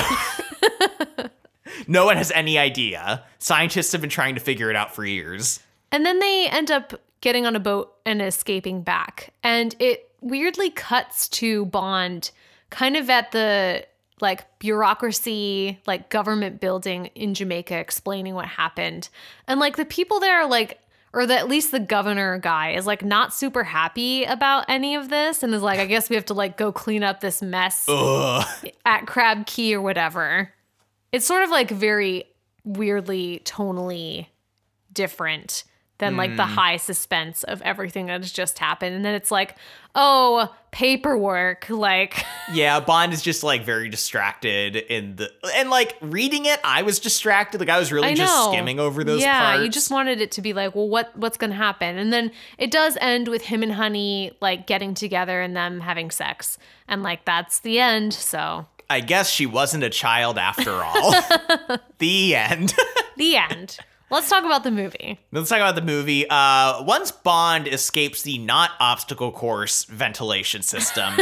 No 1.86 2.05
one 2.06 2.16
has 2.16 2.31
any 2.32 2.59
idea. 2.59 3.24
Scientists 3.39 3.93
have 3.93 4.01
been 4.01 4.10
trying 4.10 4.35
to 4.35 4.40
figure 4.40 4.70
it 4.70 4.77
out 4.77 4.94
for 4.94 5.05
years. 5.05 5.60
And 5.93 6.05
then 6.05 6.19
they 6.19 6.48
end 6.48 6.70
up 6.70 7.01
getting 7.20 7.47
on 7.47 7.56
a 7.56 7.60
boat 7.60 7.94
and 8.05 8.20
escaping 8.20 8.82
back. 8.82 9.32
And 9.43 9.74
it 9.78 10.10
weirdly 10.20 10.70
cuts 10.70 11.28
to 11.28 11.66
Bond 11.66 12.31
kind 12.70 12.97
of 12.97 13.09
at 13.09 13.32
the 13.32 13.86
like 14.20 14.59
bureaucracy, 14.59 15.81
like 15.86 16.11
government 16.11 16.61
building 16.61 17.07
in 17.15 17.35
Jamaica 17.35 17.77
explaining 17.77 18.35
what 18.35 18.47
happened. 18.47 19.09
And 19.47 19.61
like 19.61 19.77
the 19.77 19.85
people 19.85 20.20
there 20.20 20.40
are 20.40 20.49
like 20.49 20.81
or 21.12 21.27
the, 21.27 21.36
at 21.36 21.49
least 21.49 21.70
the 21.70 21.81
governor 21.81 22.39
guy 22.39 22.73
is 22.73 22.86
like 22.86 23.03
not 23.03 23.32
super 23.32 23.65
happy 23.65 24.24
about 24.24 24.66
any 24.69 24.95
of 24.95 25.09
this 25.09 25.43
and 25.43 25.55
is 25.55 25.62
like 25.62 25.78
I 25.78 25.86
guess 25.86 26.11
we 26.11 26.16
have 26.16 26.27
to 26.27 26.35
like 26.35 26.57
go 26.57 26.70
clean 26.73 27.03
up 27.03 27.20
this 27.20 27.40
mess 27.43 27.86
Ugh. 27.89 28.47
at 28.85 29.07
Crab 29.07 29.47
Key 29.47 29.74
or 29.74 29.81
whatever. 29.81 30.53
It's 31.12 31.27
sort 31.27 31.43
of 31.43 31.51
like 31.51 31.70
very 31.70 32.24
weirdly 32.65 33.40
tonally 33.45 34.27
different 34.93 35.65
than 35.98 36.16
like 36.16 36.36
the 36.36 36.46
hmm. 36.46 36.52
high 36.52 36.76
suspense 36.76 37.42
of 37.42 37.60
everything 37.62 38.06
that 38.06 38.20
has 38.20 38.32
just 38.32 38.58
happened. 38.58 38.94
And 38.94 39.04
then 39.04 39.14
it's 39.14 39.32
like, 39.32 39.56
oh, 39.96 40.54
paperwork. 40.70 41.68
Like, 41.68 42.24
Yeah, 42.52 42.78
Bond 42.80 43.12
is 43.12 43.20
just 43.20 43.42
like 43.42 43.64
very 43.64 43.88
distracted 43.88 44.76
in 44.76 45.16
the 45.16 45.30
and 45.54 45.70
like 45.70 45.96
reading 46.00 46.46
it, 46.46 46.60
I 46.62 46.82
was 46.82 47.00
distracted. 47.00 47.60
Like 47.60 47.68
I 47.68 47.78
was 47.78 47.92
really 47.92 48.08
I 48.08 48.14
just 48.14 48.44
skimming 48.44 48.78
over 48.78 49.02
those 49.04 49.20
yeah, 49.20 49.50
parts. 49.50 49.64
you 49.64 49.70
just 49.70 49.90
wanted 49.90 50.20
it 50.20 50.30
to 50.32 50.42
be 50.42 50.52
like, 50.52 50.74
well, 50.74 50.88
what 50.88 51.16
what's 51.16 51.36
gonna 51.36 51.54
happen? 51.54 51.98
And 51.98 52.12
then 52.12 52.30
it 52.56 52.70
does 52.70 52.96
end 53.00 53.28
with 53.28 53.42
him 53.42 53.62
and 53.62 53.72
Honey 53.72 54.32
like 54.40 54.66
getting 54.66 54.94
together 54.94 55.40
and 55.40 55.56
them 55.56 55.80
having 55.80 56.10
sex. 56.10 56.58
And 56.86 57.02
like 57.02 57.24
that's 57.24 57.60
the 57.60 57.80
end. 57.80 58.14
So 58.14 58.66
I 58.88 59.00
guess 59.00 59.30
she 59.30 59.46
wasn't 59.46 59.84
a 59.84 59.90
child 59.90 60.38
after 60.38 60.72
all. 60.84 61.14
the 61.98 62.34
end. 62.34 62.74
the 63.16 63.36
end. 63.36 63.78
Let's 64.10 64.30
talk 64.30 64.44
about 64.44 64.64
the 64.64 64.70
movie. 64.70 65.20
Let's 65.32 65.51
talk 65.51 65.59
about 65.59 65.74
the 65.74 65.82
movie. 65.82 66.28
Uh, 66.28 66.82
once 66.82 67.10
Bond 67.12 67.68
escapes 67.68 68.22
the 68.22 68.39
not 68.39 68.70
obstacle 68.80 69.32
course 69.32 69.85
ventilation 69.85 70.62
system, 70.62 71.14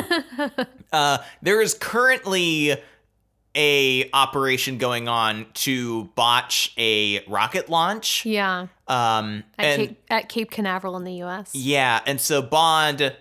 uh, 0.92 1.18
there 1.42 1.60
is 1.60 1.74
currently 1.74 2.76
a 3.56 4.08
operation 4.12 4.78
going 4.78 5.08
on 5.08 5.46
to 5.54 6.04
botch 6.14 6.72
a 6.78 7.24
rocket 7.26 7.68
launch. 7.68 8.24
Yeah. 8.26 8.68
Um, 8.86 9.42
At 9.58 9.64
and 9.64 9.88
Cape 9.88 10.02
at 10.10 10.28
Cape 10.28 10.50
Canaveral 10.50 10.96
in 10.96 11.04
the 11.04 11.22
US. 11.24 11.54
yeah, 11.54 12.00
and 12.06 12.20
so 12.20 12.42
Bond 12.42 13.16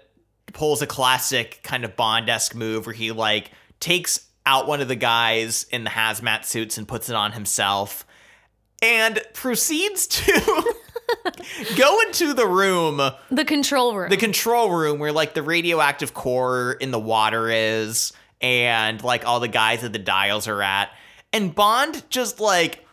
pulls 0.53 0.81
a 0.81 0.87
classic 0.87 1.59
kind 1.63 1.83
of 1.83 1.95
Bond-esque 1.95 2.53
move 2.55 2.85
where 2.85 2.93
he 2.93 3.11
like 3.11 3.51
takes 3.79 4.27
out 4.45 4.67
one 4.67 4.79
of 4.81 4.87
the 4.87 4.95
guys 4.95 5.65
in 5.71 5.83
the 5.83 5.89
hazmat 5.89 6.45
suits 6.45 6.77
and 6.77 6.87
puts 6.87 7.09
it 7.09 7.15
on 7.15 7.31
himself 7.31 8.05
and 8.85 9.21
proceeds 9.33 10.05
to 10.07 10.73
go 11.75 11.99
into 12.01 12.33
the 12.33 12.45
room, 12.47 13.01
The 13.31 13.45
control 13.45 13.95
room. 13.95 14.09
the 14.09 14.17
control 14.17 14.71
room 14.71 14.99
where 14.99 15.11
like 15.11 15.33
the 15.33 15.41
radioactive 15.43 16.13
core 16.13 16.73
in 16.79 16.91
the 16.91 16.99
water 16.99 17.49
is 17.49 18.13
and 18.41 19.03
like 19.03 19.25
all 19.25 19.39
the 19.39 19.47
guys 19.47 19.83
at 19.83 19.91
the 19.93 19.99
dials 19.99 20.47
are 20.47 20.61
at. 20.61 20.89
And 21.33 21.53
Bond 21.55 22.03
just 22.09 22.39
like 22.39 22.85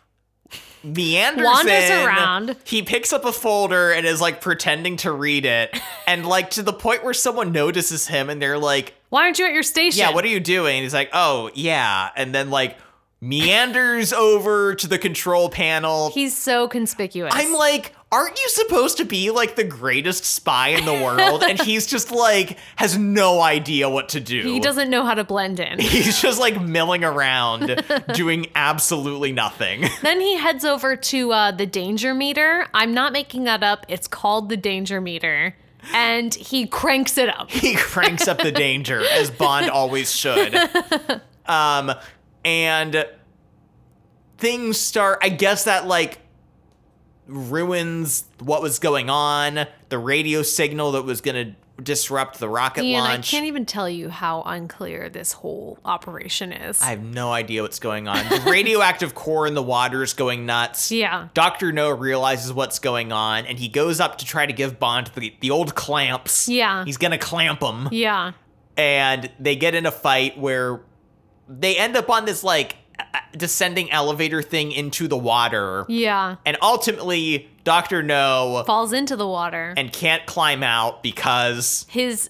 meanders 0.84 1.44
Wanders 1.44 1.90
in. 1.90 2.06
around. 2.06 2.56
He 2.64 2.82
picks 2.82 3.12
up 3.12 3.24
a 3.24 3.32
folder 3.32 3.92
and 3.92 4.04
is 4.06 4.20
like 4.20 4.40
pretending 4.40 4.96
to 4.98 5.12
read 5.12 5.44
it. 5.44 5.78
and 6.06 6.26
like 6.26 6.50
to 6.50 6.62
the 6.62 6.72
point 6.72 7.04
where 7.04 7.14
someone 7.14 7.52
notices 7.52 8.06
him 8.08 8.30
and 8.30 8.40
they're 8.40 8.58
like, 8.58 8.94
Why 9.10 9.22
aren't 9.24 9.38
you 9.38 9.46
at 9.46 9.52
your 9.52 9.62
station? 9.62 10.00
Yeah, 10.00 10.12
what 10.14 10.24
are 10.24 10.28
you 10.28 10.40
doing? 10.40 10.76
And 10.76 10.82
he's 10.82 10.94
like, 10.94 11.10
Oh, 11.12 11.50
yeah. 11.54 12.10
And 12.16 12.34
then 12.34 12.50
like 12.50 12.78
meanders 13.22 14.12
over 14.12 14.74
to 14.74 14.88
the 14.88 14.98
control 14.98 15.48
panel. 15.48 16.10
He's 16.10 16.36
so 16.36 16.66
conspicuous. 16.66 17.32
I'm 17.34 17.52
like, 17.52 17.94
aren't 18.10 18.36
you 18.36 18.48
supposed 18.48 18.96
to 18.96 19.04
be 19.04 19.30
like 19.30 19.54
the 19.54 19.62
greatest 19.64 20.24
spy 20.24 20.70
in 20.70 20.84
the 20.84 20.92
world? 20.92 21.44
and 21.44 21.58
he's 21.62 21.86
just 21.86 22.10
like 22.10 22.58
has 22.74 22.98
no 22.98 23.40
idea 23.40 23.88
what 23.88 24.08
to 24.10 24.20
do. 24.20 24.42
he 24.42 24.58
doesn't 24.58 24.90
know 24.90 25.04
how 25.04 25.14
to 25.14 25.22
blend 25.22 25.60
in. 25.60 25.78
He's 25.92 26.20
just 26.20 26.40
like 26.40 26.60
milling 26.60 27.04
around, 27.04 27.82
doing 28.12 28.46
absolutely 28.56 29.30
nothing. 29.30 29.84
then 30.02 30.20
he 30.20 30.36
heads 30.36 30.64
over 30.64 30.96
to 30.96 31.32
uh, 31.32 31.52
the 31.52 31.64
danger 31.66 32.14
meter. 32.14 32.66
I'm 32.74 32.92
not 32.92 33.12
making 33.12 33.44
that 33.44 33.62
up. 33.62 33.86
It's 33.88 34.08
called 34.08 34.48
the 34.48 34.56
danger 34.56 35.00
meter. 35.00 35.54
And 35.94 36.34
he 36.34 36.66
cranks 36.66 37.18
it 37.18 37.28
up. 37.28 37.50
he 37.50 37.74
cranks 37.74 38.26
up 38.26 38.38
the 38.38 38.52
danger 38.52 39.04
as 39.04 39.30
Bond 39.30 39.68
always 39.70 40.12
should. 40.14 40.54
Um, 41.46 41.92
and 42.44 43.06
things 44.38 44.78
start. 44.78 45.18
I 45.22 45.28
guess 45.28 45.64
that 45.64 45.86
like 45.86 46.18
ruins 47.26 48.24
what 48.40 48.62
was 48.62 48.78
going 48.78 49.10
on. 49.10 49.66
The 49.88 49.98
radio 49.98 50.42
signal 50.42 50.92
that 50.92 51.02
was 51.02 51.20
gonna 51.20 51.56
disrupt 51.82 52.38
the 52.38 52.48
rocket 52.48 52.84
Ian, 52.84 53.02
I 53.02 53.18
can't 53.18 53.46
even 53.46 53.66
tell 53.66 53.88
you 53.88 54.08
how 54.08 54.42
unclear 54.42 55.08
this 55.08 55.32
whole 55.32 55.78
operation 55.84 56.52
is. 56.52 56.80
I 56.82 56.86
have 56.90 57.02
no 57.02 57.32
idea 57.32 57.62
what's 57.62 57.78
going 57.78 58.08
on. 58.08 58.28
The 58.28 58.42
radioactive 58.50 59.14
core 59.14 59.46
in 59.46 59.54
the 59.54 59.62
water 59.62 60.02
is 60.02 60.12
going 60.12 60.46
nuts. 60.46 60.92
yeah. 60.92 61.28
Dr. 61.34 61.72
No 61.72 61.90
realizes 61.90 62.52
what's 62.52 62.78
going 62.78 63.10
on 63.10 63.46
and 63.46 63.58
he 63.58 63.68
goes 63.68 64.00
up 64.00 64.18
to 64.18 64.24
try 64.24 64.46
to 64.46 64.52
give 64.52 64.78
Bond 64.78 65.10
the, 65.14 65.34
the 65.40 65.50
old 65.50 65.74
clamps. 65.74 66.48
Yeah. 66.48 66.84
He's 66.84 66.98
gonna 66.98 67.18
clamp 67.18 67.62
him. 67.62 67.88
Yeah. 67.90 68.32
And 68.76 69.30
they 69.38 69.56
get 69.56 69.74
in 69.74 69.86
a 69.86 69.92
fight 69.92 70.38
where 70.38 70.80
they 71.60 71.76
end 71.76 71.96
up 71.96 72.10
on 72.10 72.24
this 72.24 72.42
like 72.44 72.76
descending 73.36 73.90
elevator 73.90 74.42
thing 74.42 74.72
into 74.72 75.08
the 75.08 75.16
water. 75.16 75.84
Yeah. 75.88 76.36
And 76.44 76.56
ultimately, 76.62 77.48
Dr. 77.64 78.02
No 78.02 78.62
Falls 78.66 78.92
into 78.92 79.16
the 79.16 79.26
water. 79.26 79.74
and 79.76 79.92
can't 79.92 80.26
climb 80.26 80.62
out 80.62 81.02
because 81.02 81.86
His 81.88 82.28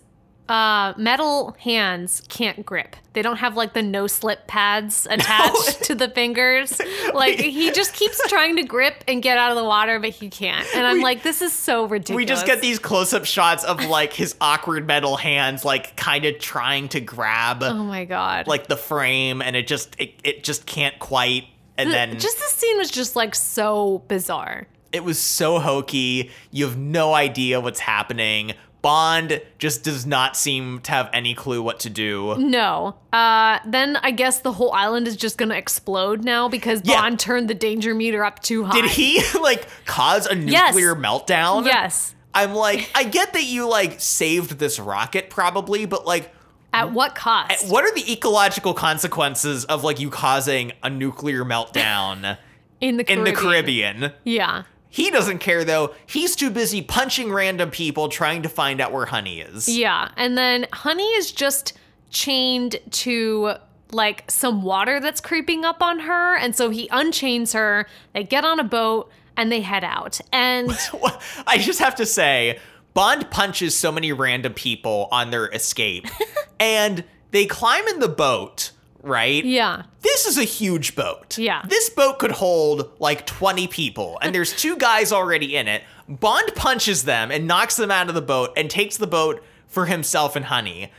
uh, 0.53 0.93
metal 0.99 1.57
hands 1.59 2.23
can't 2.29 2.67
grip. 2.67 2.95
They 3.15 3.23
don't 3.23 3.37
have 3.37 3.57
like 3.57 3.73
the 3.73 3.83
no 3.83 4.07
slip 4.07 4.47
pads 4.47 5.07
attached 5.11 5.85
to 5.85 5.95
the 5.95 6.09
fingers. 6.09 6.81
Like 7.15 7.39
he 7.39 7.71
just 7.73 7.93
keeps 7.95 8.21
trying 8.29 8.57
to 8.57 8.63
grip 8.65 9.05
and 9.07 9.23
get 9.23 9.37
out 9.37 9.51
of 9.51 9.57
the 9.59 9.65
water, 9.65 9.99
but 10.01 10.11
he 10.11 10.31
can't. 10.31 10.67
And 10.75 10.87
I'm 10.87 10.97
We- 10.97 11.03
like, 11.03 11.23
this 11.23 11.43
is 11.43 11.53
so 11.53 11.85
ridiculous. 11.87 12.17
we 12.17 12.25
just 12.25 12.47
get 12.47 12.61
these 12.63 12.79
close 12.79 13.13
up 13.13 13.25
shots 13.27 13.65
of 13.65 13.85
like 13.87 14.13
his 14.15 14.35
awkward 14.41 14.87
metal 14.87 15.17
hands, 15.17 15.63
like 15.65 15.95
kind 15.97 16.25
of 16.25 16.39
trying 16.39 16.89
to 16.91 17.01
grab. 17.01 17.63
Oh 17.63 17.75
my 17.85 18.05
god! 18.07 18.47
like 18.47 18.67
the 18.67 18.77
frame 18.77 19.43
and 19.43 19.55
it 19.57 19.67
just 19.67 19.95
it, 19.99 20.15
it 20.25 20.43
just 20.45 20.65
can't 20.67 20.99
quite 20.99 21.45
and 21.77 21.89
The- 21.91 21.95
then 21.95 22.19
just 22.19 22.39
this 22.39 22.53
scene 22.53 22.79
was 22.79 22.91
just 22.91 23.15
like 23.15 23.35
so 23.35 24.03
bizarre. 24.09 24.67
it 24.93 25.05
was 25.05 25.19
so 25.19 25.59
hokey 25.59 26.31
you 26.51 26.65
have 26.67 26.77
no 26.79 27.15
idea 27.15 27.61
what's 27.61 27.81
happening 27.81 28.53
bond 28.83 29.41
just 29.59 29.85
does 29.85 30.05
not 30.05 30.37
seem 30.37 30.81
to 30.81 30.91
have 30.91 31.09
any 31.13 31.35
clue 31.35 31.63
what 31.63 31.79
to 31.81 31.89
do 31.91 32.35
No. 32.39 32.97
Uh, 33.13 33.61
then 33.65 33.97
I 34.03 34.11
guess 34.11 34.41
the 34.41 34.53
whole 34.53 34.73
island 34.73 35.07
is 35.07 35.17
just 35.17 35.39
gonna 35.39 35.55
explode 35.55 36.25
now 36.25 36.49
because 36.49 36.81
Yeah. 36.85 37.01
Bond 37.01 37.19
turned 37.21 37.49
the 37.49 37.55
danger 37.55 37.95
meter 37.95 38.25
up 38.25 38.41
too 38.43 38.65
high. 38.65 38.81
did 38.81 38.91
he 38.91 39.23
like 39.41 39.67
cause 39.87 40.27
a 40.31 40.37
Yes. 40.37 40.75
nuclear 40.75 40.95
meltdown 40.97 41.65
Yes. 41.65 42.15
i'm 42.35 42.55
like 42.55 42.91
i 42.95 43.05
get 43.05 43.33
that 43.35 43.45
you 43.45 43.69
like 43.69 44.01
saved 44.01 44.59
this 44.59 44.81
rocket 44.81 45.31
probably 45.31 45.87
but 45.87 46.05
like 46.07 46.33
At 46.73 46.91
what 46.93 47.15
cost? 47.15 47.71
what 47.71 47.85
are 47.85 47.95
the 47.95 48.13
ecological 48.13 48.75
consequences 48.75 49.65
of 49.67 49.85
like 49.85 50.01
you 50.01 50.11
causing 50.11 50.73
a 50.83 50.91
nuclear 50.91 51.45
meltdown 51.45 52.37
in 52.81 52.97
the 52.97 53.13
in 53.13 53.23
the 53.23 53.33
caribbean 53.33 54.13
Yeah. 54.25 54.65
He 54.93 55.11
doesn't 55.11 55.39
care 55.39 55.65
though. 55.65 55.95
He's 56.07 56.37
too 56.37 56.51
busy 56.51 56.83
punching 56.83 57.33
random 57.33 57.71
people 57.71 58.09
trying 58.09 58.43
to 58.43 58.49
find 58.49 58.79
out 58.79 58.93
where 58.93 59.07
Honey 59.07 59.41
is. 59.41 59.67
Yeah. 59.67 60.11
And 60.19 60.37
then 60.37 60.67
Honey 60.71 61.09
is 61.15 61.33
just 61.33 61.73
chained 62.11 62.77
to 62.91 63.55
like 63.91 64.31
some 64.31 64.63
water 64.63 65.01
that's 65.01 65.21
creeping 65.21 65.65
up 65.65 65.83
on 65.83 66.01
her. 66.01 66.37
And 66.37 66.55
so 66.55 66.69
he 66.69 66.89
unchains 66.91 67.55
her. 67.55 67.87
They 68.13 68.23
get 68.23 68.45
on 68.45 68.61
a 68.61 68.65
boat 68.65 69.11
and 69.35 69.51
they 69.51 69.63
head 69.63 69.83
out. 69.83 70.21
And 70.31 70.71
I 71.47 71.57
just 71.57 71.79
have 71.79 71.95
to 71.97 72.05
say, 72.05 72.59
Bond 72.93 73.31
punches 73.31 73.75
so 73.75 73.91
many 73.91 74.13
random 74.13 74.53
people 74.53 75.09
on 75.11 75.31
their 75.31 75.49
escape, 75.49 76.07
and 76.61 77.03
they 77.31 77.47
climb 77.47 77.89
in 77.89 78.01
the 78.01 78.09
boat, 78.09 78.73
right? 79.03 79.45
Yeah. 79.45 79.83
This 80.01 80.27
is 80.27 80.39
a 80.39 80.45
huge 80.45 80.95
boat. 80.95 81.37
Yeah. 81.39 81.63
This 81.69 81.91
boat 81.91 82.19
could 82.19 82.33
hold 82.33 82.91
like 82.99 83.27
20 83.27 83.67
people, 83.69 84.19
and 84.23 84.35
there's 84.35 84.55
two 84.55 84.77
guys 84.77 85.13
already 85.13 85.57
in 85.57 85.69
it. 85.69 85.83
Bond 86.09 86.55
punches 86.55 87.05
them 87.05 87.31
and 87.31 87.47
knocks 87.47 87.77
them 87.77 87.91
out 87.91 88.09
of 88.09 88.15
the 88.15 88.23
boat 88.23 88.51
and 88.57 88.71
takes 88.71 88.97
the 88.97 89.07
boat 89.07 89.43
for 89.67 89.87
himself 89.87 90.37
and 90.37 90.45
Honey, 90.47 90.93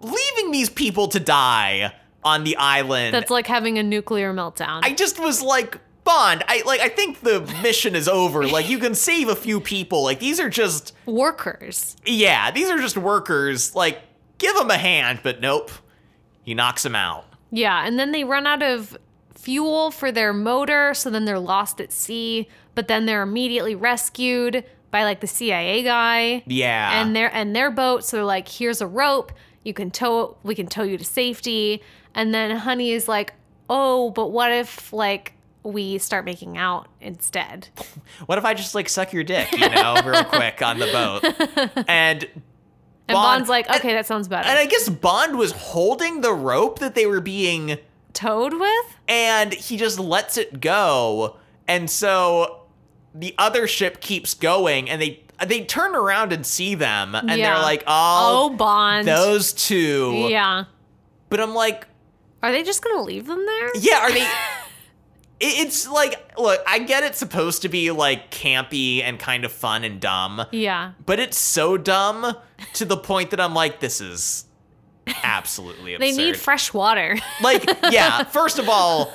leaving 0.00 0.50
these 0.50 0.68
people 0.70 1.08
to 1.08 1.20
die 1.20 1.94
on 2.22 2.44
the 2.44 2.56
island. 2.56 3.14
That's 3.14 3.30
like 3.30 3.46
having 3.46 3.78
a 3.78 3.82
nuclear 3.82 4.32
meltdown. 4.34 4.80
I 4.82 4.92
just 4.92 5.18
was 5.18 5.42
like, 5.42 5.78
Bond, 6.04 6.42
I 6.48 6.62
like 6.66 6.80
I 6.80 6.88
think 6.88 7.20
the 7.20 7.40
mission 7.62 7.94
is 7.94 8.08
over. 8.08 8.46
Like 8.46 8.68
you 8.68 8.78
can 8.78 8.94
save 8.94 9.28
a 9.28 9.36
few 9.36 9.60
people. 9.60 10.02
Like 10.02 10.18
these 10.18 10.40
are 10.40 10.48
just 10.48 10.92
Workers. 11.06 11.96
yeah, 12.04 12.50
these 12.50 12.68
are 12.70 12.78
just 12.78 12.96
workers. 12.96 13.74
Like 13.74 14.00
give 14.38 14.56
them 14.56 14.70
a 14.70 14.78
hand, 14.78 15.20
but 15.22 15.40
nope. 15.40 15.70
He 16.42 16.54
knocks 16.54 16.82
them 16.82 16.96
out. 16.96 17.26
Yeah, 17.50 17.84
and 17.86 17.98
then 17.98 18.12
they 18.12 18.24
run 18.24 18.46
out 18.46 18.62
of 18.62 18.96
fuel 19.34 19.90
for 19.90 20.12
their 20.12 20.32
motor, 20.32 20.94
so 20.94 21.10
then 21.10 21.24
they're 21.24 21.38
lost 21.38 21.80
at 21.80 21.92
sea, 21.92 22.48
but 22.74 22.88
then 22.88 23.06
they're 23.06 23.22
immediately 23.22 23.74
rescued 23.74 24.64
by 24.90 25.04
like 25.04 25.20
the 25.20 25.26
CIA 25.26 25.82
guy. 25.82 26.42
Yeah. 26.46 27.00
And 27.00 27.14
their 27.16 27.34
and 27.34 27.54
their 27.54 27.70
boat, 27.70 28.04
so 28.04 28.18
they're 28.18 28.24
like, 28.24 28.48
here's 28.48 28.80
a 28.80 28.86
rope, 28.86 29.32
you 29.64 29.72
can 29.72 29.90
tow 29.90 30.36
we 30.42 30.54
can 30.54 30.66
tow 30.66 30.82
you 30.82 30.98
to 30.98 31.04
safety. 31.04 31.82
And 32.14 32.34
then 32.34 32.56
Honey 32.56 32.90
is 32.90 33.08
like, 33.08 33.34
Oh, 33.68 34.10
but 34.10 34.28
what 34.28 34.50
if 34.52 34.92
like 34.92 35.34
we 35.62 35.98
start 35.98 36.24
making 36.24 36.58
out 36.58 36.88
instead? 37.00 37.68
What 38.26 38.38
if 38.38 38.44
I 38.44 38.54
just 38.54 38.74
like 38.74 38.88
suck 38.88 39.12
your 39.12 39.24
dick, 39.24 39.50
you 39.52 39.68
know, 39.68 39.96
real 40.04 40.24
quick 40.24 40.60
on 40.62 40.78
the 40.78 40.86
boat? 40.86 41.84
And 41.88 42.28
And 43.10 43.16
Bond's 43.16 43.48
like, 43.48 43.68
okay, 43.70 43.92
that 43.94 44.06
sounds 44.06 44.28
better. 44.28 44.48
and 44.48 44.58
I 44.58 44.66
guess 44.66 44.88
Bond 44.88 45.36
was 45.38 45.52
holding 45.52 46.20
the 46.20 46.32
rope 46.32 46.78
that 46.80 46.94
they 46.94 47.06
were 47.06 47.20
being 47.20 47.78
Towed 48.12 48.54
with? 48.54 48.86
and 49.08 49.52
he 49.52 49.76
just 49.76 49.98
lets 49.98 50.36
it 50.36 50.60
go. 50.60 51.36
And 51.68 51.88
so 51.88 52.62
the 53.14 53.34
other 53.38 53.66
ship 53.66 54.00
keeps 54.00 54.34
going 54.34 54.88
and 54.90 55.00
they 55.00 55.22
they 55.46 55.64
turn 55.64 55.94
around 55.94 56.32
and 56.32 56.44
see 56.44 56.74
them 56.74 57.14
and 57.14 57.30
Yeah. 57.30 57.54
they're 57.54 57.62
like, 57.62 57.82
"Oh, 57.86 58.50
Oh, 58.52 58.56
Bond. 58.56 59.08
those 59.08 59.52
two. 59.52 60.26
Yeah. 60.28 60.64
But 61.30 61.40
I'm 61.40 61.54
like, 61.54 61.86
Are 62.42 62.52
they 62.52 62.62
just 62.62 62.82
gonna 62.84 63.02
leave 63.02 63.26
them 63.26 63.44
there? 63.46 63.70
yeah, 63.76 64.00
are 64.00 64.10
they 64.12 64.26
It's 65.42 65.88
like, 65.88 66.36
look, 66.38 66.60
I 66.66 66.80
get 66.80 67.02
it's 67.02 67.18
supposed 67.18 67.62
to 67.62 67.68
be 67.70 67.90
like 67.90 68.30
campy 68.30 69.02
and 69.02 69.18
kind 69.18 69.44
of 69.46 69.52
fun 69.52 69.84
and 69.84 69.98
dumb, 70.00 70.44
Yeah. 70.52 70.92
but 71.06 71.18
it's 71.18 71.38
so 71.38 71.78
dumb 71.78 72.36
to 72.74 72.84
the 72.84 72.96
point 72.98 73.30
that 73.30 73.40
I'm 73.40 73.54
like, 73.54 73.80
this 73.80 74.00
is 74.02 74.44
absolutely 75.24 75.94
absurd. 75.94 76.06
They 76.10 76.16
need 76.16 76.36
fresh 76.36 76.74
water. 76.74 77.16
Like, 77.42 77.64
yeah, 77.90 78.22
first 78.38 78.58
of 78.58 78.68
all, 78.68 79.10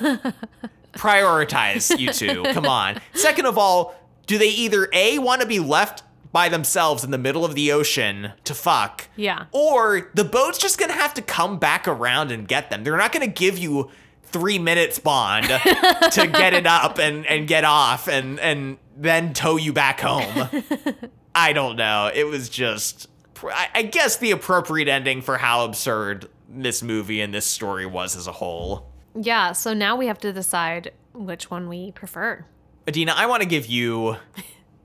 prioritize 0.92 1.96
you 1.98 2.12
two. 2.12 2.42
Come 2.52 2.66
on. 2.66 3.00
Second 3.14 3.46
of 3.46 3.58
all, 3.58 3.94
do 4.26 4.38
they 4.38 4.48
either 4.48 4.88
A, 4.92 5.18
want 5.18 5.40
to 5.42 5.46
be 5.46 5.60
left 5.60 6.02
by 6.32 6.48
themselves 6.48 7.04
in 7.04 7.10
the 7.12 7.18
middle 7.18 7.44
of 7.44 7.54
the 7.54 7.70
ocean 7.72 8.32
to 8.44 8.54
fuck? 8.54 9.08
Yeah. 9.16 9.44
Or 9.52 10.10
the 10.14 10.24
boat's 10.24 10.58
just 10.58 10.78
gonna 10.78 10.92
have 10.92 11.14
to 11.14 11.22
come 11.22 11.58
back 11.58 11.86
around 11.86 12.32
and 12.32 12.48
get 12.48 12.70
them. 12.70 12.82
They're 12.84 12.96
not 12.96 13.12
gonna 13.12 13.26
give 13.26 13.56
you 13.58 13.90
three 14.28 14.58
minutes 14.58 14.98
bond 14.98 15.46
to 15.46 16.26
get 16.32 16.54
it 16.54 16.66
up 16.66 16.98
and, 16.98 17.26
and 17.26 17.46
get 17.48 17.64
off 17.64 18.08
and, 18.08 18.38
and 18.40 18.78
then 18.96 19.32
tow 19.32 19.56
you 19.56 19.72
back 19.72 20.00
home. 20.00 20.48
I 21.34 21.52
don't 21.52 21.76
know. 21.76 22.10
It 22.14 22.24
was 22.24 22.48
just, 22.48 23.08
I 23.44 23.68
I 23.74 23.82
guess, 23.82 24.16
the 24.16 24.30
appropriate 24.30 24.88
ending 24.88 25.20
for 25.22 25.36
how 25.38 25.64
absurd 25.64 26.28
this 26.48 26.82
movie 26.82 27.20
and 27.20 27.34
this 27.34 27.44
story 27.46 27.86
was 27.86 28.16
as 28.16 28.26
a 28.26 28.32
whole. 28.32 28.90
Yeah, 29.14 29.52
so 29.52 29.74
now 29.74 29.96
we 29.96 30.06
have 30.06 30.18
to 30.20 30.32
decide 30.32 30.92
which 31.12 31.50
one 31.50 31.68
we 31.68 31.92
prefer. 31.92 32.44
Adina, 32.88 33.12
I 33.16 33.26
want 33.26 33.42
to 33.42 33.48
give 33.48 33.66
you 33.66 34.16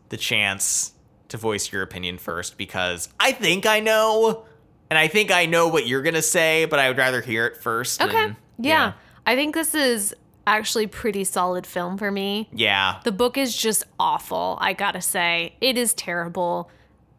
the 0.09 0.18
chance 0.18 0.93
to 1.30 1.38
voice 1.38 1.72
your 1.72 1.81
opinion 1.84 2.18
first 2.18 2.57
because 2.57 3.09
I 3.19 3.31
think 3.31 3.65
I 3.65 3.80
know, 3.80 4.45
and 4.89 4.97
I 4.99 5.07
think 5.07 5.31
I 5.31 5.45
know 5.45 5.68
what 5.69 5.88
you're 5.88 6.01
gonna 6.01 6.22
say, 6.22 6.65
but 6.65 6.80
I 6.80 6.88
would 6.89 6.97
rather 6.97 7.22
hear 7.22 7.45
it 7.45 7.57
first. 7.57 8.01
Okay. 8.01 8.18
and- 8.18 8.35
yeah. 8.57 8.93
I 9.26 9.35
think 9.35 9.56
this 9.56 9.76
is 9.76 10.15
actually 10.48 10.88
pretty 10.88 11.23
solid 11.23 11.68
film 11.68 11.98
for 11.98 12.11
me. 12.11 12.49
Yeah. 12.52 12.99
The 13.03 13.11
book 13.11 13.38
is 13.38 13.56
just 13.56 13.84
awful, 13.99 14.57
I 14.61 14.73
gotta 14.73 15.02
say. 15.02 15.56
It 15.61 15.77
is 15.77 15.93
terrible. 15.93 16.69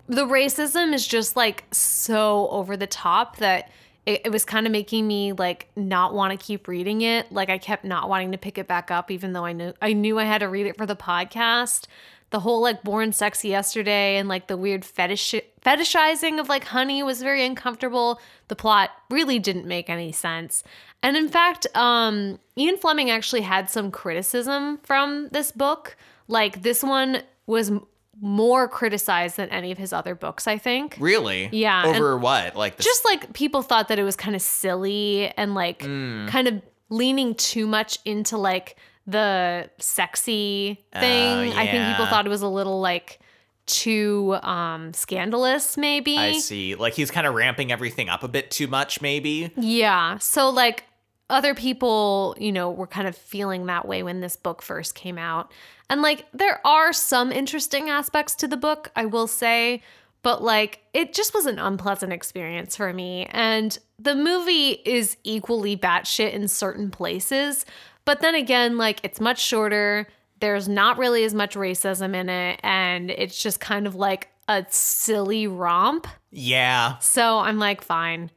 The 0.08 0.26
racism 0.26 0.92
is 0.92 1.06
just 1.06 1.36
like 1.36 1.64
so 1.70 2.48
over 2.48 2.76
the 2.76 2.86
top 2.86 3.36
that 3.36 3.70
it, 4.04 4.22
it 4.24 4.32
was 4.32 4.44
kind 4.44 4.66
of 4.66 4.72
making 4.72 5.06
me 5.06 5.32
like 5.32 5.68
not 5.76 6.12
want 6.12 6.38
to 6.38 6.44
keep 6.44 6.66
reading 6.66 7.02
it. 7.02 7.30
Like 7.30 7.50
I 7.50 7.58
kept 7.58 7.84
not 7.84 8.08
wanting 8.08 8.32
to 8.32 8.38
pick 8.38 8.58
it 8.58 8.66
back 8.66 8.90
up, 8.90 9.10
even 9.10 9.32
though 9.32 9.44
I 9.44 9.52
knew 9.52 9.72
I 9.80 9.92
knew 9.92 10.18
I 10.18 10.24
had 10.24 10.38
to 10.38 10.48
read 10.48 10.66
it 10.66 10.76
for 10.76 10.86
the 10.86 10.96
podcast. 10.96 11.86
The 12.30 12.40
whole 12.40 12.62
like 12.62 12.82
born 12.82 13.12
sexy 13.12 13.48
yesterday 13.48 14.16
and 14.16 14.28
like 14.28 14.48
the 14.48 14.56
weird 14.56 14.84
fetish 14.84 15.34
fetishizing 15.64 16.40
of 16.40 16.48
like 16.48 16.64
honey 16.64 17.02
was 17.02 17.22
very 17.22 17.44
uncomfortable. 17.44 18.20
The 18.48 18.56
plot 18.56 18.90
really 19.10 19.38
didn't 19.38 19.66
make 19.66 19.88
any 19.88 20.12
sense. 20.12 20.64
And 21.02 21.16
in 21.16 21.28
fact, 21.28 21.66
um, 21.74 22.38
Ian 22.56 22.76
Fleming 22.76 23.10
actually 23.10 23.40
had 23.42 23.68
some 23.68 23.90
criticism 23.90 24.78
from 24.82 25.28
this 25.32 25.50
book. 25.52 25.96
Like 26.28 26.62
this 26.62 26.82
one 26.82 27.22
was 27.46 27.70
m- 27.70 27.84
more 28.20 28.68
criticized 28.68 29.36
than 29.36 29.48
any 29.48 29.72
of 29.72 29.78
his 29.78 29.92
other 29.92 30.14
books, 30.14 30.46
I 30.46 30.58
think. 30.58 30.96
Really? 31.00 31.48
Yeah, 31.52 31.86
and- 31.86 31.96
Over 31.96 32.16
what? 32.16 32.54
Like 32.54 32.76
the 32.76 32.82
Just 32.84 33.04
like 33.04 33.32
people 33.32 33.62
thought 33.62 33.88
that 33.88 33.98
it 33.98 34.04
was 34.04 34.14
kind 34.16 34.36
of 34.36 34.42
silly 34.42 35.32
and 35.36 35.54
like 35.54 35.80
kind 35.80 36.46
of 36.46 36.62
leaning 36.88 37.34
too 37.34 37.66
much 37.66 37.98
into 38.04 38.36
like 38.38 38.76
the 39.06 39.68
sexy 39.78 40.78
thing. 40.92 41.52
I 41.52 41.66
think 41.66 41.88
people 41.96 42.06
thought 42.06 42.26
it 42.26 42.28
was 42.30 42.42
a 42.42 42.48
little 42.48 42.80
like 42.80 43.18
too 43.66 44.36
um 44.42 44.92
scandalous 44.92 45.76
maybe. 45.76 46.18
I 46.18 46.32
see. 46.38 46.74
Like 46.74 46.94
he's 46.94 47.10
kind 47.10 47.26
of 47.26 47.34
ramping 47.34 47.72
everything 47.72 48.08
up 48.08 48.22
a 48.22 48.28
bit 48.28 48.50
too 48.50 48.66
much, 48.66 49.00
maybe. 49.00 49.50
Yeah. 49.56 50.18
So 50.18 50.50
like 50.50 50.84
other 51.32 51.54
people, 51.54 52.36
you 52.38 52.52
know, 52.52 52.70
were 52.70 52.86
kind 52.86 53.08
of 53.08 53.16
feeling 53.16 53.66
that 53.66 53.88
way 53.88 54.02
when 54.02 54.20
this 54.20 54.36
book 54.36 54.62
first 54.62 54.94
came 54.94 55.16
out. 55.16 55.50
And 55.88 56.02
like 56.02 56.26
there 56.32 56.64
are 56.64 56.92
some 56.92 57.32
interesting 57.32 57.88
aspects 57.88 58.34
to 58.36 58.46
the 58.46 58.56
book, 58.56 58.92
I 58.94 59.06
will 59.06 59.26
say, 59.26 59.82
but 60.22 60.42
like 60.42 60.82
it 60.92 61.14
just 61.14 61.34
was 61.34 61.46
an 61.46 61.58
unpleasant 61.58 62.12
experience 62.12 62.76
for 62.76 62.92
me. 62.92 63.26
And 63.30 63.76
the 63.98 64.14
movie 64.14 64.82
is 64.84 65.16
equally 65.24 65.76
batshit 65.76 66.32
in 66.32 66.48
certain 66.48 66.90
places, 66.90 67.64
but 68.04 68.20
then 68.20 68.34
again, 68.34 68.76
like 68.76 69.00
it's 69.02 69.20
much 69.20 69.40
shorter. 69.40 70.06
There's 70.40 70.68
not 70.68 70.98
really 70.98 71.24
as 71.24 71.34
much 71.34 71.54
racism 71.54 72.14
in 72.14 72.28
it, 72.28 72.60
and 72.64 73.10
it's 73.10 73.40
just 73.40 73.60
kind 73.60 73.86
of 73.86 73.94
like 73.94 74.28
a 74.48 74.66
silly 74.68 75.46
romp. 75.46 76.06
Yeah. 76.30 76.98
So 76.98 77.38
I'm 77.38 77.58
like, 77.58 77.80
fine. 77.80 78.30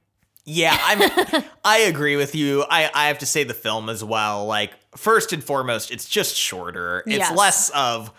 Yeah, 0.46 0.78
I'm 0.80 1.44
I 1.66 1.80
agree 1.80 2.16
with 2.16 2.36
you. 2.36 2.64
I 2.70 2.90
I 2.94 3.08
have 3.08 3.20
to 3.20 3.26
say 3.26 3.44
the 3.44 3.54
film 3.54 3.90
as 3.90 4.04
well. 4.04 4.46
Like 4.46 4.72
first 4.96 5.34
and 5.34 5.44
foremost, 5.44 5.92
it's 5.92 6.08
just 6.08 6.36
shorter. 6.36 7.00
It's 7.06 7.18
Yes. 7.18 7.38
less 7.38 7.70
of 7.72 8.12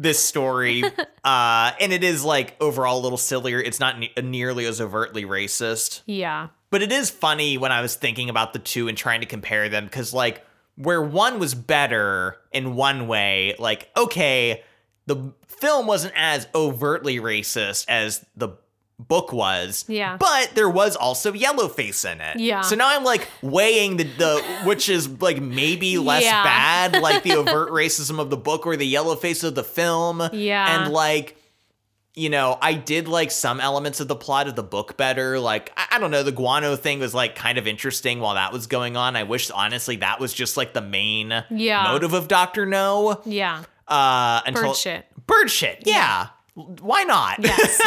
this 0.00 0.22
story 0.22 0.84
uh 1.24 1.72
and 1.80 1.92
it 1.92 2.04
is 2.04 2.24
like 2.24 2.54
overall 2.60 3.00
a 3.00 3.02
little 3.02 3.18
sillier. 3.18 3.58
It's 3.60 3.80
not 3.80 3.98
ne- 3.98 4.12
nearly 4.22 4.64
as 4.66 4.80
overtly 4.80 5.24
racist. 5.24 6.02
Yeah. 6.06 6.48
But 6.70 6.82
it 6.82 6.92
is 6.92 7.10
funny 7.10 7.58
when 7.58 7.72
I 7.72 7.80
was 7.80 7.96
thinking 7.96 8.28
about 8.30 8.52
the 8.52 8.58
two 8.60 8.86
and 8.88 8.96
trying 8.96 9.20
to 9.20 9.26
compare 9.26 9.70
them 9.70 9.84
because, 9.86 10.12
like, 10.12 10.44
where 10.76 11.00
one 11.02 11.38
was 11.38 11.54
better 11.54 12.36
in 12.52 12.74
one 12.74 13.08
way, 13.08 13.54
like, 13.58 13.88
okay, 13.96 14.62
the 15.06 15.32
film 15.46 15.86
wasn't 15.86 16.12
as 16.14 16.46
overtly 16.54 17.20
racist 17.20 17.86
as 17.88 18.22
the 18.36 18.50
book 18.98 19.32
was. 19.32 19.84
Yeah. 19.88 20.16
But 20.16 20.52
there 20.54 20.68
was 20.68 20.96
also 20.96 21.32
yellowface 21.32 22.10
in 22.10 22.20
it. 22.20 22.38
Yeah. 22.40 22.62
So 22.62 22.74
now 22.76 22.88
I'm 22.88 23.04
like 23.04 23.28
weighing 23.42 23.96
the, 23.96 24.04
the 24.04 24.42
which 24.64 24.88
is 24.88 25.08
like 25.20 25.40
maybe 25.40 25.98
less 25.98 26.22
Yeah. 26.24 26.42
bad, 26.42 27.00
like 27.02 27.22
the 27.22 27.34
overt 27.36 27.70
racism 27.70 28.18
of 28.18 28.30
the 28.30 28.36
book 28.36 28.66
or 28.66 28.76
the 28.76 28.92
yellowface 28.92 29.44
of 29.44 29.54
the 29.54 29.64
film. 29.64 30.22
Yeah. 30.32 30.82
And 30.84 30.92
like 30.92 31.36
you 32.14 32.30
know, 32.30 32.58
I 32.60 32.74
did 32.74 33.06
like 33.06 33.30
some 33.30 33.60
elements 33.60 34.00
of 34.00 34.08
the 34.08 34.16
plot 34.16 34.48
of 34.48 34.56
the 34.56 34.62
book 34.64 34.96
better. 34.96 35.38
Like, 35.38 35.70
I, 35.76 35.86
I 35.92 35.98
don't 36.00 36.10
know, 36.10 36.24
the 36.24 36.32
guano 36.32 36.74
thing 36.74 36.98
was 36.98 37.14
like 37.14 37.36
kind 37.36 37.58
of 37.58 37.68
interesting 37.68 38.18
while 38.18 38.34
that 38.34 38.52
was 38.52 38.66
going 38.66 38.96
on. 38.96 39.14
I 39.14 39.22
wish, 39.22 39.48
honestly, 39.52 39.94
that 39.96 40.18
was 40.18 40.34
just 40.34 40.56
like 40.56 40.74
the 40.74 40.80
main 40.80 41.44
Yeah. 41.48 41.84
motive 41.84 42.14
of 42.14 42.26
Doctor 42.26 42.66
No. 42.66 43.20
Yeah. 43.24 43.62
Uh, 43.86 44.40
until 44.46 44.64
Bird 44.70 44.76
shit. 44.76 45.06
Bird 45.28 45.48
shit, 45.48 45.84
yeah. 45.86 46.30
Why 46.80 47.04
not? 47.04 47.36
Yes. 47.38 47.80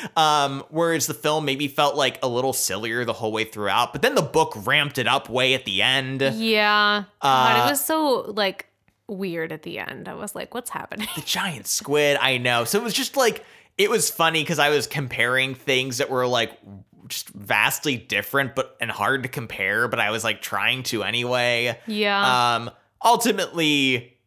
um, 0.16 0.64
whereas 0.70 1.06
the 1.06 1.14
film 1.14 1.44
maybe 1.44 1.68
felt 1.68 1.96
like 1.96 2.18
a 2.22 2.28
little 2.28 2.52
sillier 2.52 3.04
the 3.04 3.12
whole 3.12 3.32
way 3.32 3.44
throughout, 3.44 3.92
but 3.92 4.02
then 4.02 4.14
the 4.14 4.22
book 4.22 4.54
ramped 4.66 4.98
it 4.98 5.06
up 5.08 5.28
way 5.28 5.54
at 5.54 5.64
the 5.64 5.82
end. 5.82 6.20
yeah. 6.20 7.04
God, 7.20 7.60
Uh, 7.60 7.66
it 7.66 7.70
was 7.70 7.84
so 7.84 8.32
like 8.36 8.66
weird 9.08 9.52
at 9.52 9.62
the 9.62 9.78
end. 9.78 10.08
I 10.08 10.14
was 10.14 10.34
like, 10.34 10.54
what's 10.54 10.70
happening? 10.70 11.08
the 11.16 11.22
giant 11.22 11.66
squid 11.66 12.18
i 12.20 12.36
know 12.38 12.64
so 12.64 12.78
it 12.78 12.84
was 12.84 12.92
just 12.94 13.16
like 13.16 13.44
it 13.78 13.88
was 13.88 14.10
funny 14.10 14.42
because 14.42 14.58
I 14.58 14.70
was 14.70 14.86
comparing 14.88 15.54
things 15.54 15.98
that 15.98 16.10
were 16.10 16.26
like 16.26 16.58
just 17.06 17.28
vastly 17.30 17.96
different 17.96 18.54
but 18.56 18.76
and 18.80 18.90
hard 18.90 19.22
to 19.22 19.28
compare, 19.28 19.86
but 19.88 20.00
I 20.00 20.10
was 20.10 20.24
like 20.24 20.42
trying 20.42 20.82
to 20.84 21.04
anyway. 21.04 21.78
Yeah. 21.86 22.54
Um 22.56 22.70
ultimately 23.04 24.17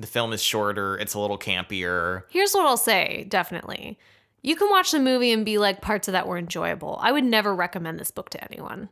the 0.00 0.06
film 0.06 0.32
is 0.32 0.42
shorter, 0.42 0.96
it's 0.98 1.14
a 1.14 1.20
little 1.20 1.38
campier. 1.38 2.22
Here's 2.30 2.52
what 2.52 2.66
I'll 2.66 2.76
say, 2.76 3.24
definitely. 3.28 3.98
You 4.42 4.56
can 4.56 4.70
watch 4.70 4.90
the 4.90 4.98
movie 5.00 5.32
and 5.32 5.44
be 5.44 5.58
like, 5.58 5.80
parts 5.82 6.08
of 6.08 6.12
that 6.12 6.26
were 6.26 6.38
enjoyable. 6.38 6.98
I 7.02 7.12
would 7.12 7.24
never 7.24 7.54
recommend 7.54 8.00
this 8.00 8.10
book 8.10 8.30
to 8.30 8.44
anyone. 8.44 8.88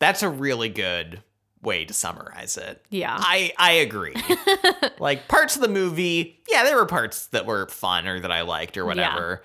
That's 0.00 0.22
a 0.22 0.28
really 0.28 0.68
good 0.68 1.22
way 1.62 1.84
to 1.84 1.94
summarize 1.94 2.56
it. 2.56 2.84
Yeah. 2.90 3.16
I 3.18 3.52
I 3.56 3.72
agree. 3.72 4.14
like 4.98 5.28
parts 5.28 5.54
of 5.56 5.62
the 5.62 5.68
movie, 5.68 6.42
yeah, 6.50 6.64
there 6.64 6.76
were 6.76 6.86
parts 6.86 7.28
that 7.28 7.46
were 7.46 7.68
fun 7.68 8.06
or 8.06 8.20
that 8.20 8.30
I 8.32 8.42
liked 8.42 8.76
or 8.76 8.84
whatever. 8.84 9.42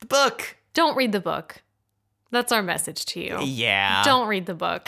The 0.00 0.06
book, 0.06 0.56
Don't 0.74 0.96
read 0.96 1.12
the 1.12 1.20
book. 1.20 1.62
That's 2.30 2.50
our 2.50 2.62
message 2.62 3.06
to 3.06 3.20
you. 3.20 3.38
yeah. 3.42 4.02
Don't 4.04 4.26
read 4.26 4.46
the 4.46 4.54
book. 4.54 4.86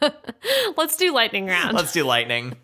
Let's 0.76 0.96
do 0.96 1.12
lightning 1.12 1.46
round. 1.46 1.74
Let's 1.76 1.92
do 1.92 2.04
lightning. 2.04 2.54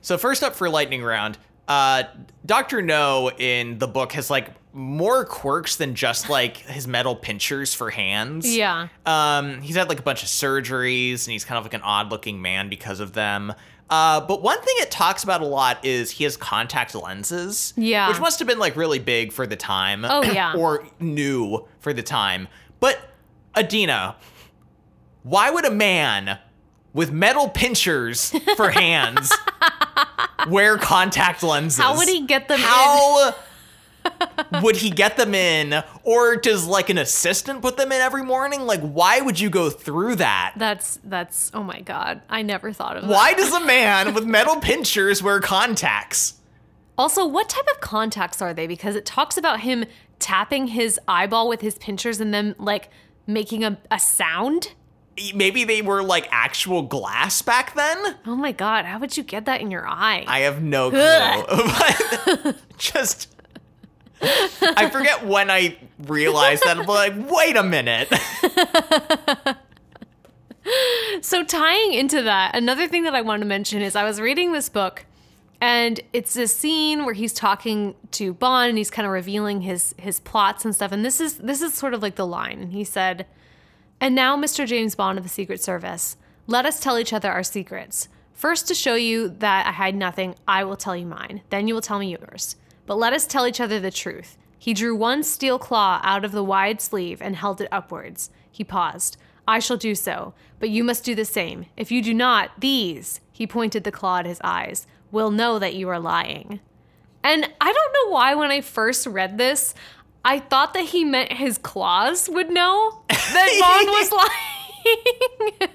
So 0.00 0.16
first 0.18 0.42
up 0.42 0.54
for 0.54 0.68
lightning 0.68 1.02
round, 1.02 1.38
uh 1.68 2.04
Dr. 2.46 2.82
No 2.82 3.30
in 3.30 3.78
the 3.78 3.86
book 3.88 4.12
has 4.12 4.30
like 4.30 4.48
more 4.72 5.24
quirks 5.24 5.76
than 5.76 5.94
just 5.94 6.28
like 6.30 6.56
his 6.58 6.86
metal 6.86 7.16
pinchers 7.16 7.74
for 7.74 7.90
hands. 7.90 8.46
yeah. 8.56 8.88
Um, 9.04 9.60
he's 9.62 9.74
had 9.76 9.88
like 9.88 9.98
a 9.98 10.02
bunch 10.02 10.22
of 10.22 10.28
surgeries 10.28 11.26
and 11.26 11.32
he's 11.32 11.44
kind 11.44 11.58
of 11.58 11.64
like 11.64 11.74
an 11.74 11.82
odd 11.82 12.10
looking 12.10 12.40
man 12.40 12.68
because 12.68 13.00
of 13.00 13.12
them. 13.12 13.52
Uh, 13.90 14.20
but 14.20 14.40
one 14.42 14.56
thing 14.62 14.74
it 14.78 14.88
talks 14.92 15.24
about 15.24 15.40
a 15.40 15.44
lot 15.46 15.84
is 15.84 16.12
he 16.12 16.22
has 16.22 16.36
contact 16.36 16.94
lenses. 16.94 17.74
Yeah. 17.76 18.08
Which 18.08 18.20
must 18.20 18.38
have 18.38 18.46
been 18.46 18.60
like 18.60 18.76
really 18.76 19.00
big 19.00 19.32
for 19.32 19.44
the 19.46 19.56
time. 19.56 20.04
Oh, 20.04 20.22
yeah. 20.22 20.54
or 20.56 20.86
new 21.00 21.66
for 21.80 21.92
the 21.92 22.02
time. 22.04 22.46
But 22.78 23.00
Adina, 23.56 24.14
why 25.24 25.50
would 25.50 25.64
a 25.64 25.70
man 25.72 26.38
with 26.92 27.12
metal 27.12 27.48
pinchers 27.48 28.30
for 28.56 28.70
hands 28.70 29.32
wear 30.48 30.78
contact 30.78 31.42
lenses? 31.42 31.80
How 31.80 31.96
would 31.96 32.08
he 32.08 32.26
get 32.26 32.48
them 32.48 32.60
in? 32.60 32.66
How 32.66 33.34
would 34.62 34.76
he 34.76 34.90
get 34.90 35.16
them 35.16 35.34
in? 35.34 35.82
Or 36.04 36.36
does 36.36 36.66
like 36.66 36.90
an 36.90 36.98
assistant 36.98 37.62
put 37.62 37.76
them 37.76 37.92
in 37.92 38.00
every 38.00 38.22
morning? 38.22 38.62
Like, 38.62 38.80
why 38.80 39.20
would 39.20 39.38
you 39.38 39.50
go 39.50 39.70
through 39.70 40.16
that? 40.16 40.54
That's 40.56 40.98
that's 41.04 41.50
oh 41.54 41.62
my 41.62 41.80
god. 41.80 42.22
I 42.28 42.42
never 42.42 42.72
thought 42.72 42.96
of 42.96 43.02
that. 43.02 43.10
Why 43.10 43.34
does 43.34 43.52
a 43.52 43.64
man 43.64 44.14
with 44.14 44.24
metal 44.26 44.56
pinchers 44.56 45.22
wear 45.22 45.40
contacts? 45.40 46.34
Also, 46.98 47.26
what 47.26 47.48
type 47.48 47.66
of 47.72 47.80
contacts 47.80 48.42
are 48.42 48.52
they? 48.52 48.66
Because 48.66 48.94
it 48.94 49.06
talks 49.06 49.38
about 49.38 49.60
him 49.60 49.84
tapping 50.18 50.66
his 50.66 51.00
eyeball 51.08 51.48
with 51.48 51.62
his 51.62 51.76
pinchers 51.78 52.20
and 52.20 52.34
then 52.34 52.54
like 52.58 52.90
making 53.26 53.64
a, 53.64 53.78
a 53.90 53.98
sound. 53.98 54.72
Maybe 55.34 55.64
they 55.64 55.82
were 55.82 56.02
like 56.02 56.28
actual 56.30 56.82
glass 56.82 57.42
back 57.42 57.74
then? 57.74 58.16
Oh 58.26 58.36
my 58.36 58.52
god, 58.52 58.84
how 58.86 58.98
would 58.98 59.16
you 59.16 59.22
get 59.22 59.44
that 59.44 59.60
in 59.60 59.70
your 59.70 59.86
eye? 59.86 60.24
I 60.26 60.40
have 60.40 60.62
no 60.62 60.90
clue. 60.90 61.00
But 62.52 62.56
just. 62.78 63.28
I 64.22 64.88
forget 64.90 65.26
when 65.26 65.50
I 65.50 65.76
realized 65.98 66.62
that. 66.64 66.78
I'm 66.78 66.86
like, 66.86 67.14
wait 67.30 67.56
a 67.56 67.62
minute. 67.62 68.12
So 71.22 71.42
tying 71.42 71.94
into 71.94 72.22
that, 72.22 72.54
another 72.54 72.86
thing 72.86 73.04
that 73.04 73.14
I 73.14 73.22
want 73.22 73.42
to 73.42 73.46
mention 73.46 73.82
is 73.82 73.96
I 73.96 74.04
was 74.04 74.20
reading 74.20 74.52
this 74.52 74.68
book 74.68 75.04
and 75.60 76.00
it's 76.12 76.36
a 76.36 76.46
scene 76.46 77.04
where 77.04 77.14
he's 77.14 77.32
talking 77.32 77.94
to 78.12 78.32
Bond 78.34 78.70
and 78.70 78.78
he's 78.78 78.90
kind 78.90 79.04
of 79.06 79.12
revealing 79.12 79.62
his 79.62 79.94
his 79.98 80.20
plots 80.20 80.64
and 80.64 80.74
stuff 80.74 80.92
and 80.92 81.04
this 81.04 81.20
is 81.20 81.38
this 81.38 81.60
is 81.62 81.74
sort 81.74 81.94
of 81.94 82.02
like 82.02 82.14
the 82.16 82.26
line. 82.26 82.70
He 82.70 82.84
said, 82.84 83.26
"And 84.00 84.14
now 84.14 84.36
Mr. 84.36 84.66
James 84.66 84.94
Bond 84.94 85.18
of 85.18 85.24
the 85.24 85.30
Secret 85.30 85.62
Service, 85.62 86.16
let 86.46 86.66
us 86.66 86.80
tell 86.80 86.98
each 86.98 87.12
other 87.12 87.30
our 87.30 87.42
secrets. 87.42 88.08
First 88.32 88.66
to 88.68 88.74
show 88.74 88.94
you 88.94 89.28
that 89.28 89.66
I 89.66 89.72
hide 89.72 89.94
nothing, 89.94 90.34
I 90.48 90.64
will 90.64 90.76
tell 90.76 90.96
you 90.96 91.06
mine. 91.06 91.42
Then 91.50 91.68
you 91.68 91.74
will 91.74 91.82
tell 91.82 91.98
me 91.98 92.16
yours. 92.18 92.56
But 92.86 92.96
let 92.96 93.12
us 93.12 93.26
tell 93.26 93.46
each 93.46 93.60
other 93.60 93.78
the 93.78 93.90
truth." 93.90 94.36
He 94.58 94.74
drew 94.74 94.94
one 94.94 95.22
steel 95.22 95.58
claw 95.58 96.00
out 96.02 96.24
of 96.24 96.32
the 96.32 96.44
wide 96.44 96.82
sleeve 96.82 97.22
and 97.22 97.36
held 97.36 97.60
it 97.60 97.68
upwards. 97.72 98.30
He 98.50 98.62
paused. 98.62 99.16
I 99.48 99.58
shall 99.58 99.78
do 99.78 99.94
so, 99.94 100.34
but 100.58 100.68
you 100.68 100.84
must 100.84 101.02
do 101.02 101.14
the 101.14 101.24
same. 101.24 101.66
If 101.76 101.90
you 101.90 102.02
do 102.02 102.12
not, 102.12 102.50
these, 102.58 103.20
he 103.32 103.46
pointed 103.46 103.84
the 103.84 103.90
claw 103.90 104.18
at 104.18 104.26
his 104.26 104.40
eyes, 104.44 104.86
will 105.10 105.30
know 105.30 105.58
that 105.58 105.74
you 105.74 105.88
are 105.88 105.98
lying. 105.98 106.60
And 107.22 107.50
I 107.60 107.72
don't 107.72 107.92
know 107.94 108.12
why 108.12 108.34
when 108.34 108.50
I 108.50 108.60
first 108.60 109.06
read 109.06 109.38
this, 109.38 109.74
I 110.24 110.38
thought 110.38 110.74
that 110.74 110.86
he 110.86 111.04
meant 111.04 111.32
his 111.32 111.58
claws 111.58 112.28
would 112.28 112.50
know 112.50 113.02
that 113.08 113.58
Bond 113.60 113.88
was 113.88 114.12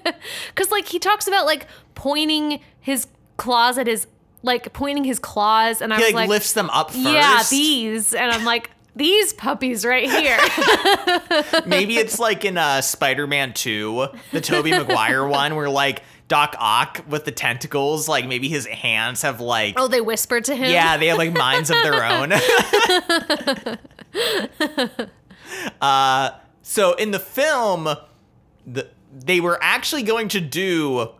lying. 0.04 0.14
Cause 0.54 0.70
like 0.70 0.86
he 0.86 0.98
talks 0.98 1.26
about 1.28 1.46
like 1.46 1.66
pointing 1.94 2.60
his 2.80 3.06
claws 3.36 3.78
at 3.78 3.86
his 3.86 4.06
like 4.42 4.72
pointing 4.72 5.04
his 5.04 5.18
claws 5.18 5.80
and 5.80 5.92
I 5.92 5.96
He 5.96 6.02
was 6.04 6.12
like, 6.12 6.20
like, 6.22 6.28
lifts 6.28 6.52
them 6.52 6.70
up 6.70 6.90
first. 6.90 7.04
yeah, 7.04 7.42
these. 7.50 8.14
And 8.14 8.30
I'm 8.30 8.44
like, 8.44 8.70
these 8.96 9.32
puppies 9.32 9.84
right 9.84 10.08
here. 10.08 10.38
Maybe 11.66 11.96
it's 11.98 12.18
like 12.18 12.44
in 12.44 12.56
uh, 12.56 12.80
Spider-Man 12.80 13.52
2, 13.52 14.08
the 14.32 14.40
Tobey 14.40 14.70
Maguire 14.70 15.26
one, 15.26 15.54
where 15.56 15.68
like 15.68 16.02
Doc 16.28 16.56
Ock 16.58 17.04
with 17.08 17.24
the 17.24 17.32
tentacles, 17.32 18.08
like 18.08 18.26
maybe 18.26 18.48
his 18.48 18.66
hands 18.66 19.22
have 19.22 19.40
like 19.40 19.74
oh, 19.76 19.86
they 19.88 20.00
whispered 20.00 20.44
to 20.46 20.56
him. 20.56 20.70
yeah, 20.70 20.96
they 20.96 21.08
have 21.08 21.18
like 21.18 21.32
minds 21.32 21.70
of 21.70 21.76
their 21.82 22.04
own. 22.04 22.32
uh, 25.80 26.30
so 26.62 26.94
in 26.94 27.10
the 27.10 27.18
film, 27.18 27.88
the, 28.66 28.88
they 29.12 29.40
were 29.40 29.58
actually 29.62 30.02
going 30.02 30.28
to 30.28 30.40
do 30.40 31.10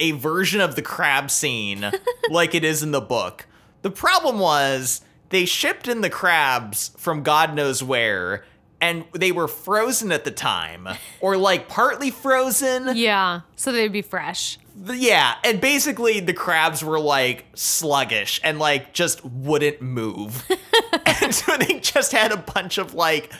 a 0.00 0.12
version 0.12 0.60
of 0.60 0.76
the 0.76 0.82
crab 0.82 1.30
scene 1.30 1.90
like 2.30 2.54
it 2.54 2.64
is 2.64 2.82
in 2.82 2.90
the 2.90 3.00
book. 3.00 3.46
The 3.82 3.90
problem 3.90 4.38
was 4.38 5.02
they 5.28 5.44
shipped 5.44 5.88
in 5.88 6.00
the 6.00 6.10
crabs 6.10 6.90
from 6.96 7.22
God 7.22 7.54
knows 7.54 7.82
where, 7.82 8.44
and 8.80 9.04
they 9.12 9.32
were 9.32 9.48
frozen 9.48 10.12
at 10.12 10.24
the 10.24 10.30
time, 10.30 10.88
or 11.20 11.36
like 11.36 11.68
partly 11.68 12.10
frozen. 12.10 12.96
Yeah. 12.96 13.40
So 13.56 13.72
they'd 13.72 13.92
be 13.92 14.02
fresh. 14.02 14.58
Yeah, 14.76 15.36
and 15.44 15.60
basically 15.60 16.20
the 16.20 16.32
crabs 16.32 16.82
were 16.82 16.98
like 16.98 17.44
sluggish 17.54 18.40
and 18.42 18.58
like 18.58 18.92
just 18.92 19.24
wouldn't 19.24 19.80
move. 19.80 20.44
and 21.22 21.34
so 21.34 21.56
they 21.56 21.78
just 21.78 22.12
had 22.12 22.32
a 22.32 22.36
bunch 22.36 22.78
of 22.78 22.94
like 22.94 23.32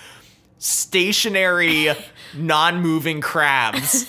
stationary, 0.58 1.88
non 2.34 2.80
moving 2.80 3.20
crabs. 3.20 4.06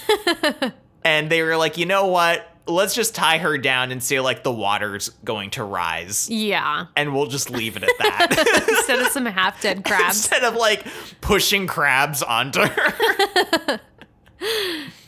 and 1.04 1.30
they 1.30 1.42
were 1.42 1.58
like, 1.58 1.78
you 1.78 1.86
know 1.86 2.08
what? 2.08 2.48
Let's 2.68 2.96
just 2.96 3.14
tie 3.14 3.38
her 3.38 3.58
down 3.58 3.92
and 3.92 4.02
say 4.02 4.20
like 4.20 4.44
the 4.44 4.52
water's 4.52 5.10
going 5.24 5.52
to 5.52 5.64
rise. 5.64 6.30
Yeah. 6.30 6.88
And 6.96 7.14
we'll 7.14 7.28
just 7.28 7.50
leave 7.50 7.76
it 7.76 7.84
at 7.84 7.90
that. 8.00 8.66
Instead 8.70 9.00
of 9.00 9.08
some 9.08 9.26
half 9.26 9.62
dead 9.62 9.84
crabs. 9.84 10.18
Instead 10.18 10.44
of 10.44 10.56
like 10.56 10.86
pushing 11.22 11.68
crabs 11.68 12.24
onto 12.24 12.62
her. 12.62 13.80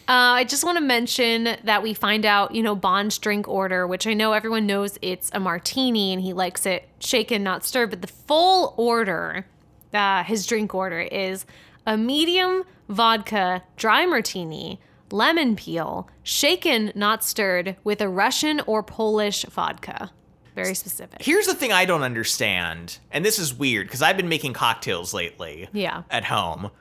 Uh, 0.07 0.39
I 0.39 0.45
just 0.45 0.63
want 0.63 0.77
to 0.77 0.83
mention 0.83 1.57
that 1.65 1.83
we 1.83 1.93
find 1.93 2.25
out, 2.25 2.55
you 2.55 2.63
know, 2.63 2.75
Bond's 2.75 3.17
drink 3.17 3.45
order, 3.45 3.85
which 3.85 4.07
I 4.07 4.13
know 4.13 4.31
everyone 4.31 4.65
knows 4.65 4.97
it's 5.01 5.29
a 5.33 5.39
martini 5.39 6.13
and 6.13 6.21
he 6.21 6.31
likes 6.31 6.65
it 6.65 6.87
shaken, 6.99 7.43
not 7.43 7.65
stirred. 7.65 7.89
But 7.89 8.01
the 8.01 8.07
full 8.07 8.73
order, 8.77 9.45
uh, 9.93 10.23
his 10.23 10.45
drink 10.45 10.73
order 10.73 11.01
is 11.01 11.45
a 11.85 11.97
medium 11.97 12.63
vodka 12.87 13.63
dry 13.75 14.05
martini, 14.05 14.79
lemon 15.11 15.57
peel, 15.57 16.07
shaken, 16.23 16.93
not 16.95 17.21
stirred, 17.21 17.75
with 17.83 17.99
a 17.99 18.07
Russian 18.07 18.61
or 18.61 18.83
Polish 18.83 19.43
vodka. 19.43 20.11
Very 20.55 20.73
specific. 20.73 21.21
Here's 21.21 21.47
the 21.47 21.53
thing 21.53 21.73
I 21.73 21.83
don't 21.83 22.01
understand, 22.01 22.99
and 23.11 23.25
this 23.25 23.37
is 23.37 23.53
weird 23.53 23.87
because 23.87 24.01
I've 24.01 24.17
been 24.17 24.29
making 24.29 24.53
cocktails 24.53 25.13
lately. 25.13 25.67
Yeah. 25.73 26.03
At 26.09 26.23
home. 26.23 26.71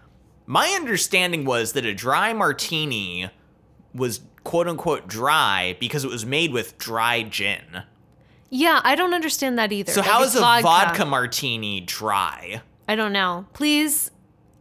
My 0.47 0.69
understanding 0.69 1.45
was 1.45 1.73
that 1.73 1.85
a 1.85 1.93
dry 1.95 2.33
martini 2.33 3.31
was 3.95 4.21
quote 4.45 4.69
unquote 4.69 5.09
dry 5.09 5.77
because 5.81 6.05
it 6.05 6.11
was 6.11 6.25
made 6.25 6.53
with 6.53 6.79
dry 6.79 7.23
gin. 7.23 7.83
Yeah, 8.49 8.81
I 8.85 8.95
don't 8.95 9.13
understand 9.13 9.59
that 9.59 9.73
either. 9.73 9.91
So 9.93 10.01
Like, 10.01 10.11
how 10.11 10.23
is 10.23 10.37
a 10.37 10.41
vodka. 10.41 11.05
martini 11.05 11.81
dry? 11.81 12.63
I 12.89 12.95
don't 12.95 13.13
know. 13.13 13.47
Please 13.55 14.13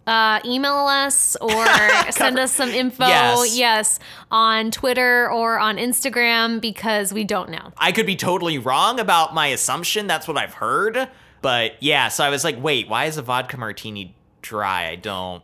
uh, 0.07 0.40
email 0.44 0.74
us 0.88 1.36
or 1.36 1.66
send 2.12 2.40
us 2.40 2.52
some 2.52 2.70
info. 2.70 3.06
Yes. 3.06 3.57
yes, 3.57 3.99
on 4.32 4.72
Twitter 4.72 5.30
or 5.32 5.60
on 5.60 5.78
Instagram 5.78 6.60
because 6.62 7.14
we 7.14 7.24
don't 7.24 7.49
know. 7.49 7.72
I 7.78 7.91
could 7.91 8.07
be 8.07 8.16
totally 8.16 8.57
wrong 8.57 8.99
about 8.99 9.36
my 9.36 9.48
assumption. 9.48 10.07
That's 10.07 10.28
what 10.28 10.38
I've 10.38 10.56
heard. 10.56 11.07
But 11.44 11.74
yeah, 11.82 12.07
so 12.07 12.24
I 12.24 12.30
was 12.30 12.44
like, 12.44 12.62
wait, 12.62 12.88
why 12.90 13.06
is 13.06 13.18
a 13.18 13.22
vodka 13.22 13.57
martini 13.57 14.16
dry? 14.41 14.88
I 14.90 14.95
don't 14.95 15.44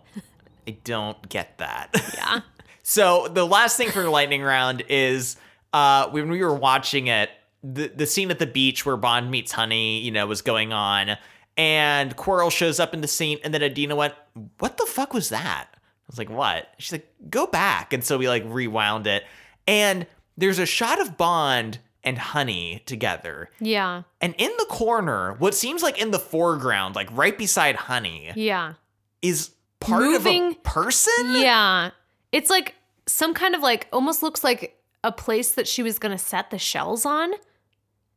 I 0.67 0.77
don't 0.83 1.27
get 1.29 1.57
that. 1.59 1.89
Yeah. 2.15 2.41
So 2.83 3.27
the 3.27 3.45
last 3.45 3.77
thing 3.77 3.91
for 3.91 4.01
the 4.01 4.09
lightning 4.09 4.41
round 4.41 4.83
is 4.89 5.37
uh, 5.71 6.09
when 6.09 6.29
we 6.31 6.43
were 6.43 6.53
watching 6.53 7.07
it, 7.07 7.29
the 7.63 7.87
the 7.89 8.07
scene 8.07 8.31
at 8.31 8.39
the 8.39 8.47
beach 8.47 8.87
where 8.87 8.97
Bond 8.97 9.29
meets 9.29 9.51
Honey, 9.51 9.99
you 10.01 10.09
know, 10.11 10.25
was 10.25 10.41
going 10.41 10.73
on, 10.73 11.15
And 11.57 12.15
Quarrel 12.17 12.49
shows 12.49 12.79
up 12.79 12.95
in 12.95 13.01
the 13.01 13.07
scene, 13.07 13.37
and 13.43 13.53
then 13.53 13.61
Adina 13.61 13.95
went, 13.95 14.15
What 14.57 14.77
the 14.77 14.87
fuck 14.87 15.13
was 15.13 15.29
that? 15.29 15.67
I 15.73 15.77
was 16.07 16.17
like, 16.17 16.31
What? 16.31 16.69
She's 16.79 16.91
like, 16.91 17.07
Go 17.29 17.45
back. 17.45 17.93
And 17.93 18.03
so 18.03 18.17
we 18.17 18.27
like 18.27 18.43
rewound 18.47 19.05
it. 19.05 19.23
And 19.67 20.07
there's 20.35 20.59
a 20.59 20.65
shot 20.65 20.99
of 20.99 21.17
Bond 21.17 21.77
and 22.03 22.17
Honey 22.17 22.81
together. 22.87 23.51
Yeah. 23.59 24.03
And 24.19 24.33
in 24.39 24.51
the 24.57 24.65
corner, 24.65 25.33
what 25.35 25.53
seems 25.53 25.83
like 25.83 26.01
in 26.01 26.09
the 26.09 26.19
foreground, 26.19 26.95
like 26.95 27.09
right 27.11 27.37
beside 27.37 27.75
Honey, 27.75 28.31
Yeah. 28.35 28.73
is 29.21 29.51
part 29.81 30.03
of 30.03 30.09
Moving- 30.23 30.51
a 30.53 30.55
person? 30.63 31.13
Yeah. 31.35 31.91
It's 32.31 32.49
like 32.49 32.75
some 33.07 33.33
kind 33.33 33.55
of 33.55 33.61
like 33.61 33.87
almost 33.91 34.23
looks 34.23 34.43
like 34.43 34.77
a 35.03 35.11
place 35.11 35.53
that 35.55 35.67
she 35.67 35.83
was 35.83 35.99
going 35.99 36.11
to 36.13 36.17
set 36.23 36.49
the 36.51 36.57
shells 36.57 37.05
on. 37.05 37.33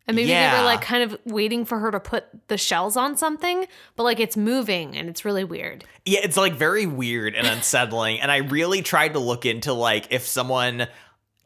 And 0.06 0.14
maybe 0.16 0.28
they 0.28 0.50
were 0.58 0.64
like 0.64 0.82
kind 0.82 1.02
of 1.02 1.18
waiting 1.24 1.64
for 1.64 1.78
her 1.78 1.90
to 1.90 1.98
put 1.98 2.26
the 2.48 2.58
shells 2.58 2.94
on 2.94 3.16
something, 3.16 3.66
but 3.96 4.02
like 4.02 4.20
it's 4.20 4.36
moving 4.36 4.94
and 4.98 5.08
it's 5.08 5.24
really 5.24 5.44
weird. 5.44 5.82
Yeah, 6.04 6.20
it's 6.22 6.36
like 6.36 6.52
very 6.56 6.84
weird 6.84 7.34
and 7.34 7.46
unsettling. 7.46 8.20
and 8.20 8.30
I 8.30 8.36
really 8.38 8.82
tried 8.82 9.14
to 9.14 9.18
look 9.18 9.46
into 9.46 9.72
like 9.72 10.08
if 10.10 10.26
someone 10.26 10.88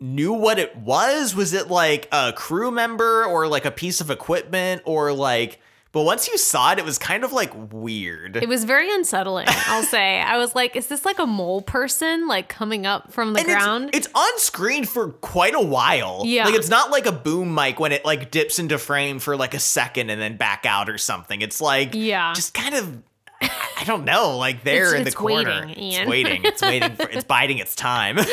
knew 0.00 0.32
what 0.32 0.58
it 0.58 0.76
was. 0.76 1.36
Was 1.36 1.52
it 1.52 1.68
like 1.68 2.08
a 2.10 2.32
crew 2.32 2.72
member 2.72 3.24
or 3.24 3.46
like 3.46 3.64
a 3.64 3.70
piece 3.70 4.00
of 4.00 4.10
equipment 4.10 4.82
or 4.84 5.12
like 5.12 5.60
but 5.98 6.04
once 6.04 6.28
you 6.28 6.38
saw 6.38 6.70
it, 6.70 6.78
it 6.78 6.84
was 6.84 6.96
kind 6.96 7.24
of 7.24 7.32
like 7.32 7.50
weird. 7.72 8.36
It 8.36 8.48
was 8.48 8.62
very 8.62 8.88
unsettling, 8.88 9.46
I'll 9.48 9.82
say. 9.82 10.20
I 10.20 10.38
was 10.38 10.54
like, 10.54 10.76
is 10.76 10.86
this 10.86 11.04
like 11.04 11.18
a 11.18 11.26
mole 11.26 11.60
person 11.60 12.28
like 12.28 12.48
coming 12.48 12.86
up 12.86 13.12
from 13.12 13.32
the 13.32 13.40
and 13.40 13.48
ground? 13.48 13.88
It's, 13.92 14.06
it's 14.06 14.14
on 14.14 14.38
screen 14.38 14.84
for 14.84 15.08
quite 15.08 15.56
a 15.56 15.60
while. 15.60 16.22
Yeah. 16.24 16.44
Like 16.44 16.54
it's 16.54 16.68
not 16.68 16.92
like 16.92 17.06
a 17.06 17.10
boom 17.10 17.52
mic 17.52 17.80
when 17.80 17.90
it 17.90 18.04
like 18.04 18.30
dips 18.30 18.60
into 18.60 18.78
frame 18.78 19.18
for 19.18 19.36
like 19.36 19.54
a 19.54 19.58
second 19.58 20.08
and 20.10 20.20
then 20.20 20.36
back 20.36 20.64
out 20.64 20.88
or 20.88 20.98
something. 20.98 21.42
It's 21.42 21.60
like 21.60 21.90
Yeah. 21.94 22.32
just 22.32 22.54
kind 22.54 22.76
of 22.76 23.02
I 23.40 23.82
don't 23.84 24.04
know, 24.04 24.36
like 24.36 24.62
there 24.62 24.94
in 24.94 25.02
the 25.02 25.10
corner. 25.10 25.66
waiting, 25.66 25.92
It's 25.92 26.08
waiting. 26.08 26.44
It's 26.44 26.62
waiting 26.62 26.94
for 26.94 27.08
it's 27.08 27.24
biding 27.24 27.58
its 27.58 27.74
time. 27.74 28.18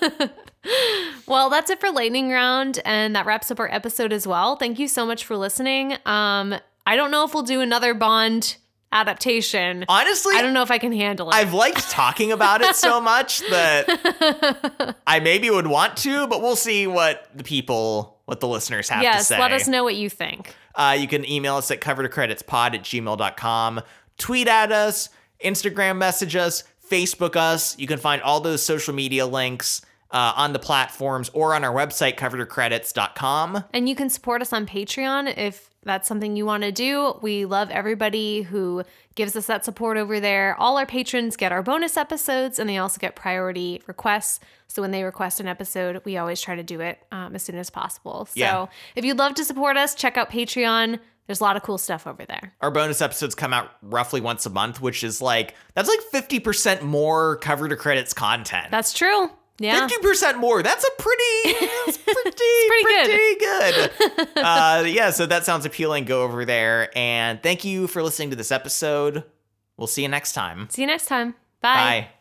Well, 1.26 1.48
that's 1.48 1.70
it 1.70 1.78
for 1.80 1.90
lightning 1.92 2.30
round, 2.30 2.80
and 2.84 3.14
that 3.14 3.24
wraps 3.24 3.50
up 3.52 3.60
our 3.60 3.72
episode 3.72 4.12
as 4.12 4.26
well. 4.26 4.56
Thank 4.56 4.80
you 4.80 4.88
so 4.88 5.06
much 5.06 5.24
for 5.24 5.36
listening. 5.36 5.96
Um, 6.04 6.56
I 6.90 6.96
don't 6.96 7.12
know 7.12 7.24
if 7.24 7.34
we'll 7.34 7.44
do 7.44 7.60
another 7.60 7.94
Bond 7.94 8.56
adaptation. 8.90 9.84
Honestly, 9.88 10.34
I 10.34 10.42
don't 10.42 10.52
know 10.52 10.64
if 10.64 10.72
I 10.72 10.78
can 10.78 10.90
handle 10.90 11.30
it. 11.30 11.36
I've 11.36 11.54
liked 11.54 11.88
talking 11.88 12.32
about 12.32 12.62
it 12.62 12.74
so 12.74 13.00
much 13.12 13.48
that 13.48 14.96
I 15.06 15.20
maybe 15.20 15.50
would 15.50 15.68
want 15.68 15.96
to, 15.98 16.26
but 16.26 16.42
we'll 16.42 16.56
see 16.56 16.88
what 16.88 17.28
the 17.32 17.44
people, 17.44 18.18
what 18.24 18.40
the 18.40 18.48
listeners 18.48 18.88
have 18.88 18.98
to 19.04 19.22
say. 19.22 19.36
yes, 19.36 19.40
let 19.40 19.52
us 19.52 19.68
know 19.68 19.84
what 19.84 19.94
you 19.94 20.10
think. 20.10 20.56
Uh, 20.74 20.96
you 20.98 21.06
can 21.06 21.24
email 21.30 21.54
us 21.54 21.70
at 21.70 21.80
cover 21.80 22.02
to 22.02 22.08
credits 22.08 22.42
pod 22.42 22.74
at 22.74 22.82
gmail.com, 22.82 23.82
tweet 24.18 24.48
at 24.48 24.72
us, 24.72 25.10
Instagram 25.44 25.96
message 25.96 26.34
us, 26.34 26.64
Facebook 26.90 27.36
us. 27.36 27.78
You 27.78 27.86
can 27.86 27.98
find 28.00 28.20
all 28.20 28.40
those 28.40 28.64
social 28.64 28.94
media 28.94 29.26
links 29.26 29.82
uh, 30.12 30.32
on 30.36 30.52
the 30.52 30.58
platforms 30.58 31.30
or 31.34 31.54
on 31.54 31.64
our 31.64 31.72
website, 31.74 32.16
covertocredits.com. 32.16 33.64
And 33.72 33.88
you 33.88 33.94
can 33.94 34.10
support 34.10 34.42
us 34.42 34.52
on 34.52 34.66
Patreon 34.66 35.36
if 35.36 35.70
that's 35.82 36.06
something 36.08 36.36
you 36.36 36.44
want 36.44 36.62
to 36.62 36.72
do. 36.72 37.18
We 37.22 37.44
love 37.46 37.70
everybody 37.70 38.42
who 38.42 38.82
gives 39.14 39.34
us 39.36 39.46
that 39.46 39.64
support 39.64 39.96
over 39.96 40.20
there. 40.20 40.54
All 40.58 40.76
our 40.78 40.86
patrons 40.86 41.36
get 41.36 41.52
our 41.52 41.62
bonus 41.62 41.96
episodes 41.96 42.58
and 42.58 42.68
they 42.68 42.78
also 42.78 42.98
get 42.98 43.16
priority 43.16 43.82
requests. 43.86 44.40
So 44.68 44.82
when 44.82 44.90
they 44.90 45.02
request 45.04 45.40
an 45.40 45.46
episode, 45.48 46.02
we 46.04 46.16
always 46.16 46.40
try 46.40 46.54
to 46.54 46.62
do 46.62 46.80
it 46.80 46.98
um, 47.12 47.34
as 47.34 47.42
soon 47.42 47.56
as 47.56 47.70
possible. 47.70 48.26
So 48.26 48.32
Yeah. 48.40 48.66
if 48.94 49.04
you'd 49.04 49.18
love 49.18 49.34
to 49.34 49.44
support 49.44 49.76
us, 49.76 49.94
check 49.94 50.16
out 50.16 50.30
Patreon. 50.30 50.98
There's 51.26 51.40
a 51.40 51.44
lot 51.44 51.56
of 51.56 51.62
cool 51.62 51.78
stuff 51.78 52.06
over 52.06 52.24
there. 52.24 52.52
Our 52.60 52.70
bonus 52.72 53.00
episodes 53.00 53.34
come 53.36 53.52
out 53.52 53.70
roughly 53.82 54.20
once 54.20 54.46
a 54.46 54.50
month, 54.50 54.80
which 54.80 55.04
is 55.04 55.22
like, 55.22 55.54
that's 55.74 55.88
like 55.88 56.24
50% 56.24 56.82
more 56.82 57.36
cover 57.36 57.68
to 57.68 57.76
credits 57.76 58.12
content. 58.12 58.66
That's 58.72 58.92
true. 58.92 59.30
Yeah. 59.60 59.86
50% 59.86 60.38
more. 60.38 60.62
That's 60.62 60.84
a 60.84 60.90
pretty, 60.98 61.68
that's 61.86 61.98
pretty, 61.98 62.30
pretty 62.68 63.38
good. 63.38 63.90
good. 63.98 64.28
uh, 64.36 64.84
yeah, 64.86 65.10
so 65.10 65.26
that 65.26 65.44
sounds 65.44 65.66
appealing. 65.66 66.06
Go 66.06 66.22
over 66.22 66.46
there. 66.46 66.90
And 66.96 67.42
thank 67.42 67.62
you 67.64 67.86
for 67.86 68.02
listening 68.02 68.30
to 68.30 68.36
this 68.36 68.50
episode. 68.50 69.22
We'll 69.76 69.86
see 69.86 70.00
you 70.02 70.08
next 70.08 70.32
time. 70.32 70.68
See 70.70 70.80
you 70.80 70.86
next 70.88 71.06
time. 71.06 71.34
Bye. 71.60 71.74
Bye. 71.74 72.19